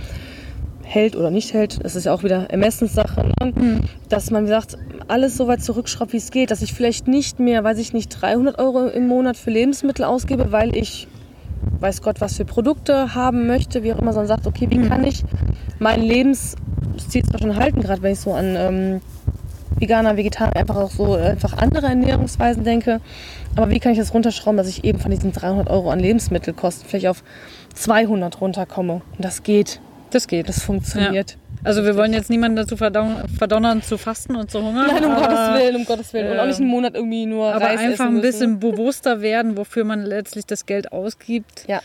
hält 0.83 1.17
oder 1.17 1.31
nicht 1.31 1.53
hält. 1.53 1.85
Das 1.85 1.95
ist 1.95 2.05
ja 2.05 2.15
auch 2.15 2.23
wieder 2.23 2.51
Ermessenssache. 2.51 3.31
Ne? 3.41 3.81
Dass 4.09 4.31
man 4.31 4.47
sagt, 4.47 4.79
alles 5.09 5.37
so 5.37 5.47
weit 5.47 5.63
zurückschraubt, 5.63 6.13
wie 6.13 6.19
es 6.19 6.31
geht. 6.31 6.51
Dass 6.51 6.63
ich 6.63 6.73
vielleicht 6.73 7.07
nicht 7.09 7.39
mehr, 7.39 7.63
weiß 7.65 7.79
ich 7.79 7.93
nicht, 7.93 8.09
300 8.09 8.59
Euro 8.59 8.87
im 8.87 9.07
Monat 9.07 9.37
für 9.37 9.51
Lebensmittel 9.51 10.05
ausgebe, 10.05 10.51
weil 10.53 10.75
ich 10.77 11.07
weiß 11.81 12.03
Gott, 12.03 12.21
was 12.21 12.37
für 12.37 12.45
Produkte 12.45 13.15
haben 13.15 13.47
möchte, 13.47 13.83
wie 13.83 13.93
auch 13.93 13.99
immer, 13.99 14.13
sondern 14.13 14.29
sagt, 14.29 14.47
okay, 14.47 14.67
wie 14.71 14.89
kann 14.89 15.05
ich 15.05 15.25
mein 15.79 16.03
Lebensstil 16.03 17.25
zwar 17.25 17.41
schon 17.41 17.57
halten, 17.57 17.81
gerade 17.81 18.03
wenn 18.03 18.13
ich 18.13 18.21
so 18.21 18.33
an 18.33 18.55
ähm, 18.57 19.01
Veganer, 19.79 20.17
Vegetarier, 20.17 20.57
einfach 20.57 20.77
auch 20.77 20.91
so 20.91 21.17
äh, 21.17 21.23
einfach 21.31 21.57
andere 21.59 21.87
Ernährungsweisen 21.87 22.65
denke, 22.65 23.01
aber 23.57 23.71
wie 23.71 23.79
kann 23.81 23.93
ich 23.93 23.99
das 23.99 24.15
runterschrauben, 24.15 24.57
dass 24.57 24.69
ich 24.69 24.85
eben 24.85 24.99
von 24.99 25.11
diesen 25.11 25.33
300 25.33 25.69
Euro 25.71 25.91
an 25.91 26.01
Lebensmittelkosten 26.01 26.89
vielleicht 26.89 27.09
auf 27.09 27.23
200 27.75 28.41
runterkomme? 28.41 28.95
Und 28.95 29.25
das 29.25 29.43
geht, 29.43 29.81
Das 30.11 30.27
geht. 30.27 30.49
das 30.49 30.63
funktioniert. 30.63 31.37
Also 31.65 31.85
wir 31.85 31.97
wollen 31.97 32.13
jetzt 32.13 32.31
niemanden 32.31 32.57
dazu 32.57 32.77
verdon 32.77 33.17
verdonnern 33.37 33.83
zu 33.83 33.99
fasten 33.99 34.37
und 34.37 34.51
zu 34.51 34.63
hungern. 34.63 34.87
Nein, 34.87 35.05
um 35.05 35.13
aber, 35.13 35.21
Gottes 35.27 35.61
Willen, 35.63 35.77
um 35.77 35.85
Gottes 35.85 36.13
Willen. 36.13 36.33
Und 36.33 36.39
auch 36.39 36.47
nicht 36.47 36.57
einen 36.57 36.67
ähm, 36.67 36.71
Monat 36.71 36.95
irgendwie 36.95 37.27
nur 37.27 37.53
Aber 37.55 37.65
Reis 37.67 37.81
einfach 37.81 38.07
ein 38.07 38.21
bisschen 38.21 38.61
bewusster 38.61 39.21
werden, 39.21 39.57
wofür 39.57 39.85
man 39.85 40.05
letztlich 40.05 40.47
das 40.47 40.67
Geld 40.67 40.93
ausgibt, 40.93 41.65
Ja. 41.67 41.81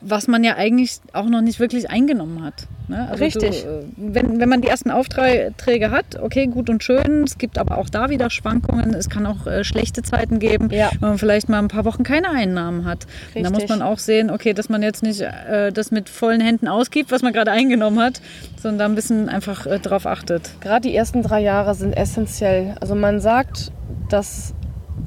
was 0.00 0.28
man 0.28 0.44
ja 0.44 0.56
eigentlich 0.56 0.98
auch 1.12 1.26
noch 1.26 1.40
nicht 1.40 1.60
wirklich 1.60 1.90
eingenommen 1.90 2.42
hat. 2.44 2.66
Ne? 2.88 3.06
Also 3.10 3.22
Richtig. 3.24 3.62
Du, 3.64 3.68
äh, 3.68 3.82
wenn, 3.96 4.40
wenn 4.40 4.48
man 4.48 4.60
die 4.62 4.68
ersten 4.68 4.90
Aufträge 4.90 5.90
hat, 5.90 6.18
okay, 6.20 6.46
gut 6.46 6.70
und 6.70 6.82
schön. 6.82 7.24
Es 7.24 7.38
gibt 7.38 7.58
aber 7.58 7.78
auch 7.78 7.88
da 7.90 8.08
wieder 8.10 8.30
Schwankungen. 8.30 8.94
Es 8.94 9.10
kann 9.10 9.26
auch 9.26 9.46
äh, 9.46 9.64
schlechte 9.64 10.02
Zeiten 10.02 10.38
geben, 10.38 10.70
Ja. 10.72 10.90
wenn 11.00 11.10
man 11.10 11.18
vielleicht 11.18 11.48
mal 11.48 11.58
ein 11.58 11.68
paar 11.68 11.84
Wochen 11.84 12.02
keine 12.02 12.30
Einnahmen 12.30 12.84
hat. 12.84 13.06
Und 13.34 13.42
da 13.44 13.50
muss 13.50 13.62
Richtig. 13.62 13.78
man 13.78 13.82
auch 13.82 13.98
sehen, 13.98 14.30
okay, 14.30 14.54
dass 14.54 14.68
man 14.68 14.82
jetzt 14.82 15.02
nicht 15.02 15.20
äh, 15.20 15.70
das 15.72 15.90
mit 15.90 16.08
vollen 16.08 16.40
Händen 16.40 16.68
ausgibt, 16.68 17.10
was 17.10 17.22
man 17.22 17.32
gerade 17.32 17.50
eingenommen 17.50 18.00
hat, 18.00 18.20
sondern 18.60 18.78
da 18.78 18.84
ein 18.86 18.94
bisschen 18.94 19.17
einfach 19.26 19.66
äh, 19.66 19.78
drauf 19.78 20.06
achtet. 20.06 20.60
Gerade 20.60 20.88
die 20.88 20.94
ersten 20.94 21.22
drei 21.22 21.40
Jahre 21.40 21.74
sind 21.74 21.94
essentiell. 21.94 22.74
Also 22.80 22.94
man 22.94 23.20
sagt, 23.20 23.72
dass 24.08 24.54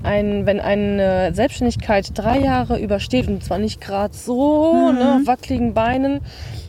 ein, 0.03 0.45
wenn 0.45 0.59
eine 0.59 1.33
Selbstständigkeit 1.33 2.11
drei 2.15 2.39
Jahre 2.39 2.79
übersteht 2.79 3.27
und 3.27 3.43
zwar 3.43 3.57
nicht 3.59 3.81
gerade 3.81 4.15
so, 4.15 4.91
ne, 4.91 5.17
auf 5.19 5.27
wackeligen 5.27 5.73
Beinen, 5.73 6.21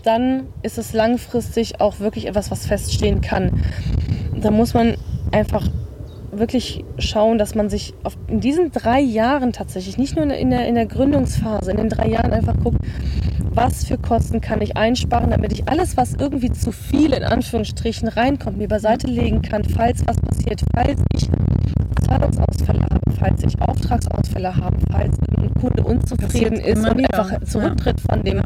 dann 0.05 0.49
ist 0.62 0.78
es 0.78 0.93
langfristig 0.93 1.80
auch 1.80 2.01
wirklich 2.01 2.26
etwas, 2.26 2.51
was 2.51 2.66
feststehen 2.66 3.20
kann. 3.20 3.62
Da 4.34 4.51
muss 4.51 4.74
man 4.74 4.97
einfach 5.30 5.66
wirklich 6.33 6.85
schauen, 6.99 7.39
dass 7.39 7.55
man 7.55 7.68
sich 7.68 7.95
auf, 8.03 8.16
in 8.26 8.41
diesen 8.41 8.72
drei 8.72 9.01
Jahren 9.01 9.53
tatsächlich, 9.53 9.99
nicht 9.99 10.16
nur 10.16 10.24
in 10.33 10.51
der, 10.51 10.66
in 10.66 10.74
der 10.74 10.87
Gründungsphase, 10.87 11.70
in 11.70 11.76
den 11.76 11.89
drei 11.89 12.09
Jahren 12.09 12.33
einfach 12.33 12.59
guckt, 12.62 12.78
was 13.55 13.85
für 13.85 13.99
Kosten 13.99 14.41
kann 14.41 14.62
ich 14.62 14.76
einsparen, 14.76 15.30
damit 15.30 15.53
ich 15.53 15.68
alles, 15.68 15.97
was 15.97 16.14
irgendwie 16.14 16.51
zu 16.51 16.72
viel 16.72 17.12
in 17.12 17.22
Anführungsstrichen 17.22 18.09
reinkommt, 18.09 18.57
mir 18.57 18.68
beiseite 18.68 19.07
legen 19.07 19.43
kann, 19.43 19.62
falls 19.64 20.07
was 20.07 20.16
passiert, 20.20 20.62
falls 20.74 21.01
ich 21.14 21.28
Zahlungsausfälle 22.07 22.72
habe, 22.72 22.72
falls 23.23 23.43
ich 23.45 23.61
Auftragsausfälle 23.61 24.57
habe, 24.57 24.77
falls 24.91 25.16
ein 25.39 25.55
Kunde 25.55 25.85
unzufrieden 25.85 26.59
ist 26.59 26.85
und 26.85 26.99
wieder. 26.99 27.25
einfach 27.25 27.45
zurücktritt 27.45 28.01
von 28.01 28.23
dem, 28.25 28.43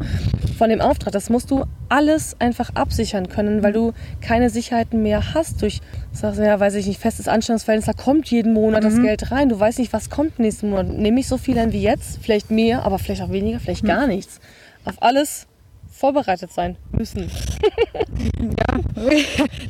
von 0.57 0.69
dem 0.69 0.81
Auftrag. 0.81 1.13
Das 1.13 1.29
musst 1.29 1.49
du 1.49 1.65
alles 1.89 2.35
einfach 2.39 2.69
absichern 2.75 3.27
können, 3.27 3.63
weil 3.63 3.73
du 3.73 3.93
keine 4.21 4.49
Sicherheiten 4.49 5.01
mehr 5.01 5.33
hast 5.33 5.61
durch, 5.61 5.81
sagst 6.11 6.39
du, 6.39 6.45
ja, 6.45 6.59
weiß 6.59 6.75
ich 6.75 6.85
nicht, 6.85 6.99
festes 6.99 7.27
Anstellungsverhältnis, 7.27 7.87
da 7.87 8.01
kommt 8.01 8.29
jeden 8.29 8.53
Monat 8.53 8.83
das 8.83 9.01
Geld 9.01 9.31
rein. 9.31 9.49
Du 9.49 9.59
weißt 9.59 9.79
nicht, 9.79 9.93
was 9.93 10.09
kommt 10.09 10.37
nächsten 10.37 10.69
Monat. 10.69 10.89
Nehme 10.89 11.19
ich 11.19 11.27
so 11.27 11.37
viel 11.37 11.57
ein 11.57 11.73
wie 11.73 11.81
jetzt, 11.81 12.19
vielleicht 12.21 12.51
mehr, 12.51 12.83
aber 12.83 12.99
vielleicht 12.99 13.23
auch 13.23 13.31
weniger, 13.31 13.59
vielleicht 13.59 13.83
gar 13.83 14.05
nichts. 14.05 14.39
Auf 14.85 15.01
alles 15.01 15.46
vorbereitet 15.97 16.51
sein 16.51 16.77
müssen. 16.91 17.29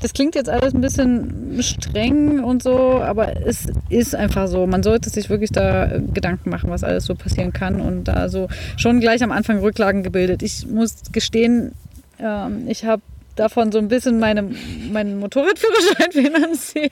Das 0.01 0.13
klingt 0.13 0.36
jetzt 0.36 0.49
alles 0.49 0.73
ein 0.73 0.82
bisschen 0.82 1.61
streng 1.61 2.43
und 2.43 2.63
so, 2.63 3.01
aber 3.01 3.45
es 3.45 3.67
ist 3.89 4.15
einfach 4.15 4.47
so. 4.47 4.67
Man 4.67 4.84
sollte 4.84 5.09
sich 5.09 5.30
wirklich 5.30 5.51
da 5.51 5.91
äh, 5.91 6.01
Gedanken 6.13 6.49
machen, 6.49 6.69
was 6.69 6.84
alles 6.84 7.05
so 7.05 7.15
passieren 7.15 7.51
kann 7.51 7.82
und 7.82 8.05
da 8.05 8.30
so 8.30 8.47
schon 8.78 8.99
gleich 8.99 9.23
am 9.23 9.32
Anfang 9.32 9.59
Rücklagen 9.59 10.03
gebildet. 10.03 10.43
Ich 10.43 10.65
muss 10.67 10.95
gestehen, 11.11 11.73
ähm, 12.19 12.67
ich 12.67 12.86
habe 12.86 13.01
davon 13.39 13.71
so 13.71 13.77
ein 13.79 13.88
bisschen 13.88 14.19
meine, 14.19 14.43
meinen 14.91 15.19
Motorradführerschein 15.19 16.11
finanziert, 16.11 16.91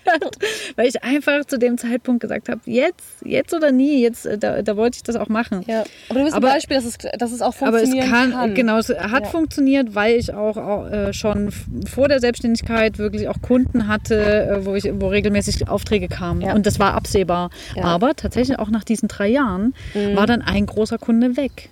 weil 0.76 0.88
ich 0.88 1.04
einfach 1.04 1.46
zu 1.46 1.58
dem 1.60 1.78
Zeitpunkt 1.78 2.22
gesagt 2.22 2.50
habe, 2.50 2.62
jetzt, 2.66 3.04
jetzt 3.24 3.54
oder 3.54 3.72
nie, 3.72 4.02
jetzt, 4.02 4.26
äh, 4.26 4.38
da, 4.38 4.62
da 4.62 4.78
wollte 4.78 4.98
ich 4.98 5.04
das 5.04 5.16
auch 5.16 5.28
machen. 5.30 5.64
Ja, 5.68 5.84
aber 6.10 6.20
du 6.20 6.26
bist 6.26 6.36
Aber- 6.36 6.48
ein 6.50 6.54
Beispiel, 6.56 6.78
dass 6.78 6.86
es, 6.86 6.98
dass 7.20 7.32
es 7.32 7.42
auch 7.42 7.54
Aber 7.62 7.82
es 7.82 7.92
kann, 7.92 8.32
kann. 8.32 8.54
genau, 8.56 8.78
es 8.78 8.90
hat 8.90 9.24
Ja. 9.24 9.30
funktioniert, 9.30 9.96
weil 9.96 10.18
ich 10.18 10.34
auch, 10.34 10.58
auch 10.58 10.88
äh, 10.90 11.14
schon 11.14 11.52
vor 11.52 12.08
der 12.08 12.20
Selbstständigkeit 12.20 12.98
wirklich 12.98 13.28
auch 13.28 13.42
Kunden 13.42 13.88
hatte, 13.88 14.16
äh, 14.48 14.66
wo, 14.66 14.76
ich, 14.76 14.90
wo 14.94 15.08
regelmäßig 15.08 15.68
Aufträge 15.68 16.08
kamen. 16.08 16.42
Ja. 16.42 16.54
Und 16.54 16.66
das 16.66 16.80
war 16.80 16.94
absehbar. 16.94 17.50
Ja. 17.76 17.84
Aber 17.84 18.16
tatsächlich 18.16 18.60
auch 18.60 18.70
nach 18.70 18.84
diesen 18.84 19.08
drei 19.08 19.28
Jahren 19.28 19.74
war 20.14 20.28
dann 20.28 20.42
ein 20.42 20.66
großer 20.66 20.98
Kunde 20.98 21.38
weg. 21.38 21.70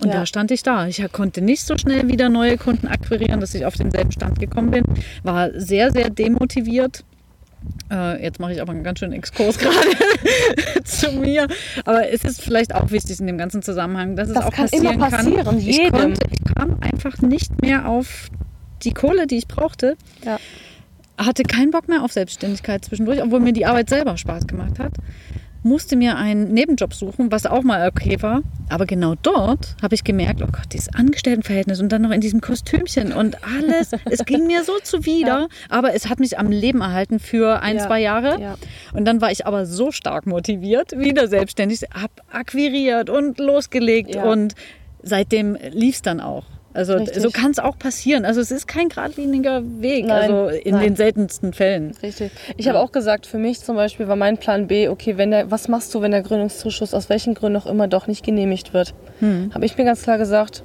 Und 0.00 0.08
Ja. 0.08 0.20
da 0.20 0.26
stand 0.26 0.50
ich 0.50 0.62
da. 0.62 0.86
Ich 0.86 1.02
konnte 1.12 1.42
nicht 1.42 1.62
so 1.64 1.76
schnell 1.76 2.08
wieder 2.08 2.28
neue 2.28 2.56
Kunden 2.56 2.88
akquirieren, 2.88 3.40
dass 3.40 3.54
ich 3.54 3.66
auf 3.66 3.74
denselben 3.74 4.12
Stand 4.12 4.38
gekommen 4.38 4.70
bin. 4.70 4.84
War 5.22 5.50
sehr, 5.54 5.92
sehr 5.92 6.10
demotiviert. 6.10 7.04
Äh, 7.92 8.22
jetzt 8.22 8.40
mache 8.40 8.52
ich 8.54 8.62
aber 8.62 8.72
einen 8.72 8.82
ganz 8.84 9.00
schönen 9.00 9.12
Exkurs 9.12 9.58
gerade 9.58 9.76
zu 10.84 11.12
mir. 11.12 11.46
Aber 11.84 12.10
es 12.10 12.24
ist 12.24 12.40
vielleicht 12.40 12.74
auch 12.74 12.90
wichtig 12.90 13.20
in 13.20 13.26
dem 13.26 13.36
ganzen 13.36 13.60
Zusammenhang, 13.62 14.16
dass 14.16 14.28
es 14.28 14.34
Das 14.34 14.44
auch 14.46 14.50
kann 14.52 14.64
passieren 14.66 14.94
immer 14.94 15.10
passieren, 15.10 15.44
kann. 15.44 15.58
Ich, 15.58 15.64
jedem. 15.76 15.90
konnte, 15.92 16.20
ich 16.30 16.54
kam 16.54 16.78
einfach 16.80 17.18
nicht 17.20 17.60
mehr 17.60 17.86
auf 17.88 18.28
die 18.82 18.92
Kohle, 18.94 19.26
die 19.26 19.36
ich 19.36 19.46
brauchte. 19.48 19.96
Ja. 20.24 20.38
Hatte 21.18 21.42
keinen 21.42 21.70
Bock 21.70 21.86
mehr 21.88 22.02
auf 22.02 22.12
Selbstständigkeit 22.12 22.82
zwischendurch, 22.86 23.22
obwohl 23.22 23.40
mir 23.40 23.52
die 23.52 23.66
Arbeit 23.66 23.90
selber 23.90 24.16
Spaß 24.16 24.46
gemacht 24.46 24.78
hat. 24.78 24.92
Musste 25.62 25.94
mir 25.96 26.16
einen 26.16 26.52
Nebenjob 26.54 26.94
suchen, 26.94 27.30
was 27.30 27.44
auch 27.44 27.62
mal 27.62 27.86
okay 27.88 28.16
war. 28.22 28.40
Aber 28.70 28.86
genau 28.86 29.14
dort 29.22 29.76
habe 29.82 29.94
ich 29.94 30.04
gemerkt, 30.04 30.40
oh 30.42 30.46
Gott, 30.46 30.72
dieses 30.72 30.88
Angestelltenverhältnis 30.94 31.80
und 31.80 31.90
dann 31.90 32.00
noch 32.02 32.12
in 32.12 32.20
diesem 32.22 32.40
Kostümchen 32.40 33.12
und 33.12 33.36
alles. 33.44 33.90
es 34.10 34.24
ging 34.24 34.46
mir 34.46 34.64
so 34.64 34.72
zuwider, 34.82 35.48
aber 35.68 35.94
es 35.94 36.08
hat 36.08 36.18
mich 36.18 36.38
am 36.38 36.50
Leben 36.50 36.80
erhalten 36.80 37.18
für 37.18 37.60
ein, 37.60 37.76
Ja. 37.76 37.86
zwei 37.86 38.00
Jahre. 38.00 38.40
Ja. 38.40 38.54
Und 38.94 39.04
dann 39.04 39.20
war 39.20 39.30
ich 39.32 39.46
aber 39.46 39.66
so 39.66 39.90
stark 39.92 40.26
motiviert, 40.26 40.98
wieder 40.98 41.28
selbstständig, 41.28 41.82
habe 41.92 42.12
akquiriert 42.30 43.10
und 43.10 43.38
losgelegt 43.38 44.14
Ja. 44.14 44.24
und 44.24 44.54
seitdem 45.02 45.58
lief 45.72 45.96
es 45.96 46.02
dann 46.02 46.20
auch. 46.20 46.44
Also 46.72 46.94
Richtig. 46.94 47.20
so 47.22 47.30
kann 47.30 47.50
es 47.50 47.58
auch 47.58 47.78
passieren. 47.78 48.24
Also 48.24 48.40
es 48.40 48.50
ist 48.50 48.68
kein 48.68 48.88
geradliniger 48.88 49.62
Weg, 49.80 50.06
Nein, 50.06 50.32
also 50.32 50.48
in 50.56 50.74
nein. 50.74 50.84
den 50.84 50.96
seltensten 50.96 51.52
Fällen. 51.52 51.92
Richtig. 52.02 52.30
Ich 52.56 52.68
habe 52.68 52.78
auch 52.78 52.92
gesagt, 52.92 53.26
für 53.26 53.38
mich 53.38 53.60
zum 53.60 53.76
Beispiel 53.76 54.06
war 54.06 54.16
mein 54.16 54.38
Plan 54.38 54.68
B, 54.68 54.88
okay, 54.88 55.16
wenn 55.16 55.32
der, 55.32 55.50
was 55.50 55.68
machst 55.68 55.92
du, 55.94 56.00
wenn 56.00 56.12
der 56.12 56.22
Gründungszuschuss 56.22 56.94
aus 56.94 57.08
welchen 57.08 57.34
Gründen 57.34 57.58
auch 57.58 57.66
immer 57.66 57.88
doch 57.88 58.06
nicht 58.06 58.24
genehmigt 58.24 58.72
wird? 58.72 58.94
Habe 59.52 59.66
ich 59.66 59.76
mir 59.76 59.84
ganz 59.84 60.02
klar 60.02 60.16
gesagt, 60.16 60.62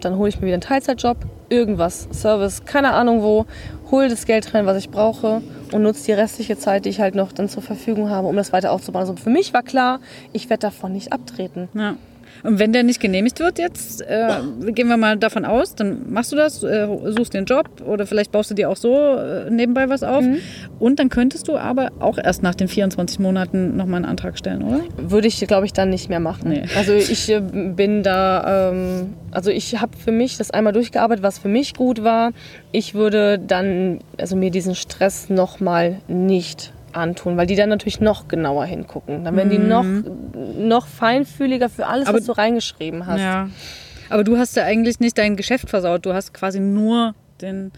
dann 0.00 0.16
hole 0.16 0.28
ich 0.28 0.36
mir 0.36 0.46
wieder 0.46 0.54
einen 0.54 0.62
Teilzeitjob, 0.62 1.16
irgendwas, 1.48 2.08
Service, 2.12 2.64
keine 2.64 2.92
Ahnung 2.92 3.22
wo, 3.22 3.46
hole 3.90 4.08
das 4.08 4.26
Geld 4.26 4.54
rein, 4.54 4.66
was 4.66 4.76
ich 4.78 4.90
brauche 4.90 5.42
und 5.72 5.82
nutze 5.82 6.04
die 6.06 6.12
restliche 6.12 6.56
Zeit, 6.58 6.84
die 6.84 6.90
ich 6.90 7.00
halt 7.00 7.14
noch 7.14 7.32
dann 7.32 7.48
zur 7.48 7.62
Verfügung 7.62 8.10
habe, 8.10 8.28
um 8.28 8.36
das 8.36 8.52
weiter 8.52 8.72
aufzubauen. 8.72 9.00
Also 9.00 9.16
für 9.16 9.30
mich 9.30 9.52
war 9.52 9.62
klar, 9.62 10.00
ich 10.32 10.48
werde 10.50 10.60
davon 10.62 10.92
nicht 10.92 11.12
abtreten. 11.12 11.68
Ja. 11.74 11.96
Und 12.42 12.58
wenn 12.58 12.72
der 12.72 12.82
nicht 12.82 13.00
genehmigt 13.00 13.40
wird 13.40 13.58
jetzt, 13.58 14.02
äh, 14.02 14.28
gehen 14.72 14.88
wir 14.88 14.96
mal 14.96 15.16
davon 15.16 15.44
aus, 15.44 15.74
dann 15.74 16.12
machst 16.12 16.32
du 16.32 16.36
das, 16.36 16.62
äh, 16.62 16.86
suchst 17.06 17.34
den 17.34 17.44
Job 17.44 17.68
oder 17.84 18.06
vielleicht 18.06 18.32
baust 18.32 18.50
du 18.50 18.54
dir 18.54 18.70
auch 18.70 18.76
so 18.76 18.94
äh, 19.16 19.50
nebenbei 19.50 19.88
was 19.88 20.02
auf. 20.02 20.24
Und 20.78 20.98
dann 20.98 21.08
könntest 21.08 21.48
du 21.48 21.56
aber 21.56 21.90
auch 22.00 22.18
erst 22.18 22.42
nach 22.42 22.54
den 22.54 22.68
24 22.68 23.18
Monaten 23.18 23.76
nochmal 23.76 23.96
einen 23.96 24.04
Antrag 24.04 24.38
stellen, 24.38 24.62
oder? 24.62 24.80
würde 24.96 25.28
ich, 25.28 25.38
glaube 25.46 25.66
ich, 25.66 25.72
dann 25.72 25.90
nicht 25.90 26.08
mehr 26.08 26.20
machen. 26.20 26.50
Nee. 26.50 26.64
Also 26.76 26.92
ich 26.92 27.28
äh, 27.30 27.40
bin 27.40 28.02
da, 28.02 28.70
ähm, 28.70 29.14
also 29.30 29.50
ich 29.50 29.80
habe 29.80 29.96
für 29.96 30.12
mich 30.12 30.36
das 30.36 30.50
einmal 30.50 30.72
durchgearbeitet, 30.72 31.22
was 31.22 31.38
für 31.38 31.48
mich 31.48 31.74
gut 31.74 32.02
war. 32.04 32.32
Ich 32.72 32.94
würde 32.94 33.38
dann, 33.38 34.00
also 34.18 34.36
mir 34.36 34.50
diesen 34.50 34.74
Stress 34.74 35.28
nochmal 35.30 36.00
nicht 36.08 36.72
antun, 36.98 37.36
weil 37.36 37.46
die 37.46 37.56
dann 37.56 37.68
natürlich 37.70 38.00
noch 38.00 38.28
genauer 38.28 38.64
hingucken. 38.66 39.24
Dann 39.24 39.36
werden 39.36 39.50
die 39.50 39.58
noch, 39.58 39.84
noch 40.58 40.86
feinfühliger 40.86 41.68
für 41.68 41.86
alles, 41.86 42.04
Mhm. 42.04 42.08
Aber- 42.10 42.18
was 42.18 42.26
du 42.26 42.32
reingeschrieben 42.32 43.06
hast. 43.06 43.20
Ja. 43.20 43.48
Aber 44.10 44.24
du 44.24 44.36
hast 44.38 44.56
ja 44.56 44.64
eigentlich 44.64 45.00
nicht 45.00 45.16
dein 45.18 45.36
Geschäft 45.36 45.68
versaut, 45.70 46.04
du 46.06 46.12
hast 46.14 46.32
quasi 46.34 46.60
nur 46.60 47.14
den 47.40 47.72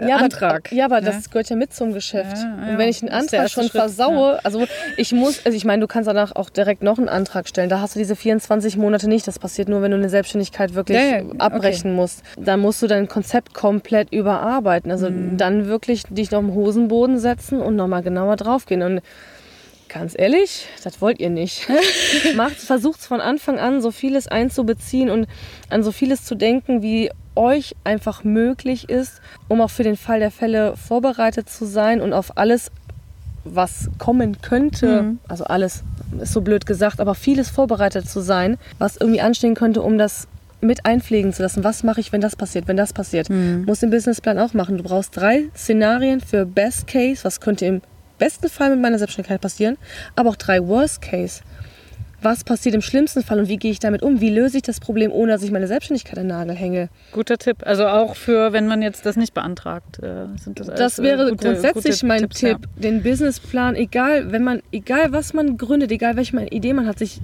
äh, 0.00 0.12
Antrag. 0.12 0.66
Aber, 0.66 0.74
ja, 0.74 0.84
aber 0.84 1.00
ne? 1.00 1.06
das 1.06 1.30
gehört 1.30 1.48
ja 1.48 1.56
mit 1.56 1.72
zum 1.74 1.92
Geschäft. 1.92 2.36
Ja, 2.36 2.42
ja. 2.66 2.70
Und 2.72 2.78
wenn 2.78 2.88
ich 2.88 3.02
einen 3.02 3.12
Antrag 3.12 3.50
schon 3.50 3.64
Schritt, 3.64 3.72
versaue, 3.72 4.44
also 4.44 4.66
ich 4.96 5.12
muss, 5.12 5.44
also 5.44 5.56
ich 5.56 5.64
meine, 5.64 5.80
du 5.80 5.86
kannst 5.86 6.08
danach 6.08 6.34
auch 6.36 6.50
direkt 6.50 6.82
noch 6.82 6.98
einen 6.98 7.08
Antrag 7.08 7.48
stellen. 7.48 7.68
Da 7.68 7.80
hast 7.80 7.94
du 7.94 7.98
diese 7.98 8.16
24 8.16 8.76
Monate 8.76 9.08
nicht. 9.08 9.26
Das 9.26 9.38
passiert 9.38 9.68
nur, 9.68 9.82
wenn 9.82 9.90
du 9.90 9.96
eine 9.96 10.08
Selbstständigkeit 10.08 10.74
wirklich 10.74 10.98
Ja, 10.98 11.18
ja, 11.18 11.22
abbrechen 11.38 11.94
musst. 11.94 12.22
Dann 12.38 12.60
musst 12.60 12.82
du 12.82 12.86
dein 12.86 13.08
Konzept 13.08 13.54
komplett 13.54 14.12
überarbeiten. 14.12 14.90
Also 14.90 15.10
Mhm. 15.10 15.36
dann 15.36 15.66
wirklich 15.66 16.02
dich 16.10 16.30
noch 16.30 16.40
im 16.40 16.54
Hosenboden 16.54 17.18
setzen 17.18 17.60
und 17.60 17.76
nochmal 17.76 18.02
genauer 18.02 18.36
draufgehen. 18.36 18.82
Und 18.82 19.00
Ganz 19.88 20.14
ehrlich, 20.18 20.66
das 20.82 21.00
wollt 21.00 21.20
ihr 21.20 21.30
nicht. 21.30 21.68
Macht, 22.36 22.56
versucht 22.56 23.00
von 23.00 23.20
Anfang 23.20 23.58
an, 23.60 23.80
so 23.80 23.92
vieles 23.92 24.26
einzubeziehen 24.26 25.10
und 25.10 25.28
an 25.70 25.82
so 25.84 25.92
vieles 25.92 26.24
zu 26.24 26.34
denken, 26.34 26.82
wie 26.82 27.10
euch 27.36 27.76
einfach 27.84 28.24
möglich 28.24 28.88
ist, 28.88 29.20
um 29.48 29.60
auch 29.60 29.70
für 29.70 29.82
den 29.82 29.96
Fall 29.96 30.18
der 30.20 30.30
Fälle 30.30 30.76
vorbereitet 30.76 31.48
zu 31.48 31.64
sein 31.66 32.00
und 32.00 32.12
auf 32.12 32.36
alles, 32.36 32.70
was 33.44 33.88
kommen 33.98 34.40
könnte, 34.42 35.00
also 35.28 35.44
alles 35.44 35.82
ist 36.20 36.32
so 36.32 36.40
blöd 36.40 36.66
gesagt, 36.66 37.00
aber 37.00 37.14
vieles 37.14 37.48
vorbereitet 37.48 38.08
zu 38.08 38.20
sein, 38.20 38.58
was 38.78 38.96
irgendwie 38.96 39.20
anstehen 39.20 39.54
könnte, 39.54 39.82
um 39.82 39.98
das 39.98 40.26
mit 40.60 40.86
einpflegen 40.86 41.32
zu 41.32 41.42
lassen. 41.42 41.62
Was 41.64 41.82
mache 41.82 42.00
ich, 42.00 42.12
wenn 42.12 42.20
das 42.20 42.34
passiert, 42.34 42.66
wenn 42.66 42.76
das 42.76 42.92
passiert? 42.92 43.28
Muss 43.66 43.80
den 43.80 43.90
Businessplan 43.90 44.38
auch 44.38 44.54
machen. 44.54 44.78
Du 44.78 44.82
brauchst 44.82 45.16
drei 45.16 45.44
Szenarien 45.54 46.20
für 46.20 46.46
Best 46.46 46.86
Case, 46.86 47.22
was 47.24 47.40
könnte 47.40 47.66
im 47.66 47.82
besten 48.18 48.48
Fall 48.48 48.70
mit 48.70 48.80
meiner 48.80 48.98
Selbstständigkeit 48.98 49.40
passieren, 49.40 49.76
aber 50.16 50.30
auch 50.30 50.36
drei 50.36 50.66
Worst 50.66 51.02
Case. 51.02 51.42
Was 52.22 52.44
passiert 52.44 52.74
im 52.74 52.80
schlimmsten 52.80 53.22
Fall 53.22 53.38
und 53.38 53.48
wie 53.48 53.58
gehe 53.58 53.70
ich 53.70 53.78
damit 53.78 54.02
um? 54.02 54.20
Wie 54.20 54.30
löse 54.30 54.56
ich 54.56 54.62
das 54.62 54.80
Problem, 54.80 55.12
ohne 55.12 55.32
dass 55.32 55.42
ich 55.42 55.50
meine 55.50 55.66
Selbstständigkeit 55.66 56.18
an 56.18 56.24
den 56.24 56.36
Nagel 56.36 56.54
hänge? 56.54 56.88
Guter 57.12 57.36
Tipp. 57.36 57.58
Also 57.64 57.86
auch 57.86 58.16
für, 58.16 58.52
wenn 58.52 58.66
man 58.66 58.80
jetzt 58.82 59.04
das 59.04 59.16
nicht 59.16 59.34
beantragt. 59.34 59.98
Äh, 60.02 60.26
sind 60.42 60.58
das, 60.58 60.66
Das 60.68 60.98
äh, 60.98 61.02
wäre 61.02 61.30
gute- 61.30 61.44
grundsätzlich 61.44 61.94
gute 61.96 62.06
mein 62.06 62.20
Tipps, 62.22 62.40
Tipp. 62.40 62.58
Den 62.76 63.02
Businessplan, 63.02 63.74
egal, 63.76 64.32
wenn 64.32 64.42
man, 64.42 64.62
egal 64.72 65.12
was 65.12 65.34
man 65.34 65.56
gründet, 65.58 65.92
egal 65.92 66.16
welche 66.16 66.36
Idee 66.46 66.72
man 66.72 66.86
hat, 66.86 66.98
sich 66.98 67.20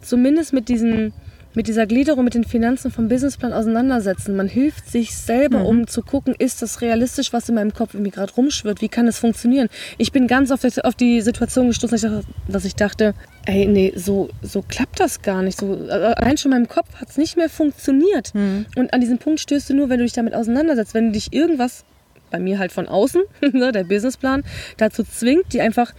zumindest 0.00 0.52
mit 0.52 0.68
diesen 0.68 1.12
mit 1.54 1.66
dieser 1.66 1.86
Gliederung, 1.86 2.24
mit 2.24 2.34
den 2.34 2.44
Finanzen 2.44 2.90
vom 2.90 3.08
Businessplan 3.08 3.52
auseinandersetzen. 3.52 4.36
Man 4.36 4.48
hilft 4.48 4.88
sich 4.90 5.16
selber, 5.16 5.64
um 5.64 5.86
zu 5.86 6.02
gucken, 6.02 6.34
ist 6.38 6.62
das 6.62 6.80
realistisch, 6.82 7.32
was 7.32 7.48
in 7.48 7.54
meinem 7.54 7.72
Kopf 7.72 7.94
irgendwie 7.94 8.10
gerade 8.10 8.32
rumschwirrt? 8.34 8.80
Wie 8.80 8.88
kann 8.88 9.08
es 9.08 9.18
funktionieren? 9.18 9.68
Ich 9.96 10.12
bin 10.12 10.26
ganz 10.26 10.50
auf 10.50 10.60
die, 10.60 10.84
auf 10.84 10.94
die 10.94 11.20
Situation 11.20 11.68
gestoßen, 11.68 12.22
dass 12.48 12.64
ich 12.64 12.74
dachte- 12.76 13.14
ey, 13.46 13.66
nee, 13.66 13.92
so, 13.96 14.28
so 14.42 14.62
klappt 14.62 15.00
das 15.00 15.22
gar 15.22 15.42
nicht. 15.42 15.58
So, 15.58 15.74
äh, 15.88 15.90
allein 15.90 16.36
schon 16.36 16.52
in 16.52 16.58
meinem 16.58 16.68
Kopf 16.68 16.94
hat 16.96 17.08
es 17.10 17.16
nicht 17.16 17.36
mehr 17.36 17.48
funktioniert. 17.48 18.32
Und 18.76 18.92
an 18.92 19.00
diesen 19.00 19.18
Punkt 19.18 19.40
stößt 19.40 19.70
du 19.70 19.74
nur, 19.74 19.88
wenn 19.88 19.98
du 19.98 20.04
dich 20.04 20.12
damit 20.12 20.34
auseinandersetzt. 20.34 20.92
Wenn 20.94 21.06
du 21.06 21.12
dich 21.12 21.32
irgendwas 21.32 21.84
bei 22.30 22.38
mir 22.38 22.58
halt 22.58 22.72
von 22.72 22.86
außen, 22.88 23.22
ne, 23.52 23.72
der 23.72 23.84
Businessplan, 23.84 24.44
dazu 24.76 25.02
zwingt, 25.02 25.52
die 25.54 25.62
einfach 25.62 25.94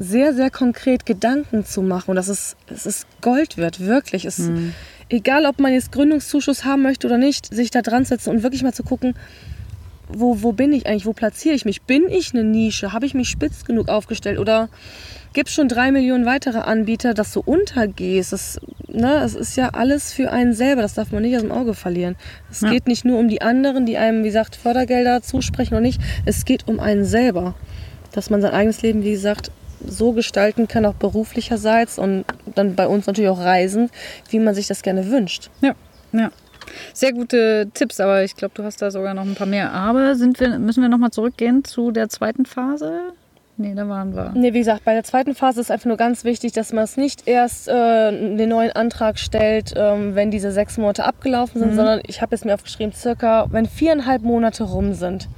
sehr, 0.00 0.32
sehr 0.34 0.50
konkret 0.50 1.06
Gedanken 1.06 1.64
zu 1.64 1.82
machen. 1.82 2.10
Und 2.10 2.16
das 2.16 2.28
ist, 2.28 2.56
es 2.68 2.86
ist 2.86 3.06
Gold 3.20 3.56
wert, 3.58 3.78
wirklich. 3.80 4.24
Es, 4.24 4.50
Egal, 5.12 5.44
ob 5.44 5.58
man 5.58 5.72
jetzt 5.72 5.90
Gründungszuschuss 5.90 6.64
haben 6.64 6.82
möchte 6.82 7.06
oder 7.08 7.18
nicht, 7.18 7.52
sich 7.52 7.70
da 7.72 7.82
dran 7.82 8.04
setzen 8.04 8.30
und 8.30 8.44
wirklich 8.44 8.62
mal 8.62 8.72
zu 8.72 8.84
gucken, 8.84 9.14
wo, 10.08 10.42
wo 10.42 10.52
bin 10.52 10.72
ich 10.72 10.86
eigentlich, 10.86 11.04
wo 11.06 11.12
platziere 11.12 11.54
ich 11.54 11.64
mich? 11.64 11.82
Bin 11.82 12.08
ich 12.08 12.32
eine 12.32 12.44
Nische? 12.44 12.92
Habe 12.92 13.06
ich 13.06 13.14
mich 13.14 13.28
spitz 13.28 13.64
genug 13.64 13.88
aufgestellt? 13.88 14.38
Oder 14.38 14.68
gibt 15.32 15.48
es 15.48 15.54
schon 15.54 15.66
drei 15.68 15.90
Millionen 15.90 16.26
weitere 16.26 16.58
Anbieter, 16.58 17.12
dass 17.12 17.32
du 17.32 17.40
untergehst? 17.40 18.32
Das, 18.32 18.60
ne, 18.88 19.22
es 19.24 19.34
ist 19.34 19.56
ja 19.56 19.70
alles 19.70 20.12
für 20.12 20.30
einen 20.30 20.52
selber, 20.52 20.82
das 20.82 20.94
darf 20.94 21.10
man 21.10 21.22
nicht 21.22 21.34
aus 21.34 21.42
dem 21.42 21.52
Auge 21.52 21.74
verlieren. 21.74 22.14
Es 22.50 22.60
Ja. 22.60 22.70
geht 22.70 22.86
nicht 22.86 23.04
nur 23.04 23.18
um 23.18 23.28
die 23.28 23.42
anderen, 23.42 23.86
die 23.86 23.98
einem, 23.98 24.22
wie 24.22 24.28
gesagt, 24.28 24.54
Fördergelder 24.56 25.22
zusprechen 25.22 25.74
oder 25.74 25.80
nicht. 25.82 26.00
Es 26.24 26.44
geht 26.44 26.68
um 26.68 26.78
einen 26.78 27.04
selber. 27.04 27.54
Dass 28.12 28.30
man 28.30 28.42
sein 28.42 28.52
eigenes 28.52 28.82
Leben, 28.82 29.02
wie 29.04 29.12
gesagt, 29.12 29.50
so 29.86 30.12
gestalten 30.12 30.68
kann, 30.68 30.86
auch 30.86 30.94
beruflicherseits 30.94 31.98
und 31.98 32.24
dann 32.54 32.74
bei 32.74 32.86
uns 32.86 33.06
natürlich 33.06 33.30
auch 33.30 33.40
reisend, 33.40 33.90
wie 34.30 34.38
man 34.38 34.54
sich 34.54 34.66
das 34.66 34.82
gerne 34.82 35.10
wünscht. 35.10 35.50
Ja, 35.60 35.74
ja. 36.12 36.30
Sehr 36.92 37.12
gute 37.12 37.68
Tipps, 37.74 38.00
aber 38.00 38.22
ich 38.22 38.36
glaube, 38.36 38.54
du 38.54 38.62
hast 38.62 38.80
da 38.80 38.90
sogar 38.90 39.14
noch 39.14 39.24
ein 39.24 39.34
paar 39.34 39.46
mehr. 39.46 39.72
Aber 39.72 40.14
sind 40.14 40.38
wir, 40.40 40.58
müssen 40.58 40.82
wir 40.82 40.88
nochmal 40.88 41.10
zurückgehen 41.10 41.64
zu 41.64 41.90
der 41.90 42.08
zweiten 42.08 42.46
Phase? 42.46 43.12
Nee, 43.60 43.74
da 43.74 43.86
waren 43.86 44.14
wir. 44.14 44.32
Nee, 44.34 44.54
wie 44.54 44.60
gesagt, 44.60 44.84
bei 44.86 44.94
der 44.94 45.04
zweiten 45.04 45.34
Phase 45.34 45.60
ist 45.60 45.70
einfach 45.70 45.84
nur 45.84 45.98
ganz 45.98 46.24
wichtig, 46.24 46.52
dass 46.52 46.72
man 46.72 46.84
es 46.84 46.96
nicht 46.96 47.28
erst 47.28 47.68
äh, 47.68 48.10
den 48.10 48.48
neuen 48.48 48.72
Antrag 48.72 49.18
stellt, 49.18 49.74
ähm, 49.76 50.14
wenn 50.14 50.30
diese 50.30 50.50
sechs 50.50 50.78
Monate 50.78 51.04
abgelaufen 51.04 51.60
sind, 51.60 51.74
sondern 51.74 52.00
ich 52.06 52.22
habe 52.22 52.34
jetzt 52.34 52.46
mir 52.46 52.54
aufgeschrieben, 52.54 52.94
circa, 52.94 53.48
wenn 53.50 53.66
viereinhalb 53.66 54.22
Monate 54.22 54.64
rum 54.64 54.94
sind. 54.94 55.28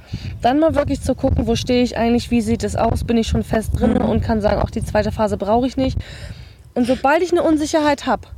Dann 0.41 0.59
mal 0.59 0.73
wirklich 0.73 1.01
zu 1.01 1.15
gucken, 1.15 1.47
wo 1.47 1.57
stehe 1.57 1.83
ich 1.83 1.97
eigentlich, 1.97 2.31
wie 2.31 2.39
sieht 2.39 2.63
es 2.63 2.77
aus, 2.77 3.03
bin 3.03 3.17
ich 3.17 3.27
schon 3.27 3.43
fest 3.43 3.71
drin 3.77 3.97
und 3.97 4.23
kann 4.23 4.39
sagen, 4.39 4.61
auch 4.61 4.69
die 4.69 4.85
zweite 4.85 5.11
Phase 5.11 5.35
brauche 5.35 5.67
ich 5.67 5.75
nicht. 5.75 5.97
Und 6.75 6.87
sobald 6.87 7.23
ich 7.23 7.33
eine 7.33 7.43
Unsicherheit 7.43 8.05
habe, 8.05 8.29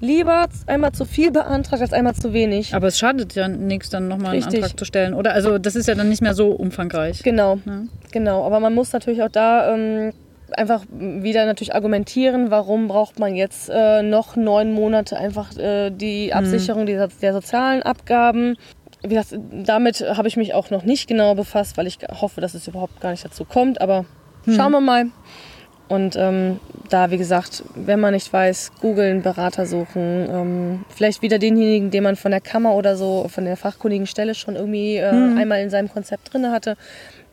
lieber 0.00 0.48
einmal 0.66 0.92
zu 0.92 1.04
viel 1.04 1.30
beantragt 1.30 1.82
als 1.82 1.92
einmal 1.92 2.14
zu 2.14 2.32
wenig. 2.32 2.74
Aber 2.74 2.86
es 2.88 2.98
schadet 2.98 3.34
ja 3.34 3.48
nichts, 3.48 3.90
dann 3.90 4.08
nochmal 4.08 4.34
einen. 4.34 4.42
Antrag 4.44 4.78
zu 4.78 4.84
stellen, 4.84 5.14
oder? 5.14 5.32
Also 5.32 5.58
das 5.58 5.76
ist 5.76 5.86
ja 5.86 5.94
dann 5.94 6.08
nicht 6.08 6.22
mehr 6.22 6.34
so 6.34 6.48
umfangreich. 6.48 7.22
Genau, 7.22 7.58
Ja. 7.66 7.82
genau. 8.10 8.44
Aber 8.44 8.60
man 8.60 8.74
muss 8.74 8.92
natürlich 8.92 9.22
auch 9.22 9.28
da 9.28 9.74
ähm, 9.74 10.12
einfach 10.52 10.82
wieder 10.90 11.44
natürlich 11.46 11.74
argumentieren, 11.74 12.50
warum 12.50 12.88
braucht 12.88 13.18
man 13.18 13.34
jetzt 13.36 13.70
äh, 13.72 14.02
noch 14.02 14.36
neun 14.36 14.72
Monate 14.72 15.16
einfach 15.16 15.56
äh, 15.56 15.90
die 15.90 16.32
Absicherung 16.32 16.86
dieser, 16.86 17.08
der 17.08 17.32
sozialen 17.32 17.82
Abgaben. 17.82 18.56
Wie 19.02 19.14
gesagt, 19.14 19.38
damit 19.64 20.00
habe 20.00 20.28
ich 20.28 20.36
mich 20.36 20.52
auch 20.54 20.70
noch 20.70 20.84
nicht 20.84 21.08
genau 21.08 21.34
befasst, 21.34 21.76
weil 21.78 21.86
ich 21.86 21.98
hoffe, 22.20 22.40
dass 22.40 22.54
es 22.54 22.66
überhaupt 22.68 23.00
gar 23.00 23.10
nicht 23.12 23.24
dazu 23.24 23.44
kommt. 23.44 23.80
Aber 23.80 24.04
schauen 24.46 24.72
wir 24.72 24.80
mal. 24.80 25.06
Und 25.90 26.14
ähm, 26.14 26.60
da, 26.88 27.10
wie 27.10 27.18
gesagt, 27.18 27.64
wenn 27.74 27.98
man 27.98 28.14
nicht 28.14 28.32
weiß, 28.32 28.70
googeln, 28.80 29.22
Berater 29.22 29.66
suchen, 29.66 30.28
ähm, 30.30 30.84
vielleicht 30.88 31.20
wieder 31.20 31.40
denjenigen, 31.40 31.90
den 31.90 32.04
man 32.04 32.14
von 32.14 32.30
der 32.30 32.40
Kammer 32.40 32.76
oder 32.76 32.96
so, 32.96 33.26
von 33.28 33.44
der 33.44 33.56
fachkundigen 33.56 34.06
Stelle 34.06 34.36
schon 34.36 34.54
irgendwie 34.54 34.98
äh, 34.98 35.12
mhm. 35.12 35.36
einmal 35.36 35.60
in 35.60 35.68
seinem 35.68 35.88
Konzept 35.88 36.32
drin 36.32 36.52
hatte. 36.52 36.76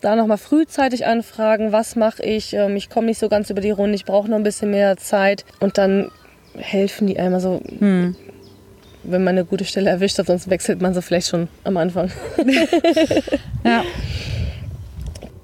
Da 0.01 0.15
nochmal 0.15 0.39
frühzeitig 0.39 1.05
anfragen, 1.05 1.71
was 1.71 1.95
mache 1.95 2.23
ich, 2.23 2.53
ähm, 2.53 2.75
ich 2.75 2.89
komme 2.89 3.05
nicht 3.05 3.19
so 3.19 3.29
ganz 3.29 3.51
über 3.51 3.61
die 3.61 3.69
Runde, 3.69 3.93
ich 3.93 4.05
brauche 4.05 4.27
noch 4.27 4.38
ein 4.38 4.43
bisschen 4.43 4.71
mehr 4.71 4.97
Zeit. 4.97 5.45
Und 5.59 5.77
dann 5.77 6.09
helfen 6.57 7.05
die 7.05 7.19
einmal 7.19 7.39
so, 7.39 7.61
mhm. 7.79 8.15
wenn 9.03 9.23
man 9.23 9.38
eine 9.38 9.45
gute 9.45 9.65
Stelle 9.65 9.91
erwischt 9.91 10.17
hat, 10.17 10.25
sonst 10.25 10.49
wechselt 10.49 10.81
man 10.81 10.95
so 10.95 11.01
vielleicht 11.01 11.27
schon 11.27 11.47
am 11.63 11.77
Anfang. 11.77 12.09
ja. 13.63 13.84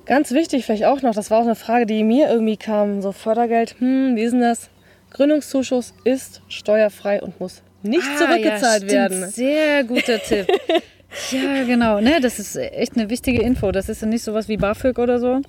Ganz 0.05 0.31
wichtig 0.31 0.65
vielleicht 0.65 0.85
auch 0.85 1.01
noch, 1.01 1.15
das 1.15 1.31
war 1.31 1.39
auch 1.39 1.45
eine 1.45 1.55
Frage, 1.55 1.85
die 1.85 2.03
mir 2.03 2.29
irgendwie 2.29 2.57
kam, 2.57 3.01
so 3.01 3.11
Fördergeld, 3.11 3.75
hm, 3.79 4.15
wie 4.15 4.21
ist 4.21 4.31
denn 4.31 4.41
das? 4.41 4.69
Gründungszuschuss 5.11 5.93
ist 6.03 6.41
steuerfrei 6.49 7.21
und 7.21 7.39
muss 7.39 7.61
nicht 7.83 8.03
ah, 8.15 8.17
zurückgezahlt 8.17 8.83
ja, 8.83 8.89
werden. 8.89 9.29
Sehr 9.29 9.83
guter 9.83 10.19
Tipp. 10.19 10.47
ja, 11.31 11.63
genau. 11.65 11.99
Ne, 11.99 12.19
das 12.21 12.39
ist 12.39 12.55
echt 12.55 12.97
eine 12.97 13.09
wichtige 13.09 13.41
Info. 13.41 13.71
Das 13.71 13.89
ist 13.89 14.01
ja 14.01 14.07
nicht 14.07 14.23
sowas 14.23 14.47
wie 14.47 14.57
BAföG 14.57 14.97
oder 14.97 15.19
so. 15.19 15.41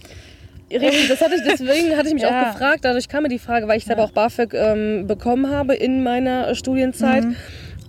Das 0.68 1.20
hatte 1.20 1.36
ich, 1.36 1.42
deswegen 1.42 1.96
hatte 1.96 2.08
ich 2.08 2.14
mich 2.14 2.22
ja. 2.24 2.42
auch 2.42 2.52
gefragt. 2.52 2.84
Dadurch 2.84 3.08
kam 3.08 3.22
mir 3.22 3.28
die 3.28 3.38
Frage, 3.38 3.68
weil 3.68 3.78
ich 3.78 3.84
selber 3.84 4.02
ja. 4.02 4.08
auch 4.08 4.12
BAföG 4.12 4.54
ähm, 4.54 5.06
bekommen 5.06 5.50
habe 5.50 5.74
in 5.74 6.02
meiner 6.02 6.54
Studienzeit. 6.54 7.24
Mhm. 7.24 7.36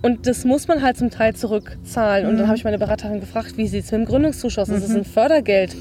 Und 0.02 0.26
das 0.26 0.44
muss 0.44 0.68
man 0.68 0.82
halt 0.82 0.96
zum 0.96 1.10
Teil 1.10 1.34
zurückzahlen. 1.34 2.24
Mhm. 2.24 2.30
Und 2.30 2.36
dann 2.36 2.44
mhm. 2.44 2.48
habe 2.48 2.58
ich 2.58 2.64
meine 2.64 2.78
Beraterin 2.78 3.20
gefragt, 3.20 3.56
wie 3.56 3.66
sieht 3.66 3.84
es 3.84 3.92
mit 3.92 4.02
dem 4.02 4.06
Gründungszuschuss? 4.06 4.68
Mhm. 4.68 4.74
Das 4.74 4.84
ist 4.84 4.94
ein 4.94 5.04
Fördergeld. 5.04 5.74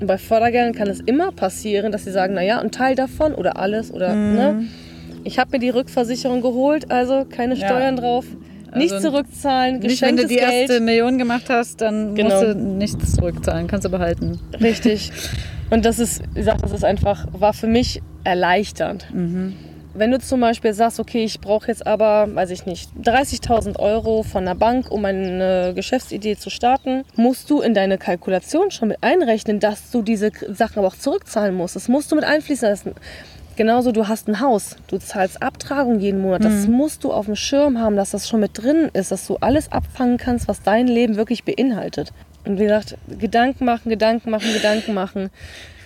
Und 0.00 0.06
bei 0.06 0.18
Fördergeldern 0.18 0.72
kann 0.72 0.88
es 0.88 1.00
immer 1.00 1.30
passieren, 1.30 1.92
dass 1.92 2.04
sie 2.04 2.10
sagen, 2.10 2.34
naja, 2.34 2.58
ein 2.58 2.70
Teil 2.70 2.94
davon 2.94 3.34
oder 3.34 3.58
alles 3.58 3.92
oder 3.92 4.14
mhm. 4.14 4.34
ne. 4.34 4.68
Ich 5.22 5.38
habe 5.38 5.50
mir 5.52 5.58
die 5.58 5.68
Rückversicherung 5.68 6.40
geholt, 6.40 6.90
also 6.90 7.26
keine 7.28 7.54
Steuern 7.54 7.96
ja. 7.96 8.00
drauf. 8.00 8.24
Also 8.72 8.78
nicht 8.78 9.02
zurückzahlen, 9.02 9.80
nicht, 9.80 10.00
wenn 10.00 10.16
du 10.16 10.26
die 10.26 10.36
Geld. 10.36 10.70
erste 10.70 10.80
Million 10.80 11.18
gemacht 11.18 11.46
hast, 11.48 11.80
dann 11.80 12.14
genau. 12.14 12.30
musst 12.30 12.42
du 12.42 12.54
nichts 12.54 13.16
zurückzahlen, 13.16 13.66
kannst 13.66 13.84
du 13.84 13.90
behalten. 13.90 14.38
Richtig. 14.60 15.10
Und 15.70 15.84
das 15.84 15.98
ist, 15.98 16.22
wie 16.34 16.38
gesagt, 16.38 16.62
das 16.62 16.72
ist 16.72 16.84
einfach, 16.84 17.26
war 17.32 17.52
für 17.52 17.66
mich 17.66 18.00
erleichternd. 18.24 19.06
Mhm. 19.12 19.54
Wenn 19.92 20.12
du 20.12 20.20
zum 20.20 20.40
Beispiel 20.40 20.72
sagst, 20.72 21.00
okay, 21.00 21.24
ich 21.24 21.40
brauche 21.40 21.66
jetzt 21.68 21.86
aber, 21.86 22.32
weiß 22.32 22.50
ich 22.50 22.64
nicht, 22.64 22.90
30.000 23.02 23.78
Euro 23.78 24.22
von 24.22 24.44
der 24.44 24.54
Bank, 24.54 24.90
um 24.90 25.04
eine 25.04 25.72
Geschäftsidee 25.74 26.36
zu 26.36 26.48
starten, 26.48 27.04
musst 27.16 27.50
du 27.50 27.60
in 27.60 27.74
deine 27.74 27.98
Kalkulation 27.98 28.70
schon 28.70 28.88
mit 28.88 28.98
einrechnen, 29.02 29.58
dass 29.58 29.90
du 29.90 30.02
diese 30.02 30.30
Sachen 30.48 30.78
aber 30.78 30.88
auch 30.88 30.96
zurückzahlen 30.96 31.54
musst. 31.54 31.74
Das 31.74 31.88
musst 31.88 32.12
du 32.12 32.16
mit 32.16 32.24
einfließen 32.24 32.68
lassen. 32.68 32.94
Genauso, 33.56 33.90
du 33.90 34.06
hast 34.06 34.28
ein 34.28 34.40
Haus, 34.40 34.76
du 34.86 34.98
zahlst 34.98 35.42
Abtragung 35.42 35.98
jeden 35.98 36.22
Monat. 36.22 36.44
Das 36.44 36.66
mhm. 36.66 36.74
musst 36.74 37.02
du 37.02 37.12
auf 37.12 37.26
dem 37.26 37.36
Schirm 37.36 37.78
haben, 37.78 37.96
dass 37.96 38.12
das 38.12 38.28
schon 38.28 38.40
mit 38.40 38.52
drin 38.54 38.90
ist, 38.92 39.10
dass 39.10 39.26
du 39.26 39.36
alles 39.40 39.72
abfangen 39.72 40.18
kannst, 40.18 40.46
was 40.46 40.62
dein 40.62 40.86
Leben 40.86 41.16
wirklich 41.16 41.44
beinhaltet. 41.44 42.12
Und 42.44 42.58
wie 42.58 42.62
gesagt, 42.62 42.96
Gedanken 43.08 43.64
machen, 43.64 43.90
Gedanken 43.90 44.30
machen, 44.30 44.52
Gedanken 44.54 44.94
machen 44.94 45.30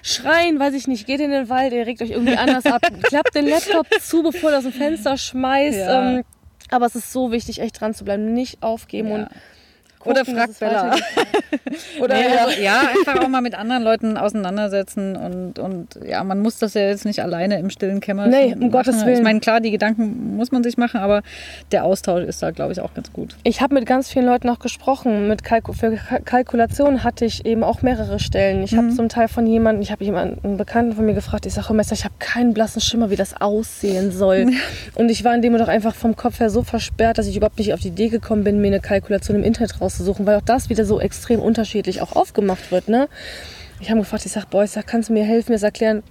schreien, 0.05 0.61
weiß 0.61 0.75
ich 0.75 0.87
nicht, 0.87 1.07
geht 1.07 1.21
in 1.21 1.31
den 1.31 1.49
Wald, 1.49 1.73
ihr 1.73 1.87
regt 1.87 2.03
euch 2.03 2.11
irgendwie 2.11 2.37
anders 2.37 2.67
ab, 2.67 2.83
klappt 3.03 3.35
den 3.35 3.47
Laptop 3.49 3.87
zu, 4.01 4.23
bevor 4.23 4.51
ihr 4.51 4.59
aus 4.59 4.65
dem 4.65 4.73
Fenster 4.73 5.17
schmeißt. 5.17 5.79
Ja. 5.79 6.17
Ähm, 6.17 6.25
aber 6.71 6.87
es 6.87 6.95
ist 6.95 7.11
so 7.11 7.33
wichtig, 7.33 7.61
echt 7.61 7.81
dran 7.81 7.95
zu 7.95 8.05
bleiben, 8.05 8.33
nicht 8.33 8.63
aufgeben 8.63 9.09
ja. 9.09 9.15
und 9.15 9.29
Gucken, 10.05 10.23
oder 10.23 10.25
fragt 10.25 10.59
Bella. 10.61 10.95
oder 12.01 12.15
nee, 12.15 12.27
also, 12.27 12.61
ja, 12.61 12.83
einfach 12.97 13.23
auch 13.23 13.29
mal 13.29 13.41
mit 13.41 13.55
anderen 13.55 13.83
Leuten 13.83 14.17
auseinandersetzen 14.17 15.17
und, 15.17 15.59
und 15.59 15.99
ja, 16.07 16.23
man 16.25 16.41
muss 16.41 16.59
das 16.59 16.75
ja 16.75 16.83
jetzt 16.83 17.05
nicht 17.05 17.21
alleine 17.23 17.59
im 17.59 17.71
stillen 17.71 18.01
Kämmerchen 18.01 18.33
Nee, 18.33 18.53
um 18.53 18.59
machen. 18.59 18.71
Gottes 18.71 19.05
Willen. 19.05 19.17
Ich 19.17 19.23
meine, 19.23 19.41
klar, 19.41 19.61
die 19.61 19.71
Gedanken 19.71 20.37
muss 20.37 20.53
man 20.53 20.63
sich 20.63 20.77
machen, 20.77 21.01
aber 21.01 21.23
der 21.73 21.85
Austausch 21.85 22.25
ist 22.25 22.43
da, 22.43 22.51
glaube 22.51 22.73
ich, 22.73 22.81
auch 22.81 22.93
ganz 22.95 23.13
gut. 23.13 23.37
Ich 23.45 23.61
habe 23.61 23.75
mit 23.75 23.87
ganz 23.87 24.11
vielen 24.11 24.27
Leuten 24.27 24.49
auch 24.51 24.59
gesprochen. 24.59 25.29
Mit 25.29 25.43
Kalku 25.43 25.73
für 25.73 25.97
Kalkulation 26.25 27.03
hatte 27.03 27.25
ich 27.25 27.47
eben 27.47 27.65
auch 27.65 27.83
mehrere 27.83 28.19
Stellen. 28.19 28.63
Ich 28.63 28.73
mhm. 28.73 28.77
habe 28.79 28.89
zum 28.91 29.09
Teil 29.09 29.29
von 29.29 29.47
jemandem, 29.47 29.83
ich 29.83 29.91
habe 29.91 30.05
jemanden, 30.05 30.45
einen 30.45 30.57
Bekannten 30.57 30.93
von 30.95 31.07
mir 31.07 31.15
gefragt, 31.15 31.47
ich 31.47 31.55
sage, 31.55 31.73
Meister, 31.73 31.95
ich 31.95 32.05
habe 32.05 32.15
keinen 32.19 32.55
blassen 32.55 32.81
Schimmer, 32.81 33.11
wie 33.11 33.17
das 33.17 33.41
aussehen 33.41 34.13
soll. 34.13 34.51
und 34.95 35.09
ich 35.09 35.25
war 35.25 35.35
in 35.35 35.43
dem 35.43 35.53
Moment 35.53 35.69
auch 35.69 35.73
einfach 35.73 35.95
vom 35.95 36.15
Kopf 36.17 36.41
her 36.41 36.51
so 36.51 36.63
versperrt, 36.63 37.19
dass 37.19 37.27
ich 37.27 37.37
überhaupt 37.37 37.59
nicht 37.59 37.73
auf 37.73 37.81
die 37.81 37.89
Idee 37.89 38.09
gekommen 38.09 38.45
bin, 38.45 38.61
mir 38.61 38.69
eine 38.69 38.81
Kalkulation 38.81 39.37
im 39.37 39.45
Internet 39.45 39.81
raus 39.81 39.94
rauszusuchen, 39.95 40.27
weil 40.27 40.37
auch 40.37 40.43
das 40.43 40.69
wieder 40.69 40.85
so 40.85 41.01
extrem 41.01 41.41
unterschiedlich 41.41 42.03
auch 42.03 42.12
aufgemacht 42.12 42.71
wird. 42.71 42.89
Ne? 42.89 43.09
Ich 43.81 43.91
habe 43.91 44.01
gefragt, 44.01 44.25
ich 44.27 44.33
sage, 44.33 44.47
boah, 44.51 44.65
ich 44.65 44.71
sag, 44.71 44.87
kannst 44.87 45.09
du 45.09 45.12
mir 45.12 45.25
helfen, 45.25 45.51
mir 45.51 45.57
das 45.57 45.62
erklären? 45.62 46.03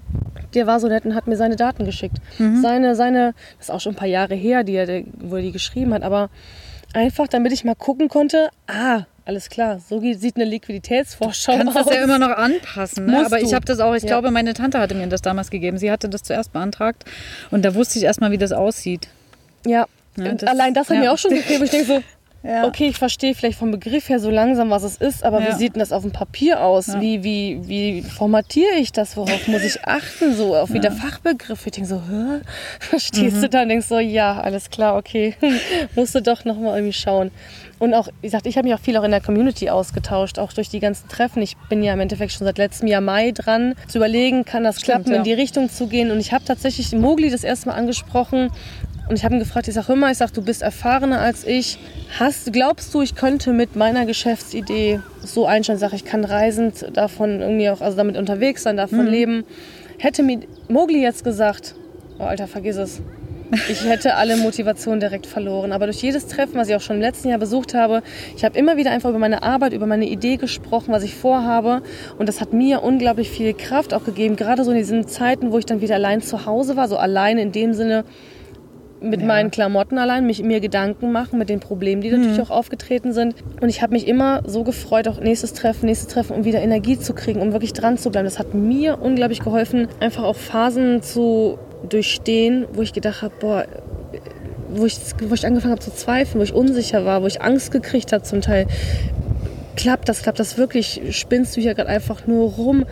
Der 0.53 0.67
war 0.67 0.79
so 0.79 0.87
nett 0.87 1.05
und 1.05 1.15
hat 1.15 1.27
mir 1.27 1.37
seine 1.37 1.55
Daten 1.55 1.85
geschickt. 1.85 2.17
Mhm. 2.37 2.61
Seine, 2.61 2.95
seine, 2.95 3.33
das 3.57 3.67
ist 3.67 3.71
auch 3.71 3.79
schon 3.79 3.93
ein 3.93 3.97
paar 3.97 4.07
Jahre 4.07 4.35
her, 4.35 4.63
die 4.63 4.75
er, 4.75 5.03
wo 5.19 5.37
er 5.37 5.41
die 5.41 5.51
geschrieben 5.51 5.93
hat, 5.93 6.03
aber 6.03 6.29
einfach, 6.93 7.27
damit 7.27 7.51
ich 7.51 7.63
mal 7.63 7.75
gucken 7.75 8.09
konnte, 8.09 8.49
ah, 8.67 9.03
alles 9.25 9.49
klar, 9.49 9.79
so 9.79 10.01
sieht 10.01 10.35
eine 10.35 10.45
Liquiditätsvorschau 10.45 11.53
aus. 11.53 11.59
Du 11.59 11.63
kannst 11.71 11.89
das 11.89 11.95
ja 11.95 12.03
immer 12.03 12.19
noch 12.19 12.35
anpassen. 12.35 13.05
Ne? 13.05 13.25
Aber 13.25 13.39
ich 13.39 13.53
habe 13.53 13.65
das 13.65 13.79
auch, 13.79 13.95
ich 13.95 14.03
ja. 14.03 14.09
glaube, 14.09 14.31
meine 14.31 14.53
Tante 14.53 14.79
hatte 14.79 14.95
mir 14.95 15.07
das 15.07 15.21
damals 15.21 15.49
gegeben. 15.49 15.77
Sie 15.77 15.89
hatte 15.89 16.09
das 16.09 16.23
zuerst 16.23 16.51
beantragt 16.51 17.05
und 17.49 17.63
da 17.63 17.73
wusste 17.73 17.99
ich 17.99 18.05
erstmal, 18.05 18.31
wie 18.31 18.37
das 18.37 18.51
aussieht. 18.51 19.07
Ja, 19.65 19.87
ja 20.17 20.33
das, 20.33 20.49
allein 20.49 20.73
das 20.73 20.89
hat 20.89 20.97
ja. 20.97 21.03
mir 21.03 21.13
auch 21.13 21.17
schon 21.17 21.31
gegeben. 21.31 21.63
Ich 21.63 21.71
denke 21.71 21.87
so, 21.87 22.03
ja. 22.43 22.65
Okay, 22.65 22.87
ich 22.87 22.97
verstehe 22.97 23.33
vielleicht 23.35 23.57
vom 23.57 23.71
Begriff 23.71 24.09
her 24.09 24.19
so 24.19 24.29
langsam, 24.29 24.69
was 24.69 24.83
es 24.83 24.97
ist, 24.97 25.23
aber 25.23 25.41
ja. 25.41 25.47
wie 25.47 25.53
sieht 25.53 25.75
denn 25.75 25.79
das 25.79 25.93
auf 25.93 26.01
dem 26.01 26.11
Papier 26.11 26.61
aus? 26.61 26.87
Ja. 26.87 26.99
Wie, 26.99 27.23
wie, 27.23 27.61
wie 27.67 28.01
formatiere 28.01 28.73
ich 28.79 28.91
das? 28.91 29.15
Worauf 29.15 29.47
muss 29.47 29.63
ich 29.63 29.85
achten? 29.85 30.35
So 30.35 30.55
auf 30.55 30.73
wie 30.73 30.79
der 30.79 30.91
Fachbegriff. 30.91 31.65
Ich 31.65 31.71
denke 31.71 31.89
so, 31.89 31.95
hä? 31.95 32.41
Verstehst 32.79 33.37
mhm. 33.37 33.41
du 33.41 33.49
dann? 33.49 33.69
Denkst 33.69 33.87
so, 33.87 33.97
ja, 33.97 34.41
alles 34.41 34.69
klar, 34.69 34.97
okay. 34.97 35.35
Musst 35.95 36.15
du 36.15 36.21
doch 36.21 36.43
nochmal 36.43 36.77
irgendwie 36.77 36.93
schauen. 36.93 37.31
Und 37.79 37.93
auch, 37.93 38.07
wie 38.21 38.27
gesagt, 38.27 38.45
ich 38.45 38.57
habe 38.57 38.67
mich 38.67 38.75
auch 38.75 38.81
viel 38.81 38.97
auch 38.97 39.03
in 39.03 39.11
der 39.11 39.21
Community 39.21 39.69
ausgetauscht, 39.69 40.37
auch 40.37 40.53
durch 40.53 40.69
die 40.69 40.79
ganzen 40.79 41.07
Treffen. 41.07 41.41
Ich 41.41 41.57
bin 41.69 41.81
ja 41.81 41.93
im 41.93 41.99
Endeffekt 41.99 42.33
schon 42.33 42.45
seit 42.45 42.57
letztem 42.57 42.87
Jahr 42.87 43.01
Mai 43.01 43.31
dran, 43.31 43.75
zu 43.87 43.97
überlegen, 43.97 44.45
kann 44.45 44.63
das 44.63 44.81
Stimmt, 44.81 45.05
klappen, 45.05 45.13
in 45.13 45.23
die 45.23 45.33
Richtung 45.33 45.69
zu 45.69 45.87
gehen. 45.87 46.11
Und 46.11 46.19
ich 46.19 46.33
habe 46.33 46.43
tatsächlich 46.45 46.91
Mogli 46.93 47.29
das 47.29 47.43
erste 47.43 47.69
Mal 47.69 47.75
angesprochen 47.75 48.51
und 49.09 49.15
ich 49.15 49.25
habe 49.25 49.35
ihn 49.35 49.39
gefragt, 49.39 49.67
ich 49.67 49.73
sage 49.73 49.93
immer, 49.93 50.11
ich 50.11 50.17
sage, 50.17 50.31
du 50.33 50.41
bist 50.41 50.61
erfahrener 50.61 51.19
als 51.19 51.45
ich. 51.45 51.77
Hast, 52.19 52.53
glaubst 52.53 52.93
du, 52.93 53.01
ich 53.01 53.15
könnte 53.15 53.51
mit 53.51 53.75
meiner 53.75 54.05
Geschäftsidee 54.05 55.01
so 55.21 55.45
einstellen, 55.45 55.79
sage 55.79 55.95
ich 55.95 56.05
kann 56.05 56.23
reisend 56.23 56.85
davon 56.93 57.41
irgendwie 57.41 57.69
auch, 57.69 57.81
also 57.81 57.97
damit 57.97 58.17
unterwegs 58.17 58.63
sein, 58.63 58.77
davon 58.77 59.05
mhm. 59.05 59.11
leben. 59.11 59.43
Hätte 59.97 60.23
mir 60.23 60.39
Mogli 60.69 61.01
jetzt 61.01 61.23
gesagt, 61.23 61.75
oh 62.19 62.23
Alter, 62.23 62.47
vergiss 62.47 62.77
es. 62.77 63.01
Ich 63.69 63.85
hätte 63.87 64.15
alle 64.15 64.37
Motivation 64.37 64.99
direkt 64.99 65.27
verloren. 65.27 65.73
Aber 65.73 65.85
durch 65.85 66.01
jedes 66.01 66.25
Treffen, 66.25 66.55
was 66.55 66.69
ich 66.69 66.75
auch 66.75 66.81
schon 66.81 66.95
im 66.95 67.01
letzten 67.01 67.29
Jahr 67.29 67.37
besucht 67.37 67.75
habe, 67.75 68.01
ich 68.35 68.43
habe 68.43 68.57
immer 68.57 68.77
wieder 68.77 68.89
einfach 68.89 69.09
über 69.09 69.19
meine 69.19 69.43
Arbeit, 69.43 69.73
über 69.73 69.85
meine 69.85 70.05
Idee 70.05 70.37
gesprochen, 70.37 70.91
was 70.91 71.03
ich 71.03 71.13
vorhabe. 71.13 71.83
Und 72.17 72.27
das 72.27 72.41
hat 72.41 72.51
mir 72.51 72.81
unglaublich 72.81 73.29
viel 73.29 73.53
Kraft 73.53 73.93
auch 73.93 74.05
gegeben. 74.05 74.37
Gerade 74.37 74.63
so 74.63 74.71
in 74.71 74.77
diesen 74.77 75.07
Zeiten, 75.07 75.51
wo 75.51 75.59
ich 75.59 75.65
dann 75.65 75.81
wieder 75.81 75.95
allein 75.95 76.21
zu 76.21 76.47
Hause 76.47 76.75
war. 76.75 76.87
So 76.87 76.97
allein 76.97 77.37
in 77.37 77.51
dem 77.51 77.73
Sinne, 77.73 78.05
mit 79.03 79.21
ja. 79.21 79.27
meinen 79.27 79.51
Klamotten 79.51 79.97
allein, 79.97 80.25
mich, 80.25 80.41
mir 80.41 80.59
Gedanken 80.59 81.11
machen 81.11 81.37
mit 81.37 81.49
den 81.49 81.59
Problemen, 81.59 82.01
die 82.01 82.09
natürlich 82.09 82.37
mhm. 82.37 82.43
auch 82.43 82.49
aufgetreten 82.49 83.13
sind. 83.13 83.35
Und 83.61 83.69
ich 83.69 83.81
habe 83.81 83.93
mich 83.93 84.07
immer 84.07 84.41
so 84.45 84.63
gefreut, 84.63 85.07
auch 85.07 85.19
nächstes 85.19 85.53
Treffen, 85.53 85.85
nächstes 85.85 86.07
Treffen, 86.07 86.35
um 86.35 86.45
wieder 86.45 86.61
Energie 86.61 86.97
zu 86.97 87.13
kriegen, 87.13 87.41
um 87.41 87.51
wirklich 87.51 87.73
dran 87.73 87.97
zu 87.97 88.09
bleiben. 88.09 88.25
Das 88.25 88.39
hat 88.39 88.53
mir 88.53 89.01
unglaublich 89.01 89.39
geholfen, 89.39 89.87
einfach 89.99 90.23
auch 90.23 90.35
Phasen 90.35 91.01
zu 91.01 91.59
durchstehen, 91.87 92.65
wo 92.73 92.81
ich 92.81 92.93
gedacht 92.93 93.21
habe, 93.21 93.33
boah, 93.39 93.65
wo 94.69 94.85
ich, 94.85 94.97
wo 95.27 95.33
ich 95.33 95.45
angefangen 95.45 95.73
habe 95.73 95.81
zu 95.81 95.93
zweifeln, 95.93 96.39
wo 96.39 96.43
ich 96.43 96.53
unsicher 96.53 97.05
war, 97.05 97.21
wo 97.21 97.27
ich 97.27 97.41
Angst 97.41 97.71
gekriegt 97.71 98.11
habe 98.13 98.23
zum 98.23 98.41
Teil. 98.41 98.67
Klappt 99.75 100.07
das, 100.07 100.21
klappt 100.21 100.39
das 100.39 100.57
wirklich? 100.57 101.01
Spinnst 101.11 101.55
du 101.57 101.61
hier 101.61 101.73
gerade 101.73 101.89
einfach 101.89 102.27
nur 102.27 102.51
rum? 102.51 102.85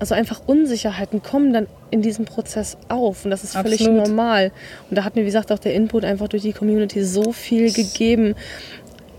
Also 0.00 0.14
einfach 0.14 0.42
Unsicherheiten 0.46 1.22
kommen 1.22 1.52
dann 1.52 1.66
in 1.90 2.02
diesem 2.02 2.24
Prozess 2.24 2.76
auf 2.88 3.24
und 3.24 3.30
das 3.30 3.44
ist 3.44 3.54
völlig 3.54 3.80
Absolut. 3.80 4.08
normal. 4.08 4.50
Und 4.90 4.96
da 4.96 5.04
hat 5.04 5.14
mir, 5.14 5.22
wie 5.22 5.26
gesagt, 5.26 5.52
auch 5.52 5.58
der 5.58 5.74
Input 5.74 6.04
einfach 6.04 6.28
durch 6.28 6.42
die 6.42 6.52
Community 6.52 7.04
so 7.04 7.32
viel 7.32 7.72
gegeben. 7.72 8.34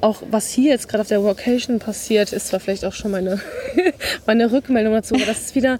Auch 0.01 0.21
was 0.29 0.49
hier 0.51 0.71
jetzt 0.71 0.89
gerade 0.89 1.01
auf 1.01 1.07
der 1.07 1.23
Vocation 1.23 1.79
passiert, 1.79 2.33
ist 2.33 2.47
zwar 2.47 2.59
vielleicht 2.59 2.83
auch 2.83 2.93
schon 2.93 3.11
meine, 3.11 3.39
meine 4.25 4.51
Rückmeldung 4.51 4.93
dazu, 4.93 5.15
aber 5.15 5.25
das 5.25 5.39
ist 5.39 5.55
wieder 5.55 5.79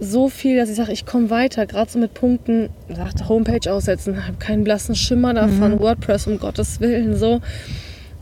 so 0.00 0.28
viel, 0.28 0.56
dass 0.56 0.70
ich 0.70 0.76
sage, 0.76 0.92
ich 0.92 1.04
komme 1.06 1.28
weiter, 1.28 1.66
gerade 1.66 1.90
so 1.90 1.98
mit 1.98 2.14
Punkten, 2.14 2.70
sagt 2.94 3.28
Homepage 3.28 3.70
aussetzen, 3.70 4.26
habe 4.26 4.38
keinen 4.38 4.64
blassen 4.64 4.94
Schimmer 4.94 5.34
davon, 5.34 5.72
mhm. 5.72 5.80
WordPress 5.80 6.26
um 6.26 6.38
Gottes 6.38 6.80
Willen, 6.80 7.16
so 7.16 7.40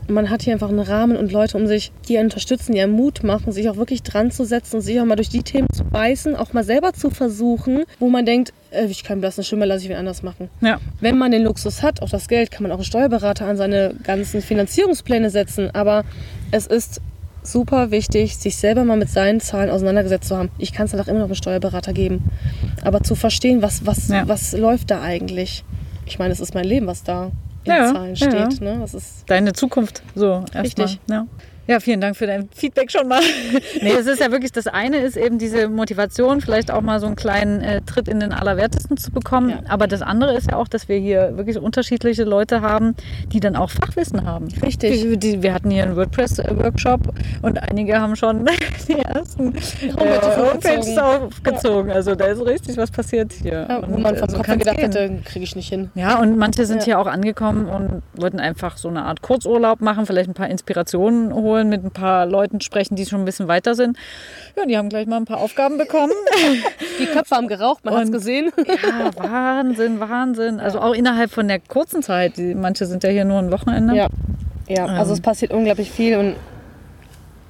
man 0.09 0.29
hat 0.29 0.41
hier 0.43 0.53
einfach 0.53 0.69
einen 0.69 0.79
Rahmen 0.79 1.15
und 1.17 1.31
Leute 1.31 1.57
um 1.57 1.67
sich, 1.67 1.91
die 2.07 2.17
einen 2.17 2.27
unterstützen, 2.27 2.73
die 2.73 2.81
einen 2.81 2.93
Mut 2.93 3.23
machen, 3.23 3.51
sich 3.51 3.69
auch 3.69 3.77
wirklich 3.77 4.03
dran 4.03 4.31
zu 4.31 4.45
setzen 4.45 4.77
und 4.77 4.81
sich 4.81 4.99
auch 4.99 5.05
mal 5.05 5.15
durch 5.15 5.29
die 5.29 5.43
Themen 5.43 5.67
zu 5.73 5.83
beißen, 5.83 6.35
auch 6.35 6.53
mal 6.53 6.63
selber 6.63 6.93
zu 6.93 7.09
versuchen, 7.09 7.83
wo 7.99 8.09
man 8.09 8.25
denkt, 8.25 8.53
äh, 8.71 8.85
ich 8.85 9.03
kann 9.03 9.19
blassen 9.21 9.43
Schimmer, 9.43 9.65
lasse 9.65 9.83
ich 9.83 9.89
wen 9.89 9.97
anders 9.97 10.23
machen. 10.23 10.49
Ja. 10.61 10.79
Wenn 10.99 11.17
man 11.17 11.31
den 11.31 11.43
Luxus 11.43 11.83
hat, 11.83 12.01
auch 12.01 12.09
das 12.09 12.27
Geld, 12.27 12.51
kann 12.51 12.63
man 12.63 12.71
auch 12.71 12.77
einen 12.77 12.85
Steuerberater 12.85 13.45
an 13.47 13.57
seine 13.57 13.95
ganzen 14.03 14.41
Finanzierungspläne 14.41 15.29
setzen, 15.29 15.69
aber 15.73 16.03
es 16.51 16.67
ist 16.67 17.01
super 17.43 17.91
wichtig, 17.91 18.35
sich 18.37 18.57
selber 18.57 18.83
mal 18.83 18.97
mit 18.97 19.09
seinen 19.09 19.39
Zahlen 19.39 19.69
auseinandergesetzt 19.69 20.27
zu 20.27 20.37
haben. 20.37 20.49
Ich 20.57 20.73
kann 20.73 20.85
es 20.85 20.91
danach 20.91 21.07
immer 21.07 21.19
noch 21.19 21.25
einem 21.25 21.35
Steuerberater 21.35 21.93
geben. 21.93 22.25
Aber 22.83 23.01
zu 23.03 23.15
verstehen, 23.15 23.61
was, 23.61 23.85
was, 23.85 24.09
Ja. 24.09 24.27
was 24.27 24.51
läuft 24.51 24.91
da 24.91 25.01
eigentlich? 25.01 25.63
Ich 26.05 26.19
meine, 26.19 26.33
es 26.33 26.39
ist 26.41 26.53
mein 26.55 26.65
Leben, 26.65 26.87
was 26.87 27.03
da 27.03 27.31
in 27.67 27.75
Ja, 27.75 27.93
Zahlen 27.93 28.15
ja. 28.15 28.29
steht. 28.49 28.61
Ne? 28.61 28.77
Das 28.79 28.93
ist 28.93 29.29
Deine 29.29 29.53
Zukunft. 29.53 30.01
So, 30.15 30.43
erstmal. 30.53 30.63
Richtig. 30.63 30.99
Ja. 31.09 31.25
Ja, 31.67 31.79
vielen 31.79 31.99
Dank 32.01 32.15
für 32.15 32.27
dein 32.27 32.47
Feedback 32.55 32.91
schon 32.91 33.07
mal. 33.07 33.21
nee, 33.81 33.91
es 33.91 34.07
ist 34.07 34.19
ja 34.21 34.31
wirklich, 34.31 34.51
das 34.51 34.67
eine 34.67 34.97
ist 34.97 35.17
eben 35.17 35.37
diese 35.37 35.67
Motivation, 35.67 36.39
vielleicht 36.41 36.71
auch 36.71 36.81
mal 36.81 36.99
so 36.99 37.07
einen 37.07 37.15
kleinen 37.15 37.61
äh, 37.61 37.81
Tritt 37.81 38.07
in 38.07 38.19
den 38.19 38.31
Allerwertesten 38.31 38.95
zu 38.97 39.11
bekommen. 39.11 39.49
Ja. 39.49 39.59
Aber 39.67 39.87
das 39.87 40.01
andere 40.01 40.35
ist 40.37 40.49
ja 40.51 40.57
auch, 40.57 40.67
dass 40.67 40.87
wir 40.87 40.97
hier 40.97 41.35
wirklich 41.35 41.57
unterschiedliche 41.57 42.23
Leute 42.23 42.61
haben, 42.61 42.95
die 43.33 43.39
dann 43.39 43.55
auch 43.55 43.69
Fachwissen 43.69 44.25
haben. 44.25 44.47
Richtig. 44.63 45.03
Wir, 45.03 45.17
die, 45.17 45.43
wir 45.43 45.53
hatten 45.53 45.69
hier 45.69 45.83
einen 45.83 45.95
WordPress-Workshop 45.95 47.01
und 47.41 47.57
einige 47.61 47.99
haben 47.99 48.15
schon 48.15 48.45
die 48.87 48.99
ersten 48.99 49.53
äh, 49.55 49.59
Homepages 50.37 50.97
aufgezogen. 50.97 51.91
Also 51.91 52.15
da 52.15 52.25
ist 52.25 52.45
richtig 52.45 52.77
was 52.77 52.91
passiert 52.91 53.33
hier. 53.33 53.65
ja, 53.69 53.81
wo 53.87 53.93
Und, 53.95 54.03
man 54.03 54.15
äh, 54.15 54.19
vom 54.19 54.29
so 54.29 54.37
Kopf 54.37 54.47
gedacht 54.47 54.77
gehen. 54.77 54.91
hätte, 54.91 55.19
kriege 55.25 55.43
ich 55.43 55.55
nicht 55.55 55.69
hin. 55.69 55.89
Ja, 55.95 56.19
und 56.19 56.37
manche 56.37 56.65
sind 56.65 56.79
Ja. 56.79 56.85
hier 56.85 56.99
auch 56.99 57.07
angekommen 57.07 57.65
und 57.67 58.01
wollten 58.15 58.39
einfach 58.39 58.77
so 58.77 58.87
eine 58.87 59.03
Art 59.03 59.21
Kurzurlaub 59.21 59.81
machen, 59.81 60.05
vielleicht 60.05 60.29
ein 60.29 60.33
paar 60.33 60.47
Inspirationen 60.49 61.33
holen, 61.33 61.56
mit 61.65 61.83
ein 61.83 61.91
paar 61.91 62.25
Leuten 62.25 62.61
sprechen, 62.61 62.95
die 62.95 63.05
schon 63.05 63.19
ein 63.19 63.25
bisschen 63.25 63.47
weiter 63.47 63.75
sind. 63.75 63.97
Ja, 64.55 64.65
die 64.65 64.77
haben 64.77 64.89
gleich 64.89 65.07
mal 65.07 65.17
ein 65.17 65.25
paar 65.25 65.37
Aufgaben 65.37 65.77
bekommen. 65.77 66.13
Die 66.99 67.05
Köpfe 67.05 67.35
haben 67.35 67.47
geraucht, 67.47 67.85
man 67.85 67.95
hat 67.95 68.03
es 68.05 68.11
gesehen. 68.11 68.51
ja, 68.57 69.11
Wahnsinn, 69.15 69.99
Wahnsinn. 69.99 70.59
Also 70.59 70.79
auch 70.79 70.93
innerhalb 70.93 71.31
von 71.31 71.47
der 71.47 71.59
kurzen 71.59 72.01
Zeit. 72.03 72.37
Die, 72.37 72.55
manche 72.55 72.85
sind 72.85 73.03
ja 73.03 73.09
hier 73.09 73.25
nur 73.25 73.39
ein 73.39 73.51
Wochenende. 73.51 73.95
Ja, 73.95 74.07
ja. 74.67 74.85
also 74.85 75.11
Ähm. 75.11 75.15
es 75.15 75.21
passiert 75.21 75.51
unglaublich 75.51 75.91
viel 75.91 76.17
und 76.17 76.35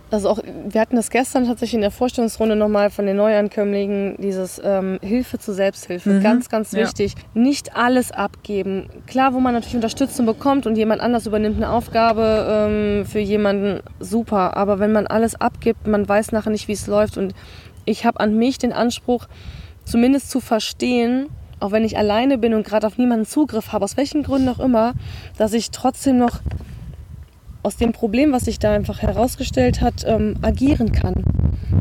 also 0.10 0.30
auch, 0.30 0.40
wir 0.68 0.80
hatten 0.80 0.96
das 0.96 1.10
gestern 1.10 1.46
tatsächlich 1.46 1.76
in 1.76 1.82
der 1.82 1.92
Vorstellungsrunde 1.92 2.56
nochmal 2.56 2.90
von 2.90 3.06
den 3.06 3.18
Neuankömmlingen, 3.18 4.16
dieses 4.20 4.62
ähm, 4.64 5.00
Hilfe 5.02 5.38
zur 5.40 5.54
Selbsthilfe. 5.54 6.10
Mhm. 6.10 6.24
Ganz, 6.24 6.50
ganz 6.50 6.72
Ja. 6.72 6.80
wichtig. 6.84 7.14
Nicht 7.34 7.76
alles 7.76 8.12
abgeben. 8.12 8.90
Klar, 9.06 9.34
wo 9.34 9.40
man 9.40 9.54
natürlich 9.54 9.76
Unterstützung 9.76 10.26
bekommt 10.26 10.66
und 10.66 10.78
jemand 10.78 11.02
anders 11.02 11.28
übernimmt 11.28 11.58
eine 11.58 11.70
Aufgabe 11.72 12.68
ähm, 12.70 13.06
für 13.06 13.20
jemanden, 13.20 13.82
super. 14.00 14.56
Aber 14.56 14.80
wenn 14.80 14.92
man 14.92 15.08
alles 15.08 15.36
abgibt, 15.40 15.88
man 15.88 16.08
weiß 16.08 16.32
nachher 16.32 16.52
nicht, 16.52 16.68
wie 16.68 16.74
es 16.74 16.88
läuft. 16.88 17.18
Und 17.18 17.34
ich 17.86 18.06
habe 18.06 18.20
an 18.20 18.38
mich 18.38 18.58
den 18.58 18.74
Anspruch, 18.74 19.28
zumindest 19.86 20.30
zu 20.30 20.40
verstehen, 20.40 21.28
auch 21.60 21.72
wenn 21.72 21.84
ich 21.84 21.98
alleine 21.98 22.38
bin 22.38 22.54
und 22.54 22.66
gerade 22.66 22.86
auf 22.86 22.98
niemanden 22.98 23.26
Zugriff 23.26 23.72
habe, 23.72 23.84
aus 23.84 23.98
welchen 23.98 24.24
Gründen 24.24 24.48
auch 24.50 24.60
immer, 24.60 24.94
dass 25.38 25.54
ich 25.54 25.72
trotzdem 25.72 26.18
noch 26.18 26.40
aus 27.68 27.76
dem 27.76 27.92
Problem, 27.92 28.32
was 28.32 28.46
sich 28.46 28.60
da 28.60 28.74
einfach 28.74 29.02
herausgestellt 29.02 29.82
hat, 29.82 30.06
ähm, 30.08 30.36
agieren 30.42 30.94
kann. 30.94 31.14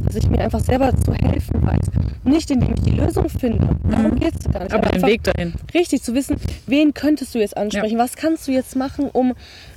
Dass 0.04 0.16
ich 0.16 0.28
mir 0.28 0.40
einfach 0.40 0.58
selber 0.58 0.92
zu 0.96 1.14
helfen 1.14 1.62
weiß. 1.64 1.86
Nicht 2.24 2.50
indem 2.50 2.74
ich 2.74 2.80
die 2.82 2.90
Lösung 2.90 3.28
finde. 3.28 3.68
Darum 3.88 4.16
geht 4.18 4.34
es 4.36 4.52
gar 4.52 4.64
nicht. 4.64 4.72
Mhm. 4.72 4.78
Aber 4.78 4.88
den 4.90 5.02
Weg 5.02 5.22
dahin. 5.22 5.54
richtig 5.74 6.02
zu 6.02 6.12
wissen, 6.14 6.38
wen 6.66 6.92
könntest 6.92 7.34
du 7.34 7.38
jetzt 7.38 7.56
ansprechen? 7.56 7.98
Was 7.98 8.16
kannst 8.16 8.48
du 8.48 8.52
jetzt 8.52 8.74
machen, 8.74 9.08
um 9.12 9.34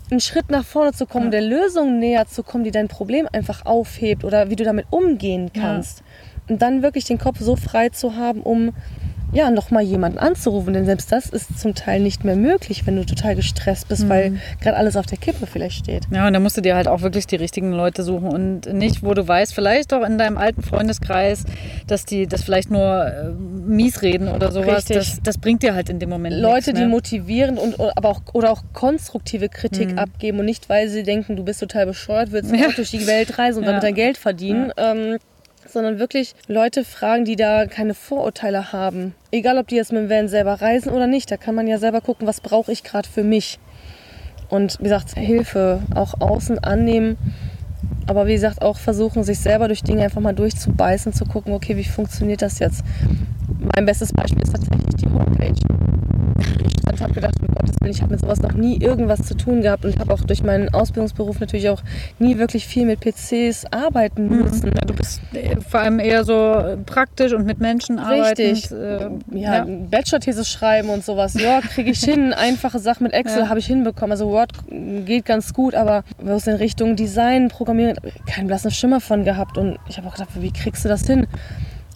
einen 0.09 0.19
Schritt 0.19 0.49
nach 0.49 0.65
vorne 0.65 0.93
zu 0.93 1.05
kommen, 1.05 1.29
der 1.29 1.41
Lösung 1.41 1.99
näher 1.99 2.25
zu 2.25 2.41
kommen, 2.41 2.63
die 2.63 2.71
dein 2.71 2.87
Problem 2.87 3.27
einfach 3.31 3.67
aufhebt 3.67 4.23
oder 4.23 4.49
wie 4.49 4.55
du 4.55 4.63
damit 4.63 4.87
umgehen 4.89 5.51
Ja. 5.55 5.61
kannst. 5.61 6.01
Und 6.49 6.63
dann 6.63 6.81
wirklich 6.81 7.05
den 7.05 7.19
Kopf 7.19 7.39
so 7.39 7.55
frei 7.55 7.89
zu 7.89 8.15
haben, 8.15 8.41
um 8.41 8.71
ja, 9.31 9.49
nochmal 9.51 9.83
jemanden 9.83 10.17
anzurufen. 10.17 10.73
Denn 10.73 10.85
selbst 10.85 11.11
das 11.11 11.27
ist 11.27 11.59
zum 11.59 11.75
Teil 11.75 11.99
nicht 12.01 12.23
mehr 12.23 12.35
möglich, 12.35 12.85
wenn 12.87 12.95
du 12.95 13.05
total 13.05 13.35
gestresst 13.35 13.87
bist, 13.87 14.05
Mhm. 14.05 14.09
weil 14.09 14.33
gerade 14.61 14.77
alles 14.77 14.95
auf 14.95 15.05
der 15.05 15.17
Kippe 15.17 15.45
vielleicht 15.47 15.77
steht. 15.79 16.03
Ja, 16.11 16.27
und 16.27 16.33
da 16.33 16.39
musst 16.39 16.57
du 16.57 16.61
dir 16.61 16.75
halt 16.75 16.87
auch 16.87 17.01
wirklich 17.01 17.27
die 17.27 17.35
richtigen 17.35 17.71
Leute 17.71 18.03
suchen 18.03 18.27
und 18.29 18.73
nicht, 18.73 19.03
wo 19.03 19.13
du 19.13 19.27
weißt, 19.27 19.53
vielleicht 19.53 19.93
auch 19.93 20.03
in 20.05 20.17
deinem 20.17 20.37
alten 20.37 20.61
Freundeskreis, 20.63 21.43
dass 21.87 22.05
die 22.05 22.27
das 22.27 22.43
vielleicht 22.43 22.71
nur 22.71 23.05
äh, 23.07 23.29
mies 23.31 24.01
reden 24.01 24.27
oder 24.29 24.51
sowas. 24.51 24.85
Das, 24.85 25.19
das 25.23 25.37
bringt 25.37 25.63
dir 25.63 25.75
halt 25.75 25.89
in 25.89 25.99
dem 25.99 26.09
Moment 26.09 26.35
Leute, 26.35 26.55
nichts, 26.71 26.79
die 26.79 26.85
ne? 26.85 26.87
motivierend 26.87 27.59
und 27.59 27.79
aber 27.97 28.09
auch 28.09 28.21
oder 28.33 28.51
auch 28.51 28.63
konstruktive 28.73 29.49
Kritik 29.49 29.97
abgeben 29.97 30.39
und 30.39 30.45
nicht, 30.45 30.69
weil 30.69 30.89
sie 30.89 31.03
denken, 31.03 31.35
du 31.35 31.43
bist 31.43 31.59
total 31.59 31.85
bescheuert, 31.85 32.31
willst 32.31 32.53
Ja. 32.55 32.69
durch 32.75 32.91
die 32.91 33.05
Welt 33.07 33.37
reisen 33.37 33.59
und 33.59 33.63
Ja. 33.65 33.69
damit 33.71 33.83
dein 33.83 33.93
Geld 33.95 34.17
verdienen. 34.17 34.71
Ähm, 34.77 35.17
sondern 35.71 35.99
wirklich 35.99 36.33
Leute 36.47 36.83
fragen, 36.83 37.25
die 37.25 37.35
da 37.35 37.65
keine 37.65 37.93
Vorurteile 37.93 38.71
haben. 38.71 39.15
Egal, 39.31 39.57
ob 39.57 39.67
die 39.67 39.75
jetzt 39.75 39.91
mit 39.91 40.03
dem 40.03 40.09
Van 40.09 40.27
selber 40.27 40.61
reisen 40.61 40.91
oder 40.91 41.07
nicht, 41.07 41.31
da 41.31 41.37
kann 41.37 41.55
man 41.55 41.67
ja 41.67 41.77
selber 41.77 42.01
gucken, 42.01 42.27
was 42.27 42.41
brauche 42.41 42.71
ich 42.71 42.83
gerade 42.83 43.07
für 43.07 43.23
mich. 43.23 43.59
Und 44.49 44.79
wie 44.79 44.83
gesagt, 44.83 45.15
Hilfe 45.15 45.81
auch 45.93 46.19
außen 46.19 46.59
annehmen, 46.59 47.17
aber 48.07 48.27
wie 48.27 48.33
gesagt 48.33 48.61
auch 48.61 48.77
versuchen, 48.77 49.23
sich 49.23 49.39
selber 49.39 49.67
durch 49.67 49.83
Dinge 49.83 50.03
einfach 50.03 50.21
mal 50.21 50.33
durchzubeißen, 50.33 51.13
zu 51.13 51.25
gucken, 51.25 51.53
okay, 51.53 51.75
wie 51.77 51.83
funktioniert 51.83 52.41
das 52.41 52.59
jetzt? 52.59 52.83
Mein 53.75 53.85
bestes 53.85 54.11
Beispiel 54.13 54.41
ist 54.43 54.53
tatsächlich 54.53 54.95
die 54.95 55.07
Homepage. 55.09 55.53
Ich 56.93 57.01
habe 57.03 57.13
gedacht, 57.13 57.35
um 57.41 57.47
Gottes 57.47 57.75
Willen, 57.79 57.91
ich 57.91 58.01
habe 58.01 58.11
mit 58.11 58.19
sowas 58.19 58.41
noch 58.41 58.53
nie 58.53 58.77
irgendwas 58.81 59.21
zu 59.23 59.33
tun 59.35 59.61
gehabt 59.61 59.85
und 59.85 59.97
habe 59.99 60.13
auch 60.13 60.21
durch 60.21 60.43
meinen 60.43 60.67
Ausbildungsberuf 60.73 61.39
natürlich 61.39 61.69
auch 61.69 61.81
nie 62.17 62.37
wirklich 62.37 62.67
viel 62.67 62.85
mit 62.85 62.99
PCs 62.99 63.65
arbeiten 63.71 64.27
müssen. 64.27 64.67
Ja, 64.75 64.81
du 64.85 64.93
bist 64.93 65.21
äh, 65.33 65.55
vor 65.61 65.79
allem 65.81 65.99
eher 65.99 66.25
so 66.25 66.33
äh, 66.55 66.75
praktisch 66.77 67.31
und 67.33 67.45
mit 67.45 67.59
Menschen 67.61 67.99
Richtig. 67.99 68.69
arbeitend. 68.73 69.21
Äh, 69.31 69.39
Ja, 69.39 69.65
Bachelor-These 69.89 70.43
schreiben 70.43 70.89
und 70.89 71.05
sowas. 71.05 71.35
Ja, 71.35 71.61
kriege 71.61 71.91
ich 71.91 71.99
hin. 72.03 72.33
Einfache 72.37 72.79
Sachen 72.79 73.03
mit 73.03 73.13
Excel 73.13 73.43
Ja. 73.43 73.49
habe 73.49 73.59
ich 73.59 73.67
hinbekommen. 73.67 74.11
Also 74.11 74.27
Word 74.29 74.51
geht 75.05 75.23
ganz 75.25 75.53
gut, 75.53 75.75
aber 75.75 76.03
aus 76.27 76.47
in 76.47 76.55
Richtung 76.55 76.95
Design, 76.97 77.47
Programmieren, 77.47 77.95
keinen 78.25 78.47
blassen 78.47 78.71
Schimmer 78.71 78.99
von 78.99 79.23
gehabt. 79.23 79.57
Und 79.57 79.77
ich 79.87 79.97
habe 79.97 80.07
auch 80.07 80.13
gedacht, 80.13 80.29
wie 80.35 80.51
kriegst 80.51 80.85
du 80.85 80.89
das 80.89 81.05
hin? 81.05 81.27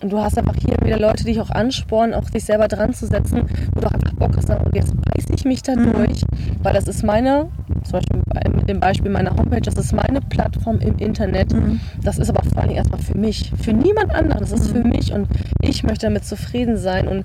Und 0.01 0.11
du 0.11 0.19
hast 0.19 0.37
einfach 0.37 0.55
hier 0.55 0.75
wieder 0.83 0.99
Leute, 0.99 1.23
die 1.23 1.31
dich 1.31 1.39
auch 1.39 1.49
anspornen, 1.49 2.13
auch 2.13 2.29
dich 2.29 2.43
selber 2.43 2.67
dran 2.67 2.93
zu 2.93 3.07
setzen, 3.07 3.43
wo 3.73 3.79
du 3.79 3.87
einfach 3.87 4.11
Bock 4.13 4.35
hast, 4.35 4.49
und 4.49 4.75
jetzt 4.75 4.93
beiß 4.93 5.27
ich 5.33 5.45
mich 5.45 5.63
da 5.63 5.75
durch, 5.75 6.23
weil 6.61 6.73
das 6.73 6.87
ist 6.89 7.03
meine, 7.05 7.47
zum 7.83 7.91
Beispiel 7.93 8.21
bei- 8.25 8.49
mit 8.49 8.67
dem 8.67 8.81
Beispiel 8.81 9.09
meiner 9.09 9.31
Homepage, 9.31 9.61
das 9.61 9.75
ist 9.75 9.93
meine 9.93 10.19
Plattform 10.19 10.79
im 10.79 10.97
Internet. 10.97 11.55
Das 12.01 12.17
ist 12.17 12.29
aber 12.29 12.43
vor 12.43 12.63
allem 12.63 12.71
erstmal 12.71 12.99
für 12.99 13.17
mich, 13.17 13.53
für 13.61 13.71
niemand 13.71 14.13
anderen, 14.13 14.41
das 14.41 14.51
ist 14.51 14.71
für 14.71 14.83
mich. 14.83 15.13
Und 15.13 15.27
ich 15.61 15.83
möchte 15.83 16.07
damit 16.07 16.25
zufrieden 16.25 16.75
sein. 16.77 17.07
Und 17.07 17.23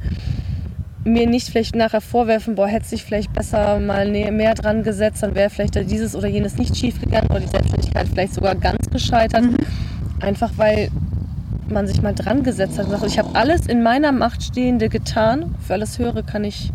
mir 1.09 1.26
nicht 1.28 1.48
vielleicht 1.48 1.74
nachher 1.74 2.01
vorwerfen, 2.01 2.55
boah, 2.55 2.66
hätte 2.68 2.86
sich 2.89 3.05
vielleicht 3.05 3.32
besser 3.32 3.80
mal 3.80 4.10
mehr 4.10 4.55
dran 4.55 4.82
gesetzt, 4.82 5.22
dann 5.22 5.35
wäre 5.35 5.51
vielleicht 5.51 5.74
dieses 5.90 6.14
oder 6.14 6.28
jenes 6.28 6.56
nicht 6.59 6.76
schief 6.76 7.01
gegangen 7.01 7.28
oder 7.30 7.40
die 7.40 7.47
Selbstständigkeit 7.48 8.09
vielleicht 8.12 8.35
sogar 8.35 8.55
ganz 8.55 8.89
gescheitert. 8.90 9.44
Einfach 10.20 10.52
weil 10.56 10.89
man 11.68 11.86
sich 11.86 12.01
mal 12.02 12.14
dran 12.14 12.43
gesetzt 12.44 12.78
hat 12.78 12.86
und 12.86 12.93
sagt, 12.93 13.06
ich 13.06 13.18
habe 13.18 13.35
alles 13.35 13.66
in 13.66 13.82
meiner 13.82 14.10
Macht 14.12 14.43
Stehende 14.43 14.89
getan. 14.89 15.55
Für 15.66 15.74
alles 15.74 15.98
Höhere 15.98 16.22
kann 16.22 16.43
ich, 16.44 16.72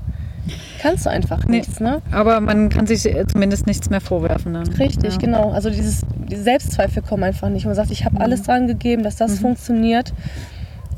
kannst 0.81 1.05
du 1.05 1.09
einfach 1.09 1.45
Nee. 1.45 1.57
nichts, 1.57 1.79
ne? 1.79 2.01
Aber 2.11 2.39
man 2.41 2.69
kann 2.69 2.85
sich 2.85 3.05
äh, 3.05 3.25
zumindest 3.25 3.65
nichts 3.65 3.89
mehr 3.89 4.01
vorwerfen. 4.01 4.51
Ne? 4.51 4.63
Richtig, 4.79 5.13
ja. 5.13 5.17
genau. 5.19 5.51
Also 5.51 5.69
dieses 5.71 6.01
die 6.29 6.35
Selbstzweifel 6.35 7.01
kommen 7.01 7.23
einfach 7.23 7.49
nicht. 7.49 7.65
Man 7.65 7.73
sagt, 7.75 7.91
ich 7.91 8.01
Mhm. 8.01 8.05
habe 8.05 8.21
alles 8.21 8.43
dran 8.43 8.67
gegeben, 8.67 9.03
dass 9.03 9.15
das 9.15 9.39
funktioniert. 9.39 10.13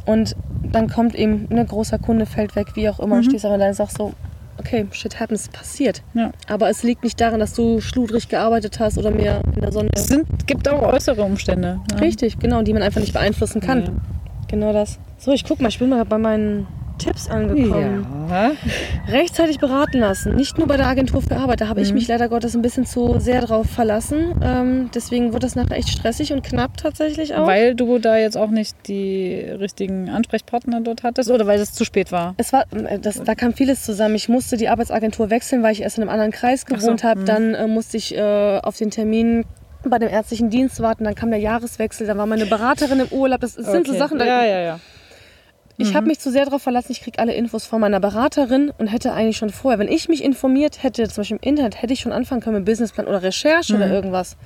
Und 0.06 0.36
dann 0.72 0.90
kommt 0.90 1.16
eben 1.16 1.48
ein 1.50 1.66
großer 1.66 2.00
Kunde 2.00 2.26
fällt 2.26 2.56
weg, 2.56 2.68
wie 2.76 2.90
auch 2.90 3.00
immer, 3.00 3.16
und 3.16 3.24
stehst 3.24 3.46
aber 3.46 3.58
da 3.58 3.68
und 3.68 3.74
sagst 3.74 3.98
so, 3.98 4.14
okay, 4.58 4.88
shit 4.92 5.20
happens, 5.20 5.50
passiert. 5.50 6.04
Mhm. 6.14 6.20
Ja. 6.22 6.32
Aber 6.48 6.70
es 6.70 6.84
liegt 6.84 7.04
nicht 7.04 7.20
daran, 7.20 7.40
dass 7.40 7.54
du 7.54 7.82
schludrig 7.82 8.30
gearbeitet 8.30 8.80
hast 8.80 8.98
oder 8.98 9.12
mehr 9.12 9.42
in 9.56 9.62
der 9.62 9.72
Sonne. 9.72 9.90
Es 9.94 10.08
sind, 10.08 10.48
gibt 10.48 10.68
auch 10.70 10.82
äußere 10.82 11.22
Umstände. 11.24 11.80
Ja. 11.92 11.98
Richtig, 11.98 12.40
genau, 12.40 12.62
die 12.62 12.74
man 12.74 12.82
einfach 12.82 13.02
nicht 13.02 13.14
beeinflussen 13.14 13.62
kann. 13.62 13.84
Ja. 13.84 13.92
Genau 14.48 14.74
das. 14.74 15.00
So, 15.18 15.32
ich 15.32 15.44
guck 15.44 15.62
mal, 15.62 15.70
ich 15.70 15.80
bin 15.80 15.90
mal 15.90 16.06
bei 16.06 16.18
meinen 16.18 16.68
Tipps 16.98 17.30
angekommen. 17.30 18.28
Ja. 18.30 18.52
Rechtzeitig 19.08 19.60
beraten 19.60 20.00
lassen. 20.00 20.36
Nicht 20.36 20.58
nur 20.58 20.68
bei 20.68 20.78
der 20.78 20.88
Agentur 20.88 21.22
für 21.22 21.36
Arbeit. 21.38 21.62
Da 21.62 21.68
habe 21.68 21.82
ich 21.82 21.94
mich 21.94 22.08
leider 22.08 22.30
Gottes 22.30 22.56
ein 22.56 22.62
bisschen 22.62 22.86
zu 22.86 23.20
sehr 23.20 23.42
drauf 23.42 23.68
verlassen. 23.70 24.34
Ähm, 24.42 24.90
deswegen 24.94 25.34
wird 25.34 25.44
das 25.44 25.56
nachher 25.56 25.78
echt 25.78 25.90
stressig 25.90 26.34
und 26.34 26.44
knapp 26.44 26.78
tatsächlich 26.78 27.36
auch. 27.36 27.48
Weil 27.48 27.76
du 27.76 28.00
da 28.00 28.18
jetzt 28.18 28.38
auch 28.38 28.50
nicht 28.50 28.76
die 28.88 29.36
richtigen 29.36 30.10
Ansprechpartner 30.10 30.82
dort 30.82 31.04
hattest 31.04 31.30
oder 31.30 31.46
weil 31.48 31.60
es 31.60 31.74
zu 31.74 31.86
spät 31.86 32.12
war? 32.12 32.34
es 32.38 32.54
war, 32.54 32.66
äh, 32.74 33.00
das, 33.00 33.22
da 33.24 33.36
kam 33.36 33.54
vieles 33.54 33.84
zusammen. 33.84 34.16
Ich 34.16 34.30
musste 34.30 34.58
die 34.58 34.70
Arbeitsagentur 34.70 35.30
wechseln, 35.30 35.64
weil 35.64 35.74
ich 35.74 35.82
erst 35.82 35.98
in 35.98 36.04
einem 36.04 36.12
anderen 36.12 36.32
Kreis 36.32 36.66
so, 36.68 36.76
gewohnt 36.76 37.04
habe. 37.04 37.20
hm. 37.22 37.26
Dann 37.26 37.54
äh, 37.54 37.68
musste 37.68 37.98
ich 37.98 38.16
äh, 38.16 38.60
auf 38.62 38.78
den 38.78 38.92
Termin 38.92 39.46
bei 39.88 40.00
dem 40.00 40.10
ärztlichen 40.10 40.50
Dienst 40.50 40.80
warten. 40.82 41.04
Dann 41.04 41.16
kam 41.16 41.30
der 41.30 41.40
Jahreswechsel. 41.40 42.08
Dann 42.08 42.18
war 42.18 42.26
meine 42.26 42.46
Beraterin 42.46 43.00
im 43.02 43.08
Urlaub. 43.10 43.42
Das, 43.42 43.54
sind 43.54 43.86
so 43.86 43.92
Okay. 43.92 44.00
Sachen, 44.00 44.18
da, 44.20 44.26
Ja, 44.26 44.46
ja, 44.46 44.60
ja. 44.62 44.80
Ich 45.78 45.94
habe 45.94 46.08
mich 46.08 46.20
zu 46.20 46.32
sehr 46.32 46.46
darauf 46.46 46.62
verlassen, 46.62 46.92
ich 46.94 47.02
kriege 47.02 47.20
alle 47.20 47.34
Infos 47.34 47.66
von 47.66 47.82
meiner 47.82 48.00
Beraterin 48.00 48.72
und 48.78 48.88
hätte 48.88 49.12
eigentlich 49.12 49.36
schon 49.38 49.50
vorher, 49.50 49.78
wenn 49.80 49.90
ich 49.90 50.08
mich 50.08 50.24
informiert 50.24 50.84
hätte, 50.84 51.08
zum 51.10 51.22
Beispiel 51.22 51.38
im 51.42 51.50
Internet, 51.50 51.82
hätte 51.82 51.92
ich 51.94 52.00
schon 52.00 52.14
anfangen 52.14 52.42
können 52.42 52.58
mit 52.58 52.66
Businessplan 52.66 53.08
oder 53.08 53.24
Recherche 53.24 53.76
oder 53.76 53.90
irgendwas. 53.90 54.38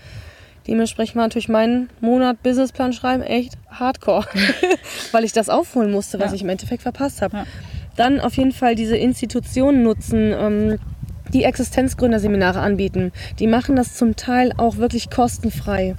Dementsprechend 0.68 1.15
war 1.15 1.23
natürlich 1.23 1.49
mein 1.49 1.89
Monat 2.01 2.41
Businessplan 2.43 2.93
schreiben 2.93 3.22
echt 3.23 3.53
hardcore, 3.69 4.26
weil 5.11 5.23
ich 5.23 5.31
das 5.31 5.49
aufholen 5.49 5.91
musste, 5.91 6.19
was 6.19 6.31
Ja. 6.31 6.35
ich 6.35 6.41
im 6.41 6.49
Endeffekt 6.49 6.81
verpasst 6.84 7.22
habe. 7.22 7.38
Ja. 7.38 7.45
Dann 7.95 8.19
auf 8.19 8.35
jeden 8.38 8.51
Fall 8.51 8.76
diese 8.76 8.95
Institutionen 8.97 9.84
nutzen, 9.84 10.34
ähm, 10.38 10.80
die 11.34 11.43
Existenzgründerseminare 11.43 12.60
anbieten. 12.60 13.11
Die 13.39 13.47
machen 13.47 13.76
das 13.76 13.95
zum 13.95 14.15
Teil 14.15 14.51
auch 14.57 14.77
wirklich 14.77 15.10
kostenfrei. 15.11 15.95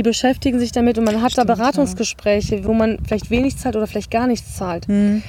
Die 0.00 0.02
beschäftigen 0.02 0.58
sich 0.58 0.72
damit 0.72 0.96
und 0.96 1.04
man 1.04 1.20
hat 1.20 1.32
Stimmt, 1.32 1.50
da 1.50 1.54
Beratungsgespräche, 1.54 2.64
wo 2.64 2.72
man 2.72 2.96
vielleicht 3.06 3.28
wenig 3.28 3.58
zahlt 3.58 3.76
oder 3.76 3.86
vielleicht 3.86 4.10
gar 4.10 4.26
nichts 4.26 4.56
zahlt. 4.56 4.86
Hm. 4.86 5.22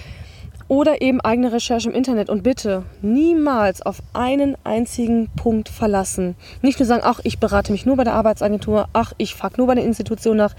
Oder 0.69 1.02
eben 1.02 1.19
eigene 1.19 1.52
Recherche 1.52 1.89
im 1.89 1.93
Internet. 1.93 2.30
Und 2.30 2.41
bitte 2.41 2.84
niemals 3.02 3.81
auf 3.81 3.98
einen 4.14 4.56
einzigen 4.64 5.30
Punkt 5.35 5.68
verlassen. 5.68 6.35
Nicht 6.61 6.80
nur 6.80 6.85
sagen, 6.85 7.02
ach, 7.03 7.19
ich 7.26 7.38
berate 7.38 7.73
mich 7.73 7.85
nur 7.85 7.98
bei 7.98 8.06
der 8.06 8.14
Arbeitsagentur, 8.14 8.88
ach, 8.93 9.11
ich 9.18 9.35
frage 9.35 9.56
nur 9.57 9.68
bei 9.68 9.76
der 9.76 9.84
Institution 9.84 10.38
nach. 10.38 10.56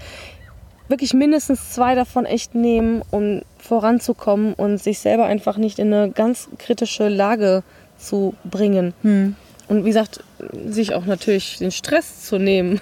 Wirklich 0.89 1.15
mindestens 1.15 1.71
zwei 1.71 1.95
davon 1.95 2.25
echt 2.25 2.53
nehmen, 2.53 3.01
um 3.09 3.41
voranzukommen 3.57 4.53
und 4.53 4.77
sich 4.77 4.99
selber 4.99 5.25
einfach 5.25 5.57
nicht 5.57 5.79
in 5.79 5.91
eine 5.91 6.11
ganz 6.11 6.49
kritische 6.59 7.09
Lage 7.09 7.63
zu 7.97 8.35
bringen. 8.43 8.93
Hm. 9.01 9.35
Und 9.73 9.85
wie 9.85 9.87
gesagt, 9.87 10.23
sich 10.67 10.93
auch 10.93 11.05
natürlich 11.05 11.57
den 11.57 11.71
Stress 11.71 12.25
zu 12.25 12.37
nehmen. 12.37 12.79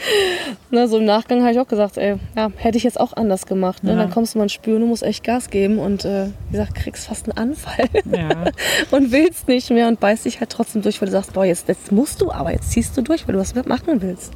ne, 0.70 0.86
so 0.86 0.98
im 0.98 1.04
Nachgang 1.04 1.40
habe 1.40 1.50
ich 1.50 1.58
auch 1.58 1.66
gesagt, 1.66 1.98
ey, 1.98 2.18
ja, 2.36 2.52
hätte 2.54 2.78
ich 2.78 2.84
jetzt 2.84 3.00
auch 3.00 3.14
anders 3.14 3.46
gemacht. 3.46 3.82
Ne? 3.82 3.90
Ja. 3.90 3.96
Dann 3.96 4.10
kommst 4.10 4.34
du 4.34 4.38
mal 4.38 4.44
ins 4.44 4.52
Spüren, 4.52 4.80
du 4.80 4.86
musst 4.86 5.02
echt 5.02 5.24
Gas 5.24 5.50
geben 5.50 5.80
und 5.80 6.04
äh, 6.04 6.26
wie 6.50 6.52
gesagt, 6.52 6.76
kriegst 6.76 7.08
fast 7.08 7.28
einen 7.28 7.36
Anfall 7.36 7.88
Ja. 8.12 8.44
und 8.92 9.10
willst 9.10 9.48
nicht 9.48 9.70
mehr 9.70 9.88
und 9.88 9.98
beißt 9.98 10.24
dich 10.24 10.38
halt 10.38 10.50
trotzdem 10.50 10.82
durch, 10.82 11.00
weil 11.00 11.06
du 11.06 11.12
sagst, 11.12 11.32
boah, 11.32 11.44
jetzt, 11.44 11.66
jetzt 11.66 11.90
musst 11.90 12.20
du, 12.20 12.30
aber 12.30 12.52
jetzt 12.52 12.70
ziehst 12.70 12.96
du 12.96 13.02
durch, 13.02 13.26
weil 13.26 13.34
du 13.34 13.40
was 13.40 13.52
machen 13.66 14.00
willst. 14.00 14.32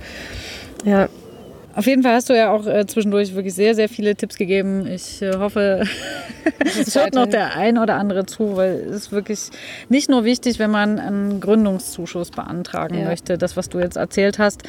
Ja, 0.85 1.09
Auf 1.77 1.87
jeden 1.87 2.03
Fall 2.03 2.15
hast 2.15 2.31
du 2.31 2.37
ja 2.37 2.51
auch 2.51 2.67
äh, 2.67 2.87
zwischendurch 2.87 3.35
wirklich 3.35 3.55
sehr, 3.55 3.75
sehr 3.75 3.89
viele 3.89 4.15
Tipps 4.15 4.37
gegeben. 4.37 4.87
Ich 4.87 5.21
äh, 5.23 5.37
hoffe, 5.37 5.85
es 6.61 6.95
hört 6.95 7.15
noch 7.15 7.27
der 7.27 7.57
ein 7.57 7.79
oder 7.79 7.97
andere 7.97 8.27
zu, 8.27 8.57
weil 8.57 8.75
es 8.89 8.97
ist 8.97 9.13
wirklich 9.13 9.51
nicht 9.89 10.09
nur 10.09 10.25
wichtig, 10.25 10.59
wenn 10.59 10.71
man 10.71 10.99
einen 11.01 11.41
Gründungszuschuss 11.41 12.31
beantragen 12.31 12.99
Ja. 13.01 13.07
möchte, 13.07 13.39
das, 13.39 13.57
was 13.57 13.69
du 13.69 13.81
jetzt 13.81 13.97
erzählt 13.97 14.39
hast. 14.39 14.63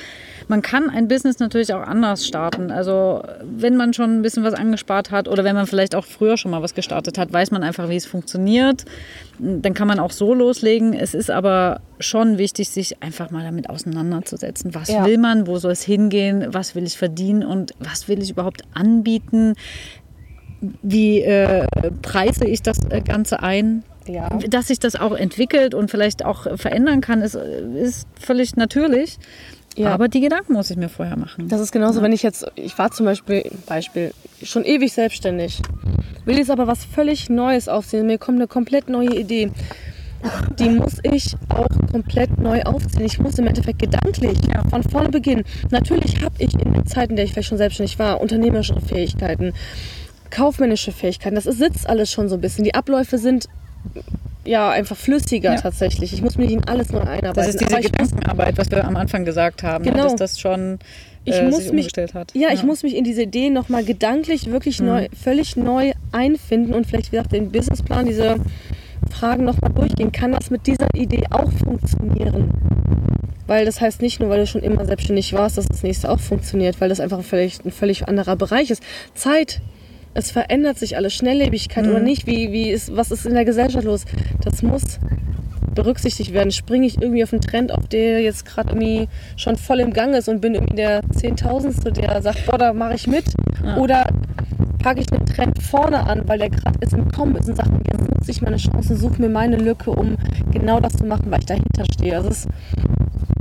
Man 0.48 0.62
kann 0.62 0.90
ein 0.90 1.08
Business 1.08 1.40
natürlich 1.40 1.74
auch 1.74 1.82
anders 1.82 2.26
starten. 2.26 2.72
Also 2.72 3.24
wenn 3.44 3.76
man 3.78 3.94
schon 3.94 4.18
ein 4.20 4.22
bisschen 4.22 4.44
was 4.44 4.54
angespart 4.54 5.12
hat 5.12 5.28
oder 5.28 5.44
wenn 5.44 5.56
man 5.56 5.68
vielleicht 5.68 5.96
auch 5.96 6.06
früher 6.06 6.38
schon 6.38 6.52
mal 6.52 6.62
was 6.62 6.76
gestartet 6.76 7.18
hat, 7.18 7.34
weiß 7.34 7.52
man 7.52 7.64
einfach, 7.64 7.90
wie 7.90 7.96
es 7.96 8.06
funktioniert. 8.06 8.86
Dann 9.40 9.74
kann 9.74 9.88
man 9.88 10.00
auch 10.00 10.12
so 10.12 10.34
loslegen. 10.34 10.94
Es 10.94 11.14
ist 11.14 11.32
aber 11.32 11.82
schon 12.00 12.38
wichtig, 12.38 12.70
sich 12.70 13.02
einfach 13.02 13.32
mal 13.32 13.44
damit 13.44 13.70
auseinanderzusetzen. 13.70 14.76
Was 14.76 14.90
Ja. 14.90 15.06
will 15.06 15.18
man? 15.18 15.48
Wo 15.48 15.58
soll 15.58 15.72
es 15.72 15.82
hingehen? 15.84 16.48
Was 16.50 16.76
will 16.76 16.84
ich 16.84 16.98
verdienen? 16.98 17.44
Und 17.44 17.74
was 17.80 18.08
will 18.08 18.22
ich 18.22 18.30
überhaupt 18.32 18.64
anbieten? 18.74 19.56
Wie 20.82 21.22
äh, 21.22 21.68
preise 22.02 22.46
ich 22.46 22.62
das 22.62 22.80
äh, 22.90 23.02
Ganze 23.02 23.42
ein? 23.44 23.84
ja. 24.08 24.30
Dass 24.50 24.68
sich 24.68 24.80
das 24.80 24.96
auch 24.96 25.14
entwickelt 25.16 25.74
und 25.74 25.90
vielleicht 25.90 26.24
auch 26.24 26.46
verändern 26.58 27.02
kann, 27.02 27.22
ist, 27.22 27.36
ist 27.36 28.08
völlig 28.20 28.56
natürlich. 28.56 29.18
Ja. 29.76 29.94
Aber 29.94 30.08
die 30.08 30.22
Gedanken 30.22 30.54
muss 30.54 30.70
ich 30.70 30.78
mir 30.78 30.90
vorher 30.90 31.18
machen. 31.18 31.50
Das 31.50 31.60
ist 31.60 31.72
genauso, 31.72 32.02
wenn 32.02 32.14
ich 32.14 32.24
jetzt, 32.24 32.46
ich 32.56 32.78
war 32.78 32.92
zum 32.92 33.06
Beispiel, 33.06 33.52
Beispiel, 33.68 34.14
schon 34.42 34.64
ewig 34.64 34.94
selbstständig, 34.94 35.62
will 36.24 36.38
jetzt 36.38 36.50
aber 36.50 36.66
was 36.66 36.86
völlig 36.86 37.30
Neues 37.30 37.68
aufziehen, 37.68 38.08
mir 38.08 38.18
kommt 38.18 38.38
eine 38.38 38.48
komplett 38.48 38.90
neue 38.90 39.14
Idee. 39.14 39.52
Die 40.58 40.70
muss 40.70 41.00
ich 41.04 41.36
auch 41.50 41.68
komplett 41.92 42.40
neu 42.40 42.64
aufziehen. 42.64 43.06
Ich 43.06 43.20
muss 43.20 43.38
im 43.38 43.48
Endeffekt 43.48 43.80
gedanklich 43.80 44.38
von 44.70 44.82
vorne 44.82 45.10
beginnen. 45.10 45.44
Natürlich 45.70 46.24
habe 46.24 46.36
ich 46.40 46.54
in 46.54 46.74
der 46.74 46.86
Zeit, 46.86 47.10
in 47.10 47.16
der 47.16 47.26
ich 47.26 47.34
vielleicht 47.34 47.50
schon 47.50 47.58
selbstständig 47.58 48.00
war, 48.00 48.22
unternehmerische 48.22 48.80
Fähigkeiten, 48.82 49.54
kaufmännische 50.32 50.92
Fähigkeiten. 50.92 51.36
Das 51.36 51.46
ist, 51.46 51.60
sitzt 51.60 51.88
alles 51.88 52.12
schon 52.12 52.28
so 52.28 52.36
ein 52.36 52.42
bisschen. 52.42 52.64
Die 52.64 52.74
Abläufe 52.74 53.18
sind 53.18 53.50
ja 54.46 54.70
einfach 54.70 54.96
flüssiger 54.96 55.54
Ja. 55.56 55.62
tatsächlich. 55.62 56.14
Ich 56.14 56.22
muss 56.22 56.38
mich 56.38 56.48
nicht 56.50 56.58
in 56.60 56.68
alles 56.68 56.92
neu 56.92 57.00
einarbeiten. 57.02 57.34
Das 57.36 57.48
ist 57.48 57.60
diese 57.62 57.80
ich 57.80 57.86
Gedankenarbeit, 57.92 58.58
was 58.58 58.70
wir 58.72 58.86
am 58.86 58.96
Anfang 58.96 59.26
gesagt 59.26 59.64
haben, 59.64 59.84
ne, 59.86 59.92
Genau. 59.92 60.04
dass 60.04 60.16
das 60.16 60.40
schon 60.40 60.80
Ich 61.24 61.36
äh, 61.36 61.44
muss 61.44 61.58
sich 61.58 61.72
mich- 61.72 61.82
umgestellt 61.86 62.14
hat. 62.14 62.32
Ja, 62.36 62.50
ich 62.54 62.64
muss 62.64 62.84
mich 62.84 62.96
in 62.96 63.04
diese 63.04 63.24
Idee 63.24 63.50
nochmal 63.50 63.84
gedanklich 63.84 64.52
wirklich 64.52 64.80
neu, 64.82 65.08
völlig 65.20 65.56
neu 65.56 65.92
einfinden 66.12 66.74
und 66.74 66.86
vielleicht, 66.88 67.12
wie 67.12 67.16
gesagt, 67.18 67.34
den 67.34 67.52
Businessplan, 67.52 68.06
diese 68.06 68.36
Fragen 69.12 69.44
nochmal 69.44 69.72
durchgehen. 69.72 70.12
Kann 70.12 70.32
das 70.32 70.50
mit 70.52 70.68
dieser 70.68 70.88
Idee 70.94 71.24
auch 71.32 71.52
funktionieren? 71.52 72.52
Weil 73.48 73.66
das 73.66 73.80
heißt 73.80 74.02
nicht 74.02 74.20
nur, 74.20 74.30
weil 74.30 74.40
du 74.40 74.48
schon 74.48 74.62
immer 74.64 74.86
selbstständig 74.86 75.34
warst, 75.34 75.58
dass 75.58 75.68
das 75.68 75.84
nächste 75.84 76.10
auch 76.10 76.20
funktioniert, 76.20 76.82
weil 76.82 76.90
das 76.90 77.00
einfach 77.00 77.22
völlig, 77.24 77.64
ein 77.64 77.72
völlig 77.72 78.08
anderer 78.08 78.36
Bereich 78.36 78.72
ist. 78.72 78.82
Zeit, 79.14 79.62
es 80.16 80.32
verändert 80.32 80.80
sich 80.80 80.98
alles, 80.98 81.14
Schnelllebigkeit 81.14 81.86
oder 81.86 82.00
nicht, 82.00 82.26
wie, 82.26 82.52
wie 82.52 82.72
ist, 82.72 82.96
was 82.96 83.12
ist 83.12 83.26
in 83.26 83.34
der 83.34 83.46
Gesellschaft 83.46 83.84
los? 83.84 84.06
Das 84.44 84.64
muss 84.64 85.00
berücksichtigt 85.76 86.34
werden. 86.34 86.52
Springe 86.52 86.88
ich 86.88 87.02
irgendwie 87.02 87.22
auf 87.22 87.34
einen 87.34 87.42
Trend, 87.42 87.72
auf 87.74 87.88
der 87.88 88.22
jetzt 88.22 88.46
gerade 88.46 88.70
irgendwie 88.70 89.10
schon 89.36 89.58
voll 89.58 89.82
im 89.82 89.92
Gang 89.92 90.16
ist 90.16 90.30
und 90.30 90.40
bin 90.40 90.56
irgendwie 90.56 90.78
der 90.78 91.02
Zehntausendste, 91.12 91.92
der 91.92 92.22
sagt, 92.22 92.46
boah, 92.46 92.58
da 92.58 92.74
mache 92.74 92.96
ich 92.96 93.08
mit. 93.08 93.26
Oder 93.78 94.08
packe 94.80 95.02
ich 95.02 95.08
den 95.08 95.26
Trend 95.26 95.62
vorne 95.62 96.08
an, 96.08 96.22
weil 96.28 96.40
der 96.40 96.50
gerade 96.50 96.80
ist 96.80 96.94
im 96.94 97.12
Kommen 97.12 97.36
ist 97.36 97.50
und 97.50 97.58
sage, 97.58 97.72
jetzt 97.92 98.10
nutze 98.10 98.32
ich 98.32 98.42
meine 98.42 98.58
Chance, 98.58 98.96
suche 98.96 99.22
mir 99.22 99.30
meine 99.30 99.58
Lücke, 99.58 99.92
um 99.92 100.16
genau 100.52 100.80
das 100.80 100.94
zu 100.94 101.06
machen, 101.06 101.26
weil 101.30 101.40
ich 101.40 101.46
dahinter 101.46 101.84
stehe. 101.94 102.16
Also 102.16 102.30
es 102.30 102.46
ist, 102.46 102.50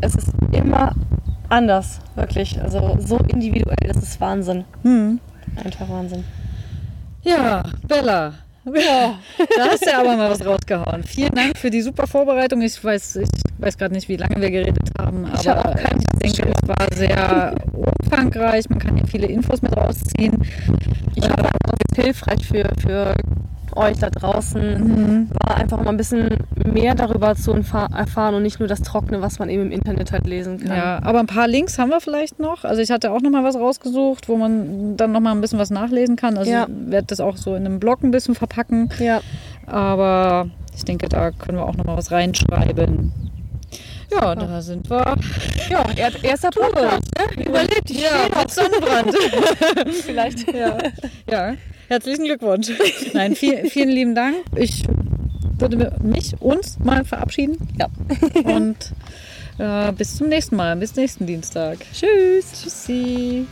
es 0.01 0.15
ist 0.17 0.33
immer 0.51 0.93
anders, 1.49 2.01
wirklich. 2.17 2.61
Also 2.61 2.97
so 2.99 3.19
individuell, 3.29 3.77
das 3.87 3.99
ist 3.99 4.21
Wahnsinn. 4.21 4.65
Hm. 4.83 5.21
Einfach 5.63 5.89
Wahnsinn. 5.89 6.25
Ja, 7.25 7.63
Bella. 7.89 8.35
Ja, 8.67 9.19
da 9.57 9.65
hast 9.71 9.85
du 9.85 9.95
aber 9.95 10.17
mal 10.17 10.31
was 10.31 10.45
rausgehauen. 10.45 11.05
Vielen 11.05 11.35
Dank 11.35 11.59
für 11.59 11.71
die 11.71 11.83
super 11.83 12.07
Vorbereitung. 12.07 12.63
Ich 12.63 12.83
weiß, 12.83 13.17
ich 13.17 13.29
weiß 13.59 13.77
gerade 13.77 13.95
nicht, 13.95 14.09
wie 14.09 14.17
lange 14.17 14.41
wir 14.41 14.51
geredet 14.51 14.91
haben, 14.99 15.31
Ich 15.39 15.47
hab 15.47 15.65
aber 15.67 15.75
keine 15.75 16.01
ich 16.01 16.35
denke, 16.35 16.51
es 16.51 16.69
war 16.69 16.89
sehr 16.95 17.55
umfangreich. 17.73 18.69
Man 18.71 18.79
kann 18.79 18.97
ja 18.97 19.05
viele 19.07 19.27
Infos 19.27 19.61
mit 19.61 19.77
rausziehen. 19.77 20.43
Ich 21.15 21.25
hoffe, 21.25 21.43
das 21.43 21.79
ist 21.91 22.03
hilfreich 22.03 22.47
für, 22.47 22.71
für 22.81 23.15
euch 23.77 23.99
da 23.99 24.11
draußen, 24.11 25.31
war 25.45 25.57
einfach 25.57 25.79
mal 25.83 25.91
ein 25.91 25.97
bisschen 25.97 26.29
mehr 26.65 26.95
darüber 26.95 27.35
zu 27.35 27.53
erfa- 27.53 27.95
erfahren 27.97 28.35
und 28.35 28.43
nicht 28.43 28.59
nur 28.61 28.69
das 28.69 28.83
Trockene, 28.83 29.21
was 29.23 29.39
man 29.39 29.49
eben 29.49 29.63
im 29.63 29.71
Internet 29.71 30.13
halt 30.13 30.27
lesen 30.27 30.59
kann. 30.61 30.77
Ja, 30.77 31.01
aber 31.03 31.21
ein 31.21 31.27
paar 31.27 31.49
Links 31.49 31.79
haben 31.79 31.91
wir 31.91 32.01
vielleicht 32.01 32.39
noch. 32.39 32.65
Also 32.65 32.81
ich 32.83 32.91
hatte 32.91 33.11
auch 33.13 33.21
noch 33.21 33.31
mal 33.31 33.45
was 33.45 33.57
rausgesucht, 33.57 34.29
wo 34.29 34.37
man 34.37 34.97
dann 34.97 35.13
noch 35.13 35.21
mal 35.21 35.33
ein 35.33 35.41
bisschen 35.41 35.59
was 35.59 35.71
nachlesen 35.71 36.17
kann. 36.17 36.37
Also 36.39 36.51
Ja. 36.51 36.67
ich 36.69 36.91
werde 36.91 37.07
das 37.09 37.21
auch 37.21 37.37
so 37.37 37.55
in 37.55 37.67
einem 37.67 37.81
Blog 37.81 38.03
ein 38.03 38.11
bisschen 38.11 38.35
verpacken. 38.35 38.89
ja. 38.99 39.21
Aber 39.67 40.49
ich 40.77 40.85
denke, 40.85 41.09
da 41.09 41.31
können 41.31 41.57
wir 41.59 41.65
auch 41.67 41.77
noch 41.77 41.85
mal 41.85 41.97
was 41.97 42.11
reinschreiben. 42.11 43.13
Ja, 44.13 44.35
da 44.35 44.61
sind 44.61 44.89
wir. 44.91 45.17
Ja, 45.71 45.85
er, 45.97 46.23
erster 46.23 46.51
Podcast, 46.51 47.03
ne? 47.37 47.45
Überlebt, 47.45 47.91
ja, 47.91 48.29
mit 48.39 48.51
Sonnenbrand. 48.51 49.13
Vielleicht. 50.05 50.53
ja. 50.55 50.77
ja, 51.31 51.55
herzlichen 51.95 52.25
Glückwunsch. 52.25 52.69
Nein, 53.13 53.35
viel, 53.37 53.71
vielen 53.71 53.91
lieben 53.91 54.15
Dank. 54.15 54.37
Ich 54.57 54.85
würde 55.59 55.93
mich, 56.03 56.35
uns 56.41 56.79
mal 56.81 57.05
verabschieden. 57.05 57.57
Ja. 57.79 57.89
Und 58.45 58.77
äh, 59.59 59.93
bis 59.93 60.17
zum 60.17 60.29
nächsten 60.29 60.57
Mal, 60.57 60.77
bis 60.77 60.97
nächsten 60.97 61.27
Dienstag. 61.27 61.79
Tschüss. 61.93 62.63
Tschüssi. 62.63 63.47